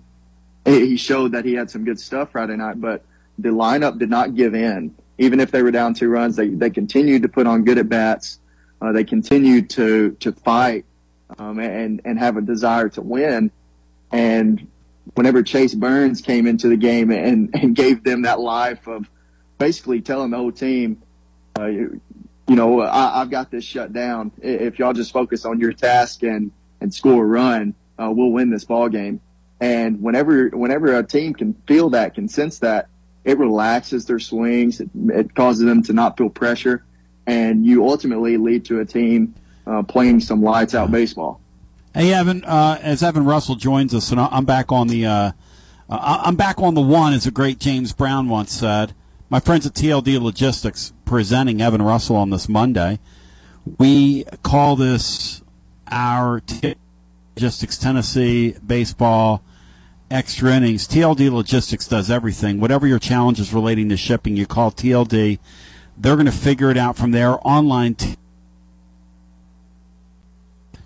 he 0.66 0.98
showed 0.98 1.32
that 1.32 1.46
he 1.46 1.54
had 1.54 1.70
some 1.70 1.84
good 1.84 1.98
stuff 1.98 2.32
Friday 2.32 2.56
night. 2.56 2.80
But 2.80 3.04
the 3.38 3.48
lineup 3.48 3.98
did 3.98 4.10
not 4.10 4.34
give 4.34 4.54
in, 4.54 4.94
even 5.18 5.40
if 5.40 5.50
they 5.50 5.62
were 5.62 5.70
down 5.70 5.94
two 5.94 6.08
runs. 6.08 6.36
They 6.36 6.48
they 6.48 6.70
continued 6.70 7.22
to 7.22 7.28
put 7.28 7.46
on 7.46 7.64
good 7.64 7.78
at 7.78 7.88
bats. 7.88 8.40
Uh, 8.80 8.92
they 8.92 9.04
continued 9.04 9.70
to 9.70 10.12
to 10.20 10.32
fight 10.32 10.84
um, 11.38 11.58
and 11.58 12.00
and 12.04 12.18
have 12.18 12.36
a 12.36 12.42
desire 12.42 12.88
to 12.90 13.02
win. 13.02 13.50
And 14.12 14.68
whenever 15.14 15.42
Chase 15.42 15.74
Burns 15.74 16.20
came 16.20 16.46
into 16.46 16.68
the 16.68 16.76
game 16.76 17.10
and, 17.10 17.50
and 17.54 17.74
gave 17.74 18.04
them 18.04 18.22
that 18.22 18.40
life 18.40 18.86
of 18.86 19.08
basically 19.58 20.00
telling 20.00 20.30
the 20.30 20.36
whole 20.36 20.52
team, 20.52 21.02
uh, 21.58 21.66
you, 21.66 22.00
you 22.48 22.56
know, 22.56 22.80
I, 22.80 23.18
have 23.18 23.30
got 23.30 23.50
this 23.50 23.64
shut 23.64 23.92
down. 23.92 24.32
If 24.42 24.78
y'all 24.78 24.92
just 24.92 25.12
focus 25.12 25.44
on 25.44 25.60
your 25.60 25.72
task 25.72 26.22
and, 26.22 26.52
and 26.80 26.92
score 26.92 27.22
a 27.22 27.26
run, 27.26 27.74
uh, 27.98 28.10
we'll 28.10 28.30
win 28.30 28.50
this 28.50 28.64
ball 28.64 28.88
game. 28.88 29.20
And 29.60 30.02
whenever, 30.02 30.48
whenever 30.48 30.96
a 30.96 31.02
team 31.02 31.34
can 31.34 31.54
feel 31.66 31.90
that, 31.90 32.14
can 32.14 32.28
sense 32.28 32.58
that, 32.58 32.88
it 33.24 33.38
relaxes 33.38 34.04
their 34.04 34.18
swings. 34.18 34.80
It, 34.80 34.90
it 34.94 35.34
causes 35.34 35.64
them 35.64 35.82
to 35.84 35.92
not 35.92 36.18
feel 36.18 36.28
pressure. 36.28 36.84
And 37.26 37.64
you 37.64 37.88
ultimately 37.88 38.36
lead 38.36 38.64
to 38.66 38.80
a 38.80 38.84
team 38.84 39.34
uh, 39.66 39.82
playing 39.82 40.20
some 40.20 40.42
lights 40.42 40.74
out 40.74 40.90
baseball. 40.90 41.40
Hey, 41.94 42.12
Evan, 42.12 42.44
uh, 42.44 42.78
as 42.82 43.02
Evan 43.02 43.24
Russell 43.24 43.54
joins 43.54 43.94
us, 43.94 44.10
and 44.10 44.20
I'm 44.20 44.44
back 44.44 44.72
on 44.72 44.88
the, 44.88 45.06
uh, 45.06 45.32
uh, 45.88 46.22
I'm 46.24 46.36
back 46.36 46.58
on 46.58 46.74
the 46.74 46.80
one, 46.80 47.12
as 47.12 47.26
a 47.26 47.30
great 47.30 47.60
James 47.60 47.92
Brown 47.92 48.28
once 48.28 48.52
said 48.52 48.94
my 49.30 49.40
friends 49.40 49.66
at 49.66 49.72
TLD 49.72 50.20
Logistics 50.20 50.92
presenting 51.04 51.60
Evan 51.60 51.82
Russell 51.82 52.14
on 52.14 52.30
this 52.30 52.48
Monday. 52.48 53.00
We 53.78 54.24
call 54.42 54.76
this 54.76 55.42
our 55.90 56.40
T- 56.40 56.76
Logistics 57.34 57.76
Tennessee 57.76 58.54
baseball 58.64 59.42
extra 60.10 60.52
innings. 60.52 60.86
TLD 60.86 61.32
Logistics 61.32 61.88
does 61.88 62.10
everything. 62.10 62.60
Whatever 62.60 62.86
your 62.86 63.00
challenges 63.00 63.52
relating 63.52 63.88
to 63.88 63.96
shipping, 63.96 64.36
you 64.36 64.46
call 64.46 64.70
TLD. 64.70 65.40
They're 65.96 66.16
going 66.16 66.26
to 66.26 66.32
figure 66.32 66.70
it 66.70 66.76
out 66.76 66.96
from 66.96 67.12
there. 67.12 67.36
Online. 67.46 67.94
T- 67.94 68.16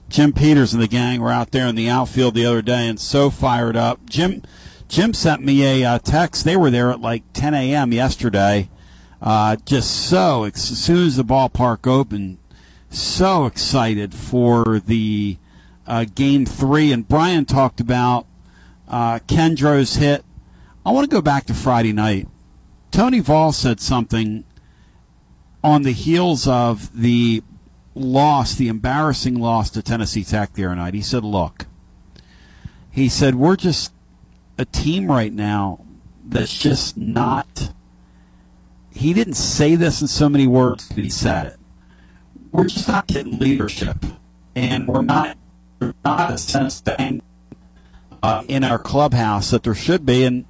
Jim 0.08 0.32
Peters 0.32 0.72
and 0.72 0.82
the 0.82 0.88
gang 0.88 1.20
were 1.20 1.30
out 1.30 1.50
there 1.50 1.66
in 1.66 1.74
the 1.74 1.88
outfield 1.88 2.34
the 2.34 2.46
other 2.46 2.62
day 2.62 2.88
and 2.88 2.98
so 2.98 3.28
fired 3.28 3.76
up. 3.76 4.08
Jim 4.08 4.42
Jim 4.88 5.12
sent 5.12 5.44
me 5.44 5.82
a 5.82 5.84
uh, 5.84 5.98
text. 5.98 6.44
They 6.44 6.56
were 6.56 6.70
there 6.70 6.90
at 6.90 7.00
like 7.00 7.22
10 7.34 7.52
a.m. 7.52 7.92
yesterday. 7.92 8.70
Uh, 9.20 9.56
just 9.66 10.08
so 10.08 10.44
as 10.44 10.62
soon 10.62 11.06
as 11.06 11.16
the 11.16 11.24
ballpark 11.24 11.86
opened, 11.86 12.38
so 12.88 13.46
excited 13.46 14.14
for 14.14 14.80
the 14.80 15.36
uh, 15.86 16.06
game 16.14 16.46
three. 16.46 16.92
And 16.92 17.06
Brian 17.06 17.44
talked 17.44 17.80
about 17.80 18.26
uh, 18.88 19.18
Kendro's 19.26 19.96
hit. 19.96 20.24
I 20.86 20.92
want 20.92 21.04
to 21.08 21.14
go 21.14 21.20
back 21.20 21.44
to 21.46 21.54
Friday 21.54 21.92
night. 21.92 22.28
Tony 22.90 23.20
Vaught 23.20 23.54
said 23.54 23.80
something 23.80 24.44
on 25.68 25.82
the 25.82 25.92
heels 25.92 26.48
of 26.48 26.90
the 26.98 27.42
loss, 27.94 28.54
the 28.54 28.68
embarrassing 28.68 29.34
loss 29.38 29.70
to 29.70 29.82
Tennessee 29.82 30.24
Tech 30.24 30.54
the 30.54 30.64
other 30.64 30.76
night. 30.76 30.94
He 30.94 31.02
said, 31.02 31.24
"Look," 31.24 31.66
he 32.90 33.08
said, 33.08 33.34
"We're 33.34 33.56
just 33.56 33.92
a 34.56 34.64
team 34.64 35.10
right 35.10 35.32
now 35.32 35.84
that's 36.24 36.56
just 36.56 36.96
not. 36.96 37.72
He 38.92 39.12
didn't 39.12 39.34
say 39.34 39.76
this 39.76 40.00
in 40.00 40.08
so 40.08 40.28
many 40.28 40.46
words, 40.46 40.88
but 40.88 41.04
he 41.04 41.10
said 41.10 41.46
it. 41.46 41.56
We're 42.50 42.66
just 42.66 42.88
not 42.88 43.06
getting 43.06 43.38
leadership, 43.38 44.04
and 44.56 44.88
we're 44.88 45.02
not, 45.02 45.36
we're 45.80 45.94
not 46.04 46.32
a 46.32 46.38
sense 46.38 46.80
thing 46.80 47.22
uh, 48.22 48.42
in 48.48 48.64
our 48.64 48.78
clubhouse 48.78 49.50
that 49.50 49.62
there 49.62 49.74
should 49.74 50.04
be, 50.04 50.24
and 50.24 50.46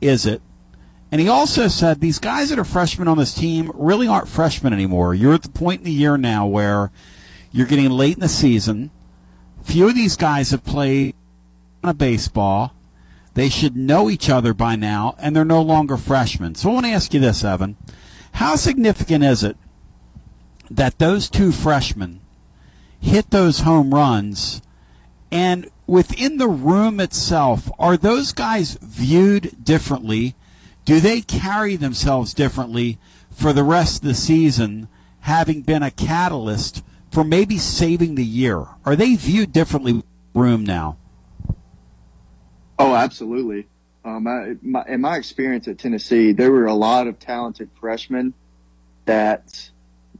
is 0.00 0.26
it? 0.26 0.42
And 1.12 1.20
he 1.20 1.28
also 1.28 1.68
said 1.68 2.00
these 2.00 2.18
guys 2.18 2.50
that 2.50 2.58
are 2.58 2.64
freshmen 2.64 3.08
on 3.08 3.18
this 3.18 3.34
team 3.34 3.72
really 3.74 4.06
aren't 4.06 4.28
freshmen 4.28 4.72
anymore. 4.72 5.14
You're 5.14 5.34
at 5.34 5.42
the 5.42 5.48
point 5.48 5.80
in 5.80 5.84
the 5.84 5.92
year 5.92 6.16
now 6.16 6.46
where 6.46 6.92
you're 7.50 7.66
getting 7.66 7.90
late 7.90 8.14
in 8.14 8.20
the 8.20 8.28
season. 8.28 8.90
Few 9.64 9.88
of 9.88 9.94
these 9.94 10.16
guys 10.16 10.52
have 10.52 10.64
played 10.64 11.16
a 11.82 11.92
baseball. 11.92 12.74
They 13.34 13.48
should 13.48 13.76
know 13.76 14.08
each 14.08 14.30
other 14.30 14.54
by 14.54 14.76
now, 14.76 15.16
and 15.18 15.34
they're 15.34 15.44
no 15.44 15.62
longer 15.62 15.96
freshmen. 15.96 16.54
So 16.54 16.70
I 16.70 16.74
want 16.74 16.86
to 16.86 16.92
ask 16.92 17.12
you 17.12 17.20
this, 17.20 17.44
Evan. 17.44 17.76
How 18.34 18.56
significant 18.56 19.24
is 19.24 19.42
it 19.42 19.56
that 20.70 20.98
those 20.98 21.28
two 21.28 21.50
freshmen 21.50 22.20
hit 23.00 23.30
those 23.30 23.60
home 23.60 23.92
runs 23.92 24.62
and 25.32 25.68
within 25.90 26.36
the 26.36 26.48
room 26.48 27.00
itself, 27.00 27.68
are 27.76 27.96
those 27.96 28.32
guys 28.32 28.78
viewed 28.80 29.64
differently? 29.64 30.36
Do 30.84 31.00
they 31.00 31.20
carry 31.20 31.74
themselves 31.74 32.32
differently 32.32 32.98
for 33.32 33.52
the 33.52 33.64
rest 33.64 33.96
of 33.96 34.08
the 34.08 34.14
season, 34.14 34.86
having 35.20 35.62
been 35.62 35.82
a 35.82 35.90
catalyst 35.90 36.84
for 37.10 37.24
maybe 37.24 37.58
saving 37.58 38.14
the 38.14 38.24
year? 38.24 38.66
Are 38.84 38.94
they 38.94 39.16
viewed 39.16 39.52
differently 39.52 40.04
room 40.32 40.62
now? 40.62 40.96
Oh, 42.78 42.94
absolutely. 42.94 43.66
Um, 44.04 44.28
I, 44.28 44.54
my, 44.62 44.84
in 44.86 45.00
my 45.00 45.16
experience 45.16 45.66
at 45.66 45.78
Tennessee, 45.78 46.30
there 46.30 46.52
were 46.52 46.66
a 46.66 46.74
lot 46.74 47.08
of 47.08 47.18
talented 47.18 47.68
freshmen 47.80 48.32
that, 49.06 49.70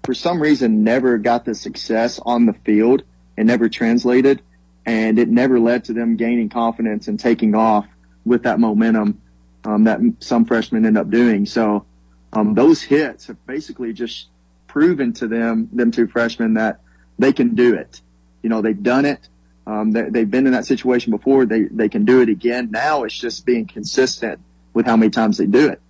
for 0.03 0.15
some 0.15 0.43
reason, 0.43 0.83
never 0.83 1.17
got 1.17 1.45
the 1.45 1.55
success 1.55 2.19
on 2.27 2.47
the 2.47 2.55
field 2.65 3.05
and 3.37 3.47
never 3.47 3.69
translated 3.69 4.43
and 4.91 5.21
it 5.21 5.29
never 5.29 5.61
led 5.61 5.85
to 5.85 5.93
them 5.93 6.17
gaining 6.17 6.49
confidence 6.49 7.07
and 7.07 7.19
taking 7.19 7.55
off 7.55 7.87
with 8.25 8.43
that 8.43 8.59
momentum 8.59 9.23
um, 9.65 9.85
that 9.85 10.01
some 10.19 10.45
freshmen 10.45 10.85
end 10.85 10.99
up 10.99 11.11
doing. 11.11 11.47
So 11.47 11.87
um, 12.33 12.55
those 12.55 12.83
hits 12.83 13.29
have 13.29 13.47
basically 13.47 13.93
just 13.93 14.27
proven 14.67 15.12
to 15.15 15.29
them, 15.29 15.69
them 15.73 15.93
two 15.93 16.09
freshmen, 16.09 16.55
that 16.55 16.81
they 17.21 17.33
can 17.33 17.55
do 17.55 17.75
it. 17.75 18.01
You 18.43 18.51
know, 18.51 18.62
they've 18.62 18.83
done 18.83 19.05
it. 19.05 19.29
Um, 19.65 19.93
they, 19.93 20.01
have 20.03 20.31
been 20.31 20.47
in 20.47 20.53
that 20.53 20.67
situation 20.67 21.12
before. 21.12 21.47
They 21.47 21.65
they 21.65 21.89
can 21.89 22.05
do 22.05 22.21
it 22.21 22.29
again. 22.29 22.71
Now 22.73 23.05
it's 23.05 23.17
just 23.17 23.47
being 23.47 23.67
consistent 23.67 24.41
with 24.75 24.87
how 24.87 24.97
many 24.97 25.11
times 25.11 25.39
they 25.39 25.47
do 25.47 25.69
it. 25.69 25.81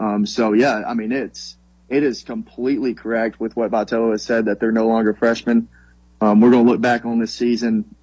Um, 0.00 0.26
so 0.26 0.52
yeah, 0.52 0.82
I 0.84 0.94
mean 0.94 1.12
it's 1.12 1.56
it 1.88 2.02
is 2.02 2.24
completely 2.24 2.94
correct 2.94 3.38
with 3.38 3.54
what 3.54 3.70
Vitello 3.70 4.10
has 4.10 4.24
said 4.24 4.46
that 4.46 4.58
they're 4.58 4.72
no 4.72 4.88
longer 4.88 5.14
freshmen. 5.14 5.68
Um, 6.20 6.40
we're 6.40 6.50
going 6.50 6.64
to 6.64 6.70
look 6.72 6.80
back 6.80 7.04
on 7.04 7.20
this 7.20 7.32
season 7.32 7.94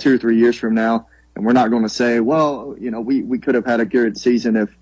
two 0.00 0.14
or 0.14 0.18
three 0.18 0.38
years 0.38 0.56
from 0.56 0.74
now, 0.74 1.06
and 1.36 1.44
we're 1.44 1.52
not 1.52 1.70
going 1.70 1.82
to 1.82 1.88
say, 1.88 2.20
well, 2.20 2.74
you 2.78 2.90
know, 2.90 3.00
we, 3.00 3.22
we 3.22 3.38
could 3.38 3.54
have 3.54 3.66
had 3.66 3.80
a 3.80 3.84
good 3.84 4.18
season 4.18 4.56
if 4.56 4.76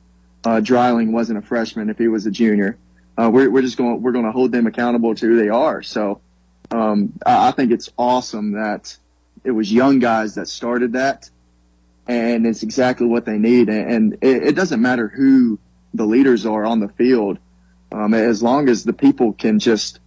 uh, 0.44 0.60
Dreiling 0.60 1.12
wasn't 1.12 1.38
a 1.38 1.42
freshman, 1.42 1.90
if 1.90 1.98
he 1.98 2.08
was 2.08 2.26
a 2.26 2.30
junior. 2.30 2.78
Uh, 3.16 3.30
we're, 3.32 3.50
we're 3.50 3.62
just 3.62 3.76
going 3.76 4.00
we're 4.00 4.12
going 4.12 4.24
to 4.24 4.32
hold 4.32 4.52
them 4.52 4.66
accountable 4.66 5.14
to 5.14 5.26
who 5.26 5.36
they 5.36 5.48
are. 5.48 5.82
So 5.82 6.20
um, 6.70 7.12
I, 7.26 7.48
I 7.48 7.50
think 7.50 7.72
it's 7.72 7.90
awesome 7.98 8.52
that 8.52 8.96
it 9.44 9.50
was 9.50 9.72
young 9.72 9.98
guys 9.98 10.36
that 10.36 10.48
started 10.48 10.92
that, 10.92 11.28
and 12.06 12.46
it's 12.46 12.62
exactly 12.62 13.06
what 13.06 13.24
they 13.24 13.38
need. 13.38 13.68
And 13.68 14.14
it, 14.20 14.48
it 14.48 14.52
doesn't 14.56 14.80
matter 14.80 15.08
who 15.08 15.58
the 15.94 16.06
leaders 16.06 16.46
are 16.46 16.64
on 16.64 16.80
the 16.80 16.88
field, 16.88 17.38
um, 17.90 18.14
as 18.14 18.42
long 18.42 18.68
as 18.68 18.84
the 18.84 18.92
people 18.92 19.32
can 19.32 19.58
just 19.58 20.00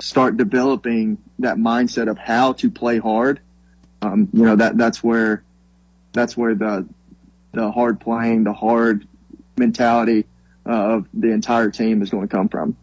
start 0.00 0.36
developing 0.36 1.18
that 1.38 1.56
mindset 1.56 2.08
of 2.08 2.18
how 2.18 2.52
to 2.54 2.70
play 2.70 2.98
hard 2.98 3.40
um, 4.02 4.28
you 4.32 4.44
know 4.44 4.56
that 4.56 4.76
that's 4.76 5.02
where 5.02 5.44
that's 6.12 6.36
where 6.36 6.54
the 6.54 6.86
the 7.52 7.70
hard 7.70 8.00
playing, 8.00 8.44
the 8.44 8.52
hard 8.52 9.06
mentality 9.56 10.26
uh, 10.66 10.96
of 10.96 11.08
the 11.14 11.30
entire 11.30 11.70
team 11.70 12.02
is 12.02 12.10
going 12.10 12.26
to 12.26 12.34
come 12.34 12.48
from. 12.48 12.76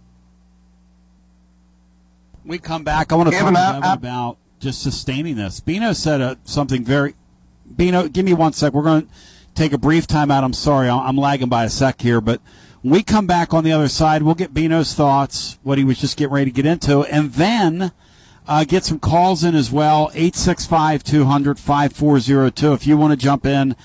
We 2.45 2.57
come 2.57 2.83
back. 2.83 3.11
I 3.11 3.15
want 3.15 3.31
to 3.31 3.37
talk 3.37 3.55
I, 3.55 3.93
about 3.93 4.37
just 4.59 4.81
sustaining 4.81 5.35
this. 5.35 5.59
Bino 5.59 5.93
said 5.93 6.21
uh, 6.21 6.35
something 6.43 6.83
very. 6.83 7.15
Bino, 7.75 8.07
give 8.07 8.25
me 8.25 8.33
one 8.33 8.53
sec. 8.53 8.73
We're 8.73 8.83
going 8.83 9.05
to 9.05 9.13
take 9.55 9.73
a 9.73 9.77
brief 9.77 10.07
time 10.07 10.31
out. 10.31 10.43
I'm 10.43 10.53
sorry, 10.53 10.89
I'm 10.89 11.17
lagging 11.17 11.49
by 11.49 11.65
a 11.65 11.69
sec 11.69 12.01
here, 12.01 12.21
but 12.21 12.41
when 12.81 12.93
we 12.93 13.03
come 13.03 13.27
back 13.27 13.53
on 13.53 13.63
the 13.63 13.73
other 13.73 13.89
side, 13.89 14.23
we'll 14.23 14.35
get 14.35 14.53
Bino's 14.53 14.93
thoughts, 14.93 15.59
what 15.63 15.77
he 15.77 15.83
was 15.83 15.99
just 15.99 16.17
getting 16.17 16.33
ready 16.33 16.45
to 16.45 16.55
get 16.55 16.65
into, 16.65 17.01
and 17.03 17.33
then 17.33 17.91
uh, 18.49 18.63
get 18.63 18.83
some 18.83 18.99
calls 18.99 19.43
in 19.43 19.53
as 19.53 19.71
well. 19.71 20.09
865 20.15 21.03
200 21.03 21.59
5402. 21.59 22.73
If 22.73 22.87
you 22.87 22.97
want 22.97 23.11
to 23.11 23.17
jump 23.17 23.45
in, 23.45 23.75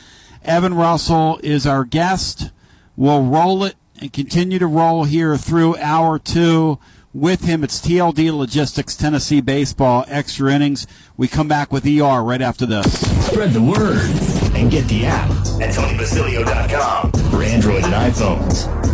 Evan 0.43 0.73
Russell 0.73 1.39
is 1.43 1.66
our 1.66 1.85
guest. 1.85 2.51
We'll 2.97 3.24
roll 3.24 3.62
it 3.62 3.77
and 4.01 4.11
continue 4.12 4.59
to 4.59 4.66
roll 4.66 5.05
here 5.05 5.36
through 5.36 5.77
hour 5.77 6.19
two. 6.19 6.78
With 7.12 7.45
him, 7.45 7.62
it's 7.62 7.81
TLD 7.81 8.36
Logistics, 8.36 8.97
Tennessee 8.97 9.41
Baseball, 9.41 10.05
extra 10.09 10.53
innings. 10.53 10.86
We 11.16 11.28
come 11.28 11.47
back 11.47 11.70
with 11.70 11.86
ER 11.86 12.23
right 12.23 12.43
after 12.43 12.66
this. 12.66 13.27
Spread 13.27 13.51
the 13.53 13.62
word 13.62 14.11
and 14.57 14.69
get 14.70 14.89
the 14.89 15.07
app 15.07 15.31
at 15.61 15.74
TonyBasilio.com 15.74 17.12
for 17.31 17.43
Android 17.43 17.85
and 17.85 17.93
iPhones. 17.93 18.93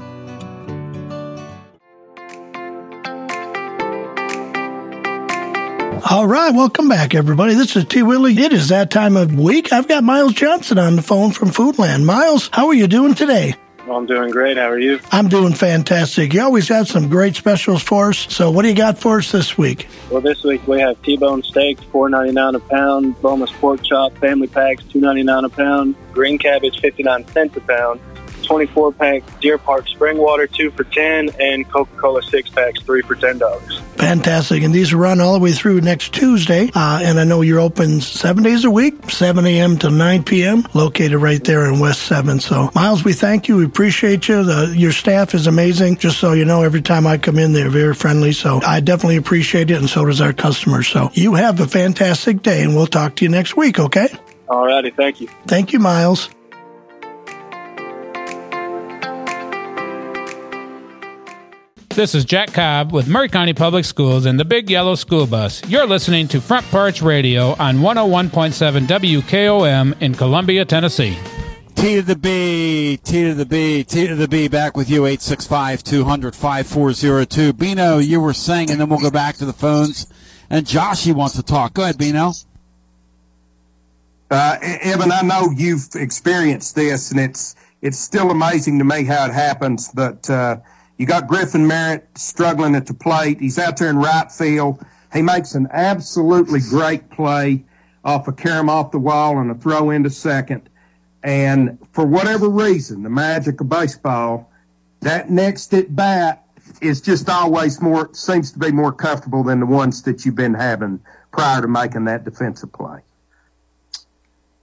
All 6.09 6.25
right, 6.25 6.53
welcome 6.53 6.89
back, 6.89 7.13
everybody. 7.13 7.53
This 7.53 7.75
is 7.75 7.85
T. 7.85 8.01
Willie. 8.01 8.37
It 8.37 8.53
is 8.53 8.69
that 8.69 8.89
time 8.89 9.15
of 9.15 9.33
week. 9.37 9.71
I've 9.71 9.87
got 9.87 10.03
Miles 10.03 10.33
Johnson 10.33 10.79
on 10.79 10.95
the 10.95 11.01
phone 11.01 11.31
from 11.31 11.49
Foodland. 11.49 12.03
Miles, 12.03 12.49
how 12.51 12.67
are 12.67 12.73
you 12.73 12.87
doing 12.87 13.13
today? 13.13 13.55
Well, 13.85 13.97
I'm 13.97 14.07
doing 14.07 14.31
great. 14.31 14.57
How 14.57 14.69
are 14.69 14.79
you? 14.79 14.99
I'm 15.11 15.27
doing 15.29 15.53
fantastic. 15.53 16.33
You 16.33 16.41
always 16.41 16.67
have 16.69 16.87
some 16.87 17.07
great 17.07 17.35
specials 17.35 17.83
for 17.83 18.09
us. 18.09 18.17
So, 18.33 18.49
what 18.51 18.63
do 18.63 18.69
you 18.69 18.75
got 18.75 18.97
for 18.97 19.19
us 19.19 19.31
this 19.31 19.57
week? 19.57 19.87
Well, 20.09 20.21
this 20.21 20.43
week 20.43 20.67
we 20.67 20.79
have 20.79 21.01
T-bone 21.03 21.43
steaks, 21.43 21.83
four 21.85 22.09
ninety 22.09 22.33
nine 22.33 22.55
a 22.55 22.59
pound. 22.59 23.19
Boneless 23.21 23.51
pork 23.51 23.83
chop, 23.83 24.17
family 24.17 24.47
packs, 24.47 24.83
two 24.83 24.99
ninety 24.99 25.23
nine 25.23 25.45
a 25.45 25.49
pound. 25.49 25.95
Green 26.13 26.37
cabbage, 26.37 26.79
fifty 26.79 27.03
nine 27.03 27.27
cents 27.27 27.55
a 27.57 27.61
pound. 27.61 27.99
24 28.51 28.91
pack 28.91 29.39
Deer 29.39 29.57
Park 29.57 29.87
Spring 29.87 30.17
Water, 30.17 30.45
two 30.45 30.71
for 30.71 30.83
10, 30.83 31.29
and 31.39 31.69
Coca 31.71 31.95
Cola 31.95 32.21
six 32.21 32.49
packs, 32.49 32.81
three 32.81 33.01
for 33.01 33.15
$10. 33.15 33.79
Fantastic. 33.95 34.63
And 34.63 34.73
these 34.73 34.93
run 34.93 35.21
all 35.21 35.33
the 35.33 35.39
way 35.39 35.53
through 35.53 35.79
next 35.79 36.13
Tuesday. 36.13 36.69
Uh, 36.75 36.99
and 37.01 37.17
I 37.17 37.23
know 37.23 37.41
you're 37.43 37.61
open 37.61 38.01
seven 38.01 38.43
days 38.43 38.65
a 38.65 38.69
week, 38.69 39.09
7 39.09 39.45
a.m. 39.45 39.77
to 39.77 39.89
9 39.89 40.23
p.m., 40.23 40.67
located 40.73 41.21
right 41.21 41.41
there 41.41 41.65
in 41.71 41.79
West 41.79 42.01
7. 42.03 42.41
So, 42.41 42.69
Miles, 42.75 43.05
we 43.05 43.13
thank 43.13 43.47
you. 43.47 43.55
We 43.55 43.63
appreciate 43.63 44.27
you. 44.27 44.43
The, 44.43 44.73
your 44.75 44.91
staff 44.91 45.33
is 45.33 45.47
amazing. 45.47 45.97
Just 45.97 46.19
so 46.19 46.33
you 46.33 46.43
know, 46.43 46.63
every 46.63 46.81
time 46.81 47.07
I 47.07 47.17
come 47.17 47.39
in, 47.39 47.53
they're 47.53 47.69
very 47.69 47.93
friendly. 47.93 48.33
So, 48.33 48.59
I 48.65 48.81
definitely 48.81 49.15
appreciate 49.15 49.71
it, 49.71 49.77
and 49.77 49.89
so 49.89 50.03
does 50.03 50.19
our 50.19 50.33
customers. 50.33 50.89
So, 50.89 51.09
you 51.13 51.35
have 51.35 51.61
a 51.61 51.67
fantastic 51.67 52.41
day, 52.41 52.63
and 52.63 52.75
we'll 52.75 52.87
talk 52.87 53.15
to 53.17 53.23
you 53.23 53.29
next 53.29 53.55
week, 53.55 53.79
okay? 53.79 54.09
All 54.49 54.65
righty. 54.65 54.89
Thank 54.89 55.21
you. 55.21 55.29
Thank 55.47 55.71
you, 55.71 55.79
Miles. 55.79 56.29
This 61.95 62.15
is 62.15 62.23
Jack 62.23 62.53
Cobb 62.53 62.93
with 62.93 63.09
Maury 63.09 63.27
County 63.27 63.53
Public 63.53 63.83
Schools 63.83 64.25
and 64.25 64.39
the 64.39 64.45
Big 64.45 64.69
Yellow 64.69 64.95
School 64.95 65.27
Bus. 65.27 65.61
You're 65.67 65.85
listening 65.85 66.29
to 66.29 66.39
Front 66.39 66.65
Porch 66.67 67.01
Radio 67.01 67.53
on 67.59 67.79
101.7 67.79 68.87
WKOM 68.87 70.01
in 70.01 70.15
Columbia, 70.15 70.63
Tennessee. 70.63 71.17
T 71.75 71.95
to 71.95 72.01
the 72.01 72.15
B, 72.15 72.97
T 73.03 73.23
to 73.25 73.33
the 73.33 73.45
B, 73.45 73.83
T 73.83 74.07
to 74.07 74.15
the 74.15 74.29
B, 74.29 74.47
back 74.47 74.77
with 74.77 74.89
you, 74.89 75.05
865 75.05 75.83
200 75.83 76.33
5402. 76.33 77.51
Bino, 77.53 77.97
you 77.97 78.21
were 78.21 78.33
saying, 78.33 78.71
and 78.71 78.79
then 78.79 78.87
we'll 78.87 78.99
go 78.99 79.11
back 79.11 79.35
to 79.35 79.45
the 79.45 79.53
phones. 79.53 80.07
And 80.49 80.65
Joshy 80.65 81.13
wants 81.13 81.35
to 81.35 81.43
talk. 81.43 81.73
Go 81.73 81.83
ahead, 81.83 81.97
Bino. 81.97 82.31
Uh, 84.31 84.57
Evan, 84.61 85.11
I 85.11 85.23
know 85.23 85.51
you've 85.53 85.89
experienced 85.95 86.73
this, 86.73 87.11
and 87.11 87.19
it's 87.19 87.55
it's 87.81 87.99
still 87.99 88.31
amazing 88.31 88.79
to 88.79 88.85
me 88.85 89.03
how 89.03 89.25
it 89.25 89.33
happens, 89.33 89.89
but 89.93 90.29
uh, 90.29 90.55
you 91.01 91.07
got 91.07 91.27
Griffin 91.27 91.65
Merritt 91.65 92.07
struggling 92.15 92.75
at 92.75 92.85
the 92.85 92.93
plate. 92.93 93.39
He's 93.39 93.57
out 93.57 93.77
there 93.77 93.89
in 93.89 93.97
right 93.97 94.31
field. 94.31 94.85
He 95.11 95.23
makes 95.23 95.55
an 95.55 95.67
absolutely 95.71 96.59
great 96.59 97.09
play 97.09 97.63
off 98.05 98.27
a 98.27 98.31
carom 98.31 98.69
off 98.69 98.91
the 98.91 98.99
wall 98.99 99.39
and 99.39 99.49
a 99.49 99.55
throw 99.55 99.89
into 99.89 100.11
second. 100.11 100.69
And 101.23 101.79
for 101.91 102.05
whatever 102.05 102.47
reason, 102.47 103.01
the 103.01 103.09
magic 103.09 103.59
of 103.61 103.67
baseball, 103.67 104.51
that 104.99 105.31
next 105.31 105.73
at 105.73 105.95
bat 105.95 106.45
is 106.83 107.01
just 107.01 107.29
always 107.29 107.81
more, 107.81 108.13
seems 108.13 108.51
to 108.51 108.59
be 108.59 108.71
more 108.71 108.91
comfortable 108.91 109.43
than 109.43 109.59
the 109.59 109.65
ones 109.65 110.03
that 110.03 110.23
you've 110.23 110.35
been 110.35 110.53
having 110.53 110.99
prior 111.31 111.61
to 111.63 111.67
making 111.67 112.05
that 112.05 112.25
defensive 112.25 112.71
play. 112.73 112.99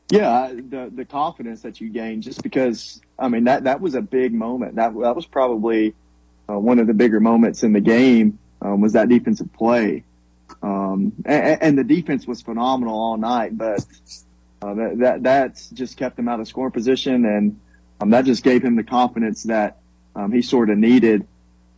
Yeah, 0.09 0.53
the 0.53 0.89
the 0.95 1.05
confidence 1.05 1.63
that 1.63 1.81
you 1.81 1.91
gain 1.91 2.23
just 2.23 2.45
because 2.45 3.01
I 3.19 3.29
mean 3.29 3.43
that 3.45 3.65
that 3.65 3.81
was 3.81 3.97
a 3.97 4.01
big 4.01 4.33
moment. 4.33 4.77
That 4.77 4.97
that 5.01 5.17
was 5.17 5.27
probably 5.27 5.95
uh, 6.49 6.59
one 6.59 6.79
of 6.79 6.87
the 6.87 6.95
bigger 6.95 7.21
moments 7.21 7.63
in 7.63 7.73
the 7.73 7.81
game 7.81 8.39
um, 8.63 8.81
was 8.81 8.95
that 8.95 9.09
defensive 9.09 9.53
play. 9.53 10.05
Um, 10.63 11.13
and, 11.25 11.63
and, 11.63 11.79
the 11.79 11.85
defense 11.85 12.27
was 12.27 12.41
phenomenal 12.43 12.99
all 12.99 13.17
night, 13.17 13.57
but 13.57 13.85
uh, 14.63 14.75
that, 14.75 14.99
that 14.99 15.23
that's 15.23 15.69
just 15.71 15.97
kept 15.97 16.19
him 16.19 16.27
out 16.27 16.41
of 16.41 16.49
scoring 16.49 16.73
position, 16.73 17.27
and 17.27 17.61
um, 18.01 18.11
that 18.11 18.25
just 18.25 18.43
gave 18.43 18.65
him 18.65 18.75
the 18.75 18.83
confidence 18.83 19.45
that 19.45 19.79
um, 20.17 20.33
he 20.33 20.43
sort 20.43 20.71
of 20.71 20.79
needed 20.79 21.27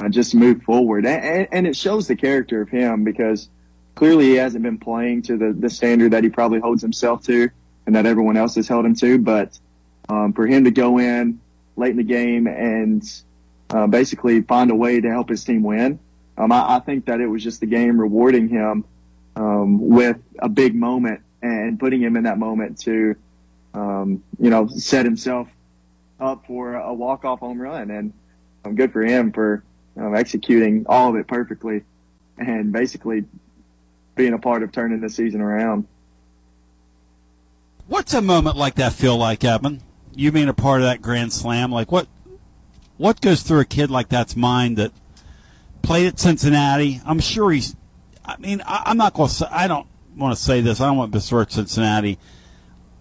uh, 0.00 0.08
just 0.08 0.30
to 0.30 0.36
move 0.36 0.62
forward. 0.62 1.04
And, 1.04 1.48
and, 1.52 1.66
it 1.66 1.76
shows 1.76 2.06
the 2.06 2.16
character 2.16 2.62
of 2.62 2.68
him 2.68 3.04
because 3.04 3.48
clearly 3.96 4.26
he 4.26 4.34
hasn't 4.34 4.62
been 4.62 4.78
playing 4.78 5.22
to 5.22 5.36
the, 5.36 5.52
the 5.52 5.68
standard 5.68 6.12
that 6.12 6.24
he 6.24 6.30
probably 6.30 6.60
holds 6.60 6.80
himself 6.80 7.24
to 7.24 7.50
and 7.86 7.94
that 7.94 8.06
everyone 8.06 8.36
else 8.36 8.54
has 8.54 8.68
held 8.68 8.86
him 8.86 8.94
to. 8.96 9.18
But 9.18 9.58
um, 10.08 10.32
for 10.32 10.46
him 10.46 10.64
to 10.64 10.70
go 10.70 10.98
in 10.98 11.40
late 11.76 11.90
in 11.90 11.96
the 11.96 12.04
game 12.04 12.46
and 12.46 13.02
uh, 13.70 13.86
basically 13.86 14.42
find 14.42 14.70
a 14.70 14.74
way 14.74 15.00
to 15.00 15.08
help 15.10 15.28
his 15.28 15.44
team 15.44 15.62
win. 15.62 15.98
Um, 16.36 16.52
I, 16.52 16.76
I, 16.76 16.78
think 16.80 17.06
that 17.06 17.20
it 17.20 17.26
was 17.26 17.42
just 17.42 17.60
the 17.60 17.66
game 17.66 18.00
rewarding 18.00 18.48
him 18.48 18.84
um, 19.36 19.88
with 19.88 20.16
a 20.38 20.48
big 20.48 20.74
moment 20.74 21.20
and 21.42 21.78
putting 21.78 22.00
him 22.00 22.16
in 22.16 22.24
that 22.24 22.38
moment 22.38 22.78
to, 22.80 23.14
um, 23.74 24.22
you 24.38 24.50
know, 24.50 24.66
set 24.68 25.04
himself 25.04 25.48
up 26.18 26.46
for 26.46 26.74
a 26.74 26.92
walk-off 26.92 27.40
home 27.40 27.60
run. 27.60 27.90
And 27.90 28.12
good 28.76 28.92
for 28.92 29.02
him 29.02 29.32
for 29.32 29.64
um, 29.96 30.14
executing 30.14 30.86
all 30.88 31.10
of 31.10 31.16
it 31.16 31.26
perfectly 31.26 31.82
and 32.38 32.72
basically 32.72 33.24
being 34.14 34.32
a 34.32 34.38
part 34.38 34.62
of 34.62 34.72
turning 34.72 35.00
the 35.00 35.10
season 35.10 35.40
around. 35.40 35.86
What's 37.86 38.14
a 38.14 38.22
moment 38.22 38.56
like 38.56 38.76
that 38.76 38.92
feel 38.92 39.16
like, 39.16 39.44
Evan? 39.44 39.82
You 40.14 40.32
being 40.32 40.48
a 40.48 40.54
part 40.54 40.80
of 40.80 40.86
that 40.86 41.02
Grand 41.02 41.32
Slam, 41.32 41.72
like 41.72 41.90
what? 41.90 42.06
What 43.00 43.22
goes 43.22 43.40
through 43.40 43.60
a 43.60 43.64
kid 43.64 43.90
like 43.90 44.10
that's 44.10 44.36
mind 44.36 44.76
that 44.76 44.92
played 45.80 46.06
at 46.06 46.18
Cincinnati? 46.18 47.00
I'm 47.06 47.18
sure 47.18 47.50
he's. 47.50 47.74
I 48.22 48.36
mean, 48.36 48.60
I, 48.66 48.82
I'm 48.84 48.98
not 48.98 49.14
going 49.14 49.30
to. 49.30 49.48
I 49.50 49.68
don't 49.68 49.86
want 50.14 50.36
to 50.36 50.44
say 50.44 50.60
this. 50.60 50.82
I 50.82 50.86
don't 50.86 50.98
want 50.98 51.10
to 51.10 51.16
besmirch 51.16 51.52
Cincinnati. 51.52 52.18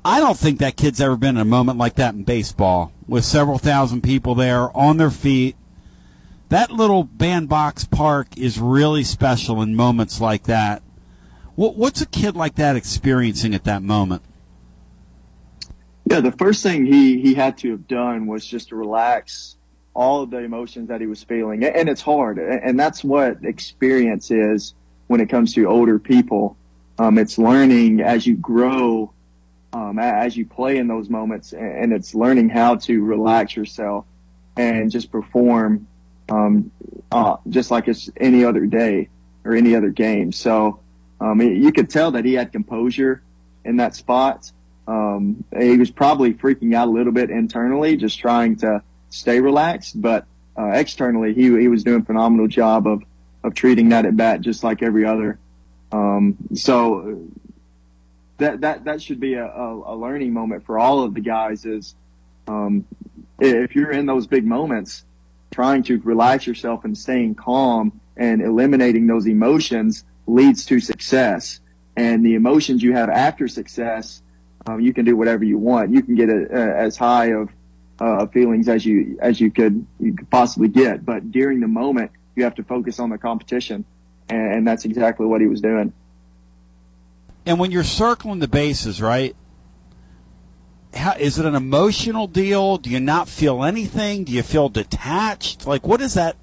I 0.06 0.22
don't 0.22 0.38
think 0.38 0.60
that 0.60 0.78
kid's 0.78 1.02
ever 1.02 1.18
been 1.18 1.36
in 1.36 1.42
a 1.42 1.44
moment 1.44 1.80
like 1.80 1.96
that 1.96 2.14
in 2.14 2.24
baseball 2.24 2.94
with 3.10 3.26
several 3.26 3.58
thousand 3.58 4.02
people 4.02 4.36
there 4.36 4.76
on 4.76 4.96
their 4.96 5.12
feet. 5.12 5.58
That 6.48 6.72
little 6.72 7.04
bandbox 7.04 7.84
park 7.84 8.38
is 8.38 8.58
really 8.58 9.04
special 9.04 9.62
in 9.62 9.76
moments 9.76 10.22
like 10.22 10.44
that. 10.44 10.82
What, 11.56 11.76
what's 11.76 12.00
a 12.00 12.06
kid 12.06 12.38
like 12.38 12.56
that 12.56 12.78
experiencing 12.78 13.54
at 13.54 13.66
that 13.66 13.84
moment? 13.84 14.22
Yeah, 16.10 16.22
the 16.22 16.32
first 16.32 16.64
thing 16.64 16.86
he, 16.86 17.20
he 17.20 17.34
had 17.34 17.58
to 17.58 17.72
have 17.72 17.86
done 17.86 18.28
was 18.28 18.46
just 18.46 18.70
to 18.70 18.78
relax 18.78 19.58
all 20.00 20.24
of 20.24 20.30
the 20.30 20.38
emotions 20.38 20.88
that 20.88 21.02
he 21.02 21.08
was 21.08 21.22
feeling. 21.22 21.62
And 21.66 21.90
it's 21.90 22.02
hard. 22.02 22.40
And 22.40 22.80
that's 22.80 23.04
what 23.04 23.44
experience 23.44 24.32
is 24.32 24.74
when 25.08 25.20
it 25.20 25.28
comes 25.28 25.54
to 25.56 25.66
older 25.66 26.00
people. 26.00 26.56
Um, 26.98 27.18
it's 27.18 27.38
learning 27.38 28.00
as 28.00 28.26
you 28.26 28.38
grow 28.38 29.12
um, 29.74 30.00
as 30.00 30.38
you 30.38 30.46
play 30.46 30.78
in 30.78 30.88
those 30.88 31.10
moments, 31.10 31.54
and 31.54 31.92
it's 31.92 32.16
learning 32.16 32.50
how 32.50 32.78
to 32.78 33.04
relax 33.04 33.56
yourself 33.58 34.06
and 34.56 34.90
just 34.90 35.12
perform 35.12 35.86
um, 36.30 36.72
uh, 37.12 37.36
just 37.50 37.70
like 37.70 37.90
it's 37.90 38.10
any 38.18 38.46
other 38.46 38.66
day 38.66 39.10
or 39.44 39.54
any 39.54 39.76
other 39.76 39.90
game. 39.90 40.32
So 40.32 40.80
um, 41.20 41.42
you 41.42 41.72
could 41.74 41.90
tell 41.90 42.12
that 42.12 42.24
he 42.24 42.34
had 42.34 42.54
composure 42.54 43.22
in 43.66 43.78
that 43.78 43.96
spot. 43.96 44.50
Um, 44.88 45.44
he 45.60 45.78
was 45.78 45.92
probably 45.92 46.34
freaking 46.34 46.74
out 46.74 46.88
a 46.88 46.92
little 46.92 47.14
bit 47.14 47.30
internally, 47.30 47.98
just 47.98 48.18
trying 48.18 48.56
to 48.58 48.82
stay 49.10 49.40
relaxed, 49.40 50.00
but 50.02 50.26
uh, 50.58 50.72
externally 50.72 51.34
he 51.34 51.44
he 51.60 51.68
was 51.68 51.84
doing 51.84 52.02
a 52.02 52.06
phenomenal 52.06 52.48
job 52.48 52.88
of 52.88 53.04
of 53.44 53.54
treating 53.54 53.90
that 53.90 54.06
at 54.06 54.18
bat 54.18 54.42
just 54.42 54.64
like 54.64 54.84
every 54.84 55.06
other. 55.06 55.40
Um, 55.92 56.38
so 56.54 57.28
that 58.38 58.62
that 58.62 58.86
that 58.86 59.02
should 59.02 59.20
be 59.20 59.36
a, 59.36 59.46
a, 59.46 59.94
a, 59.94 59.96
learning 59.96 60.34
moment 60.34 60.66
for 60.66 60.78
all 60.78 61.04
of 61.04 61.14
the 61.14 61.22
guys. 61.22 61.66
Is 61.66 61.96
um, 62.48 62.86
if 63.40 63.76
you're 63.76 63.92
in 63.92 64.06
those 64.06 64.28
big 64.28 64.46
moments, 64.46 65.06
trying 65.52 65.84
to 65.84 66.00
relax 66.00 66.46
yourself 66.46 66.86
and 66.86 66.98
staying 66.98 67.36
calm 67.36 68.00
and 68.18 68.42
eliminating 68.42 69.08
those 69.08 69.28
emotions 69.28 70.04
leads 70.28 70.66
to 70.66 70.80
success. 70.80 71.60
And 71.96 72.26
the 72.26 72.36
emotions 72.36 72.84
you 72.84 72.94
have 72.94 73.10
after 73.10 73.48
success, 73.48 74.22
um, 74.68 74.80
you 74.80 74.94
can 74.94 75.06
do 75.06 75.18
whatever 75.18 75.44
you 75.44 75.58
want. 75.58 75.92
You 75.92 76.04
can 76.04 76.16
get 76.16 76.30
a, 76.30 76.48
a, 76.52 76.78
as 76.78 76.98
high 76.98 77.34
of 77.34 77.50
uh, 78.00 78.26
feelings 78.28 78.70
as 78.70 78.86
you 78.86 79.18
as 79.22 79.40
you 79.40 79.52
could 79.52 79.86
you 80.00 80.14
could 80.14 80.30
possibly 80.30 80.68
get. 80.68 81.06
But 81.06 81.32
during 81.32 81.60
the 81.60 81.68
moment, 81.68 82.12
you 82.36 82.44
have 82.44 82.56
to 82.56 82.64
focus 82.64 83.00
on 83.00 83.10
the 83.10 83.18
competition, 83.18 83.86
and, 84.30 84.54
and 84.54 84.68
that's 84.68 84.86
exactly 84.86 85.26
what 85.26 85.42
he 85.42 85.48
was 85.48 85.62
doing. 85.62 85.94
And 87.46 87.60
when 87.60 87.72
you're 87.72 87.84
circling 87.84 88.40
the 88.40 88.48
bases, 88.48 89.02
right? 89.02 89.36
How, 90.94 91.14
is 91.14 91.38
it 91.38 91.46
an 91.46 91.56
emotional 91.56 92.28
deal? 92.28 92.78
Do 92.78 92.90
you 92.90 93.00
not 93.00 93.30
feel 93.30 93.64
anything? 93.64 94.24
Do 94.24 94.32
you 94.32 94.42
feel 94.42 94.70
detached? 94.70 95.68
Like, 95.68 95.86
what 95.86 96.00
does 96.00 96.16
that 96.16 96.36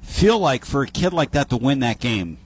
feel 0.00 0.38
like 0.38 0.64
for 0.64 0.82
a 0.82 0.86
kid 0.86 1.12
like 1.12 1.30
that 1.30 1.48
to 1.50 1.56
win 1.56 1.78
that 1.80 2.00
game? 2.00 2.38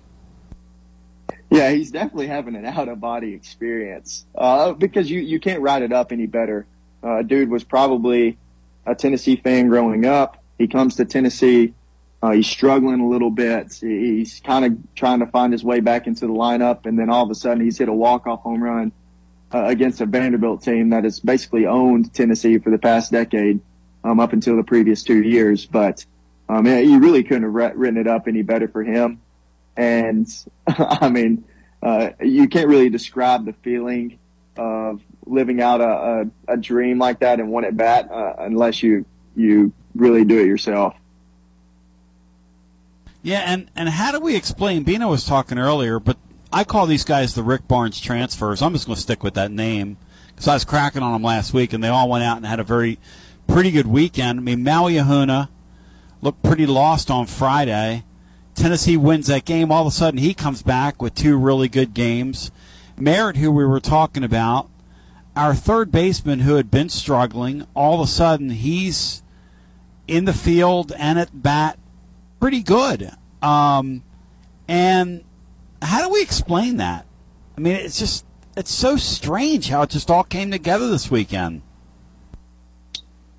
Yeah, 1.50 1.70
he's 1.70 1.90
definitely 1.90 2.26
having 2.26 2.54
an 2.56 2.66
out 2.66 2.88
of 2.88 3.00
body 3.00 3.32
experience 3.32 4.26
uh, 4.34 4.72
because 4.72 5.10
you, 5.10 5.20
you 5.20 5.40
can't 5.40 5.62
write 5.62 5.82
it 5.82 5.92
up 5.92 6.12
any 6.12 6.26
better. 6.26 6.66
Uh, 7.02 7.22
dude 7.22 7.50
was 7.50 7.64
probably 7.64 8.38
a 8.84 8.94
Tennessee 8.94 9.36
fan 9.36 9.68
growing 9.68 10.04
up. 10.04 10.42
He 10.58 10.66
comes 10.66 10.96
to 10.96 11.04
Tennessee 11.04 11.74
uh, 12.22 12.32
he's 12.32 12.46
struggling 12.48 13.00
a 13.00 13.08
little 13.08 13.30
bit. 13.30 13.72
He's 13.74 14.40
kind 14.40 14.64
of 14.64 14.94
trying 14.94 15.20
to 15.20 15.26
find 15.26 15.52
his 15.52 15.62
way 15.62 15.80
back 15.80 16.06
into 16.06 16.26
the 16.26 16.32
lineup, 16.32 16.86
and 16.86 16.98
then 16.98 17.10
all 17.10 17.24
of 17.24 17.30
a 17.30 17.34
sudden 17.34 17.62
he's 17.62 17.78
hit 17.78 17.88
a 17.88 17.92
walk-off 17.92 18.40
home 18.40 18.62
run 18.62 18.92
uh, 19.52 19.64
against 19.66 20.00
a 20.00 20.06
Vanderbilt 20.06 20.62
team 20.62 20.90
that 20.90 21.04
has 21.04 21.20
basically 21.20 21.66
owned 21.66 22.12
Tennessee 22.14 22.58
for 22.58 22.70
the 22.70 22.78
past 22.78 23.12
decade, 23.12 23.60
um, 24.02 24.18
up 24.18 24.32
until 24.32 24.56
the 24.56 24.64
previous 24.64 25.02
two 25.02 25.22
years. 25.22 25.66
But 25.66 26.04
um, 26.48 26.66
you 26.66 26.98
really 26.98 27.22
couldn't 27.22 27.44
have 27.44 27.52
written 27.52 27.98
it 27.98 28.06
up 28.06 28.26
any 28.26 28.42
better 28.42 28.68
for 28.68 28.82
him. 28.82 29.20
And 29.76 30.26
I 30.66 31.10
mean, 31.10 31.44
uh, 31.82 32.10
you 32.20 32.48
can't 32.48 32.68
really 32.68 32.88
describe 32.88 33.44
the 33.44 33.52
feeling 33.52 34.18
of 34.56 35.02
living 35.26 35.60
out 35.60 35.80
a, 35.80 36.30
a, 36.48 36.54
a 36.54 36.56
dream 36.56 36.98
like 36.98 37.20
that 37.20 37.40
in 37.40 37.48
one 37.48 37.64
at 37.64 37.76
bat 37.76 38.10
uh, 38.10 38.34
unless 38.38 38.82
you 38.82 39.04
you 39.34 39.72
really 39.94 40.24
do 40.24 40.38
it 40.38 40.46
yourself. 40.46 40.94
Yeah, 43.22 43.42
and, 43.44 43.68
and 43.74 43.88
how 43.88 44.12
do 44.12 44.20
we 44.20 44.36
explain? 44.36 44.84
Bino 44.84 45.08
was 45.08 45.24
talking 45.24 45.58
earlier, 45.58 45.98
but 45.98 46.16
I 46.52 46.62
call 46.62 46.86
these 46.86 47.02
guys 47.02 47.34
the 47.34 47.42
Rick 47.42 47.66
Barnes 47.66 48.00
transfers. 48.00 48.62
I'm 48.62 48.72
just 48.72 48.86
going 48.86 48.94
to 48.94 49.02
stick 49.02 49.24
with 49.24 49.34
that 49.34 49.50
name 49.50 49.96
because 50.28 50.46
I 50.46 50.54
was 50.54 50.64
cracking 50.64 51.02
on 51.02 51.12
them 51.12 51.24
last 51.24 51.52
week, 51.52 51.72
and 51.72 51.82
they 51.82 51.88
all 51.88 52.08
went 52.08 52.22
out 52.22 52.36
and 52.36 52.46
had 52.46 52.60
a 52.60 52.64
very 52.64 53.00
pretty 53.48 53.72
good 53.72 53.88
weekend. 53.88 54.38
I 54.38 54.42
mean, 54.42 54.62
Maui 54.62 54.94
Ahuna 54.94 55.48
looked 56.22 56.44
pretty 56.44 56.66
lost 56.66 57.10
on 57.10 57.26
Friday. 57.26 58.04
Tennessee 58.54 58.96
wins 58.96 59.26
that 59.26 59.44
game. 59.44 59.72
All 59.72 59.82
of 59.82 59.88
a 59.88 59.90
sudden, 59.90 60.18
he 60.18 60.32
comes 60.32 60.62
back 60.62 61.02
with 61.02 61.14
two 61.16 61.36
really 61.36 61.68
good 61.68 61.94
games. 61.94 62.52
Merritt, 62.96 63.38
who 63.38 63.50
we 63.50 63.64
were 63.64 63.80
talking 63.80 64.22
about, 64.22 64.70
our 65.36 65.54
third 65.54 65.92
baseman 65.92 66.40
who 66.40 66.56
had 66.56 66.70
been 66.70 66.88
struggling, 66.88 67.66
all 67.74 67.94
of 67.94 68.08
a 68.08 68.10
sudden 68.10 68.50
he's 68.50 69.22
in 70.08 70.24
the 70.24 70.32
field 70.32 70.92
and 70.98 71.18
at 71.18 71.42
bat 71.42 71.78
pretty 72.40 72.62
good. 72.62 73.10
Um, 73.42 74.02
and 74.66 75.24
how 75.82 76.06
do 76.06 76.12
we 76.12 76.22
explain 76.22 76.78
that? 76.78 77.06
I 77.56 77.60
mean, 77.60 77.74
it's 77.74 77.98
just 77.98 78.24
it's 78.56 78.72
so 78.72 78.96
strange 78.96 79.68
how 79.68 79.82
it 79.82 79.90
just 79.90 80.10
all 80.10 80.24
came 80.24 80.50
together 80.50 80.88
this 80.88 81.10
weekend. 81.10 81.62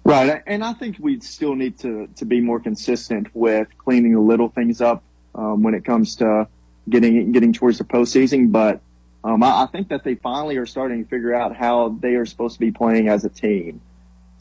Right, 0.04 0.42
and 0.48 0.64
I 0.64 0.74
think 0.74 0.98
we 1.00 1.20
still 1.20 1.56
need 1.56 1.80
to 1.80 2.08
to 2.16 2.26
be 2.26 2.40
more 2.40 2.60
consistent 2.60 3.28
with 3.34 3.68
cleaning 3.78 4.14
the 4.14 4.22
little 4.22 4.50
things 4.50 4.80
up 4.82 5.04
um, 5.36 5.64
when 5.64 5.74
it 5.74 5.84
comes 5.84 6.16
to 6.18 6.48
getting 6.90 7.32
getting 7.32 7.52
towards 7.52 7.80
the 7.80 7.84
postseason. 7.84 8.52
But 8.52 8.82
um, 9.28 9.44
I, 9.44 9.64
I 9.64 9.66
think 9.68 9.90
that 9.90 10.04
they 10.04 10.16
finally 10.16 10.58
are 10.58 10.66
starting 10.66 11.04
to 11.04 11.10
figure 11.10 11.34
out 11.34 11.56
how 11.56 11.90
they 11.90 12.16
are 12.16 12.26
supposed 12.26 12.56
to 12.56 12.60
be 12.60 12.72
playing 12.72 13.10
as 13.10 13.26
a 13.26 13.30
team 13.30 13.82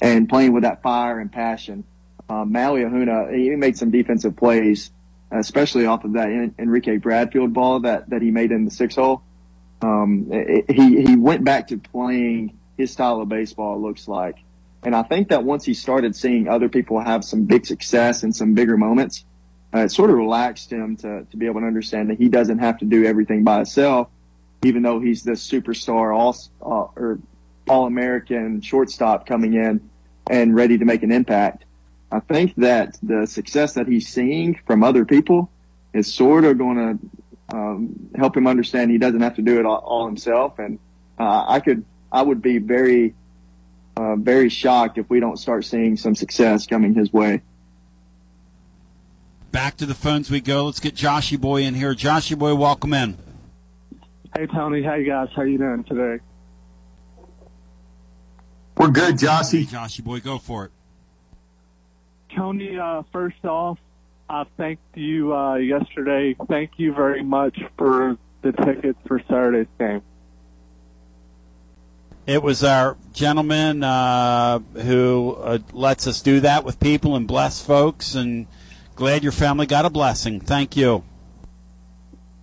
and 0.01 0.29
playing 0.29 0.53
with 0.53 0.63
that 0.63 0.83
fire 0.83 1.19
and 1.19 1.31
passion 1.33 1.85
um, 2.29 2.53
Maui 2.53 2.83
Ahuna, 2.83 3.35
he 3.35 3.51
made 3.51 3.79
some 3.79 3.91
defensive 3.91 4.37
plays, 4.37 4.91
especially 5.31 5.87
off 5.87 6.05
of 6.05 6.15
that 6.15 6.29
Enrique 6.59 6.97
Bradfield 6.97 7.53
ball 7.53 7.81
that, 7.81 8.11
that 8.11 8.23
he 8.23 8.31
made 8.31 8.53
in 8.53 8.65
the 8.65 8.71
six 8.71 8.97
hole. 8.97 9.23
Um, 9.83 10.29
it, 10.31 10.71
he, 10.71 11.03
he 11.03 11.17
went 11.17 11.45
back 11.45 11.69
to 11.69 11.79
playing 11.79 12.59
his 12.77 12.91
style 12.91 13.21
of 13.21 13.29
baseball, 13.29 13.81
looks 13.81 14.09
like. 14.09 14.37
And 14.83 14.95
I 14.95 15.03
think 15.03 15.29
that 15.29 15.45
once 15.45 15.65
he 15.65 15.75
started 15.75 16.15
seeing 16.15 16.49
other 16.49 16.69
people 16.69 17.01
have 17.01 17.25
some 17.25 17.45
big 17.45 17.67
success 17.67 18.23
and 18.23 18.35
some 18.35 18.55
bigger 18.55 18.77
moments, 18.77 19.25
uh, 19.75 19.81
it 19.81 19.91
sort 19.91 20.11
of 20.11 20.17
relaxed 20.17 20.71
him 20.71 20.97
to, 20.97 21.25
to 21.25 21.37
be 21.37 21.47
able 21.47 21.61
to 21.61 21.67
understand 21.67 22.11
that 22.11 22.19
he 22.19 22.29
doesn't 22.29 22.59
have 22.59 22.79
to 22.79 22.85
do 22.85 23.05
everything 23.05 23.45
by 23.45 23.57
himself, 23.57 24.09
even 24.67 24.83
though 24.83 25.01
he's 25.01 25.23
this 25.23 25.49
superstar 25.49 26.17
all, 26.17 26.37
uh, 26.61 27.01
or 27.01 27.19
all 27.69 27.87
American 27.87 28.61
shortstop 28.61 29.27
coming 29.27 29.55
in 29.55 29.89
and 30.29 30.55
ready 30.55 30.77
to 30.79 30.85
make 30.85 31.03
an 31.03 31.13
impact. 31.13 31.65
I 32.11 32.21
think 32.21 32.55
that 32.57 32.99
the 33.03 33.27
success 33.27 33.75
that 33.75 33.87
he's 33.87 34.09
seeing 34.09 34.59
from 34.67 34.83
other 34.83 35.05
people 35.05 35.51
is 35.93 36.13
sort 36.13 36.45
of 36.45 36.59
going 36.59 36.77
to 36.77 37.57
um, 37.57 38.11
help 38.17 38.37
him 38.37 38.47
understand 38.47 38.91
he 38.91 38.99
doesn't 38.99 39.21
have 39.21 39.37
to 39.37 39.43
do 39.43 39.59
it 39.61 39.67
all, 39.67 39.79
all 39.79 40.07
himself. 40.07 40.59
And 40.59 40.79
uh, 41.19 41.45
I 41.47 41.61
could, 41.61 41.85
I 42.11 42.23
would 42.23 42.43
be 42.43 42.59
very, 42.59 43.15
uh, 43.97 44.17
very 44.17 44.49
shocked 44.49 44.99
if 44.99 45.09
we 45.09 45.21
don't 45.21 45.37
start 45.37 45.65
seeing 45.65 45.97
some 45.97 46.15
success 46.15 46.67
coming 46.67 46.95
his 46.95 47.13
way. 47.13 47.43
Back 49.53 49.77
to 49.79 49.87
the 49.87 49.95
phones 49.95 50.31
we 50.31 50.41
go. 50.41 50.67
Let's 50.67 50.81
get 50.81 50.95
Joshy 50.95 51.41
Boy 51.41 51.63
in 51.63 51.75
here. 51.75 51.95
Joshy 51.95 52.37
Boy, 52.37 52.55
welcome 52.55 52.93
in. 52.93 53.17
Hey 54.37 54.47
Tony, 54.47 54.83
hey 54.83 55.03
guys, 55.03 55.31
how 55.35 55.43
you 55.43 55.57
doing 55.57 55.83
today? 55.85 56.23
We're 58.77 58.91
good, 58.91 59.15
Joshy. 59.15 59.61
Hey, 59.61 59.77
Joshy 59.77 60.05
Boy, 60.05 60.21
go 60.21 60.37
for 60.37 60.67
it. 60.67 60.73
Tony, 62.35 62.79
uh, 62.79 63.03
first 63.13 63.43
off, 63.47 63.79
I 64.29 64.45
thanked 64.59 64.95
you 64.95 65.35
uh, 65.35 65.55
yesterday. 65.55 66.37
Thank 66.49 66.73
you 66.77 66.93
very 66.93 67.25
much 67.25 67.59
for 67.79 68.19
the 68.43 68.53
tickets 68.53 68.99
for 69.07 69.21
Saturday's 69.21 69.69
game. 69.79 70.03
It 72.27 72.43
was 72.43 72.63
our 72.63 72.99
gentleman 73.15 73.83
uh, 73.83 74.59
who 74.59 75.39
uh, 75.41 75.61
lets 75.73 76.07
us 76.07 76.21
do 76.21 76.41
that 76.41 76.63
with 76.63 76.79
people 76.79 77.17
and 77.17 77.27
bless 77.27 77.65
folks, 77.65 78.15
and 78.15 78.47
glad 78.97 79.23
your 79.23 79.33
family 79.33 79.65
got 79.65 79.87
a 79.87 79.91
blessing. 79.91 80.41
Thank 80.41 80.77
you. 80.77 81.05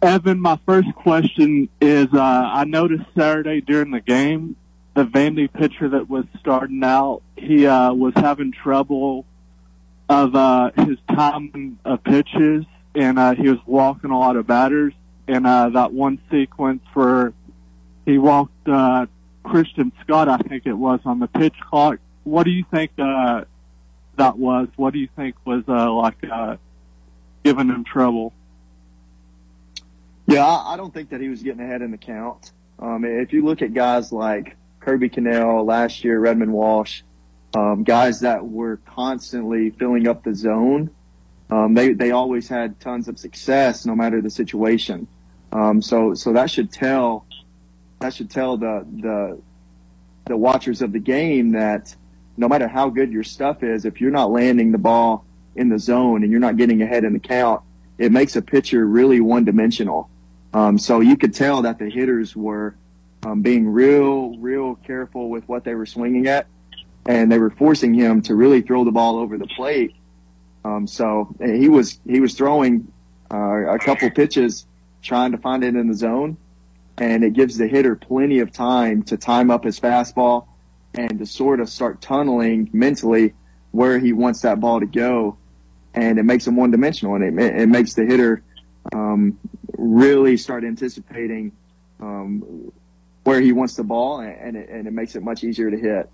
Evan, 0.04 0.42
my 0.42 0.60
first 0.66 0.94
question 0.96 1.70
is 1.80 2.08
uh, 2.14 2.20
I 2.20 2.66
noticed 2.66 3.06
Saturday 3.18 3.62
during 3.62 3.92
the 3.92 4.02
game, 4.02 4.58
the 4.96 5.06
Vandy 5.06 5.52
pitcher 5.52 5.88
that 5.88 6.10
was 6.10 6.26
starting 6.42 6.84
out, 6.84 7.22
he 7.38 7.66
uh, 7.66 7.94
was 7.94 8.12
having 8.18 8.52
trouble 8.52 9.26
of 10.10 10.36
uh, 10.36 10.72
his 10.76 10.98
timing 11.08 11.80
of 11.86 12.04
pitches, 12.04 12.66
and 12.94 13.18
uh, 13.18 13.34
he 13.34 13.48
was 13.48 13.60
walking 13.66 14.12
a 14.12 14.20
lot 14.20 14.36
of 14.36 14.46
batters. 14.46 14.94
And 15.30 15.48
uh, 15.48 15.70
that 15.70 15.94
one 15.94 16.20
sequence 16.30 16.84
where 16.94 17.32
he 18.06 18.18
walked 18.18 18.68
uh, 18.68 19.06
Christian 19.44 19.94
Scott, 20.02 20.28
I 20.28 20.38
think 20.38 20.66
it 20.66 20.74
was, 20.74 21.00
on 21.06 21.20
the 21.20 21.28
pitch 21.28 21.56
clock. 21.70 22.00
What 22.26 22.44
do 22.44 22.52
you 22.52 22.66
think 22.70 22.92
uh, 23.00 23.46
that 24.18 24.38
was? 24.38 24.68
What 24.76 24.92
do 24.92 25.00
you 25.00 25.08
think 25.16 25.36
was 25.46 25.64
uh, 25.70 25.94
like 25.94 26.18
uh, 26.30 26.58
giving 27.46 27.70
him 27.70 27.86
trouble? 27.86 28.34
Yeah, 30.28 30.46
I 30.46 30.74
I 30.74 30.78
don't 30.78 30.94
think 30.94 31.10
that 31.10 31.22
he 31.22 31.30
was 31.30 31.44
getting 31.44 31.62
ahead 31.62 31.82
in 31.82 31.92
the 31.92 31.98
count. 31.98 32.52
Um, 32.80 33.06
if 33.06 33.34
you 33.34 33.44
look 33.46 33.62
at 33.62 33.74
guys 33.74 34.12
like 34.12 34.56
Kirby 34.80 35.10
Connell 35.10 35.66
last 35.66 36.04
year, 36.04 36.20
Redmond 36.20 36.52
Walsh, 36.54 37.02
um, 37.56 37.84
guys 37.84 38.22
that 38.22 38.46
were 38.46 38.78
constantly 38.86 39.70
filling 39.72 40.08
up 40.08 40.24
the 40.24 40.34
zone, 40.34 40.90
um, 41.50 41.74
they 41.74 41.94
they 41.94 42.12
always 42.12 42.48
had 42.48 42.80
tons 42.80 43.08
of 43.08 43.20
success 43.20 43.86
no 43.86 43.96
matter 43.96 44.22
the 44.22 44.30
situation. 44.30 45.08
Um, 45.52 45.82
so 45.82 46.14
so 46.14 46.34
that 46.34 46.50
should 46.50 46.72
tell 46.72 47.26
that 48.00 48.14
should 48.14 48.30
tell 48.30 48.58
the 48.58 48.86
the 49.02 49.42
the 50.26 50.38
watchers 50.38 50.82
of 50.82 50.94
the 50.94 51.00
game 51.00 51.52
that 51.52 51.96
no 52.38 52.48
matter 52.48 52.68
how 52.68 52.90
good 52.90 53.12
your 53.12 53.24
stuff 53.24 53.62
is, 53.62 53.86
if 53.86 54.02
you're 54.02 54.12
not 54.12 54.32
landing 54.32 54.72
the 54.72 54.78
ball 54.78 55.26
in 55.56 55.70
the 55.70 55.78
zone 55.78 56.24
and 56.24 56.32
you're 56.32 56.42
not 56.42 56.58
getting 56.58 56.82
ahead 56.82 57.04
in 57.04 57.14
the 57.14 57.20
count, 57.20 57.62
it 57.98 58.12
makes 58.12 58.36
a 58.36 58.42
pitcher 58.42 58.86
really 58.86 59.20
one 59.20 59.46
dimensional. 59.46 60.10
Um, 60.54 60.78
so 60.78 61.00
you 61.00 61.18
could 61.18 61.34
tell 61.34 61.62
that 61.64 61.80
the 61.80 61.90
hitters 61.90 62.36
were 62.36 62.76
um, 63.24 63.42
being 63.42 63.68
real, 63.68 64.38
real 64.38 64.76
careful 64.76 65.30
with 65.30 65.48
what 65.48 65.64
they 65.64 65.76
were 65.76 65.86
swinging 65.86 66.28
at, 66.28 66.48
and 67.06 67.32
they 67.32 67.40
were 67.40 67.50
forcing 67.50 67.94
him 67.94 68.22
to 68.24 68.36
really 68.36 68.62
throw 68.62 68.84
the 68.84 68.92
ball 68.92 69.18
over 69.18 69.38
the 69.38 69.48
plate. 69.48 69.96
Um, 70.66 70.88
so 70.88 71.34
he 71.44 71.70
was 71.70 72.00
he 72.06 72.20
was 72.20 72.36
throwing 72.36 72.92
uh, 73.32 73.74
a 73.74 73.80
couple 73.80 74.10
pitches, 74.12 74.66
trying 75.02 75.32
to 75.32 75.38
find 75.38 75.64
it 75.64 75.76
in 75.76 75.88
the 75.88 75.94
zone, 75.94 76.38
and 76.98 77.24
it 77.24 77.34
gives 77.34 77.58
the 77.58 77.68
hitter 77.68 77.96
plenty 77.96 78.40
of 78.40 78.52
time 78.52 79.04
to 79.04 79.18
time 79.18 79.52
up 79.52 79.64
his 79.64 79.80
fastball 79.80 80.48
and 80.94 81.20
to 81.20 81.26
sort 81.26 81.60
of 81.60 81.70
start 81.70 82.00
tunneling 82.02 82.70
mentally 82.72 83.34
where 83.72 83.98
he 83.98 84.14
wants 84.14 84.42
that 84.42 84.60
ball 84.60 84.80
to 84.80 84.86
go, 84.86 85.36
and 85.96 86.20
it 86.20 86.24
makes 86.24 86.46
him 86.46 86.56
one 86.56 86.70
dimensional, 86.70 87.16
and 87.16 87.40
it, 87.40 87.56
it 87.56 87.68
makes 87.68 87.96
the 87.96 88.06
hitter 88.06 88.44
um, 88.94 89.38
really 89.78 90.38
start 90.38 90.64
anticipating 90.64 91.52
um, 92.00 92.72
where 93.24 93.42
he 93.42 93.52
wants 93.52 93.76
the 93.76 93.84
ball, 93.84 94.20
and 94.20 94.58
it, 94.58 94.70
and 94.70 94.88
it 94.88 94.92
makes 94.92 95.16
it 95.16 95.24
much 95.24 95.44
easier 95.44 95.72
to 95.72 95.78
hit. 95.78 96.10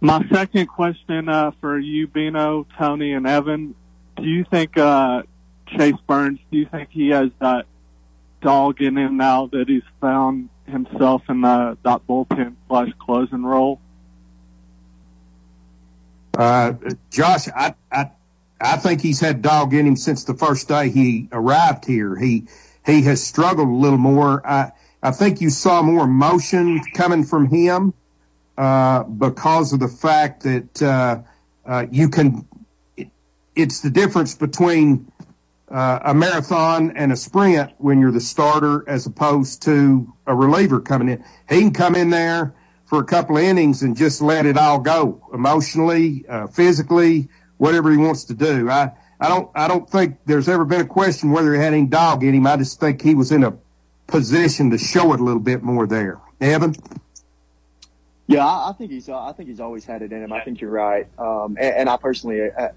My 0.00 0.26
second 0.32 0.66
question 0.66 1.28
uh, 1.28 1.52
for 1.60 1.78
you, 1.78 2.08
Bino, 2.08 2.66
Tony, 2.76 3.12
and 3.12 3.26
Evan: 3.26 3.74
Do 4.16 4.24
you 4.24 4.44
think 4.44 4.76
uh, 4.76 5.22
Chase 5.68 5.94
Burns? 6.06 6.40
Do 6.50 6.58
you 6.58 6.66
think 6.66 6.88
he 6.90 7.10
has 7.10 7.30
that 7.40 7.66
dog 8.40 8.80
in 8.82 8.96
him 8.98 9.16
now 9.16 9.46
that 9.46 9.68
he's 9.68 9.82
found 10.00 10.48
himself 10.66 11.22
in 11.28 11.42
the, 11.42 11.78
that 11.84 12.06
bullpen 12.06 12.56
slash 12.68 12.90
closing 12.98 13.44
role? 13.44 13.80
Uh, 16.36 16.72
Josh, 17.10 17.48
I, 17.48 17.74
I, 17.90 18.10
I 18.62 18.76
think 18.76 19.00
he's 19.00 19.20
had 19.20 19.42
dog 19.42 19.74
in 19.74 19.86
him 19.86 19.96
since 19.96 20.24
the 20.24 20.34
first 20.34 20.68
day 20.68 20.88
he 20.88 21.28
arrived 21.32 21.84
here. 21.84 22.16
He, 22.16 22.46
he 22.86 23.02
has 23.02 23.22
struggled 23.22 23.68
a 23.68 23.72
little 23.72 23.98
more. 23.98 24.46
I, 24.46 24.72
I 25.02 25.10
think 25.10 25.40
you 25.40 25.50
saw 25.50 25.82
more 25.82 26.04
emotion 26.04 26.80
coming 26.94 27.24
from 27.24 27.46
him, 27.46 27.92
uh, 28.56 29.02
because 29.02 29.72
of 29.72 29.80
the 29.80 29.88
fact 29.88 30.44
that, 30.44 30.82
uh, 30.82 31.22
uh, 31.66 31.86
you 31.90 32.08
can, 32.08 32.46
it, 32.96 33.08
it's 33.56 33.80
the 33.80 33.90
difference 33.90 34.34
between, 34.34 35.10
uh, 35.68 35.98
a 36.04 36.14
marathon 36.14 36.92
and 36.96 37.12
a 37.12 37.16
sprint 37.16 37.72
when 37.78 37.98
you're 37.98 38.12
the 38.12 38.20
starter 38.20 38.84
as 38.88 39.06
opposed 39.06 39.62
to 39.62 40.12
a 40.26 40.34
reliever 40.34 40.80
coming 40.80 41.08
in. 41.08 41.24
He 41.48 41.60
can 41.60 41.72
come 41.72 41.94
in 41.94 42.10
there 42.10 42.54
for 42.84 43.00
a 43.00 43.04
couple 43.04 43.38
of 43.38 43.42
innings 43.42 43.82
and 43.82 43.96
just 43.96 44.20
let 44.20 44.44
it 44.44 44.58
all 44.58 44.78
go 44.78 45.26
emotionally, 45.32 46.26
uh, 46.28 46.46
physically, 46.46 47.28
whatever 47.58 47.90
he 47.90 47.96
wants 47.96 48.24
to 48.24 48.34
do. 48.34 48.68
I, 48.70 48.92
I 49.20 49.28
don't, 49.28 49.50
I 49.54 49.68
don't 49.68 49.88
think 49.88 50.18
there's 50.26 50.48
ever 50.48 50.64
been 50.64 50.80
a 50.80 50.86
question 50.86 51.30
whether 51.30 51.54
he 51.54 51.60
had 51.60 51.72
any 51.72 51.86
dog 51.86 52.24
in 52.24 52.34
him. 52.34 52.46
I 52.46 52.56
just 52.56 52.80
think 52.80 53.02
he 53.02 53.14
was 53.14 53.30
in 53.30 53.44
a 53.44 53.56
position 54.06 54.70
to 54.70 54.78
show 54.78 55.12
it 55.14 55.20
a 55.20 55.24
little 55.24 55.40
bit 55.40 55.62
more 55.62 55.86
there. 55.86 56.20
Evan? 56.40 56.74
Yeah, 58.26 58.46
I, 58.46 58.70
I 58.70 58.72
think 58.72 58.90
he's. 58.90 59.08
Uh, 59.08 59.18
I 59.18 59.32
think 59.32 59.48
he's 59.48 59.60
always 59.60 59.84
had 59.84 60.02
it 60.02 60.12
in 60.12 60.22
him. 60.22 60.32
I 60.32 60.40
think 60.40 60.60
you're 60.60 60.70
right. 60.70 61.06
Um, 61.18 61.56
and, 61.60 61.76
and 61.76 61.88
I 61.88 61.96
personally 61.96 62.50
uh, 62.50 62.68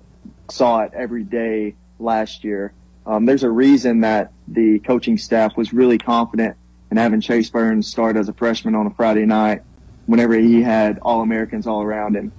saw 0.49 0.81
it 0.81 0.91
every 0.93 1.23
day 1.23 1.75
last 1.99 2.43
year. 2.43 2.73
Um, 3.05 3.25
there's 3.25 3.43
a 3.43 3.49
reason 3.49 4.01
that 4.01 4.31
the 4.47 4.79
coaching 4.79 5.17
staff 5.17 5.55
was 5.55 5.73
really 5.73 5.97
confident 5.97 6.57
in 6.91 6.97
having 6.97 7.21
Chase 7.21 7.49
Burns 7.49 7.87
start 7.87 8.17
as 8.17 8.29
a 8.29 8.33
freshman 8.33 8.75
on 8.75 8.87
a 8.87 8.91
Friday 8.91 9.25
night 9.25 9.61
whenever 10.07 10.35
he 10.35 10.61
had 10.61 10.99
All 10.99 11.21
Americans 11.21 11.67
all 11.67 11.81
around 11.81 12.15
him. 12.15 12.31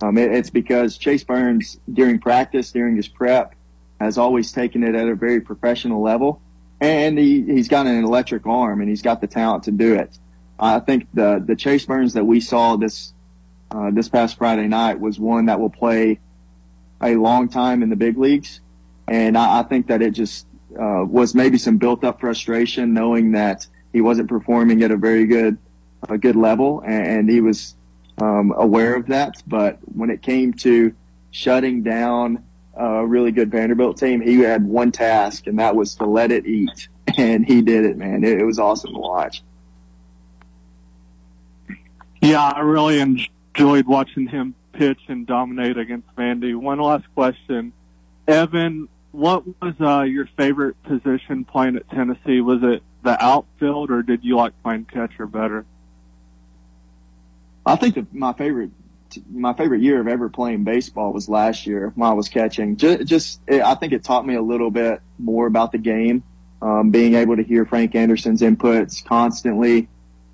Um, 0.00 0.16
it, 0.16 0.32
it's 0.32 0.50
because 0.50 0.96
Chase 0.96 1.24
Burns, 1.24 1.78
during 1.92 2.18
practice, 2.18 2.70
during 2.70 2.96
his 2.96 3.08
prep, 3.08 3.54
has 4.00 4.18
always 4.18 4.52
taken 4.52 4.82
it 4.82 4.94
at 4.94 5.08
a 5.08 5.14
very 5.14 5.40
professional 5.40 6.00
level. 6.00 6.40
And 6.80 7.18
he, 7.18 7.42
he's 7.42 7.68
got 7.68 7.86
an 7.86 8.04
electric 8.04 8.46
arm 8.46 8.80
and 8.80 8.88
he's 8.88 9.02
got 9.02 9.20
the 9.20 9.26
talent 9.26 9.64
to 9.64 9.72
do 9.72 9.94
it. 9.94 10.16
I 10.60 10.78
think 10.78 11.08
the, 11.14 11.42
the 11.44 11.56
Chase 11.56 11.84
Burns 11.84 12.14
that 12.14 12.24
we 12.24 12.40
saw 12.40 12.76
this, 12.76 13.12
uh, 13.70 13.90
this 13.90 14.08
past 14.08 14.38
Friday 14.38 14.68
night 14.68 15.00
was 15.00 15.18
one 15.18 15.46
that 15.46 15.58
will 15.58 15.70
play 15.70 16.20
a 17.02 17.16
long 17.16 17.48
time 17.48 17.82
in 17.82 17.90
the 17.90 17.96
big 17.96 18.16
leagues. 18.16 18.60
And 19.08 19.36
I, 19.36 19.60
I 19.60 19.62
think 19.64 19.88
that 19.88 20.02
it 20.02 20.12
just, 20.12 20.46
uh, 20.78 21.04
was 21.04 21.34
maybe 21.34 21.58
some 21.58 21.78
built 21.78 22.04
up 22.04 22.20
frustration 22.20 22.92
knowing 22.92 23.32
that 23.32 23.66
he 23.92 24.00
wasn't 24.00 24.28
performing 24.28 24.82
at 24.82 24.90
a 24.90 24.96
very 24.96 25.26
good, 25.26 25.58
a 26.08 26.18
good 26.18 26.36
level 26.36 26.82
and 26.86 27.28
he 27.28 27.40
was, 27.40 27.74
um, 28.20 28.52
aware 28.56 28.94
of 28.94 29.06
that. 29.06 29.42
But 29.46 29.78
when 29.84 30.10
it 30.10 30.22
came 30.22 30.52
to 30.54 30.94
shutting 31.30 31.82
down 31.82 32.44
a 32.74 33.06
really 33.06 33.32
good 33.32 33.50
Vanderbilt 33.50 33.98
team, 33.98 34.20
he 34.20 34.40
had 34.40 34.64
one 34.64 34.92
task 34.92 35.46
and 35.46 35.58
that 35.58 35.74
was 35.74 35.96
to 35.96 36.06
let 36.06 36.30
it 36.32 36.46
eat. 36.46 36.88
And 37.16 37.44
he 37.44 37.62
did 37.62 37.86
it, 37.86 37.96
man. 37.96 38.22
It, 38.22 38.38
it 38.38 38.44
was 38.44 38.58
awesome 38.58 38.92
to 38.92 38.98
watch. 38.98 39.42
Yeah, 42.20 42.42
I 42.42 42.60
really 42.60 43.00
enjoyed 43.00 43.86
watching 43.86 44.28
him 44.28 44.54
pitch 44.74 45.00
and 45.08 45.26
dominate 45.26 45.78
against 45.78 46.06
Vandy. 46.16 46.54
One 46.54 46.78
last 46.78 47.06
question. 47.14 47.72
Evan, 48.28 48.88
what 49.12 49.44
was 49.60 49.74
uh, 49.80 50.02
your 50.02 50.28
favorite 50.36 50.80
position 50.82 51.44
playing 51.44 51.76
at 51.76 51.88
Tennessee? 51.90 52.40
Was 52.40 52.62
it 52.62 52.82
the 53.02 53.24
outfield 53.24 53.90
or 53.90 54.02
did 54.02 54.22
you 54.22 54.36
like 54.36 54.52
playing 54.62 54.84
catcher 54.84 55.26
better? 55.26 55.64
I 57.68 57.76
think 57.76 57.94
that 57.96 58.14
my 58.14 58.32
favorite 58.32 58.70
my 59.30 59.54
favorite 59.54 59.80
year 59.80 60.00
of 60.00 60.08
ever 60.08 60.28
playing 60.28 60.64
baseball 60.64 61.12
was 61.12 61.28
last 61.28 61.66
year 61.66 61.92
when 61.94 62.08
I 62.08 62.12
was 62.12 62.28
catching. 62.28 62.76
Just, 62.76 63.06
just 63.06 63.40
I 63.50 63.74
think 63.74 63.92
it 63.92 64.04
taught 64.04 64.26
me 64.26 64.34
a 64.34 64.42
little 64.42 64.70
bit 64.70 65.00
more 65.18 65.46
about 65.46 65.72
the 65.72 65.78
game. 65.78 66.22
Um, 66.60 66.90
being 66.90 67.14
able 67.14 67.36
to 67.36 67.42
hear 67.42 67.64
Frank 67.64 67.94
Anderson's 67.94 68.42
inputs 68.42 69.04
constantly, 69.04 69.88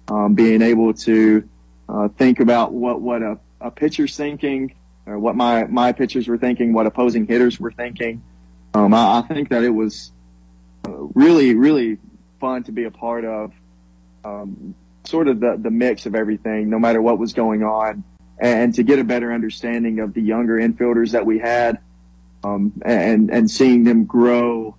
um, 0.09 0.35
being 0.35 0.63
able 0.63 0.95
to 0.95 1.49
uh, 1.89 2.09
think 2.09 2.41
about 2.41 2.73
what 2.73 3.01
what 3.01 3.23
a, 3.23 3.39
a 3.61 3.71
pitcher's 3.71 4.17
thinking, 4.17 4.75
or 5.07 5.19
what 5.19 5.37
my 5.37 5.65
my 5.65 5.93
pitchers 5.93 6.27
were 6.27 6.39
thinking, 6.39 6.73
what 6.73 6.87
opposing 6.87 7.27
hitters 7.27 7.61
were 7.61 7.73
thinking. 7.73 8.23
Um, 8.73 8.95
I, 8.95 9.19
I 9.19 9.23
think 9.23 9.51
that 9.51 9.65
it 9.65 9.71
was 9.71 10.13
uh, 10.87 10.93
really 10.93 11.55
really 11.55 11.99
fun 12.41 12.63
to 12.65 12.73
be 12.73 12.85
a 12.85 12.91
part 12.91 13.25
of. 13.25 13.53
Sort 15.05 15.29
of 15.29 15.41
the, 15.41 15.57
the 15.61 15.71
mix 15.71 16.07
of 16.07 16.15
everything, 16.15 16.71
no 16.71 16.79
matter 16.79 17.03
what 17.03 17.19
was 17.19 17.33
going 17.33 17.63
on, 17.63 18.05
and 18.39 18.75
to 18.75 18.83
get 18.83 18.99
a 18.99 19.05
better 19.05 19.33
understanding 19.33 20.01
of 20.01 20.15
the 20.15 20.23
younger 20.23 20.59
infielders 20.59 21.13
that 21.13 21.27
we 21.27 21.39
had, 21.39 21.79
um, 22.43 22.73
and 22.85 23.31
and 23.31 23.51
seeing 23.51 23.85
them 23.85 24.05
grow 24.05 24.77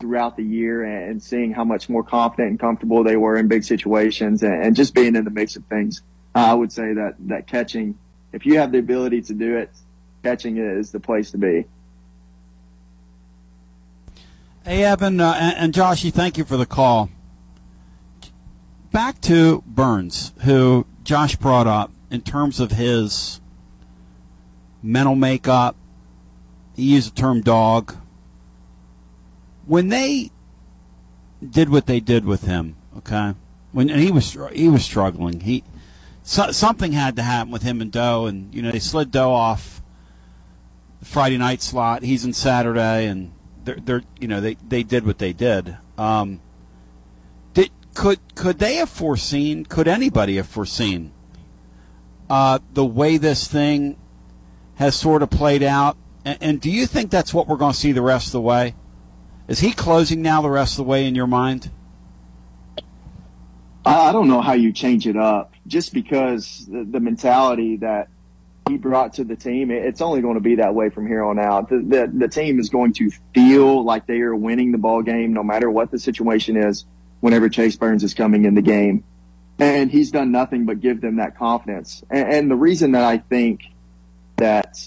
throughout 0.00 0.36
the 0.36 0.42
year, 0.42 0.82
and 0.82 1.22
seeing 1.22 1.52
how 1.52 1.62
much 1.62 1.88
more 1.88 2.02
confident 2.02 2.50
and 2.50 2.60
comfortable 2.60 3.04
they 3.04 3.16
were 3.16 3.36
in 3.36 3.46
big 3.48 3.62
situations, 3.62 4.42
and, 4.42 4.64
and 4.64 4.76
just 4.76 4.94
being 4.94 5.14
in 5.14 5.24
the 5.24 5.30
mix 5.30 5.56
of 5.56 5.64
things. 5.66 6.02
I 6.34 6.54
would 6.54 6.72
say 6.72 6.92
that 6.94 7.14
that 7.28 7.46
catching, 7.46 7.96
if 8.32 8.46
you 8.46 8.58
have 8.58 8.72
the 8.72 8.78
ability 8.78 9.22
to 9.22 9.34
do 9.34 9.56
it, 9.56 9.70
catching 10.22 10.58
is 10.58 10.90
the 10.90 11.00
place 11.00 11.30
to 11.30 11.38
be. 11.38 11.64
Hey, 14.64 14.84
Evan 14.84 15.20
uh, 15.20 15.36
and, 15.38 15.56
and 15.56 15.72
Joshy, 15.72 16.12
thank 16.12 16.36
you 16.36 16.44
for 16.44 16.56
the 16.56 16.66
call. 16.66 17.08
Back 18.92 19.20
to 19.22 19.62
Burns, 19.66 20.32
who 20.42 20.86
Josh 21.04 21.36
brought 21.36 21.68
up 21.68 21.92
in 22.10 22.22
terms 22.22 22.58
of 22.58 22.72
his 22.72 23.40
mental 24.82 25.14
makeup. 25.14 25.76
He 26.74 26.94
used 26.94 27.14
the 27.14 27.20
term 27.20 27.40
dog. 27.40 27.96
when 29.66 29.88
they 29.88 30.30
did 31.48 31.68
what 31.68 31.86
they 31.86 32.00
did 32.00 32.24
with 32.24 32.42
him, 32.42 32.74
okay, 32.96 33.34
when 33.70 33.88
he 33.88 34.10
was 34.10 34.36
he 34.52 34.68
was 34.68 34.84
struggling, 34.84 35.40
he 35.40 35.62
so, 36.22 36.50
something 36.50 36.92
had 36.92 37.16
to 37.16 37.22
happen 37.22 37.52
with 37.52 37.62
him 37.62 37.80
and 37.80 37.92
Doe, 37.92 38.26
and 38.26 38.52
you 38.54 38.62
know 38.62 38.72
they 38.72 38.78
slid 38.78 39.10
Doe 39.10 39.32
off 39.32 39.82
the 40.98 41.06
Friday 41.06 41.38
night 41.38 41.62
slot. 41.62 42.02
He's 42.02 42.24
in 42.24 42.32
Saturday, 42.32 43.06
and 43.06 43.32
they're, 43.64 43.78
they're 43.80 44.02
you 44.20 44.26
know 44.26 44.40
they 44.40 44.54
they 44.54 44.82
did 44.82 45.06
what 45.06 45.18
they 45.18 45.32
did. 45.32 45.76
Um, 45.96 46.40
could 47.94 48.18
could 48.34 48.58
they 48.58 48.76
have 48.76 48.88
foreseen? 48.88 49.64
Could 49.64 49.88
anybody 49.88 50.36
have 50.36 50.48
foreseen 50.48 51.12
uh, 52.28 52.58
the 52.72 52.84
way 52.84 53.16
this 53.16 53.48
thing 53.48 53.96
has 54.76 54.94
sort 54.94 55.22
of 55.22 55.30
played 55.30 55.62
out? 55.62 55.96
And, 56.24 56.38
and 56.40 56.60
do 56.60 56.70
you 56.70 56.86
think 56.86 57.10
that's 57.10 57.34
what 57.34 57.48
we're 57.48 57.56
going 57.56 57.72
to 57.72 57.78
see 57.78 57.92
the 57.92 58.02
rest 58.02 58.26
of 58.26 58.32
the 58.32 58.40
way? 58.40 58.74
Is 59.48 59.60
he 59.60 59.72
closing 59.72 60.22
now 60.22 60.42
the 60.42 60.50
rest 60.50 60.74
of 60.74 60.84
the 60.84 60.90
way 60.90 61.06
in 61.06 61.14
your 61.14 61.26
mind? 61.26 61.70
I 63.84 64.12
don't 64.12 64.28
know 64.28 64.42
how 64.42 64.52
you 64.52 64.72
change 64.72 65.06
it 65.08 65.16
up 65.16 65.52
just 65.66 65.92
because 65.94 66.66
the, 66.70 66.84
the 66.84 67.00
mentality 67.00 67.76
that 67.78 68.08
he 68.68 68.76
brought 68.76 69.14
to 69.14 69.24
the 69.24 69.34
team, 69.34 69.70
it's 69.70 70.00
only 70.00 70.20
going 70.20 70.34
to 70.34 70.40
be 70.40 70.56
that 70.56 70.74
way 70.74 70.90
from 70.90 71.06
here 71.06 71.24
on 71.24 71.38
out. 71.38 71.70
The, 71.70 71.78
the, 71.78 72.10
the 72.12 72.28
team 72.28 72.60
is 72.60 72.68
going 72.68 72.92
to 72.94 73.10
feel 73.34 73.82
like 73.82 74.06
they 74.06 74.20
are 74.20 74.36
winning 74.36 74.70
the 74.70 74.78
ball 74.78 75.02
game 75.02 75.32
no 75.32 75.42
matter 75.42 75.70
what 75.70 75.90
the 75.90 75.98
situation 75.98 76.56
is 76.56 76.84
whenever 77.20 77.48
Chase 77.48 77.76
Burns 77.76 78.02
is 78.02 78.14
coming 78.14 78.44
in 78.44 78.54
the 78.54 78.62
game. 78.62 79.04
And 79.58 79.90
he's 79.90 80.10
done 80.10 80.32
nothing 80.32 80.64
but 80.64 80.80
give 80.80 81.00
them 81.00 81.16
that 81.16 81.36
confidence. 81.36 82.02
And, 82.10 82.28
and 82.32 82.50
the 82.50 82.56
reason 82.56 82.92
that 82.92 83.04
I 83.04 83.18
think 83.18 83.62
that 84.36 84.82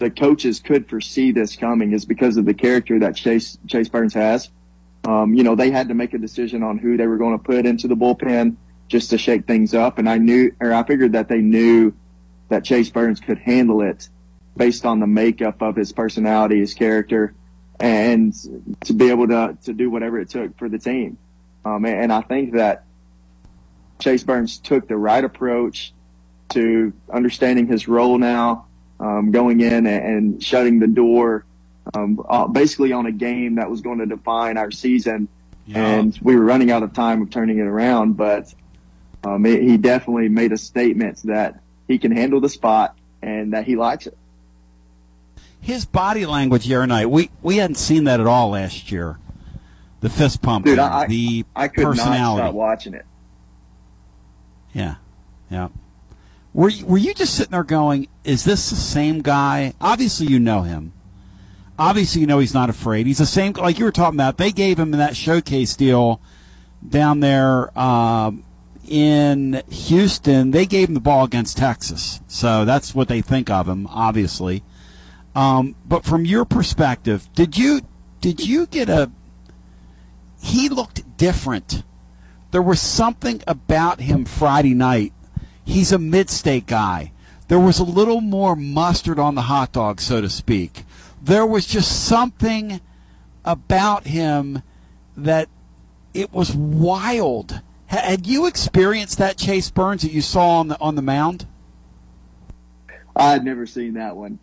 the 0.00 0.10
coaches 0.10 0.58
could 0.58 0.88
foresee 0.88 1.30
this 1.30 1.54
coming 1.54 1.92
is 1.92 2.04
because 2.04 2.36
of 2.36 2.44
the 2.44 2.54
character 2.54 2.98
that 2.98 3.14
Chase 3.14 3.56
Chase 3.68 3.88
Burns 3.88 4.14
has. 4.14 4.50
Um, 5.04 5.34
you 5.34 5.44
know, 5.44 5.54
they 5.54 5.70
had 5.70 5.88
to 5.88 5.94
make 5.94 6.12
a 6.12 6.18
decision 6.18 6.62
on 6.62 6.78
who 6.78 6.96
they 6.96 7.06
were 7.06 7.16
going 7.16 7.38
to 7.38 7.42
put 7.42 7.66
into 7.66 7.86
the 7.86 7.94
bullpen 7.94 8.56
just 8.88 9.10
to 9.10 9.18
shake 9.18 9.46
things 9.46 9.72
up, 9.72 9.98
and 9.98 10.08
I 10.08 10.18
knew, 10.18 10.52
or 10.60 10.72
I 10.72 10.82
figured 10.82 11.12
that 11.12 11.28
they 11.28 11.40
knew 11.40 11.92
that 12.48 12.64
Chase 12.64 12.90
Burns 12.90 13.20
could 13.20 13.38
handle 13.38 13.82
it 13.82 14.08
based 14.56 14.84
on 14.84 14.98
the 14.98 15.06
makeup 15.06 15.62
of 15.62 15.76
his 15.76 15.92
personality, 15.92 16.58
his 16.58 16.74
character, 16.74 17.34
and 17.78 18.34
to 18.84 18.92
be 18.92 19.10
able 19.10 19.28
to 19.28 19.56
to 19.64 19.72
do 19.72 19.90
whatever 19.90 20.18
it 20.18 20.30
took 20.30 20.58
for 20.58 20.68
the 20.68 20.78
team. 20.78 21.16
Um, 21.64 21.84
and 21.84 22.12
I 22.12 22.22
think 22.22 22.54
that 22.54 22.84
Chase 23.98 24.22
Burns 24.22 24.58
took 24.58 24.88
the 24.88 24.96
right 24.96 25.22
approach 25.22 25.92
to 26.50 26.92
understanding 27.12 27.66
his 27.66 27.86
role 27.86 28.18
now 28.18 28.66
um, 28.98 29.30
going 29.30 29.60
in 29.60 29.86
and, 29.86 29.86
and, 29.86 30.42
shutting 30.42 30.78
the 30.78 30.86
door, 30.86 31.44
um, 31.94 32.22
uh, 32.28 32.46
basically 32.46 32.92
on 32.92 33.06
a 33.06 33.12
game 33.12 33.54
that 33.54 33.70
was 33.70 33.80
going 33.80 33.98
to 33.98 34.06
define 34.06 34.58
our 34.58 34.70
season. 34.70 35.28
Yeah. 35.66 35.86
And 35.86 36.18
we 36.22 36.36
were 36.36 36.44
running 36.44 36.70
out 36.70 36.82
of 36.82 36.92
time 36.92 37.22
of 37.22 37.30
turning 37.30 37.58
it 37.58 37.66
around, 37.66 38.16
but 38.16 38.52
um, 39.24 39.46
it, 39.46 39.62
he 39.62 39.76
definitely 39.76 40.28
made 40.28 40.52
a 40.52 40.58
statement 40.58 41.22
that 41.24 41.60
he 41.88 41.98
can 41.98 42.12
handle 42.12 42.40
the 42.40 42.48
spot 42.48 42.96
and 43.22 43.52
that 43.52 43.64
he 43.64 43.76
likes 43.76 44.06
it. 44.06 44.16
His 45.60 45.84
body 45.84 46.26
language 46.26 46.66
the 46.66 46.74
other 46.74 46.86
night, 46.86 47.06
we, 47.06 47.30
we 47.42 47.56
hadn't 47.56 47.76
seen 47.76 48.04
that 48.04 48.20
at 48.20 48.26
all 48.26 48.50
last 48.50 48.90
year. 48.90 49.18
The 50.00 50.08
fist 50.08 50.40
pump, 50.40 50.64
Dude, 50.64 50.78
I, 50.78 51.06
the 51.06 51.44
I 51.54 51.68
could 51.68 51.84
personality. 51.84 52.40
not 52.40 52.46
stop 52.48 52.54
watching 52.54 52.94
it. 52.94 53.04
Yeah, 54.72 54.94
yeah. 55.50 55.68
Were 56.54 56.68
you, 56.70 56.86
were 56.86 56.98
you 56.98 57.12
just 57.14 57.34
sitting 57.34 57.52
there 57.52 57.64
going, 57.64 58.08
"Is 58.24 58.44
this 58.44 58.70
the 58.70 58.76
same 58.76 59.20
guy?" 59.20 59.74
Obviously, 59.80 60.26
you 60.26 60.38
know 60.38 60.62
him. 60.62 60.92
Obviously, 61.78 62.20
you 62.22 62.26
know 62.26 62.38
he's 62.38 62.54
not 62.54 62.70
afraid. 62.70 63.06
He's 63.06 63.18
the 63.18 63.26
same, 63.26 63.52
like 63.54 63.78
you 63.78 63.84
were 63.84 63.92
talking 63.92 64.16
about. 64.18 64.36
They 64.38 64.52
gave 64.52 64.78
him 64.78 64.92
in 64.92 64.98
that 64.98 65.16
showcase 65.16 65.76
deal 65.76 66.20
down 66.86 67.20
there 67.20 67.76
um, 67.78 68.44
in 68.88 69.62
Houston. 69.70 70.50
They 70.50 70.66
gave 70.66 70.88
him 70.88 70.94
the 70.94 71.00
ball 71.00 71.24
against 71.24 71.56
Texas, 71.58 72.20
so 72.26 72.64
that's 72.64 72.94
what 72.94 73.08
they 73.08 73.20
think 73.20 73.50
of 73.50 73.68
him. 73.68 73.86
Obviously, 73.88 74.62
um, 75.34 75.74
but 75.86 76.04
from 76.04 76.24
your 76.24 76.44
perspective, 76.44 77.28
did 77.34 77.56
you 77.58 77.82
did 78.20 78.46
you 78.46 78.66
get 78.66 78.88
a? 78.88 79.10
He 80.40 80.68
looked 80.68 81.16
different. 81.16 81.82
There 82.50 82.62
was 82.62 82.80
something 82.80 83.42
about 83.46 84.00
him 84.00 84.24
Friday 84.24 84.74
night 84.74 85.12
he's 85.70 85.92
a 85.92 85.98
mid-state 85.98 86.66
guy. 86.66 87.12
There 87.48 87.58
was 87.58 87.78
a 87.78 87.84
little 87.84 88.20
more 88.20 88.54
mustard 88.54 89.18
on 89.18 89.34
the 89.34 89.42
hot 89.42 89.72
dog, 89.72 90.00
so 90.00 90.20
to 90.20 90.28
speak. 90.28 90.84
There 91.22 91.46
was 91.46 91.66
just 91.66 92.06
something 92.06 92.80
about 93.44 94.06
him 94.06 94.62
that 95.16 95.48
it 96.14 96.32
was 96.32 96.54
wild. 96.54 97.60
Had 97.86 98.26
you 98.26 98.46
experienced 98.46 99.18
that 99.18 99.36
Chase 99.36 99.70
Burns 99.70 100.02
that 100.02 100.12
you 100.12 100.22
saw 100.22 100.60
on 100.60 100.68
the 100.68 100.80
on 100.80 100.94
the 100.94 101.02
mound? 101.02 101.46
I 103.16 103.32
had 103.32 103.44
never 103.44 103.66
seen 103.66 103.94
that 103.94 104.16
one, 104.16 104.38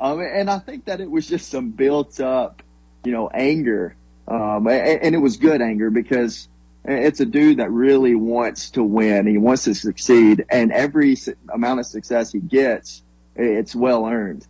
um, 0.00 0.20
and 0.20 0.50
I 0.50 0.58
think 0.58 0.84
that 0.84 1.00
it 1.00 1.10
was 1.10 1.26
just 1.26 1.48
some 1.48 1.70
built 1.70 2.20
up, 2.20 2.62
you 3.04 3.12
know, 3.12 3.28
anger, 3.32 3.96
um, 4.30 4.68
and, 4.68 5.02
and 5.02 5.14
it 5.14 5.18
was 5.18 5.36
good 5.36 5.60
anger 5.60 5.90
because 5.90 6.48
it's 6.84 7.20
a 7.20 7.26
dude 7.26 7.58
that 7.58 7.70
really 7.70 8.14
wants 8.14 8.70
to 8.70 8.82
win. 8.82 9.26
He 9.26 9.36
wants 9.36 9.64
to 9.64 9.74
succeed, 9.74 10.46
and 10.50 10.72
every 10.72 11.16
amount 11.52 11.80
of 11.80 11.86
success 11.86 12.32
he 12.32 12.38
gets, 12.38 13.02
it's 13.36 13.74
well 13.74 14.06
earned. 14.06 14.46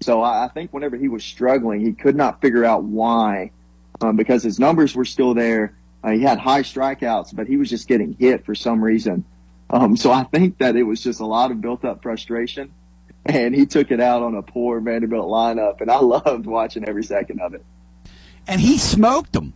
So 0.00 0.22
I 0.22 0.48
think 0.54 0.72
whenever 0.72 0.96
he 0.96 1.08
was 1.08 1.24
struggling, 1.24 1.80
he 1.80 1.92
could 1.92 2.16
not 2.16 2.40
figure 2.40 2.64
out 2.64 2.84
why, 2.84 3.50
um, 4.00 4.16
because 4.16 4.42
his 4.42 4.58
numbers 4.58 4.94
were 4.94 5.04
still 5.04 5.34
there. 5.34 5.76
Uh, 6.02 6.10
he 6.10 6.20
had 6.20 6.38
high 6.38 6.62
strikeouts, 6.62 7.34
but 7.34 7.46
he 7.46 7.56
was 7.56 7.68
just 7.68 7.88
getting 7.88 8.14
hit 8.18 8.44
for 8.44 8.54
some 8.54 8.82
reason. 8.82 9.24
Um, 9.70 9.96
so 9.96 10.12
I 10.12 10.24
think 10.24 10.58
that 10.58 10.76
it 10.76 10.82
was 10.82 11.02
just 11.02 11.20
a 11.20 11.26
lot 11.26 11.50
of 11.50 11.60
built 11.60 11.84
up 11.84 12.02
frustration, 12.02 12.72
and 13.26 13.54
he 13.54 13.66
took 13.66 13.90
it 13.90 14.00
out 14.00 14.22
on 14.22 14.34
a 14.34 14.42
poor 14.42 14.80
Vanderbilt 14.80 15.28
lineup, 15.28 15.80
and 15.80 15.90
I 15.90 15.98
loved 16.00 16.46
watching 16.46 16.88
every 16.88 17.04
second 17.04 17.40
of 17.40 17.54
it. 17.54 17.64
And 18.46 18.60
he 18.60 18.78
smoked 18.78 19.32
them. 19.32 19.54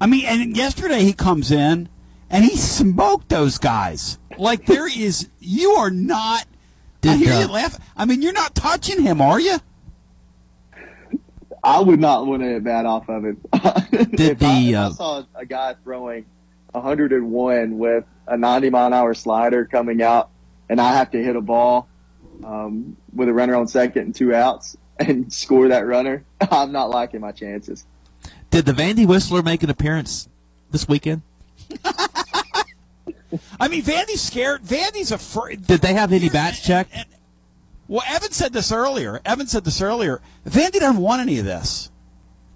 I 0.00 0.06
mean, 0.06 0.24
and 0.26 0.56
yesterday 0.56 1.04
he 1.04 1.12
comes 1.12 1.50
in 1.50 1.88
and 2.30 2.44
he 2.44 2.56
smoked 2.56 3.28
those 3.28 3.58
guys. 3.58 4.18
Like 4.38 4.66
there 4.66 4.88
is, 4.88 5.28
you 5.38 5.70
are 5.72 5.90
not. 5.90 6.46
Did, 7.02 7.12
I 7.12 7.16
hear 7.16 7.32
uh, 7.32 7.40
you 7.40 7.46
laugh. 7.48 7.78
I 7.96 8.04
mean, 8.04 8.22
you're 8.22 8.32
not 8.32 8.54
touching 8.54 9.02
him, 9.02 9.20
are 9.20 9.38
you? 9.38 9.58
I 11.62 11.80
would 11.80 12.00
not 12.00 12.26
want 12.26 12.42
to 12.42 12.60
bat 12.60 12.86
off 12.86 13.08
of 13.08 13.24
it. 13.24 13.36
Did 14.16 14.38
the 14.40 14.74
I, 14.74 14.78
uh, 14.78 14.88
I 14.88 14.92
saw 14.92 15.24
a 15.34 15.46
guy 15.46 15.74
throwing 15.84 16.24
101 16.72 17.78
with 17.78 18.04
a 18.26 18.36
90 18.36 18.70
mile 18.70 18.86
an 18.88 18.92
hour 18.92 19.14
slider 19.14 19.64
coming 19.66 20.02
out, 20.02 20.30
and 20.68 20.80
I 20.80 20.94
have 20.94 21.10
to 21.12 21.22
hit 21.22 21.36
a 21.36 21.40
ball 21.40 21.88
um, 22.44 22.96
with 23.14 23.28
a 23.28 23.32
runner 23.32 23.54
on 23.54 23.68
second 23.68 24.02
and 24.02 24.14
two 24.14 24.34
outs 24.34 24.76
and 24.98 25.32
score 25.32 25.68
that 25.68 25.86
runner, 25.86 26.24
I'm 26.50 26.72
not 26.72 26.90
liking 26.90 27.20
my 27.20 27.32
chances. 27.32 27.86
Did 28.50 28.66
the 28.66 28.72
Vandy 28.72 29.06
Whistler 29.06 29.42
make 29.42 29.62
an 29.62 29.70
appearance 29.70 30.28
this 30.70 30.86
weekend? 30.86 31.22
I 33.58 33.68
mean, 33.68 33.82
Vandy's 33.82 34.20
scared. 34.20 34.62
Vandy's 34.62 35.10
afraid. 35.10 35.66
Did 35.66 35.80
they 35.80 35.94
have 35.94 36.12
any 36.12 36.28
bats 36.28 36.62
checked? 36.62 36.94
Well, 37.88 38.02
Evan 38.06 38.30
said 38.30 38.52
this 38.52 38.70
earlier. 38.70 39.20
Evan 39.24 39.46
said 39.46 39.64
this 39.64 39.80
earlier. 39.80 40.20
Vandy 40.46 40.80
doesn't 40.80 41.00
want 41.00 41.22
any 41.22 41.38
of 41.38 41.44
this. 41.44 41.90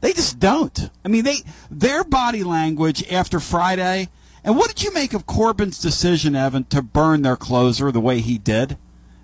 They 0.01 0.13
just 0.13 0.39
don't. 0.39 0.91
I 1.05 1.09
mean, 1.09 1.25
they 1.25 1.39
their 1.71 2.05
body 2.05 2.45
language 2.45 3.11
after 3.11 3.41
Friday. 3.41 4.09
And 4.45 4.57
what 4.57 4.69
did 4.69 4.83
you 4.83 4.93
make 4.93 5.13
of 5.13 5.27
Corbin's 5.27 5.81
decision, 5.81 6.37
Evan, 6.37 6.65
to 6.65 6.81
burn 6.81 7.23
their 7.23 7.37
closer 7.37 7.91
the 7.91 8.01
way 8.01 8.21
he 8.21 8.39
did? 8.39 8.79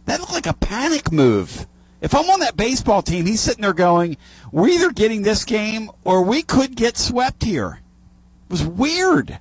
That 0.06 0.18
looked 0.18 0.32
like 0.32 0.46
a 0.46 0.54
panic 0.54 1.12
move. 1.12 1.66
If 2.02 2.16
I'm 2.16 2.28
on 2.30 2.40
that 2.40 2.56
baseball 2.56 3.00
team, 3.00 3.26
he's 3.26 3.40
sitting 3.40 3.62
there 3.62 3.72
going, 3.72 4.16
"We're 4.50 4.68
either 4.68 4.90
getting 4.90 5.22
this 5.22 5.44
game 5.44 5.88
or 6.04 6.22
we 6.24 6.42
could 6.42 6.74
get 6.74 6.96
swept 6.96 7.44
here." 7.44 7.78
It 8.48 8.50
was 8.50 8.64
weird. 8.64 9.38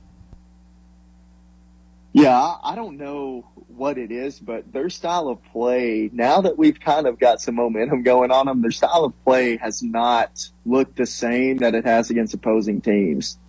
Yeah, 2.13 2.55
I 2.63 2.75
don't 2.75 2.97
know 2.97 3.47
what 3.67 3.97
it 3.97 4.11
is, 4.11 4.39
but 4.39 4.71
their 4.71 4.89
style 4.89 5.27
of 5.27 5.43
play, 5.45 6.11
now 6.13 6.41
that 6.41 6.57
we've 6.57 6.79
kind 6.79 7.07
of 7.07 7.17
got 7.17 7.41
some 7.41 7.55
momentum 7.55 8.03
going 8.03 8.29
on 8.29 8.45
them, 8.45 8.61
their 8.61 8.69
style 8.69 9.05
of 9.05 9.23
play 9.23 9.57
has 9.57 9.81
not 9.81 10.47
looked 10.65 10.97
the 10.97 11.05
same 11.07 11.57
that 11.57 11.73
it 11.73 11.85
has 11.85 12.11
against 12.11 12.33
opposing 12.33 12.79
teams. 12.79 13.39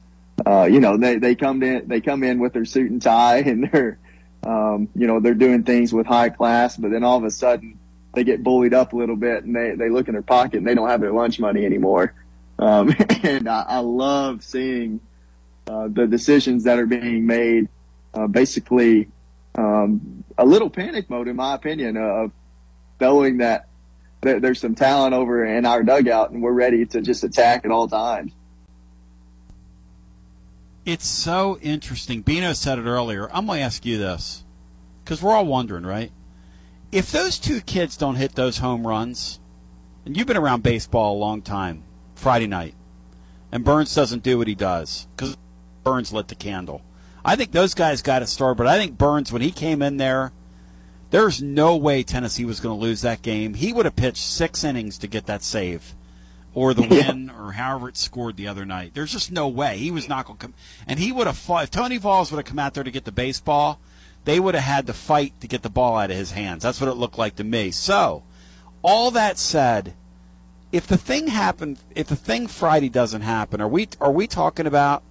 Uh, 0.46 0.64
you 0.64 0.80
know, 0.80 0.96
they, 0.96 1.18
they 1.18 1.34
come 1.34 1.62
in, 1.62 1.86
they 1.86 2.00
come 2.00 2.22
in 2.22 2.38
with 2.38 2.54
their 2.54 2.64
suit 2.64 2.90
and 2.90 3.02
tie 3.02 3.38
and 3.46 3.68
they're, 3.70 3.98
um, 4.44 4.88
you 4.94 5.06
know, 5.06 5.20
they're 5.20 5.34
doing 5.34 5.64
things 5.64 5.92
with 5.92 6.06
high 6.06 6.30
class, 6.30 6.76
but 6.76 6.90
then 6.90 7.04
all 7.04 7.18
of 7.18 7.24
a 7.24 7.30
sudden 7.30 7.78
they 8.14 8.24
get 8.24 8.42
bullied 8.42 8.74
up 8.74 8.92
a 8.92 8.96
little 8.96 9.16
bit 9.16 9.44
and 9.44 9.54
they, 9.54 9.74
they 9.74 9.88
look 9.88 10.08
in 10.08 10.14
their 10.14 10.22
pocket 10.22 10.58
and 10.58 10.66
they 10.66 10.74
don't 10.74 10.88
have 10.88 11.00
their 11.00 11.12
lunch 11.12 11.38
money 11.40 11.64
anymore. 11.64 12.14
Um, 12.58 12.94
and 13.22 13.48
I, 13.48 13.64
I, 13.66 13.78
love 13.78 14.44
seeing 14.44 15.00
uh, 15.66 15.88
the 15.88 16.06
decisions 16.06 16.64
that 16.64 16.78
are 16.78 16.86
being 16.86 17.26
made. 17.26 17.68
Uh, 18.14 18.26
basically, 18.26 19.08
um, 19.54 20.22
a 20.36 20.44
little 20.44 20.68
panic 20.68 21.08
mode, 21.08 21.28
in 21.28 21.36
my 21.36 21.54
opinion, 21.54 21.96
of 21.96 22.30
knowing 23.00 23.38
that 23.38 23.68
there's 24.20 24.60
some 24.60 24.74
talent 24.74 25.14
over 25.14 25.44
in 25.44 25.66
our 25.66 25.82
dugout 25.82 26.30
and 26.30 26.42
we're 26.42 26.52
ready 26.52 26.86
to 26.86 27.00
just 27.00 27.24
attack 27.24 27.64
at 27.64 27.70
all 27.70 27.88
times. 27.88 28.32
It's 30.84 31.06
so 31.06 31.58
interesting. 31.60 32.22
Bino 32.22 32.52
said 32.52 32.78
it 32.78 32.84
earlier. 32.84 33.28
I'm 33.32 33.46
going 33.46 33.58
to 33.58 33.64
ask 33.64 33.84
you 33.84 33.98
this 33.98 34.44
because 35.04 35.22
we're 35.22 35.34
all 35.34 35.46
wondering, 35.46 35.84
right? 35.84 36.12
If 36.92 37.10
those 37.10 37.38
two 37.38 37.62
kids 37.62 37.96
don't 37.96 38.16
hit 38.16 38.34
those 38.34 38.58
home 38.58 38.86
runs, 38.86 39.40
and 40.04 40.14
you've 40.14 40.26
been 40.26 40.36
around 40.36 40.62
baseball 40.62 41.16
a 41.16 41.18
long 41.18 41.40
time, 41.40 41.84
Friday 42.14 42.46
night, 42.46 42.74
and 43.50 43.64
Burns 43.64 43.94
doesn't 43.94 44.22
do 44.22 44.36
what 44.36 44.46
he 44.46 44.54
does 44.54 45.08
because 45.16 45.38
Burns 45.84 46.12
lit 46.12 46.28
the 46.28 46.34
candle. 46.34 46.82
I 47.24 47.34
think 47.34 47.52
those 47.52 47.72
guys 47.72 48.02
got 48.02 48.20
a 48.20 48.26
start, 48.26 48.58
but 48.58 48.66
I 48.66 48.78
think 48.78 48.98
Burns, 48.98 49.32
when 49.32 49.40
he 49.40 49.50
came 49.52 49.80
in 49.80 49.96
there, 49.96 50.32
there's 51.08 51.40
no 51.40 51.76
way 51.76 52.02
Tennessee 52.02 52.44
was 52.44 52.60
going 52.60 52.78
to 52.78 52.84
lose 52.84 53.00
that 53.00 53.22
game. 53.22 53.54
He 53.54 53.72
would 53.72 53.86
have 53.86 53.96
pitched 53.96 54.22
six 54.22 54.62
innings 54.62 54.98
to 54.98 55.06
get 55.06 55.24
that 55.26 55.42
save 55.42 55.94
or 56.52 56.74
the 56.74 56.82
win 56.90 57.30
or 57.30 57.52
however 57.52 57.88
it 57.88 57.96
scored 57.96 58.36
the 58.36 58.48
other 58.48 58.66
night. 58.66 58.92
There's 58.92 59.12
just 59.12 59.32
no 59.32 59.48
way. 59.48 59.78
He 59.78 59.90
was 59.90 60.10
not 60.10 60.26
going 60.26 60.38
to 60.38 60.46
come. 60.46 60.54
And 60.86 60.98
he 60.98 61.10
would 61.10 61.26
have 61.26 61.38
fought. 61.38 61.64
If 61.64 61.70
Tony 61.70 61.96
Vols 61.96 62.30
would 62.30 62.38
have 62.38 62.46
come 62.46 62.58
out 62.58 62.74
there 62.74 62.84
to 62.84 62.90
get 62.90 63.06
the 63.06 63.12
baseball, 63.12 63.80
they 64.24 64.38
would 64.38 64.54
have 64.54 64.64
had 64.64 64.86
to 64.86 64.92
fight 64.92 65.40
to 65.40 65.48
get 65.48 65.62
the 65.62 65.70
ball 65.70 65.96
out 65.98 66.10
of 66.10 66.16
his 66.16 66.32
hands. 66.32 66.62
That's 66.62 66.80
what 66.80 66.88
it 66.88 66.94
looked 66.94 67.18
like 67.18 67.36
to 67.36 67.44
me. 67.44 67.70
So, 67.70 68.22
all 68.82 69.10
that 69.10 69.38
said, 69.38 69.94
if 70.70 70.86
the 70.86 70.96
thing 70.96 71.28
happened, 71.28 71.78
if 71.94 72.06
the 72.06 72.16
thing 72.16 72.46
Friday 72.46 72.88
doesn't 72.88 73.22
happen, 73.22 73.60
are 73.60 73.68
we 73.68 73.88
are 74.00 74.12
we 74.12 74.26
talking 74.26 74.66
about 74.66 75.02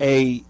a 0.00 0.42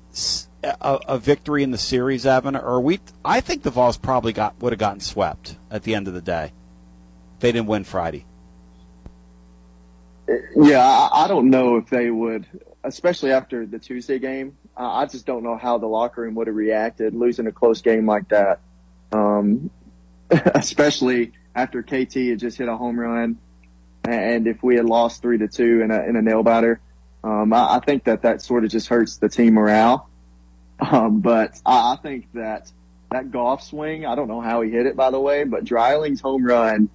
a, 0.65 0.99
a 1.07 1.19
victory 1.19 1.63
in 1.63 1.71
the 1.71 1.79
series, 1.79 2.27
Evan? 2.27 2.57
Or 2.57 2.81
we? 2.81 3.01
I 3.25 3.41
think 3.41 3.63
the 3.63 3.71
Vols 3.71 3.97
probably 3.97 4.33
got 4.33 4.61
would 4.61 4.73
have 4.73 4.81
gotten 4.81 5.01
swept 5.01 5.57
at 5.71 5.85
the 5.85 5.95
end 5.95 6.09
of 6.09 6.15
the 6.15 6.23
day. 6.23 6.53
They 7.41 7.53
didn't 7.53 7.69
win 7.69 7.85
Friday. 7.85 8.25
Yeah, 10.57 10.85
I, 10.85 11.25
I 11.25 11.29
don't 11.29 11.49
know 11.49 11.77
if 11.77 11.89
they 11.89 12.11
would, 12.11 12.47
especially 12.85 13.33
after 13.33 13.65
the 13.65 13.79
Tuesday 13.79 14.19
game. 14.19 14.57
I 14.79 15.07
just 15.07 15.27
don't 15.27 15.43
know 15.43 15.57
how 15.57 15.79
the 15.79 15.87
locker 15.87 16.23
room 16.23 16.35
would 16.37 16.47
have 16.47 16.57
reacted 16.57 17.15
losing 17.15 17.47
a 17.47 17.53
close 17.53 17.83
game 17.83 18.07
like 18.07 18.29
that. 18.29 18.61
Um, 19.13 19.71
especially 20.31 21.33
after 21.55 21.83
KT 21.83 22.15
had 22.15 22.39
just 22.39 22.59
hit 22.59 22.69
a 22.69 22.77
home 22.77 22.99
run, 22.99 23.39
and 24.05 24.47
if 24.47 24.63
we 24.63 24.77
had 24.77 24.85
lost 24.85 25.21
three 25.23 25.39
to 25.39 25.49
two 25.49 25.83
in 25.83 25.91
a 25.91 26.03
in 26.05 26.17
a 26.17 26.23
nail 26.23 26.43
biter, 26.43 26.81
um, 27.25 27.53
I, 27.53 27.77
I, 27.77 27.81
think 27.81 28.05
that 28.05 28.23
that 28.23 28.43
sort 28.43 28.65
of 28.65 28.71
just 28.71 28.89
hurts 28.89 29.17
the 29.17 29.29
team 29.29 29.55
morale. 29.55 30.09
Um, 30.81 31.21
but 31.21 31.61
I, 31.67 31.95
I 31.95 31.97
think 32.03 32.33
that 32.35 32.71
that 33.11 33.31
golf 33.31 33.63
swing, 33.63 34.07
I 34.07 34.15
don't 34.15 34.29
know 34.29 34.41
how 34.41 34.63
he 34.63 34.71
hit 34.71 34.87
it, 34.87 34.97
by 34.97 35.11
the 35.11 35.19
way, 35.19 35.45
but 35.45 35.65
Dreiling's 35.65 36.21
home 36.21 36.45
run 36.45 36.89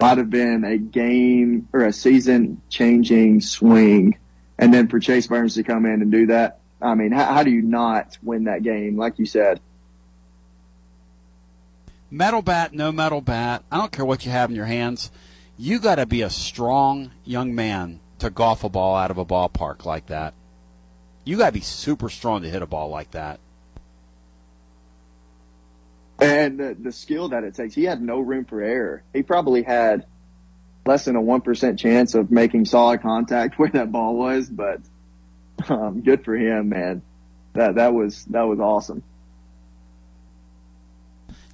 might 0.00 0.18
have 0.18 0.30
been 0.30 0.64
a 0.64 0.76
game 0.76 1.68
or 1.72 1.84
a 1.84 1.92
season 1.92 2.60
changing 2.68 3.40
swing. 3.40 4.18
And 4.58 4.74
then 4.74 4.88
for 4.88 5.00
Chase 5.00 5.26
Burns 5.26 5.54
to 5.54 5.62
come 5.62 5.86
in 5.86 6.02
and 6.02 6.10
do 6.12 6.26
that, 6.26 6.60
I 6.84 6.94
mean, 6.94 7.12
how, 7.12 7.24
how 7.32 7.42
do 7.42 7.50
you 7.50 7.62
not 7.62 8.18
win 8.22 8.44
that 8.44 8.62
game? 8.62 8.96
Like 8.96 9.18
you 9.18 9.26
said, 9.26 9.60
metal 12.10 12.42
bat, 12.42 12.72
no 12.72 12.92
metal 12.92 13.20
bat. 13.20 13.64
I 13.72 13.78
don't 13.78 13.90
care 13.90 14.04
what 14.04 14.24
you 14.24 14.30
have 14.30 14.50
in 14.50 14.56
your 14.56 14.66
hands. 14.66 15.10
You 15.56 15.78
got 15.78 15.96
to 15.96 16.06
be 16.06 16.22
a 16.22 16.30
strong 16.30 17.12
young 17.24 17.54
man 17.54 18.00
to 18.18 18.28
golf 18.30 18.64
a 18.64 18.68
ball 18.68 18.96
out 18.96 19.10
of 19.10 19.18
a 19.18 19.24
ballpark 19.24 19.84
like 19.84 20.06
that. 20.06 20.34
You 21.24 21.38
got 21.38 21.46
to 21.46 21.52
be 21.52 21.60
super 21.60 22.10
strong 22.10 22.42
to 22.42 22.50
hit 22.50 22.60
a 22.60 22.66
ball 22.66 22.90
like 22.90 23.12
that. 23.12 23.40
And 26.20 26.60
the, 26.60 26.76
the 26.78 26.92
skill 26.92 27.30
that 27.30 27.44
it 27.44 27.54
takes, 27.54 27.74
he 27.74 27.84
had 27.84 28.02
no 28.02 28.20
room 28.20 28.44
for 28.44 28.62
error. 28.62 29.02
He 29.12 29.22
probably 29.22 29.62
had 29.62 30.06
less 30.86 31.06
than 31.06 31.16
a 31.16 31.22
1% 31.22 31.78
chance 31.78 32.14
of 32.14 32.30
making 32.30 32.66
solid 32.66 33.00
contact 33.00 33.58
where 33.58 33.70
that 33.70 33.90
ball 33.90 34.16
was, 34.16 34.48
but 34.48 34.80
um, 35.68 36.00
good 36.00 36.24
for 36.24 36.34
him, 36.34 36.70
man. 36.70 37.02
That, 37.54 37.76
that 37.76 37.94
was, 37.94 38.24
that 38.26 38.42
was 38.42 38.58
awesome. 38.60 39.02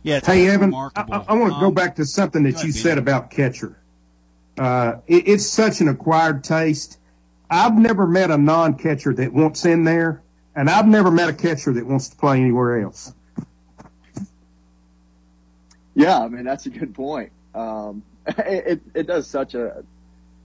Yeah. 0.03 0.21
hey, 0.25 0.49
Evan, 0.49 0.75
I, 0.75 0.91
I, 0.97 1.35
want 1.35 1.51
to 1.51 1.57
um, 1.57 1.61
go 1.61 1.71
back 1.71 1.97
to 1.97 2.07
something 2.07 2.43
that 2.45 2.65
you 2.65 2.73
said 2.73 2.97
about 2.97 3.31
catcher. 3.31 3.77
Uh, 4.59 4.97
it, 5.07 5.29
it's 5.29 5.47
such 5.47 5.83
an 5.83 5.89
acquired 5.89 6.43
taste. 6.43 6.99
I've 7.51 7.77
never 7.77 8.07
met 8.07 8.31
a 8.31 8.39
non-catcher 8.39 9.13
that 9.15 9.33
wants 9.33 9.67
in 9.67 9.85
there, 9.85 10.23
and 10.57 10.71
I've 10.71 10.87
never 10.87 11.11
met 11.11 11.29
a 11.29 11.35
catcher 11.35 11.73
that 11.75 11.85
wants 11.85 12.09
to 12.09 12.17
play 12.17 12.41
anywhere 12.41 12.81
else. 12.81 13.13
Yeah, 15.95 16.21
I 16.21 16.29
mean 16.29 16.45
that's 16.45 16.67
a 16.67 16.71
good 16.71 16.95
point. 16.95 17.33
Um, 17.55 18.03
it, 18.27 18.67
it, 18.67 18.81
it 18.95 19.07
does 19.07 19.27
such 19.27 19.55
a 19.55 19.85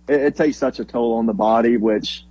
it, 0.07 0.21
it, 0.21 0.35
takes 0.35 0.57
such 0.57 0.79
a 0.79 0.85
toll 0.85 1.13
on 1.13 1.25
the 1.25 1.33
body, 1.33 1.77
which 1.77 2.25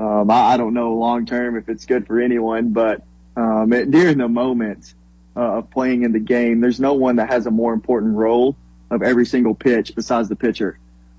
um, 0.00 0.30
I, 0.30 0.54
I, 0.54 0.56
don't 0.56 0.72
know 0.72 0.94
long 0.94 1.26
term 1.26 1.58
if 1.58 1.68
it's 1.68 1.84
good 1.84 2.06
for 2.06 2.20
anyone. 2.20 2.70
But 2.70 3.02
um, 3.36 3.72
it, 3.72 3.90
during 3.90 4.16
the 4.16 4.28
moment 4.28 4.94
uh, 5.36 5.58
of 5.58 5.70
playing 5.70 6.04
in 6.04 6.12
the 6.12 6.18
game, 6.18 6.60
there's 6.60 6.80
no 6.80 6.94
one 6.94 7.16
that 7.16 7.28
has 7.28 7.46
a 7.46 7.50
more 7.50 7.74
important 7.74 8.16
role 8.16 8.56
of 8.90 9.02
every 9.02 9.26
single 9.26 9.54
pitch 9.54 9.94
besides 9.94 10.30
the 10.30 10.36
pitcher. 10.36 10.78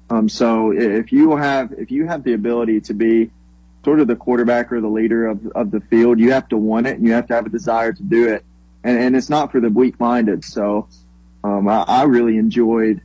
Um, 0.10 0.28
so 0.28 0.72
if 0.72 1.12
you 1.12 1.36
have 1.36 1.72
if 1.74 1.92
you 1.92 2.08
have 2.08 2.24
the 2.24 2.34
ability 2.34 2.82
to 2.82 2.94
be 2.94 3.30
sort 3.86 4.00
of 4.00 4.08
the 4.08 4.16
quarterback 4.16 4.72
or 4.72 4.82
the 4.82 4.90
leader 4.90 5.28
of, 5.28 5.46
of 5.54 5.70
the 5.70 5.80
field, 5.82 6.20
you 6.20 6.32
have 6.32 6.50
to 6.50 6.58
want 6.58 6.88
it 6.88 6.98
and 6.98 7.06
you 7.06 7.14
have 7.14 7.28
to 7.28 7.36
have 7.36 7.46
a 7.46 7.50
desire 7.50 7.94
to 7.94 8.04
do 8.04 8.28
it. 8.28 8.44
And, 8.84 8.98
and 8.98 9.16
it's 9.16 9.30
not 9.30 9.52
for 9.52 9.60
the 9.60 9.70
weak 9.70 10.00
minded. 10.00 10.44
So 10.44 10.88
um, 11.44 11.68
I, 11.68 11.84
I 11.88 12.04
really 12.04 12.38
enjoyed 12.38 13.02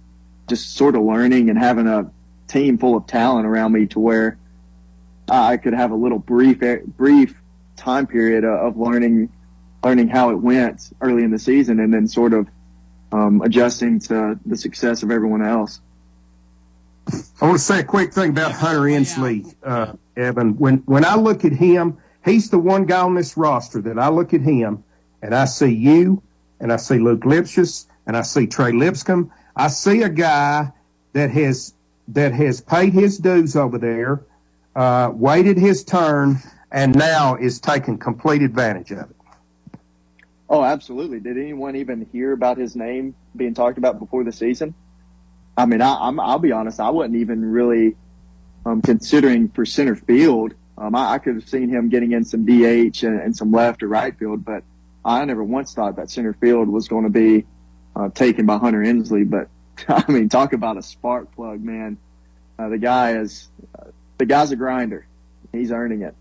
just 0.48 0.74
sort 0.74 0.96
of 0.96 1.02
learning 1.02 1.50
and 1.50 1.58
having 1.58 1.86
a 1.86 2.10
team 2.48 2.78
full 2.78 2.96
of 2.96 3.06
talent 3.06 3.46
around 3.46 3.72
me 3.72 3.86
to 3.86 4.00
where 4.00 4.38
I 5.28 5.56
could 5.56 5.72
have 5.72 5.90
a 5.90 5.94
little 5.94 6.18
brief 6.18 6.60
brief 6.96 7.34
time 7.76 8.06
period 8.06 8.44
of 8.44 8.76
learning 8.76 9.30
learning 9.84 10.08
how 10.08 10.30
it 10.30 10.36
went 10.36 10.90
early 11.00 11.22
in 11.22 11.30
the 11.30 11.38
season 11.38 11.80
and 11.80 11.92
then 11.92 12.08
sort 12.08 12.32
of 12.32 12.48
um, 13.12 13.40
adjusting 13.42 14.00
to 14.00 14.38
the 14.44 14.56
success 14.56 15.02
of 15.02 15.10
everyone 15.10 15.42
else. 15.42 15.80
I 17.40 17.46
want 17.46 17.58
to 17.58 17.64
say 17.64 17.80
a 17.80 17.84
quick 17.84 18.12
thing 18.12 18.30
about 18.30 18.52
Hunter 18.52 18.88
Ensley, 18.88 19.44
uh, 19.62 19.92
Evan. 20.16 20.56
When 20.56 20.78
when 20.86 21.04
I 21.04 21.14
look 21.16 21.44
at 21.44 21.52
him, 21.52 21.98
he's 22.24 22.50
the 22.50 22.58
one 22.58 22.86
guy 22.86 23.00
on 23.00 23.14
this 23.14 23.36
roster 23.36 23.80
that 23.82 23.98
I 23.98 24.08
look 24.08 24.34
at 24.34 24.40
him 24.40 24.82
and 25.22 25.34
I 25.34 25.44
see 25.44 25.72
you 25.72 26.22
and 26.60 26.72
I 26.72 26.76
see 26.76 26.98
Luc 26.98 27.20
Lipcius 27.20 27.86
and 28.06 28.16
I 28.16 28.22
see 28.22 28.46
Trey 28.46 28.72
Lipscomb. 28.72 29.30
I 29.54 29.68
see 29.68 30.02
a 30.02 30.08
guy 30.08 30.72
that 31.12 31.30
has 31.30 31.74
that 32.08 32.32
has 32.32 32.60
paid 32.60 32.92
his 32.92 33.18
dues 33.18 33.56
over 33.56 33.78
there, 33.78 34.22
uh, 34.76 35.10
waited 35.12 35.56
his 35.56 35.82
turn, 35.82 36.38
and 36.70 36.94
now 36.94 37.34
is 37.34 37.58
taking 37.58 37.98
complete 37.98 38.42
advantage 38.42 38.92
of 38.92 39.10
it. 39.10 39.16
Oh, 40.48 40.62
absolutely. 40.62 41.18
Did 41.18 41.38
anyone 41.38 41.74
even 41.76 42.06
hear 42.12 42.32
about 42.32 42.58
his 42.58 42.76
name 42.76 43.14
being 43.34 43.54
talked 43.54 43.78
about 43.78 43.98
before 43.98 44.22
the 44.22 44.32
season? 44.32 44.74
I 45.56 45.66
mean, 45.66 45.80
I, 45.80 46.06
am 46.06 46.20
I'll 46.20 46.38
be 46.38 46.52
honest. 46.52 46.78
I 46.78 46.90
wasn't 46.90 47.16
even 47.16 47.44
really 47.44 47.96
um, 48.64 48.82
considering 48.82 49.48
for 49.48 49.64
center 49.64 49.96
field. 49.96 50.54
Um, 50.78 50.94
I, 50.94 51.14
I, 51.14 51.18
could 51.18 51.36
have 51.36 51.48
seen 51.48 51.70
him 51.70 51.88
getting 51.88 52.12
in 52.12 52.24
some 52.24 52.44
DH 52.44 53.02
and, 53.02 53.20
and, 53.20 53.34
some 53.34 53.50
left 53.50 53.82
or 53.82 53.88
right 53.88 54.16
field, 54.18 54.44
but 54.44 54.62
I 55.04 55.24
never 55.24 55.42
once 55.42 55.72
thought 55.72 55.96
that 55.96 56.10
center 56.10 56.34
field 56.34 56.68
was 56.68 56.86
going 56.86 57.04
to 57.04 57.10
be 57.10 57.46
uh, 57.94 58.10
taken 58.10 58.44
by 58.44 58.58
Hunter 58.58 58.82
Ensley. 58.82 59.24
But 59.24 59.48
I 59.88 60.04
mean, 60.12 60.28
talk 60.28 60.52
about 60.52 60.76
a 60.76 60.82
spark 60.82 61.34
plug, 61.34 61.62
man. 61.62 61.96
Uh, 62.58 62.68
the 62.68 62.78
guy 62.78 63.16
is, 63.16 63.48
uh, 63.78 63.84
the 64.18 64.26
guy's 64.26 64.50
a 64.50 64.56
grinder. 64.56 65.06
He's 65.52 65.70
earning 65.70 66.02
it. 66.02 66.14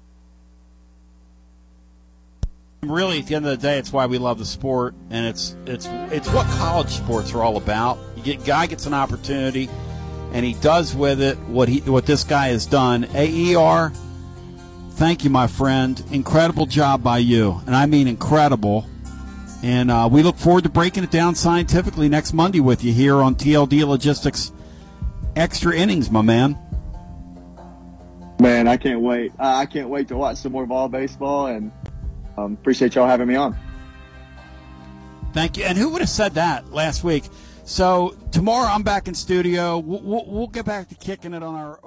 Really, 2.81 3.19
at 3.19 3.27
the 3.27 3.35
end 3.35 3.45
of 3.45 3.51
the 3.51 3.67
day, 3.67 3.79
it's 3.79 3.91
why 3.91 4.05
we 4.05 4.19
love 4.19 4.37
the 4.37 4.45
sport, 4.45 4.93
and 5.09 5.25
it's 5.25 5.55
it's 5.65 5.87
it's 6.11 6.29
what 6.29 6.45
college 6.57 6.89
sports 6.89 7.33
are 7.33 7.41
all 7.41 7.57
about. 7.57 7.97
You 8.15 8.21
get 8.21 8.45
guy 8.45 8.67
gets 8.67 8.85
an 8.85 8.93
opportunity, 8.93 9.69
and 10.33 10.45
he 10.45 10.53
does 10.53 10.95
with 10.95 11.19
it 11.19 11.37
what 11.39 11.67
he 11.67 11.79
what 11.79 12.05
this 12.05 12.23
guy 12.23 12.49
has 12.49 12.67
done. 12.67 13.05
AER, 13.15 13.91
thank 14.91 15.23
you, 15.23 15.31
my 15.31 15.47
friend. 15.47 16.01
Incredible 16.11 16.67
job 16.67 17.01
by 17.01 17.17
you, 17.17 17.59
and 17.65 17.75
I 17.75 17.87
mean 17.87 18.07
incredible. 18.07 18.85
And 19.63 19.89
uh, 19.89 20.07
we 20.11 20.21
look 20.21 20.37
forward 20.37 20.63
to 20.65 20.69
breaking 20.69 21.03
it 21.03 21.09
down 21.09 21.33
scientifically 21.33 22.07
next 22.07 22.33
Monday 22.33 22.59
with 22.59 22.83
you 22.83 22.93
here 22.93 23.15
on 23.15 23.33
TLD 23.33 23.87
Logistics 23.87 24.51
Extra 25.35 25.75
Innings, 25.75 26.11
my 26.11 26.21
man. 26.21 26.55
Man, 28.39 28.67
I 28.67 28.77
can't 28.77 29.01
wait. 29.01 29.31
I 29.39 29.65
can't 29.65 29.89
wait 29.89 30.07
to 30.09 30.17
watch 30.17 30.37
some 30.37 30.51
more 30.51 30.65
ball 30.65 30.89
baseball 30.89 31.47
and 31.47 31.71
um, 32.37 32.53
appreciate 32.53 32.95
y'all 32.95 33.07
having 33.07 33.27
me 33.27 33.35
on. 33.35 33.57
Thank 35.33 35.57
you. 35.57 35.63
And 35.63 35.77
who 35.77 35.89
would 35.89 36.01
have 36.01 36.09
said 36.09 36.35
that 36.35 36.71
last 36.71 37.03
week? 37.03 37.25
So 37.63 38.15
tomorrow 38.31 38.67
I'm 38.67 38.83
back 38.83 39.07
in 39.07 39.13
studio. 39.13 39.79
We'll, 39.79 40.01
we'll, 40.01 40.25
we'll 40.27 40.47
get 40.47 40.65
back 40.65 40.87
to 40.89 40.95
kicking 40.95 41.33
it 41.33 41.43
on 41.43 41.55
our. 41.55 41.79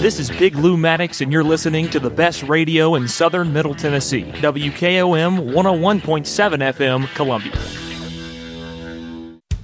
This 0.00 0.18
is 0.18 0.30
Big 0.30 0.56
Lou 0.56 0.76
Maddox, 0.76 1.20
and 1.20 1.30
you're 1.30 1.44
listening 1.44 1.90
to 1.90 2.00
the 2.00 2.08
best 2.08 2.42
radio 2.44 2.94
in 2.94 3.06
southern 3.06 3.52
Middle 3.52 3.74
Tennessee. 3.74 4.22
WKOM 4.22 5.52
101.7 5.52 6.72
FM, 6.72 7.14
Columbia. 7.14 7.52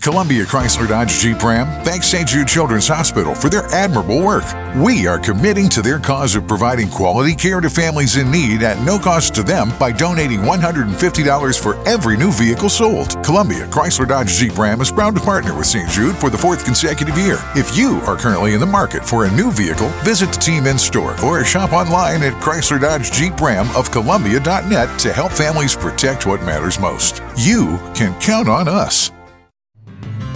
Columbia 0.07 0.45
Chrysler 0.45 0.87
Dodge 0.87 1.19
Jeep 1.19 1.43
Ram 1.43 1.67
thanks 1.85 2.07
St. 2.07 2.29
Jude 2.29 2.47
Children's 2.47 2.87
Hospital 2.87 3.35
for 3.35 3.49
their 3.49 3.67
admirable 3.75 4.23
work. 4.23 4.45
We 4.77 5.05
are 5.09 5.19
committing 5.19 5.69
to 5.71 5.83
their 5.83 5.99
cause 5.99 6.37
of 6.37 6.47
providing 6.47 6.89
quality 6.89 7.35
care 7.35 7.61
to 7.61 7.69
families 7.69 8.17
in 8.17 8.31
need 8.31 8.63
at 8.63 8.81
no 8.87 9.01
cost 9.01 9.35
to 9.35 9.43
them 9.43 9.73
by 9.81 9.91
donating 9.91 10.43
$150 10.43 11.61
for 11.61 11.89
every 11.89 12.17
new 12.17 12.31
vehicle 12.31 12.69
sold. 12.69 13.21
Columbia 13.25 13.67
Chrysler 13.67 14.07
Dodge 14.07 14.29
Jeep 14.29 14.57
Ram 14.57 14.81
is 14.81 14.93
proud 14.93 15.17
to 15.17 15.21
partner 15.21 15.57
with 15.57 15.67
St. 15.67 15.91
Jude 15.91 16.15
for 16.15 16.31
the 16.31 16.39
fourth 16.39 16.65
consecutive 16.65 17.19
year. 17.19 17.39
If 17.57 17.77
you 17.77 18.01
are 18.07 18.17
currently 18.17 18.55
in 18.55 18.61
the 18.61 18.65
market 18.65 19.05
for 19.05 19.25
a 19.25 19.33
new 19.33 19.51
vehicle, 19.51 19.89
visit 20.05 20.33
the 20.33 20.39
team 20.39 20.69
in 20.69 20.79
store 20.79 21.17
or 21.25 21.45
shop 21.45 21.73
online 21.73 22.23
at 22.23 22.41
Chrysler 22.41 22.81
Dodge 22.81 23.11
Jeep 23.11 23.41
Ram 23.41 23.67
of 23.75 23.91
Columbia.net 23.91 25.01
to 25.01 25.13
help 25.13 25.33
families 25.33 25.75
protect 25.75 26.27
what 26.27 26.41
matters 26.43 26.79
most. 26.79 27.23
You 27.37 27.79
can 27.93 28.17
count 28.21 28.49
on 28.49 28.69
us. 28.69 29.11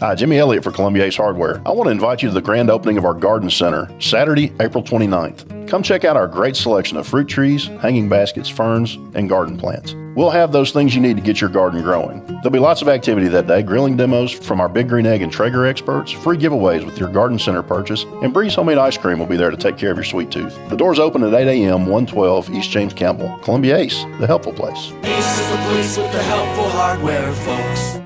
Hi, 0.00 0.14
Jimmy 0.14 0.36
Elliott 0.36 0.62
for 0.62 0.72
Columbia 0.72 1.04
Ace 1.04 1.16
Hardware. 1.16 1.62
I 1.64 1.70
want 1.70 1.86
to 1.86 1.90
invite 1.90 2.22
you 2.22 2.28
to 2.28 2.34
the 2.34 2.42
grand 2.42 2.68
opening 2.68 2.98
of 2.98 3.06
our 3.06 3.14
garden 3.14 3.48
center, 3.48 3.90
Saturday, 3.98 4.52
April 4.60 4.84
29th. 4.84 5.66
Come 5.68 5.82
check 5.82 6.04
out 6.04 6.18
our 6.18 6.28
great 6.28 6.54
selection 6.54 6.98
of 6.98 7.08
fruit 7.08 7.26
trees, 7.26 7.64
hanging 7.80 8.06
baskets, 8.06 8.46
ferns, 8.46 8.96
and 9.14 9.26
garden 9.26 9.56
plants. 9.56 9.94
We'll 10.14 10.28
have 10.28 10.52
those 10.52 10.70
things 10.70 10.94
you 10.94 11.00
need 11.00 11.16
to 11.16 11.22
get 11.22 11.40
your 11.40 11.48
garden 11.48 11.80
growing. 11.80 12.22
There'll 12.26 12.50
be 12.50 12.58
lots 12.58 12.82
of 12.82 12.88
activity 12.88 13.28
that 13.28 13.46
day 13.46 13.62
grilling 13.62 13.96
demos 13.96 14.32
from 14.32 14.60
our 14.60 14.68
Big 14.68 14.86
Green 14.86 15.06
Egg 15.06 15.22
and 15.22 15.32
Traeger 15.32 15.64
experts, 15.64 16.10
free 16.10 16.36
giveaways 16.36 16.84
with 16.84 16.98
your 16.98 17.08
garden 17.10 17.38
center 17.38 17.62
purchase, 17.62 18.04
and 18.22 18.34
Breeze 18.34 18.54
Homemade 18.54 18.76
Ice 18.76 18.98
Cream 18.98 19.18
will 19.18 19.24
be 19.24 19.38
there 19.38 19.50
to 19.50 19.56
take 19.56 19.78
care 19.78 19.92
of 19.92 19.96
your 19.96 20.04
sweet 20.04 20.30
tooth. 20.30 20.58
The 20.68 20.76
doors 20.76 20.98
open 20.98 21.22
at 21.22 21.32
8 21.32 21.48
a.m., 21.48 21.86
112 21.86 22.50
East 22.50 22.70
James 22.70 22.92
Campbell. 22.92 23.34
Columbia 23.42 23.78
Ace, 23.78 24.04
the 24.20 24.26
helpful 24.26 24.52
place. 24.52 24.92
Ace 25.04 25.40
is 25.40 25.50
the 25.50 25.56
place 25.56 25.96
with 25.96 26.12
the 26.12 26.22
helpful 26.22 26.68
hardware, 26.68 27.32
folks. 27.32 28.05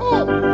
哦 0.00 0.53